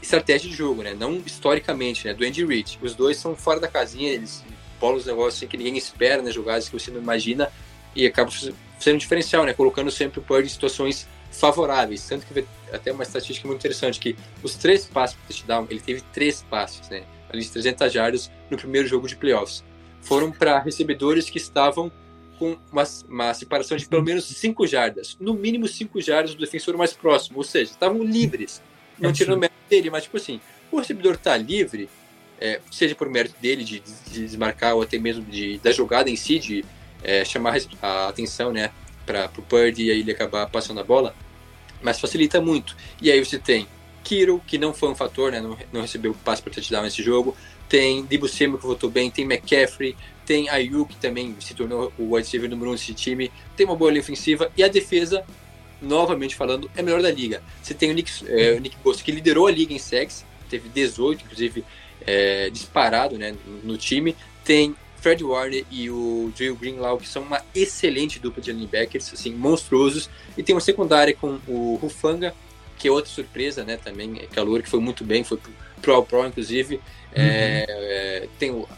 estratégia 0.02 0.50
de 0.50 0.56
jogo, 0.56 0.82
né? 0.82 0.94
Não 0.94 1.16
historicamente, 1.24 2.06
né? 2.06 2.14
Do 2.14 2.24
Andy 2.24 2.44
Reid. 2.44 2.78
Os 2.82 2.94
dois 2.94 3.16
são 3.16 3.36
fora 3.36 3.60
da 3.60 3.68
casinha, 3.68 4.12
eles 4.12 4.44
bolam 4.80 4.96
os 4.96 5.06
negócios 5.06 5.36
assim 5.36 5.46
que 5.46 5.56
ninguém 5.56 5.76
espera, 5.76 6.22
né? 6.22 6.30
Jogadas 6.30 6.68
que 6.68 6.78
você 6.78 6.90
não 6.90 7.00
imagina 7.00 7.50
e 7.94 8.06
acaba 8.06 8.30
sendo 8.30 8.94
um 8.94 8.98
diferencial, 8.98 9.44
né? 9.44 9.52
Colocando 9.52 9.90
sempre 9.90 10.20
o 10.20 10.22
Purdy 10.22 10.46
em 10.46 10.50
situações 10.50 11.06
favoráveis. 11.30 12.06
Tanto 12.08 12.26
que 12.26 12.44
até 12.72 12.92
uma 12.92 13.02
estatística 13.02 13.46
muito 13.46 13.60
interessante 13.60 14.00
que 14.00 14.16
os 14.42 14.54
três 14.54 14.86
passos 14.86 15.16
para 15.16 15.26
touchdown, 15.28 15.66
ele 15.70 15.80
teve 15.80 16.00
três 16.12 16.42
passos, 16.42 16.88
né? 16.88 17.04
Ali 17.28 17.42
de 17.42 17.50
300 17.50 17.92
jardas 17.92 18.30
no 18.50 18.56
primeiro 18.56 18.88
jogo 18.88 19.06
de 19.06 19.16
playoffs. 19.16 19.62
Foram 20.00 20.32
para 20.32 20.58
recebedores 20.58 21.28
que 21.28 21.38
estavam 21.38 21.92
com 22.38 22.56
uma, 22.72 22.84
uma 23.08 23.34
separação 23.34 23.76
de 23.76 23.86
pelo 23.86 24.02
menos 24.02 24.24
5 24.24 24.66
jardas. 24.66 25.16
No 25.20 25.34
mínimo 25.34 25.68
5 25.68 26.00
jardas 26.00 26.34
do 26.34 26.40
defensor 26.40 26.76
mais 26.76 26.92
próximo. 26.92 27.36
Ou 27.38 27.44
seja, 27.44 27.70
estavam 27.70 28.02
livres. 28.02 28.62
Não 29.00 29.12
tirando 29.12 29.36
o 29.36 29.40
mérito 29.40 29.58
dele, 29.68 29.90
mas 29.90 30.04
tipo 30.04 30.16
assim, 30.16 30.40
o 30.70 30.78
recebedor 30.78 31.16
tá 31.16 31.36
livre, 31.36 31.88
é, 32.40 32.60
seja 32.70 32.94
por 32.94 33.08
mérito 33.08 33.34
dele 33.40 33.64
de, 33.64 33.80
de, 33.80 34.26
desmarcar 34.26 34.74
ou 34.74 34.82
até 34.82 34.98
mesmo 34.98 35.24
de, 35.24 35.58
da 35.58 35.72
jogada 35.72 36.10
em 36.10 36.16
si, 36.16 36.38
de 36.38 36.64
é, 37.02 37.24
chamar 37.24 37.56
a 37.82 38.08
atenção, 38.08 38.52
né, 38.52 38.70
para 39.06 39.30
o 39.36 39.42
Purdy 39.42 39.86
e 39.86 39.90
aí 39.90 40.00
ele 40.00 40.12
acabar 40.12 40.46
passando 40.48 40.80
a 40.80 40.84
bola, 40.84 41.14
mas 41.82 41.98
facilita 41.98 42.40
muito. 42.40 42.76
E 43.00 43.10
aí 43.10 43.22
você 43.24 43.38
tem 43.38 43.66
Kiro, 44.04 44.40
que 44.46 44.58
não 44.58 44.72
foi 44.72 44.90
um 44.90 44.94
fator, 44.94 45.32
né, 45.32 45.40
não, 45.40 45.56
não 45.72 45.80
recebeu 45.82 46.14
passe 46.24 46.42
para 46.42 46.52
touchdown 46.52 46.82
nesse 46.82 47.02
jogo, 47.02 47.36
tem 47.68 48.06
Samuel 48.28 48.58
que 48.58 48.66
votou 48.66 48.90
bem, 48.90 49.10
tem 49.10 49.24
McCaffrey, 49.24 49.96
tem 50.26 50.48
Ayuk 50.48 50.94
que 50.94 51.00
também 51.00 51.36
se 51.40 51.54
tornou 51.54 51.92
o 51.98 52.14
wide 52.14 52.26
receiver 52.26 52.50
número 52.50 52.70
um 52.70 52.74
desse 52.74 52.94
time, 52.94 53.30
tem 53.56 53.66
uma 53.66 53.76
boa 53.76 53.90
linha 53.90 54.02
ofensiva 54.02 54.50
e 54.56 54.62
a 54.62 54.68
defesa 54.68 55.24
novamente 55.80 56.34
falando, 56.34 56.70
é 56.76 56.82
melhor 56.82 57.02
da 57.02 57.10
liga. 57.10 57.42
Você 57.62 57.74
tem 57.74 57.90
o 57.90 57.94
Nick, 57.94 58.12
é, 58.28 58.52
o 58.52 58.60
Nick 58.60 58.76
Bosa, 58.82 59.02
que 59.02 59.10
liderou 59.10 59.46
a 59.46 59.50
liga 59.50 59.72
em 59.72 59.78
sacks, 59.78 60.24
teve 60.48 60.68
18, 60.68 61.24
inclusive, 61.24 61.64
é, 62.06 62.50
disparado 62.50 63.16
né, 63.16 63.34
no, 63.62 63.76
time. 63.76 64.16
Tem 64.44 64.74
Fred 64.96 65.22
Warner 65.22 65.64
e 65.70 65.88
o 65.90 66.32
Drew 66.36 66.56
Greenlaw, 66.56 66.98
que 66.98 67.08
são 67.08 67.22
uma 67.22 67.42
excelente 67.54 68.18
dupla 68.18 68.42
de 68.42 68.52
linebackers, 68.52 69.12
assim, 69.12 69.32
monstruosos. 69.32 70.10
E 70.36 70.42
tem 70.42 70.54
uma 70.54 70.60
secundária 70.60 71.14
com 71.14 71.38
o 71.46 71.76
Rufanga, 71.76 72.34
que 72.76 72.88
é 72.88 72.90
outra 72.90 73.10
surpresa, 73.10 73.64
né, 73.64 73.76
também, 73.76 74.18
é 74.20 74.26
calor, 74.26 74.62
que 74.62 74.68
foi 74.68 74.80
muito 74.80 75.04
bem, 75.04 75.22
foi 75.22 75.38
pro, 75.38 75.52
pro 75.80 75.94
All 75.94 76.04
Pro, 76.04 76.26
inclusive. 76.26 76.76
Uhum. 76.76 76.82
É, 77.14 78.28
tem 78.38 78.50
o, 78.50 78.68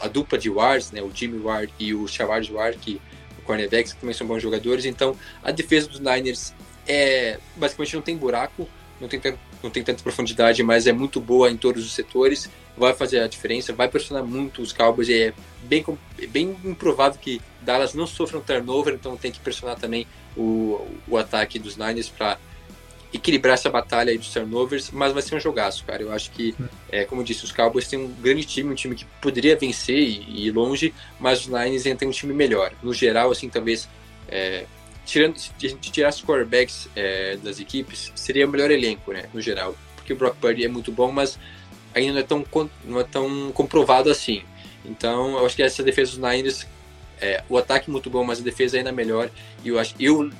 a 0.00 0.08
dupla 0.08 0.38
de 0.38 0.50
Wards, 0.50 0.90
né, 0.90 1.02
o 1.02 1.10
Jimmy 1.14 1.38
Ward 1.38 1.72
e 1.78 1.94
o 1.94 2.06
Shavard 2.06 2.52
Ward, 2.52 2.78
que 2.78 3.00
cornerbacks 3.48 3.94
que 3.94 4.00
também 4.00 4.14
são 4.14 4.26
bons 4.26 4.42
jogadores. 4.42 4.84
Então, 4.84 5.16
a 5.42 5.50
defesa 5.50 5.88
dos 5.88 5.98
Niners 5.98 6.52
é 6.86 7.38
basicamente 7.56 7.94
não 7.94 8.02
tem 8.02 8.16
buraco, 8.16 8.68
não 9.00 9.08
tem, 9.08 9.20
não 9.62 9.70
tem 9.70 9.82
tanta 9.82 10.02
profundidade, 10.02 10.62
mas 10.62 10.86
é 10.86 10.92
muito 10.92 11.18
boa 11.20 11.50
em 11.50 11.56
todos 11.56 11.84
os 11.84 11.94
setores. 11.94 12.50
Vai 12.76 12.92
fazer 12.94 13.20
a 13.20 13.26
diferença, 13.26 13.72
vai 13.72 13.88
pressionar 13.88 14.24
muito 14.24 14.60
os 14.60 14.72
Cowboys. 14.72 15.08
É 15.08 15.32
bem, 15.62 15.84
bem 16.28 16.56
improvável 16.64 17.18
que 17.18 17.40
Dallas 17.62 17.94
não 17.94 18.06
sofra 18.06 18.38
um 18.38 18.42
turnover, 18.42 18.94
então 18.94 19.16
tem 19.16 19.32
que 19.32 19.40
pressionar 19.40 19.78
também 19.78 20.06
o, 20.36 20.86
o 21.08 21.16
ataque 21.16 21.58
dos 21.58 21.76
Niners 21.76 22.08
para 22.08 22.38
equilibrar 23.12 23.54
essa 23.54 23.70
batalha 23.70 24.10
aí 24.10 24.18
dos 24.18 24.28
turnovers, 24.28 24.90
mas 24.90 25.12
vai 25.12 25.22
ser 25.22 25.34
um 25.34 25.40
jogaço, 25.40 25.84
cara. 25.84 26.02
Eu 26.02 26.12
acho 26.12 26.30
que, 26.30 26.54
é, 26.90 27.04
como 27.04 27.22
eu 27.22 27.24
disse, 27.24 27.44
os 27.44 27.52
Cowboys 27.52 27.88
têm 27.88 27.98
um 27.98 28.08
grande 28.08 28.44
time, 28.44 28.70
um 28.70 28.74
time 28.74 28.94
que 28.94 29.04
poderia 29.20 29.56
vencer 29.56 29.98
e, 29.98 30.46
ir 30.46 30.50
longe, 30.50 30.94
mas 31.18 31.40
os 31.40 31.46
Niners 31.46 31.86
ainda 31.86 31.98
têm 31.98 32.08
um 32.08 32.12
time 32.12 32.34
melhor. 32.34 32.72
No 32.82 32.92
geral, 32.92 33.30
assim, 33.30 33.48
talvez, 33.48 33.88
é, 34.28 34.66
tirando, 35.06 35.38
se 35.38 35.50
a 35.62 35.68
gente 35.68 35.90
tirasse 35.90 36.18
os 36.18 36.24
quarterbacks 36.24 36.88
é, 36.94 37.36
das 37.38 37.58
equipes, 37.58 38.12
seria 38.14 38.46
o 38.46 38.50
melhor 38.50 38.70
elenco, 38.70 39.12
né, 39.12 39.24
no 39.32 39.40
geral. 39.40 39.74
Porque 39.96 40.12
o 40.12 40.16
Brock 40.16 40.36
Purdy 40.36 40.64
é 40.64 40.68
muito 40.68 40.92
bom, 40.92 41.10
mas 41.10 41.38
ainda 41.94 42.12
não 42.12 42.20
é 42.20 42.22
tão, 42.22 42.70
não 42.84 43.00
é 43.00 43.04
tão 43.04 43.52
comprovado 43.52 44.10
assim. 44.10 44.42
Então, 44.84 45.38
eu 45.38 45.46
acho 45.46 45.56
que 45.56 45.62
essa 45.62 45.82
defesa 45.82 46.12
dos 46.12 46.20
Niners, 46.20 46.66
é, 47.20 47.42
o 47.48 47.56
ataque 47.56 47.90
muito 47.90 48.10
bom, 48.10 48.22
mas 48.22 48.40
a 48.40 48.42
defesa 48.42 48.76
ainda 48.76 48.92
melhor. 48.92 49.30
E 49.64 49.68
eu 49.68 49.78
acho 49.78 49.94
eu 49.98 50.30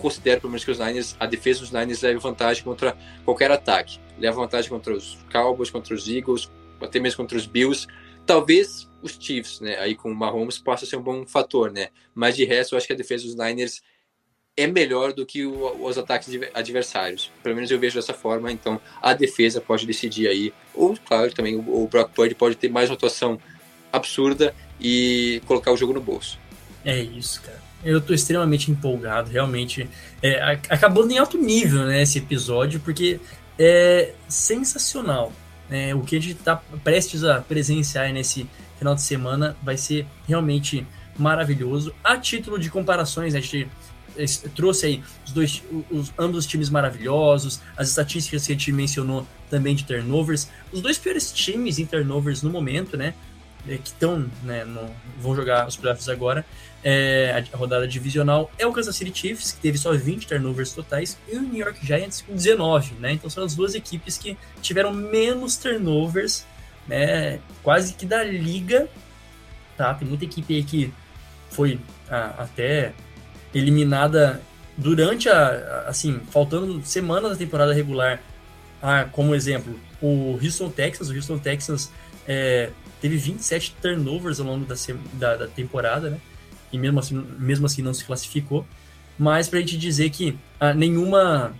considero, 0.00 0.40
pelo 0.40 0.50
menos, 0.50 0.64
que 0.64 0.70
os 0.70 0.78
Niners, 0.78 1.16
a 1.20 1.26
defesa 1.26 1.60
dos 1.60 1.70
Niners 1.70 2.02
leva 2.02 2.18
vantagem 2.18 2.64
contra 2.64 2.96
qualquer 3.24 3.50
ataque. 3.50 3.98
Leva 4.18 4.40
vantagem 4.40 4.70
contra 4.70 4.92
os 4.92 5.18
Cowboys, 5.30 5.70
contra 5.70 5.94
os 5.94 6.08
Eagles, 6.08 6.50
até 6.80 6.98
mesmo 6.98 7.18
contra 7.18 7.36
os 7.36 7.46
Bills. 7.46 7.86
Talvez 8.26 8.88
os 9.02 9.16
Chiefs, 9.18 9.60
né, 9.60 9.78
aí 9.78 9.94
com 9.94 10.10
o 10.10 10.14
Mahomes, 10.14 10.58
possa 10.58 10.84
ser 10.84 10.96
um 10.96 11.02
bom 11.02 11.26
fator, 11.26 11.72
né? 11.72 11.88
Mas 12.14 12.36
de 12.36 12.44
resto, 12.44 12.74
eu 12.74 12.78
acho 12.78 12.86
que 12.86 12.92
a 12.92 12.96
defesa 12.96 13.24
dos 13.24 13.34
Niners 13.34 13.82
é 14.56 14.66
melhor 14.66 15.12
do 15.12 15.24
que 15.24 15.46
o, 15.46 15.84
os 15.84 15.96
ataques 15.96 16.28
adversários. 16.52 17.30
Pelo 17.42 17.54
menos 17.54 17.70
eu 17.70 17.78
vejo 17.78 17.96
dessa 17.96 18.12
forma. 18.12 18.52
Então, 18.52 18.80
a 19.00 19.14
defesa 19.14 19.60
pode 19.60 19.86
decidir 19.86 20.28
aí. 20.28 20.52
Ou, 20.74 20.96
claro, 21.06 21.32
também 21.32 21.56
o, 21.56 21.82
o 21.82 21.88
Brock 21.88 22.12
Purdy 22.12 22.34
pode 22.34 22.56
ter 22.56 22.68
mais 22.68 22.90
uma 22.90 22.96
atuação 22.96 23.40
absurda 23.92 24.54
e 24.80 25.42
colocar 25.46 25.72
o 25.72 25.76
jogo 25.76 25.92
no 25.92 26.00
bolso. 26.00 26.38
É 26.84 26.98
isso, 27.00 27.42
cara. 27.42 27.69
Eu 27.84 28.00
tô 28.00 28.12
extremamente 28.12 28.70
empolgado, 28.70 29.30
realmente. 29.30 29.88
É, 30.22 30.58
acabou 30.68 31.08
em 31.10 31.18
alto 31.18 31.38
nível, 31.38 31.86
né, 31.86 32.02
esse 32.02 32.18
episódio, 32.18 32.80
porque 32.80 33.20
é 33.58 34.12
sensacional. 34.28 35.32
É, 35.70 35.94
o 35.94 36.00
que 36.00 36.16
a 36.16 36.20
gente 36.20 36.34
tá 36.34 36.56
prestes 36.82 37.22
a 37.22 37.40
presenciar 37.40 38.12
nesse 38.12 38.46
final 38.78 38.94
de 38.94 39.02
semana 39.02 39.56
vai 39.62 39.76
ser 39.76 40.06
realmente 40.26 40.86
maravilhoso. 41.16 41.94
A 42.02 42.16
título 42.16 42.58
de 42.58 42.70
comparações, 42.70 43.34
a 43.34 43.40
gente 43.40 43.68
trouxe 44.54 44.86
aí 44.86 45.02
os 45.24 45.32
dois, 45.32 45.62
os, 45.90 46.12
ambos 46.18 46.38
os 46.38 46.46
times 46.46 46.68
maravilhosos, 46.68 47.60
as 47.76 47.88
estatísticas 47.88 48.46
que 48.46 48.52
a 48.52 48.54
gente 48.54 48.72
mencionou 48.72 49.26
também 49.48 49.74
de 49.74 49.84
turnovers. 49.84 50.48
Os 50.72 50.80
dois 50.80 50.98
piores 50.98 51.32
times 51.32 51.78
em 51.78 51.86
turnovers 51.86 52.42
no 52.42 52.50
momento, 52.50 52.96
né? 52.96 53.14
Que 53.64 53.80
estão, 53.84 54.28
né, 54.42 54.64
no, 54.64 54.90
vão 55.18 55.36
jogar 55.36 55.66
os 55.68 55.76
playoffs 55.76 56.08
agora, 56.08 56.44
é, 56.82 57.44
a 57.52 57.56
rodada 57.56 57.86
divisional 57.86 58.50
é 58.58 58.66
o 58.66 58.72
Kansas 58.72 58.96
City 58.96 59.12
Chiefs, 59.16 59.52
que 59.52 59.60
teve 59.60 59.76
só 59.76 59.92
20 59.92 60.26
turnovers 60.26 60.72
totais, 60.72 61.18
e 61.30 61.36
o 61.36 61.42
New 61.42 61.58
York 61.58 61.84
Giants 61.84 62.22
com 62.22 62.34
19, 62.34 62.94
né? 62.94 63.12
Então 63.12 63.28
são 63.28 63.44
as 63.44 63.54
duas 63.54 63.74
equipes 63.74 64.16
que 64.16 64.36
tiveram 64.62 64.92
menos 64.92 65.56
turnovers, 65.56 66.46
né? 66.88 67.38
Quase 67.62 67.92
que 67.94 68.06
da 68.06 68.24
liga, 68.24 68.88
tá? 69.76 69.92
Tem 69.92 70.08
muita 70.08 70.24
equipe 70.24 70.54
aí 70.54 70.62
que 70.64 70.92
foi 71.50 71.78
até 72.10 72.92
eliminada 73.54 74.40
durante 74.76 75.28
a, 75.28 75.36
a, 75.36 75.88
assim, 75.88 76.20
faltando 76.30 76.80
semanas 76.84 77.32
da 77.32 77.36
temporada 77.36 77.74
regular. 77.74 78.22
Ah, 78.82 79.04
como 79.04 79.34
exemplo, 79.34 79.78
o 80.00 80.38
Houston 80.42 80.70
Texans, 80.70 81.10
o 81.10 81.14
Houston 81.14 81.38
Texans 81.38 81.90
é, 82.26 82.70
teve 83.00 83.16
27 83.16 83.76
turnovers 83.80 84.40
ao 84.40 84.46
longo 84.46 84.64
da, 84.64 84.74
da, 85.14 85.36
da, 85.36 85.46
temporada, 85.48 86.10
né? 86.10 86.20
E 86.72 86.78
mesmo 86.78 87.00
assim, 87.00 87.26
mesmo 87.38 87.66
assim 87.66 87.82
não 87.82 87.94
se 87.94 88.04
classificou. 88.04 88.66
Mas 89.18 89.48
para 89.48 89.58
a 89.58 89.62
gente 89.62 89.76
dizer 89.76 90.10
que 90.10 90.38
ah, 90.58 90.72
nenhuma 90.72 91.54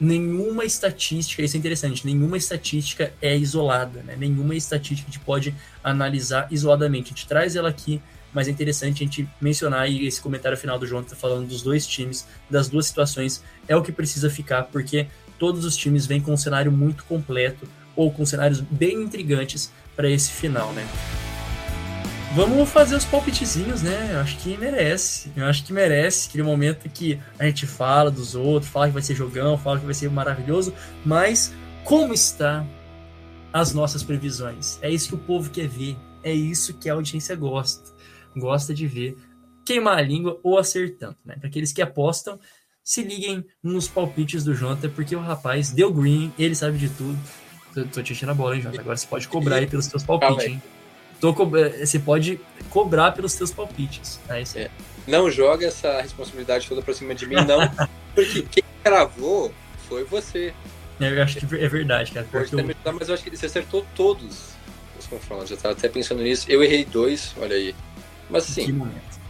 nenhuma 0.00 0.64
estatística, 0.64 1.42
isso 1.42 1.56
é 1.56 1.58
interessante, 1.60 2.04
nenhuma 2.04 2.36
estatística 2.36 3.12
é 3.22 3.36
isolada, 3.36 4.02
né? 4.02 4.16
Nenhuma 4.18 4.56
estatística 4.56 5.08
a 5.08 5.12
gente 5.12 5.24
pode 5.24 5.54
analisar 5.82 6.48
isoladamente. 6.50 7.06
A 7.06 7.14
gente 7.14 7.28
traz 7.28 7.54
ela 7.54 7.68
aqui 7.68 8.02
mas 8.32 8.48
é 8.48 8.50
interessante 8.50 9.02
a 9.02 9.06
gente 9.06 9.28
mencionar 9.40 9.90
e 9.90 10.06
esse 10.06 10.20
comentário 10.20 10.56
final 10.56 10.78
do 10.78 10.86
João 10.86 11.02
tá 11.02 11.14
falando 11.14 11.46
dos 11.46 11.62
dois 11.62 11.86
times, 11.86 12.26
das 12.48 12.68
duas 12.68 12.86
situações, 12.86 13.42
é 13.68 13.76
o 13.76 13.82
que 13.82 13.92
precisa 13.92 14.30
ficar, 14.30 14.64
porque 14.64 15.06
todos 15.38 15.64
os 15.64 15.76
times 15.76 16.06
vêm 16.06 16.20
com 16.20 16.32
um 16.32 16.36
cenário 16.36 16.72
muito 16.72 17.04
completo 17.04 17.68
ou 17.94 18.10
com 18.10 18.24
cenários 18.24 18.60
bem 18.60 19.02
intrigantes 19.02 19.70
para 19.94 20.08
esse 20.08 20.30
final, 20.30 20.72
né? 20.72 20.86
Vamos 22.34 22.70
fazer 22.70 22.96
os 22.96 23.04
palpitezinhos, 23.04 23.82
né? 23.82 24.10
Eu 24.12 24.20
acho 24.20 24.38
que 24.38 24.56
merece. 24.56 25.30
Eu 25.36 25.44
acho 25.44 25.64
que 25.64 25.72
merece 25.72 26.28
aquele 26.28 26.42
momento 26.42 26.88
que 26.88 27.20
a 27.38 27.44
gente 27.44 27.66
fala 27.66 28.10
dos 28.10 28.34
outros, 28.34 28.70
fala 28.70 28.86
que 28.86 28.94
vai 28.94 29.02
ser 29.02 29.14
jogão, 29.14 29.58
fala 29.58 29.78
que 29.78 29.84
vai 29.84 29.94
ser 29.94 30.10
maravilhoso, 30.10 30.72
mas 31.04 31.52
como 31.84 32.14
está 32.14 32.66
as 33.52 33.74
nossas 33.74 34.02
previsões? 34.02 34.78
É 34.80 34.88
isso 34.88 35.08
que 35.08 35.14
o 35.14 35.18
povo 35.18 35.50
quer 35.50 35.68
ver. 35.68 35.96
É 36.22 36.32
isso 36.32 36.74
que 36.74 36.88
a 36.88 36.94
audiência 36.94 37.36
gosta. 37.36 37.92
Gosta 38.34 38.72
de 38.72 38.86
ver 38.86 39.16
queimar 39.64 39.98
a 39.98 40.02
língua 40.02 40.38
ou 40.42 40.58
acertando, 40.58 41.16
né? 41.24 41.36
Para 41.36 41.48
aqueles 41.48 41.72
que 41.72 41.82
apostam, 41.82 42.38
se 42.82 43.02
liguem 43.02 43.44
nos 43.62 43.88
palpites 43.88 44.44
do 44.44 44.54
Jonathan, 44.54 44.90
porque 44.90 45.14
o 45.14 45.20
rapaz 45.20 45.70
deu 45.70 45.92
green, 45.92 46.32
ele 46.38 46.54
sabe 46.54 46.78
de 46.78 46.88
tudo. 46.88 47.18
Tô, 47.74 47.84
tô 47.84 48.02
te 48.02 48.12
enchendo 48.12 48.32
a 48.32 48.34
bola, 48.34 48.54
hein, 48.54 48.62
Jonathan? 48.62 48.80
Agora 48.82 48.96
você 48.96 49.06
pode 49.06 49.28
cobrar 49.28 49.56
aí 49.56 49.66
pelos 49.66 49.86
seus 49.86 50.02
palpites, 50.02 50.44
hein? 50.44 50.62
Tô 51.20 51.32
co... 51.32 51.56
Eh, 51.56 51.86
você 51.86 51.98
pode 51.98 52.40
cobrar 52.68 53.12
pelos 53.12 53.32
seus 53.32 53.50
palpites. 53.50 54.20
É 54.28 54.42
isso 54.42 54.58
aí. 54.58 54.64
É. 54.64 54.70
Não 55.06 55.30
joga 55.30 55.66
essa 55.66 56.00
responsabilidade 56.00 56.68
toda 56.68 56.82
pra 56.82 56.92
cima 56.94 57.14
de 57.14 57.26
mim, 57.26 57.36
não. 57.36 57.60
porque 58.14 58.42
quem 58.42 58.64
cravou 58.82 59.52
foi 59.88 60.04
você. 60.04 60.52
Eu 61.00 61.22
acho 61.22 61.38
que 61.40 61.54
é 61.56 61.68
verdade, 61.68 62.12
cara. 62.12 62.26
Pode 62.30 62.50
Porque 62.50 62.62
eu... 62.62 62.64
ajudar, 62.70 62.92
mas 62.92 63.08
eu 63.08 63.14
acho 63.14 63.24
que 63.24 63.36
você 63.36 63.46
acertou 63.46 63.84
todos 63.94 64.50
os 64.98 65.06
confrontos. 65.06 65.50
Eu 65.50 65.56
tava 65.56 65.74
até 65.74 65.88
pensando 65.88 66.22
nisso. 66.22 66.46
Eu 66.48 66.62
errei 66.62 66.84
dois, 66.84 67.34
olha 67.40 67.56
aí. 67.56 67.74
Mas 68.30 68.46
Que 68.46 68.60
assim, 68.62 68.72
momento. 68.72 69.20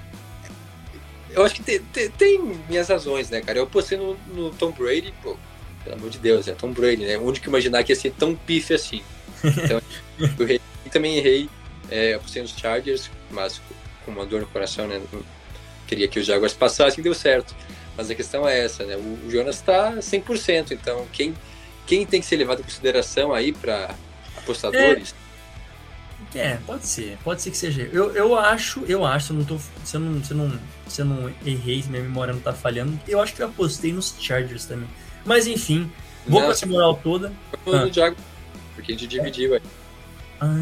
eu 1.30 1.44
acho 1.44 1.54
que 1.54 1.62
tem, 1.62 1.80
tem- 1.80 2.10
tem 2.10 2.42
minhas 2.68 2.88
razões, 2.88 3.30
né, 3.30 3.40
cara? 3.40 3.58
Eu 3.58 3.66
postei 3.66 3.96
no, 3.96 4.16
no 4.34 4.50
Tom 4.50 4.70
Brady, 4.72 5.14
pô, 5.22 5.36
pelo 5.84 5.96
amor 5.96 6.10
de 6.10 6.18
Deus, 6.18 6.48
é 6.48 6.52
Tom 6.52 6.72
Brady, 6.72 7.04
né? 7.04 7.18
Onde 7.18 7.40
que 7.40 7.48
imaginar 7.48 7.82
que 7.84 7.92
ia 7.92 7.96
ser 7.96 8.12
tão 8.12 8.34
pife 8.34 8.74
assim? 8.74 9.02
Então, 9.44 9.80
eu 10.18 10.44
errei. 10.44 10.60
E 10.86 10.90
também 10.90 11.16
errei, 11.16 11.48
é, 11.90 12.14
eu 12.14 12.20
postei 12.20 12.42
nos 12.42 12.52
Chargers, 12.52 13.10
mas 13.30 13.60
com 14.04 14.12
uma 14.12 14.26
dor 14.26 14.40
no 14.40 14.46
coração, 14.46 14.86
né? 14.86 15.00
Queria 15.86 16.08
que 16.08 16.18
os 16.18 16.26
Jaguars 16.26 16.52
passassem 16.52 17.00
e 17.00 17.02
deu 17.02 17.14
certo. 17.14 17.54
Mas 17.96 18.10
a 18.10 18.14
questão 18.14 18.48
é 18.48 18.64
essa, 18.64 18.84
né? 18.84 18.96
O 18.96 19.30
Jonas 19.30 19.60
tá 19.60 19.92
100%, 19.92 20.72
então 20.72 21.06
quem, 21.12 21.34
quem 21.86 22.06
tem 22.06 22.20
que 22.20 22.26
ser 22.26 22.36
levado 22.36 22.60
em 22.60 22.62
consideração 22.62 23.34
aí 23.34 23.52
para 23.52 23.94
apostadores? 24.38 25.14
É, 26.34 26.56
pode 26.66 26.86
ser, 26.86 27.18
pode 27.22 27.42
ser 27.42 27.50
que 27.50 27.56
seja. 27.58 27.82
Eu, 27.92 28.12
eu 28.12 28.38
acho, 28.38 28.82
eu 28.88 29.04
acho, 29.04 29.32
eu 29.32 29.38
não 29.38 29.44
tô. 29.44 29.58
Se 29.84 29.96
eu 29.96 30.00
não, 30.00 30.24
se 30.24 30.30
eu 30.30 30.36
não, 30.36 30.60
se 30.88 31.00
eu 31.02 31.04
não 31.04 31.34
errei, 31.44 31.82
se 31.82 31.90
minha 31.90 32.02
memória 32.02 32.32
não 32.32 32.40
tá 32.40 32.54
falhando, 32.54 32.98
eu 33.06 33.20
acho 33.20 33.34
que 33.34 33.42
eu 33.42 33.48
apostei 33.48 33.92
nos 33.92 34.14
Chargers 34.18 34.64
também. 34.64 34.88
Mas 35.24 35.46
enfim, 35.46 35.90
vou 36.26 36.40
Não, 36.40 36.46
com 36.48 36.52
essa 36.52 36.66
moral 36.66 36.94
toda. 37.02 37.32
Foi 37.64 37.76
Ah. 37.78 37.88
Jaguars, 37.92 38.16
porque 38.74 38.92
a 38.92 38.94
gente 38.94 39.06
dividiu 39.06 39.54
aí. 39.54 39.62
Ah, 40.40 40.56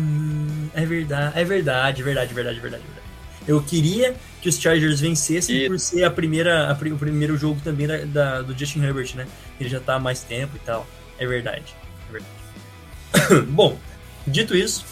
é 0.75 0.85
verdade, 0.85 1.39
é 1.41 1.45
verdade, 1.45 2.03
verdade, 2.03 2.35
verdade, 2.35 2.61
verdade, 2.61 2.83
verdade. 2.85 3.07
Eu 3.49 3.63
queria 3.63 4.15
que 4.43 4.49
os 4.49 4.59
Chargers 4.61 5.01
vencessem 5.01 5.57
E- 5.57 5.67
por 5.69 5.79
ser 5.81 6.05
a 6.05 6.11
primeira, 6.11 6.69
a 6.71 6.73
o 6.73 6.99
primeiro 6.99 7.37
jogo 7.39 7.61
também 7.65 7.87
da, 7.87 7.97
da- 8.05 8.43
do 8.43 8.57
Justin 8.59 8.83
Herbert, 8.83 9.15
né? 9.17 9.27
Ele 9.59 9.69
já 9.69 9.81
tá 9.81 9.95
há 9.95 9.99
mais 9.99 10.21
tempo 10.23 10.57
e 10.57 10.59
tal. 10.61 10.87
É 11.19 11.27
verdade, 11.27 11.75
é 12.09 12.13
verdade. 12.13 13.47
Bom, 13.51 13.79
dito 14.27 14.55
isso, 14.55 14.85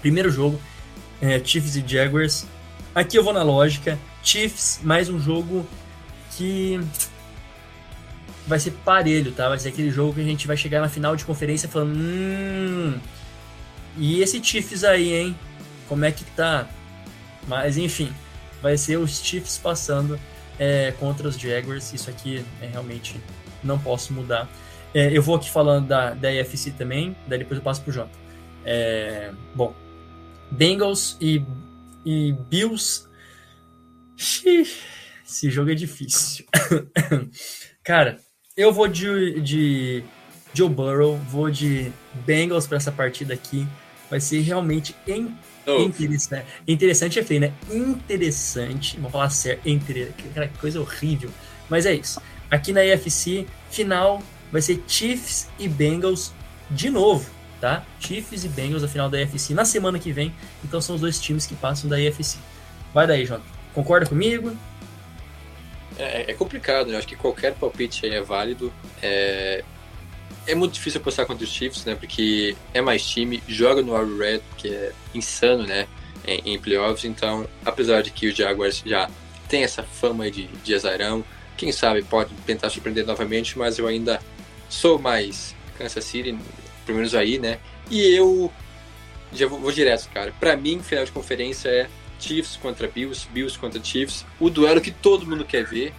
primeiro 0.00 0.30
jogo, 0.30 0.60
é, 1.20 1.40
Chiefs 1.42 1.76
e 1.76 1.84
Jaguars. 1.86 2.46
Aqui 2.94 3.16
eu 3.16 3.22
vou 3.24 3.32
na 3.32 3.42
lógica. 3.44 3.96
Chiefs, 4.22 4.80
mais 4.82 5.08
um 5.08 5.18
jogo 5.20 5.66
que 6.36 6.80
vai 8.48 8.58
ser 8.58 8.70
parelho, 8.84 9.30
tá? 9.30 9.48
Vai 9.48 9.58
ser 9.58 9.68
aquele 9.68 9.90
jogo 9.90 10.14
que 10.14 10.20
a 10.20 10.24
gente 10.24 10.46
vai 10.46 10.56
chegar 10.56 10.80
na 10.80 10.88
final 10.88 11.14
de 11.14 11.24
conferência 11.24 11.68
falando, 11.68 11.94
hum, 11.94 12.98
e 13.96 14.22
esse 14.22 14.42
Chiefs 14.42 14.84
aí, 14.84 15.12
hein? 15.12 15.36
Como 15.86 16.04
é 16.04 16.10
que 16.10 16.24
tá? 16.24 16.66
Mas 17.46 17.76
enfim, 17.76 18.12
vai 18.62 18.76
ser 18.76 18.96
os 18.96 19.20
Chiefs 19.22 19.58
passando 19.58 20.18
é, 20.58 20.92
contra 20.98 21.28
os 21.28 21.38
Jaguars. 21.38 21.92
Isso 21.92 22.08
aqui 22.08 22.44
é 22.62 22.66
realmente 22.66 23.20
não 23.62 23.78
posso 23.78 24.12
mudar. 24.12 24.48
É, 24.94 25.14
eu 25.16 25.22
vou 25.22 25.36
aqui 25.36 25.50
falando 25.50 25.86
da, 25.86 26.14
da 26.14 26.28
AFC 26.28 26.70
também, 26.70 27.14
daí 27.26 27.38
depois 27.40 27.58
eu 27.58 27.64
passo 27.64 27.82
pro 27.82 27.92
Jota. 27.92 28.16
É, 28.64 29.30
bom, 29.54 29.74
Bengals 30.50 31.16
e, 31.20 31.44
e 32.04 32.32
Bills. 32.48 33.06
Xiii, 34.16 34.66
Esse 35.26 35.50
jogo 35.50 35.70
é 35.70 35.74
difícil. 35.74 36.46
Cara, 37.84 38.18
eu 38.58 38.72
vou 38.72 38.88
de, 38.88 39.40
de 39.40 40.04
Joe 40.52 40.68
Burrow, 40.68 41.16
vou 41.30 41.48
de 41.48 41.92
Bengals 42.26 42.66
para 42.66 42.76
essa 42.76 42.90
partida 42.90 43.32
aqui. 43.32 43.66
Vai 44.10 44.20
ser 44.20 44.40
realmente 44.40 44.94
in- 45.06 45.34
Novo. 45.66 45.84
interessante. 45.84 46.46
Interessante 46.66 47.18
é 47.18 47.22
feio, 47.22 47.40
né? 47.42 47.52
Interessante. 47.70 48.96
Vamos 48.96 49.12
falar 49.12 49.30
sério. 49.30 49.60
Inter... 49.64 50.12
Cara, 50.34 50.48
que 50.48 50.58
coisa 50.58 50.80
horrível. 50.80 51.30
Mas 51.68 51.86
é 51.86 51.94
isso. 51.94 52.20
Aqui 52.50 52.72
na 52.72 52.80
AFC, 52.80 53.46
final 53.70 54.22
vai 54.50 54.62
ser 54.62 54.82
Chiefs 54.88 55.46
e 55.58 55.68
Bengals 55.68 56.32
de 56.70 56.88
novo, 56.88 57.28
tá? 57.60 57.84
Chiefs 58.00 58.44
e 58.44 58.48
Bengals 58.48 58.82
a 58.82 58.88
final 58.88 59.08
da 59.10 59.18
AFC 59.18 59.52
na 59.52 59.64
semana 59.66 59.98
que 59.98 60.10
vem. 60.10 60.34
Então 60.64 60.80
são 60.80 60.94
os 60.96 61.00
dois 61.02 61.20
times 61.20 61.46
que 61.46 61.54
passam 61.54 61.88
da 61.88 61.96
AFC. 61.96 62.38
Vai 62.94 63.06
daí, 63.06 63.26
Jota. 63.26 63.44
Concorda 63.74 64.06
comigo? 64.06 64.56
É, 65.98 66.30
é 66.30 66.34
complicado, 66.34 66.90
né? 66.90 66.98
Acho 66.98 67.06
que 67.06 67.16
qualquer 67.16 67.54
palpite 67.54 68.06
aí 68.06 68.14
é 68.14 68.20
válido. 68.20 68.72
É, 69.02 69.64
é 70.46 70.54
muito 70.54 70.74
difícil 70.74 71.00
apostar 71.00 71.26
contra 71.26 71.44
os 71.44 71.50
Chiefs, 71.50 71.84
né? 71.84 71.94
Porque 71.94 72.56
é 72.72 72.80
mais 72.80 73.06
time, 73.06 73.42
joga 73.46 73.82
no 73.82 73.94
Arrowhead, 73.94 74.42
que 74.56 74.68
é 74.68 74.92
insano, 75.14 75.64
né? 75.66 75.86
Em, 76.26 76.54
em 76.54 76.58
playoffs. 76.58 77.04
Então, 77.04 77.48
apesar 77.64 78.02
de 78.02 78.10
que 78.10 78.28
os 78.28 78.36
Jaguars 78.36 78.82
já 78.84 79.10
tem 79.48 79.64
essa 79.64 79.82
fama 79.82 80.24
aí 80.24 80.30
de, 80.30 80.46
de 80.46 80.74
azarão, 80.74 81.24
quem 81.56 81.72
sabe 81.72 82.02
pode 82.02 82.32
tentar 82.46 82.70
surpreender 82.70 83.04
novamente, 83.04 83.58
mas 83.58 83.78
eu 83.78 83.86
ainda 83.86 84.20
sou 84.68 84.98
mais 84.98 85.56
Kansas 85.76 86.04
City, 86.04 86.38
pelo 86.86 86.98
menos 86.98 87.14
aí, 87.14 87.38
né? 87.38 87.58
E 87.90 88.14
eu 88.14 88.52
já 89.32 89.46
vou, 89.46 89.58
vou 89.58 89.72
direto, 89.72 90.08
cara. 90.10 90.32
Pra 90.38 90.56
mim, 90.56 90.80
final 90.82 91.04
de 91.04 91.12
conferência 91.12 91.68
é 91.68 91.88
Chiefs 92.18 92.56
contra 92.56 92.88
Bills, 92.88 93.28
Bills 93.32 93.58
contra 93.58 93.82
Chiefs, 93.82 94.24
o 94.40 94.50
duelo 94.50 94.80
que 94.80 94.90
todo 94.90 95.26
mundo 95.26 95.44
quer 95.44 95.64
ver. 95.64 95.92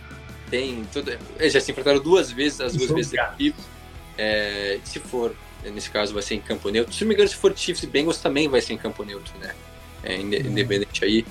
Tem 0.50 0.84
todo, 0.92 1.16
eles 1.40 1.54
já 1.54 1.62
se 1.62 1.72
enfrentaram 1.72 2.00
duas 2.00 2.32
vezes, 2.32 2.60
as 2.60 2.76
duas 2.76 2.90
vezes 2.92 3.12
negativas. 3.12 3.60
É, 4.18 4.80
se 4.84 5.00
for, 5.00 5.36
nesse 5.64 5.90
caso, 5.90 6.14
vai 6.14 6.24
ser 6.24 6.36
em 6.36 6.42
campo 6.42 6.70
neutro. 6.70 6.94
Se 6.94 7.02
não 7.04 7.10
me 7.10 7.14
engano, 7.14 7.30
se 7.30 7.36
for 7.36 7.56
Chiefs 7.56 7.84
e 7.84 7.88
Bengals, 7.88 8.18
também 8.18 8.48
vai 8.48 8.60
ser 8.60 8.74
em 8.74 8.78
campo 8.78 9.04
neutro, 9.04 9.34
né? 9.40 9.54
É, 10.04 10.16
Uhum. 10.16 10.22
independente 10.34 11.04
aí. 11.06 11.26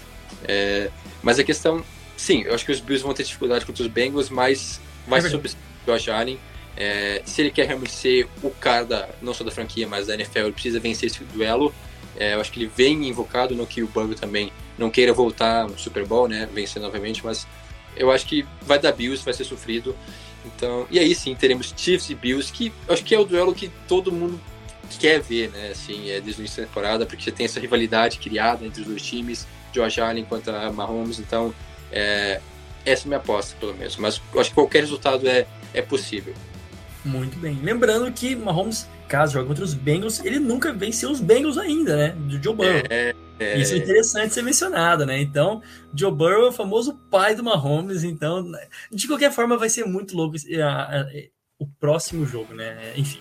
É, 0.44 0.90
mas 1.22 1.38
a 1.38 1.44
questão, 1.44 1.84
sim, 2.16 2.42
eu 2.42 2.54
acho 2.54 2.64
que 2.64 2.70
os 2.72 2.80
Bills 2.80 3.02
vão 3.04 3.12
ter 3.12 3.24
dificuldade 3.24 3.66
contra 3.66 3.82
os 3.82 3.88
Bengals, 3.88 4.30
mas 4.30 4.80
vai 5.06 5.18
É 5.18 5.22
sobre 5.28 5.48
o 5.50 5.90
Josh 5.92 6.08
Allen. 6.08 6.38
É, 6.76 7.22
se 7.24 7.40
ele 7.42 7.50
quer 7.50 7.66
realmente 7.66 7.90
ser 7.92 8.28
o 8.42 8.50
cara 8.50 8.84
da, 8.84 9.08
não 9.20 9.34
só 9.34 9.42
da 9.42 9.50
franquia, 9.50 9.88
mas 9.88 10.06
da 10.06 10.14
NFL, 10.14 10.38
ele 10.40 10.52
precisa 10.52 10.78
vencer 10.78 11.08
esse 11.10 11.24
duelo. 11.24 11.74
É, 12.16 12.34
eu 12.34 12.40
acho 12.40 12.52
que 12.52 12.60
ele 12.60 12.70
vem 12.74 13.08
invocado 13.08 13.54
no 13.56 13.66
que 13.66 13.82
o 13.82 13.88
Burrow 13.88 14.14
também 14.14 14.52
não 14.78 14.90
queira 14.90 15.12
voltar 15.12 15.66
no 15.68 15.78
Super 15.78 16.06
Bowl, 16.06 16.28
né? 16.28 16.48
Vencer 16.52 16.80
novamente, 16.80 17.24
mas 17.24 17.46
eu 17.96 18.10
acho 18.10 18.26
que 18.26 18.46
vai 18.62 18.78
dar 18.78 18.92
Bills, 18.92 19.24
vai 19.24 19.34
ser 19.34 19.44
sofrido. 19.44 19.94
Então, 20.46 20.86
e 20.90 20.98
aí 20.98 21.14
sim, 21.14 21.34
teremos 21.34 21.74
Chiefs 21.76 22.08
e 22.10 22.14
Bills, 22.14 22.52
que 22.52 22.72
acho 22.88 23.04
que 23.04 23.14
é 23.14 23.18
o 23.18 23.24
duelo 23.24 23.54
que 23.54 23.70
todo 23.86 24.12
mundo 24.12 24.40
quer 24.98 25.20
ver, 25.20 25.50
né? 25.50 25.70
Assim, 25.72 26.10
é 26.10 26.20
desde 26.20 26.40
o 26.40 26.42
início 26.42 26.62
da 26.62 26.68
temporada, 26.68 27.04
porque 27.04 27.22
você 27.22 27.32
tem 27.32 27.44
essa 27.44 27.60
rivalidade 27.60 28.18
criada 28.18 28.64
entre 28.64 28.80
os 28.80 28.86
dois 28.86 29.02
times, 29.02 29.46
Josh 29.72 29.98
Allen 29.98 30.24
contra 30.24 30.72
Mahomes, 30.72 31.18
então 31.18 31.52
é, 31.92 32.40
essa 32.84 33.02
é 33.02 33.04
a 33.04 33.08
minha 33.08 33.18
aposta, 33.18 33.56
pelo 33.58 33.74
menos. 33.74 33.96
Mas 33.96 34.20
acho 34.38 34.50
que 34.50 34.54
qualquer 34.54 34.80
resultado 34.80 35.28
é, 35.28 35.46
é 35.74 35.82
possível. 35.82 36.34
Muito 37.04 37.38
bem. 37.38 37.58
Lembrando 37.62 38.10
que 38.12 38.34
Mahomes, 38.36 38.86
caso 39.08 39.32
jogue 39.34 39.48
contra 39.48 39.64
os 39.64 39.72
Bengals, 39.74 40.22
ele 40.24 40.38
nunca 40.38 40.72
venceu 40.72 41.10
os 41.10 41.20
Bengals 41.20 41.56
ainda, 41.56 41.96
né? 41.96 42.08
Do 42.16 42.42
Joe 42.42 42.54
Burrow. 42.54 42.82
É, 42.90 43.14
é, 43.38 43.58
Isso 43.58 43.74
é 43.74 43.78
interessante 43.78 44.34
ser 44.34 44.42
mencionado, 44.42 45.06
né? 45.06 45.20
Então, 45.20 45.62
Joe 45.94 46.10
Burrow 46.12 46.46
é 46.46 46.48
o 46.48 46.52
famoso 46.52 46.94
pai 47.10 47.34
do 47.34 47.42
Mahomes, 47.44 48.02
então, 48.04 48.44
de 48.90 49.06
qualquer 49.06 49.32
forma, 49.32 49.56
vai 49.56 49.68
ser 49.68 49.84
muito 49.84 50.16
louco 50.16 50.36
a- 50.62 51.00
a- 51.00 51.06
o 51.58 51.66
próximo 51.80 52.26
jogo, 52.26 52.52
né? 52.52 52.92
Enfim, 52.96 53.20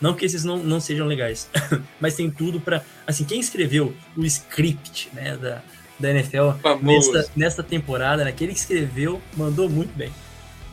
não 0.00 0.14
que 0.14 0.24
esses 0.26 0.44
não, 0.44 0.58
não 0.58 0.80
sejam 0.80 1.06
legais, 1.06 1.48
mas 2.00 2.14
tem 2.14 2.30
tudo 2.30 2.60
pra. 2.60 2.82
Assim, 3.06 3.24
quem 3.24 3.40
escreveu 3.40 3.94
o 4.16 4.24
script, 4.24 5.08
né, 5.14 5.36
da, 5.36 5.62
da 5.98 6.10
NFL 6.10 6.52
famoso. 6.62 7.12
nesta, 7.12 7.32
nesta 7.34 7.62
temporada, 7.62 8.22
né? 8.22 8.30
Aquele 8.30 8.52
que 8.52 8.58
escreveu 8.58 9.20
mandou 9.36 9.68
muito 9.68 9.96
bem. 9.96 10.12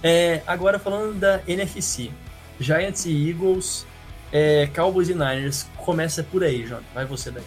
É, 0.03 0.41
agora 0.47 0.79
falando 0.79 1.17
da 1.19 1.41
NFC, 1.47 2.09
Giants 2.61 3.05
e 3.05 3.29
Eagles, 3.29 3.85
é, 4.31 4.67
Cowboys 4.73 5.09
e 5.09 5.13
Niners, 5.13 5.67
começa 5.77 6.23
por 6.23 6.43
aí, 6.43 6.65
João. 6.65 6.81
Vai 6.93 7.05
você 7.05 7.31
daí. 7.31 7.43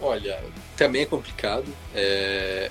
Olha, 0.00 0.42
também 0.76 1.02
é 1.02 1.06
complicado. 1.06 1.66
É... 1.94 2.70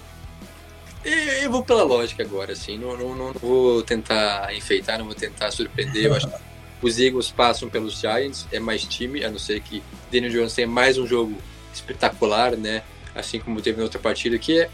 Eu 1.04 1.52
vou 1.52 1.64
pela 1.64 1.84
lógica 1.84 2.24
agora, 2.24 2.54
assim. 2.54 2.78
Não, 2.78 2.98
não, 2.98 3.16
não 3.16 3.34
vou 3.34 3.84
tentar 3.84 4.56
enfeitar, 4.56 4.98
não 4.98 5.06
vou 5.06 5.14
tentar 5.14 5.52
surpreender. 5.52 6.06
Eu 6.06 6.16
acho 6.16 6.28
que 6.28 6.36
os 6.82 7.00
Eagles 7.00 7.30
passam 7.30 7.70
pelos 7.70 8.00
Giants, 8.00 8.48
é 8.52 8.60
mais 8.60 8.84
time, 8.84 9.24
a 9.24 9.30
não 9.30 9.38
ser 9.38 9.62
que 9.62 9.84
Daniel 10.12 10.32
Jones 10.32 10.54
tenha 10.54 10.68
mais 10.68 10.98
um 10.98 11.06
jogo 11.06 11.38
espetacular, 11.74 12.56
né? 12.56 12.82
assim 13.16 13.40
como 13.40 13.62
teve 13.62 13.78
na 13.78 13.84
outra 13.84 14.00
partida, 14.00 14.38
que 14.38 14.60
é 14.60 14.70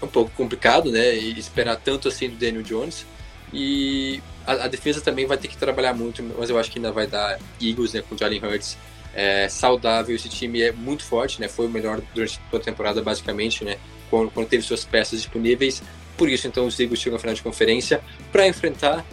um 0.00 0.06
pouco 0.06 0.30
complicado, 0.30 0.90
né? 0.90 1.14
Esperar 1.14 1.76
tanto 1.76 2.08
assim 2.08 2.30
do 2.30 2.36
Daniel 2.36 2.62
Jones. 2.62 3.04
E 3.52 4.22
a, 4.46 4.52
a, 4.64 4.68
defesa 4.68 5.00
também 5.00 5.26
vai 5.26 5.36
ter 5.36 5.48
que 5.48 5.56
trabalhar 5.56 5.94
muito, 5.94 6.22
mas 6.38 6.50
eu 6.50 6.58
acho 6.58 6.70
que 6.70 6.78
ainda 6.78 6.92
vai 6.92 7.06
dar 7.06 7.38
Eagles 7.60 7.92
né, 7.92 8.02
com 8.02 8.16
Jalen 8.16 8.44
Hurts 8.44 8.76
é, 9.14 9.48
saudável. 9.48 10.14
Esse 10.14 10.28
time 10.28 10.62
é 10.62 10.72
muito 10.72 11.04
forte, 11.04 11.40
né? 11.40 11.48
Foi 11.48 11.66
o 11.66 11.68
melhor 11.68 12.00
durante 12.14 12.40
toda 12.50 12.62
a 12.62 12.64
temporada, 12.64 13.02
basicamente, 13.02 13.64
né? 13.64 13.76
Quando, 14.10 14.30
quando 14.30 14.48
teve 14.48 14.62
suas 14.62 14.84
peças 14.84 15.20
disponíveis. 15.20 15.82
Por 16.16 16.28
isso, 16.28 16.46
então, 16.46 16.66
os 16.66 16.78
Eagles 16.78 17.00
chegam 17.00 17.16
à 17.16 17.20
final 17.20 17.34
de 17.34 17.42
conferência 17.42 18.00
para 18.30 18.46
enfrentar 18.46 19.04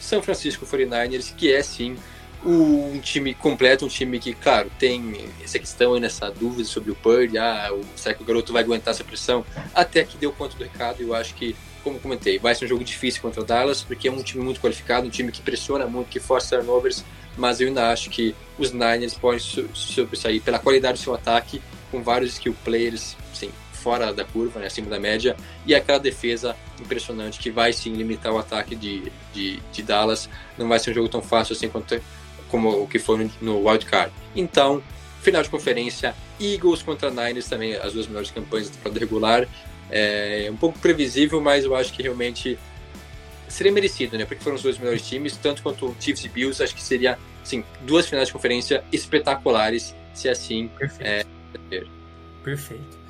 São 0.00 0.22
Francisco 0.22 0.66
49ers, 0.66 1.34
que 1.34 1.52
é 1.52 1.62
sim 1.62 1.96
um 2.44 2.98
time 2.98 3.34
completo, 3.34 3.84
um 3.84 3.88
time 3.88 4.18
que, 4.18 4.34
claro, 4.34 4.70
tem 4.78 5.30
essa 5.42 5.58
questão 5.58 5.94
aí 5.94 6.00
nessa 6.00 6.28
dúvida 6.30 6.64
sobre 6.64 6.90
o 6.90 6.94
Purdy, 6.94 7.38
ah, 7.38 7.70
será 7.94 8.14
que 8.14 8.22
o 8.22 8.26
garoto 8.26 8.52
vai 8.52 8.62
aguentar 8.62 8.92
essa 8.92 9.04
pressão? 9.04 9.46
Até 9.72 10.02
que 10.02 10.16
deu 10.16 10.32
conta 10.32 10.56
do 10.56 10.64
recado, 10.64 11.00
eu 11.00 11.14
acho 11.14 11.34
que, 11.34 11.54
como 11.82 11.98
comentei, 11.98 12.38
vai 12.38 12.54
ser 12.54 12.64
um 12.64 12.68
jogo 12.68 12.84
difícil 12.84 13.20
contra 13.20 13.40
o 13.40 13.44
Dallas, 13.44 13.82
porque 13.82 14.08
é 14.08 14.12
um 14.12 14.22
time 14.22 14.42
muito 14.42 14.60
qualificado, 14.60 15.06
um 15.06 15.10
time 15.10 15.30
que 15.32 15.42
pressiona 15.42 15.86
muito, 15.86 16.08
que 16.08 16.20
força 16.20 16.56
turnovers, 16.56 17.04
mas 17.36 17.60
eu 17.60 17.68
ainda 17.68 17.90
acho 17.90 18.10
que 18.10 18.34
os 18.58 18.72
Niners 18.72 19.14
podem 19.14 19.40
sobressair 19.40 20.40
pela 20.42 20.58
qualidade 20.58 20.98
do 20.98 21.02
seu 21.02 21.14
ataque, 21.14 21.62
com 21.90 22.02
vários 22.02 22.32
skill 22.32 22.54
players, 22.64 23.16
sim, 23.34 23.50
fora 23.72 24.12
da 24.12 24.24
curva, 24.24 24.60
né, 24.60 24.66
acima 24.66 24.88
da 24.88 25.00
média, 25.00 25.36
e 25.66 25.74
aquela 25.74 25.98
defesa 25.98 26.56
impressionante 26.80 27.38
que 27.38 27.50
vai 27.50 27.72
sim 27.72 27.92
limitar 27.92 28.32
o 28.32 28.38
ataque 28.38 28.76
de, 28.76 29.10
de, 29.34 29.60
de 29.72 29.82
Dallas. 29.82 30.28
Não 30.56 30.68
vai 30.68 30.78
ser 30.78 30.90
um 30.92 30.94
jogo 30.94 31.08
tão 31.08 31.20
fácil 31.22 31.54
assim 31.54 31.68
quanto 31.68 32.00
como 32.48 32.70
o 32.82 32.86
que 32.86 32.98
foi 32.98 33.30
no 33.40 33.66
Wild 33.66 33.86
Card. 33.86 34.12
Então, 34.36 34.82
final 35.20 35.42
de 35.42 35.48
conferência, 35.48 36.14
Eagles 36.40 36.82
contra 36.82 37.10
Niners 37.10 37.48
também, 37.48 37.74
as 37.74 37.92
duas 37.92 38.06
melhores 38.06 38.30
campanhas 38.30 38.68
temporada 38.70 39.00
regular. 39.00 39.48
É 39.92 40.48
um 40.50 40.56
pouco 40.56 40.78
previsível, 40.78 41.40
mas 41.40 41.64
eu 41.64 41.76
acho 41.76 41.92
que 41.92 42.02
realmente 42.02 42.58
seria 43.48 43.70
merecido, 43.70 44.16
né? 44.16 44.24
Porque 44.24 44.42
foram 44.42 44.56
os 44.56 44.62
dois 44.62 44.78
melhores 44.78 45.06
times, 45.06 45.36
tanto 45.36 45.62
quanto 45.62 45.94
Chiefs 46.00 46.24
e 46.24 46.28
Bills, 46.28 46.62
acho 46.62 46.74
que 46.74 46.82
seria, 46.82 47.18
assim, 47.42 47.62
duas 47.82 48.06
finais 48.06 48.28
de 48.28 48.32
conferência 48.32 48.82
espetaculares, 48.90 49.94
se 50.14 50.28
assim 50.28 50.68
Perfeito. 50.78 51.06
É, 51.06 51.24
Perfeito. 52.42 53.02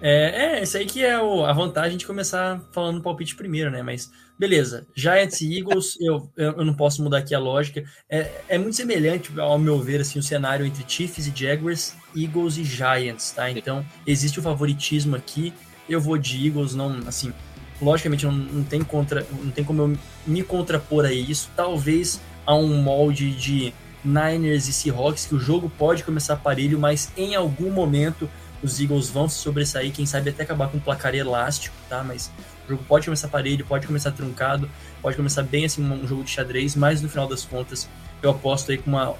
É, 0.00 0.58
é, 0.58 0.62
isso 0.62 0.76
aí 0.76 0.84
que 0.84 1.02
é 1.02 1.20
o, 1.20 1.44
a 1.44 1.52
vantagem 1.52 1.96
de 1.96 2.06
começar 2.06 2.60
falando 2.70 3.02
palpite 3.02 3.34
primeiro, 3.34 3.70
né? 3.70 3.82
Mas 3.82 4.10
beleza, 4.38 4.86
Giants 4.94 5.40
e 5.40 5.58
Eagles, 5.58 5.96
eu, 6.00 6.30
eu, 6.36 6.64
não 6.64 6.74
posso 6.74 7.02
mudar 7.02 7.18
aqui 7.18 7.34
a 7.34 7.38
lógica. 7.38 7.82
É, 8.08 8.30
é 8.48 8.58
muito 8.58 8.76
semelhante, 8.76 9.32
ao 9.40 9.58
meu 9.58 9.80
ver, 9.80 10.02
assim, 10.02 10.18
o 10.18 10.22
cenário 10.22 10.66
entre 10.66 10.84
Chiefs 10.86 11.26
e 11.26 11.32
Jaguars, 11.34 11.96
Eagles 12.14 12.58
e 12.58 12.64
Giants, 12.64 13.32
tá? 13.32 13.50
Então, 13.50 13.84
existe 14.06 14.38
o 14.38 14.42
favoritismo 14.42 15.16
aqui. 15.16 15.52
Eu 15.88 16.00
vou 16.00 16.18
de 16.18 16.46
Eagles, 16.46 16.74
não, 16.74 17.00
assim, 17.06 17.32
logicamente 17.80 18.24
não, 18.26 18.32
não 18.32 18.64
tem 18.64 18.82
contra, 18.82 19.26
não 19.42 19.50
tem 19.50 19.64
como 19.64 19.82
eu 19.82 19.98
me 20.26 20.42
contrapor 20.42 21.04
a 21.04 21.12
isso. 21.12 21.50
Talvez 21.54 22.20
a 22.44 22.54
um 22.54 22.82
molde 22.82 23.30
de 23.32 23.72
Niners 24.04 24.68
e 24.68 24.72
Seahawks 24.72 25.26
que 25.26 25.34
o 25.34 25.38
jogo 25.38 25.70
pode 25.76 26.04
começar 26.04 26.34
aparelho, 26.34 26.78
mas 26.78 27.10
em 27.16 27.34
algum 27.34 27.70
momento 27.70 28.28
os 28.62 28.80
Eagles 28.80 29.08
vão 29.08 29.28
se 29.28 29.38
sobressair, 29.38 29.92
quem 29.92 30.06
sabe 30.06 30.30
até 30.30 30.42
acabar 30.42 30.68
com 30.68 30.78
um 30.78 30.80
placar 30.80 31.14
elástico, 31.14 31.74
tá? 31.88 32.02
Mas 32.02 32.30
o 32.66 32.70
jogo 32.70 32.84
pode 32.84 33.04
começar 33.04 33.28
parelho, 33.28 33.64
pode 33.66 33.86
começar 33.86 34.12
truncado, 34.12 34.70
pode 35.02 35.16
começar 35.16 35.42
bem 35.42 35.64
assim 35.64 35.82
um 35.82 36.06
jogo 36.06 36.24
de 36.24 36.30
xadrez, 36.30 36.74
mas 36.74 37.02
no 37.02 37.08
final 37.08 37.28
das 37.28 37.44
contas 37.44 37.88
eu 38.22 38.30
aposto 38.30 38.70
aí 38.70 38.78
com 38.78 38.90
uma, 38.90 39.14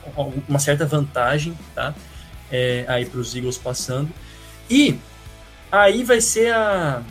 uma 0.49 0.59
certa 0.59 0.87
vantagem, 0.87 1.57
tá? 1.75 1.95
É, 2.51 2.85
aí 2.89 3.05
para 3.05 3.21
os 3.21 3.35
Eagles 3.35 3.59
passando. 3.59 4.11
E 4.71 4.99
aí 5.71 6.05
vai 6.05 6.21
ser 6.21 6.53
a, 6.53 7.03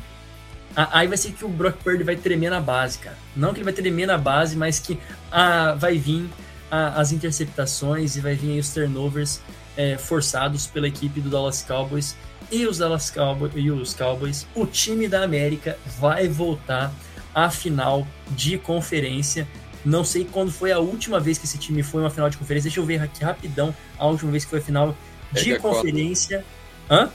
a, 0.76 1.00
Aí 1.00 1.08
vai 1.08 1.18
ser 1.18 1.32
que 1.32 1.46
o 1.46 1.50
Brock 1.50 1.78
Purdy 1.84 2.04
vai 2.04 2.16
tremer 2.16 2.50
na 2.50 2.60
base, 2.60 2.98
cara. 3.00 3.18
Não 3.36 3.54
que 3.54 3.58
ele 3.58 3.66
vai 3.66 3.74
tremer 3.74 4.06
na 4.06 4.18
base, 4.18 4.56
mas 4.56 4.80
que 4.80 5.00
a, 5.32 5.74
vai 5.74 5.98
vir 5.98 6.30
a, 6.70 7.00
as 7.00 7.12
interceptações 7.12 8.16
e 8.16 8.22
vai 8.22 8.36
vir 8.36 8.60
os 8.60 8.70
turnovers 8.70 9.42
é, 9.78 9.98
forçados 9.98 10.68
pela 10.68 10.88
equipe 10.88 11.22
do 11.22 11.30
Dallas 11.30 11.62
Cowboys 11.62 12.16
e 12.52 12.66
os 12.66 12.78
Dallas 12.78 13.10
Cowboys 13.10 13.52
e 13.56 13.72
os 13.72 13.94
Cowboys, 13.94 14.48
o 14.54 14.66
time 14.66 15.08
da 15.08 15.24
América 15.24 15.78
vai 16.00 16.28
voltar 16.28 16.94
à 17.34 17.50
final 17.50 18.08
de 18.30 18.58
conferência. 18.58 19.48
Não 19.84 20.04
sei 20.04 20.26
quando 20.26 20.52
foi 20.52 20.72
a 20.72 20.80
última 20.80 21.20
vez 21.20 21.38
que 21.38 21.46
esse 21.46 21.58
time 21.58 21.84
foi 21.84 22.02
uma 22.02 22.10
final 22.10 22.30
de 22.30 22.38
conferência. 22.38 22.70
Deixa 22.70 22.80
eu 22.80 22.86
ver 22.86 23.02
aqui 23.02 23.24
rapidão 23.24 23.76
a 23.98 24.06
última 24.08 24.32
vez 24.32 24.44
que 24.44 24.50
foi 24.50 24.60
a 24.60 24.62
final 24.62 24.96
de 25.32 25.46
Pega 25.46 25.60
conferência. 25.60 26.46
Hã? 26.90 27.10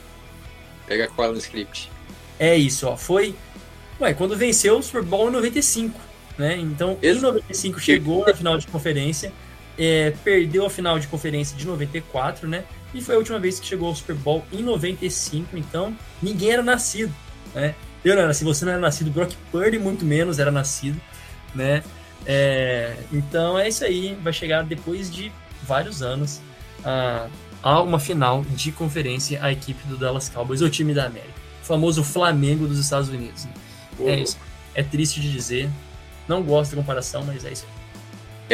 Pega 0.90 1.06
qual 1.06 1.30
no 1.30 1.38
script? 1.38 1.88
É 2.36 2.56
isso, 2.56 2.88
ó. 2.88 2.96
Foi. 2.96 3.36
Ué, 4.00 4.12
quando 4.12 4.36
venceu 4.36 4.76
o 4.76 4.82
Super 4.82 5.02
Bowl 5.02 5.28
em 5.28 5.32
95, 5.32 6.00
né? 6.36 6.56
Então, 6.56 6.98
Esse... 7.00 7.20
em 7.20 7.22
95 7.22 7.78
chegou 7.78 8.26
na 8.26 8.34
final 8.34 8.58
de 8.58 8.66
conferência 8.66 9.32
é, 9.78 10.12
perdeu 10.24 10.66
a 10.66 10.70
final 10.70 10.98
de 10.98 11.06
conferência 11.06 11.56
de 11.56 11.64
94, 11.64 12.48
né? 12.48 12.64
E 12.92 13.00
foi 13.00 13.14
a 13.14 13.18
última 13.18 13.38
vez 13.38 13.60
que 13.60 13.66
chegou 13.66 13.88
ao 13.88 13.94
Super 13.94 14.16
Bowl 14.16 14.44
em 14.52 14.62
95, 14.62 15.56
então 15.56 15.96
ninguém 16.20 16.50
era 16.50 16.62
nascido, 16.62 17.14
né? 17.54 17.74
Eu 18.04 18.14
não 18.14 18.22
era 18.22 18.28
nascido, 18.28 18.52
você 18.52 18.64
não 18.64 18.72
era 18.72 18.80
nascido, 18.80 19.10
Brock 19.10 19.32
Purdy 19.52 19.78
muito 19.78 20.04
menos 20.04 20.38
era 20.38 20.50
nascido, 20.50 21.00
né? 21.54 21.84
É, 22.26 22.96
então 23.12 23.58
é 23.58 23.68
isso 23.68 23.84
aí, 23.84 24.18
vai 24.22 24.32
chegar 24.32 24.64
depois 24.64 25.10
de 25.10 25.32
vários 25.62 26.02
anos 26.02 26.40
a, 26.84 27.28
a 27.62 27.80
uma 27.82 27.98
final 27.98 28.42
de 28.42 28.72
conferência 28.72 29.42
a 29.42 29.52
equipe 29.52 29.86
do 29.86 29.96
Dallas 29.96 30.28
Cowboys, 30.28 30.62
o 30.62 30.70
time 30.70 30.94
da 30.94 31.06
América, 31.06 31.34
o 31.62 31.66
famoso 31.66 32.02
Flamengo 32.02 32.66
dos 32.66 32.78
Estados 32.78 33.08
Unidos. 33.08 33.44
Né? 33.44 33.52
É 34.06 34.20
isso, 34.20 34.38
é 34.74 34.82
triste 34.82 35.20
de 35.20 35.30
dizer, 35.30 35.70
não 36.26 36.42
gosto 36.42 36.74
da 36.74 36.80
comparação, 36.80 37.24
mas 37.24 37.44
é 37.44 37.52
isso 37.52 37.66
aí. 37.68 37.80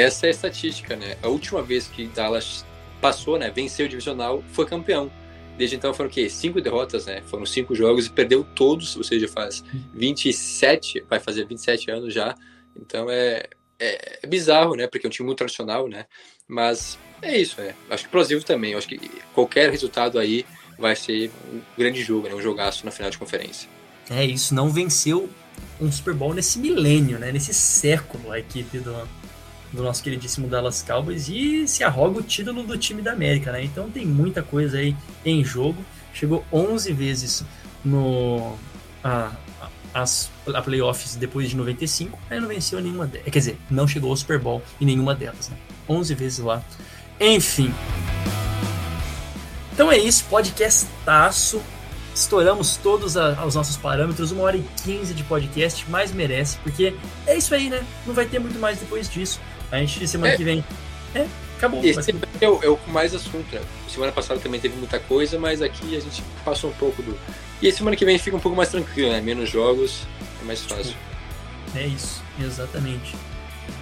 Essa 0.04 0.26
é 0.26 0.28
a 0.28 0.30
estatística, 0.30 0.94
né? 0.94 1.16
A 1.22 1.28
última 1.28 1.62
vez 1.62 1.86
que 1.88 2.06
Dallas 2.06 2.66
passou, 3.00 3.38
né, 3.38 3.50
venceu 3.50 3.86
o 3.86 3.88
divisional, 3.88 4.42
foi 4.52 4.66
campeão. 4.66 5.10
Desde 5.56 5.76
então 5.76 5.94
foram 5.94 6.10
o 6.10 6.12
quê? 6.12 6.28
Cinco 6.28 6.60
derrotas, 6.60 7.06
né? 7.06 7.22
Foram 7.22 7.46
cinco 7.46 7.74
jogos 7.74 8.06
e 8.06 8.10
perdeu 8.10 8.44
todos, 8.44 8.94
ou 8.94 9.02
seja, 9.02 9.26
faz 9.26 9.64
27, 9.94 11.04
vai 11.08 11.18
fazer 11.18 11.46
27 11.46 11.90
anos 11.90 12.12
já. 12.12 12.34
Então 12.78 13.10
é, 13.10 13.44
é, 13.78 14.18
é 14.22 14.26
bizarro, 14.26 14.74
né? 14.74 14.86
Porque 14.86 15.06
é 15.06 15.08
um 15.08 15.10
time 15.10 15.26
muito 15.26 15.38
tradicional, 15.38 15.88
né? 15.88 16.04
Mas 16.48 16.98
é 17.22 17.36
isso, 17.36 17.60
é. 17.60 17.74
Acho 17.90 18.04
que 18.04 18.10
plausível 18.10 18.42
também. 18.44 18.74
Acho 18.74 18.88
que 18.88 19.00
qualquer 19.34 19.70
resultado 19.70 20.18
aí 20.18 20.44
vai 20.78 20.94
ser 20.94 21.30
um 21.52 21.60
grande 21.76 22.02
jogo, 22.02 22.28
né? 22.28 22.34
Um 22.34 22.42
jogaço 22.42 22.84
na 22.84 22.90
final 22.90 23.10
de 23.10 23.18
conferência. 23.18 23.68
É 24.10 24.24
isso, 24.24 24.54
não 24.54 24.70
venceu 24.70 25.28
um 25.80 25.90
Super 25.90 26.14
Bowl 26.14 26.32
nesse 26.32 26.58
milênio, 26.58 27.18
né? 27.18 27.32
Nesse 27.32 27.52
século 27.52 28.30
a 28.30 28.38
equipe 28.38 28.78
do, 28.78 29.08
do 29.72 29.82
nosso 29.82 30.02
queridíssimo 30.02 30.46
Dallas 30.46 30.82
Cowboys 30.82 31.28
e 31.28 31.66
se 31.66 31.82
arroga 31.82 32.20
o 32.20 32.22
título 32.22 32.62
do 32.62 32.78
time 32.78 33.02
da 33.02 33.12
América, 33.12 33.50
né? 33.50 33.64
Então 33.64 33.90
tem 33.90 34.06
muita 34.06 34.42
coisa 34.42 34.78
aí 34.78 34.94
em 35.24 35.44
jogo. 35.44 35.84
Chegou 36.14 36.44
11 36.52 36.92
vezes 36.92 37.44
no 37.84 38.56
a, 39.02 39.32
as 39.92 40.30
a 40.54 40.62
playoffs 40.62 41.16
depois 41.16 41.50
de 41.50 41.56
95, 41.56 42.18
aí 42.30 42.38
não 42.38 42.48
venceu 42.48 42.80
nenhuma 42.80 43.06
delas. 43.06 43.30
Quer 43.30 43.38
dizer, 43.38 43.58
não 43.70 43.88
chegou 43.88 44.10
ao 44.10 44.16
Super 44.16 44.38
Bowl 44.38 44.62
em 44.80 44.84
nenhuma 44.84 45.14
delas, 45.14 45.48
né? 45.48 45.56
11 45.88 46.14
vezes 46.14 46.38
lá. 46.38 46.62
Enfim. 47.20 47.72
Então 49.72 49.90
é 49.90 49.98
isso, 49.98 50.24
podcastaço. 50.24 51.62
Estouramos 52.14 52.78
todos 52.78 53.14
a, 53.16 53.44
os 53.44 53.54
nossos 53.54 53.76
parâmetros, 53.76 54.30
uma 54.32 54.44
hora 54.44 54.56
e 54.56 54.64
15 54.84 55.12
de 55.12 55.22
podcast, 55.22 55.88
mais 55.90 56.12
merece, 56.12 56.56
porque 56.62 56.94
é 57.26 57.36
isso 57.36 57.54
aí, 57.54 57.68
né? 57.68 57.84
Não 58.06 58.14
vai 58.14 58.24
ter 58.24 58.38
muito 58.38 58.58
mais 58.58 58.78
depois 58.78 59.08
disso. 59.08 59.38
A 59.70 59.78
gente 59.78 60.08
semana 60.08 60.32
é. 60.32 60.36
que 60.36 60.44
vem. 60.44 60.64
É, 61.14 61.26
acabou. 61.58 61.84
Esse 61.84 62.14
é 62.40 62.48
o, 62.48 62.62
é 62.62 62.68
o 62.68 62.76
com 62.78 62.90
mais 62.90 63.14
assunto, 63.14 63.54
né? 63.54 63.60
Semana 63.86 64.12
passada 64.12 64.40
também 64.40 64.58
teve 64.58 64.76
muita 64.76 64.98
coisa, 64.98 65.38
mas 65.38 65.60
aqui 65.60 65.94
a 65.94 66.00
gente 66.00 66.22
passou 66.42 66.70
um 66.70 66.74
pouco 66.74 67.02
do. 67.02 67.18
E 67.60 67.70
semana 67.70 67.96
que 67.96 68.04
vem 68.04 68.18
fica 68.18 68.36
um 68.36 68.40
pouco 68.40 68.56
mais 68.56 68.70
tranquilo, 68.70 69.10
né? 69.10 69.20
Menos 69.20 69.50
jogos, 69.50 70.06
é 70.40 70.44
mais 70.44 70.62
fácil. 70.62 70.96
É 71.74 71.86
isso, 71.86 72.22
exatamente. 72.40 73.14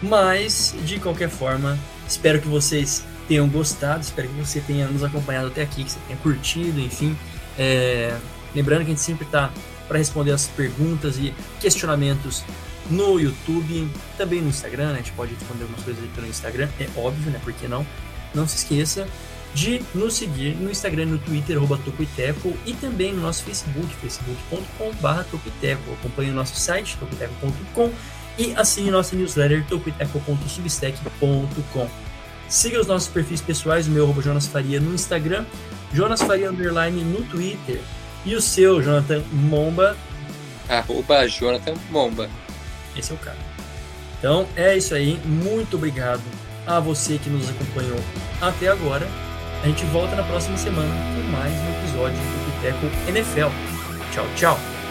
Mas, 0.03 0.75
de 0.85 0.99
qualquer 0.99 1.29
forma, 1.29 1.79
espero 2.07 2.41
que 2.41 2.49
vocês 2.49 3.05
tenham 3.27 3.49
gostado, 3.49 4.03
espero 4.03 4.29
que 4.29 4.35
você 4.35 4.61
tenha 4.61 4.87
nos 4.87 5.03
acompanhado 5.03 5.49
até 5.49 5.63
aqui, 5.63 5.85
que 5.85 5.91
você 5.91 5.99
tenha 6.07 6.19
curtido, 6.19 6.81
enfim. 6.81 7.17
É... 7.59 8.17
Lembrando 8.55 8.81
que 8.81 8.87
a 8.87 8.91
gente 8.91 9.01
sempre 9.01 9.25
está 9.25 9.51
para 9.89 9.99
responder 9.99 10.33
as 10.33 10.47
perguntas 10.47 11.19
e 11.19 11.35
questionamentos 11.61 12.45
no 12.91 13.19
YouTube, 13.19 13.89
também 14.17 14.41
no 14.41 14.49
Instagram, 14.49 14.89
né? 14.89 14.95
a 14.95 14.97
gente 14.99 15.13
pode 15.13 15.35
responder 15.35 15.63
algumas 15.63 15.83
coisas 15.83 16.05
pelo 16.15 16.27
Instagram, 16.27 16.69
é 16.79 16.87
óbvio, 16.97 17.31
né? 17.31 17.41
Por 17.43 17.53
que 17.53 17.67
não? 17.67 17.87
Não 18.35 18.47
se 18.47 18.57
esqueça 18.57 19.07
de 19.55 19.81
nos 19.95 20.15
seguir 20.15 20.57
no 20.57 20.71
Instagram 20.71 21.07
no 21.07 21.19
Twitter, 21.19 21.57
arroba 21.57 21.79
Tocoiteco, 21.79 22.55
e 22.67 22.75
também 22.75 23.13
no 23.13 23.23
nosso 23.23 23.45
Facebook, 23.45 23.87
facebook.com.br 24.03 25.23
Tocoiteco. 25.31 25.93
Acompanhe 25.93 26.31
o 26.31 26.35
nosso 26.35 26.57
site, 26.57 26.97
tocoiteco.com, 26.99 27.93
e 28.39 28.55
assine 28.55 28.91
nossa 28.91 29.17
newsletter, 29.17 29.65
tocoiteco.substack.com. 29.67 31.89
Siga 32.49 32.81
os 32.81 32.87
nossos 32.87 33.09
perfis 33.09 33.41
pessoais, 33.41 33.87
o 33.87 33.91
meu 33.91 34.05
arroba 34.05 34.23
Jonas 34.23 34.47
Faria 34.47 34.79
no 34.79 34.95
Instagram, 34.95 35.45
Jonas 35.93 36.23
Faria 36.23 36.51
Underline 36.51 37.03
no 37.03 37.23
Twitter, 37.25 37.81
E 38.27 38.35
o 38.35 38.41
seu, 38.41 38.83
Jonathan 38.83 39.23
Momba? 39.33 39.97
Arroba 40.69 41.27
Jonathan 41.29 41.75
Momba. 41.91 42.29
Esse 42.97 43.13
é 43.13 43.15
o 43.15 43.19
cara. 43.19 43.37
Então 44.19 44.47
é 44.57 44.77
isso 44.77 44.95
aí. 44.95 45.21
Muito 45.25 45.77
obrigado 45.77 46.23
a 46.67 46.81
você 46.81 47.19
que 47.19 47.29
nos 47.29 47.49
acompanhou 47.49 47.99
até 48.41 48.69
agora. 48.69 49.07
A 49.63 49.67
gente 49.67 49.85
volta 49.87 50.15
na 50.17 50.23
próxima 50.23 50.57
semana 50.57 50.89
com 50.89 51.31
mais 51.31 51.53
um 51.53 51.79
episódio 51.79 52.17
do 52.17 52.53
Boteco 52.53 52.87
NFL. 53.09 53.49
Tchau, 54.13 54.27
tchau. 54.37 54.84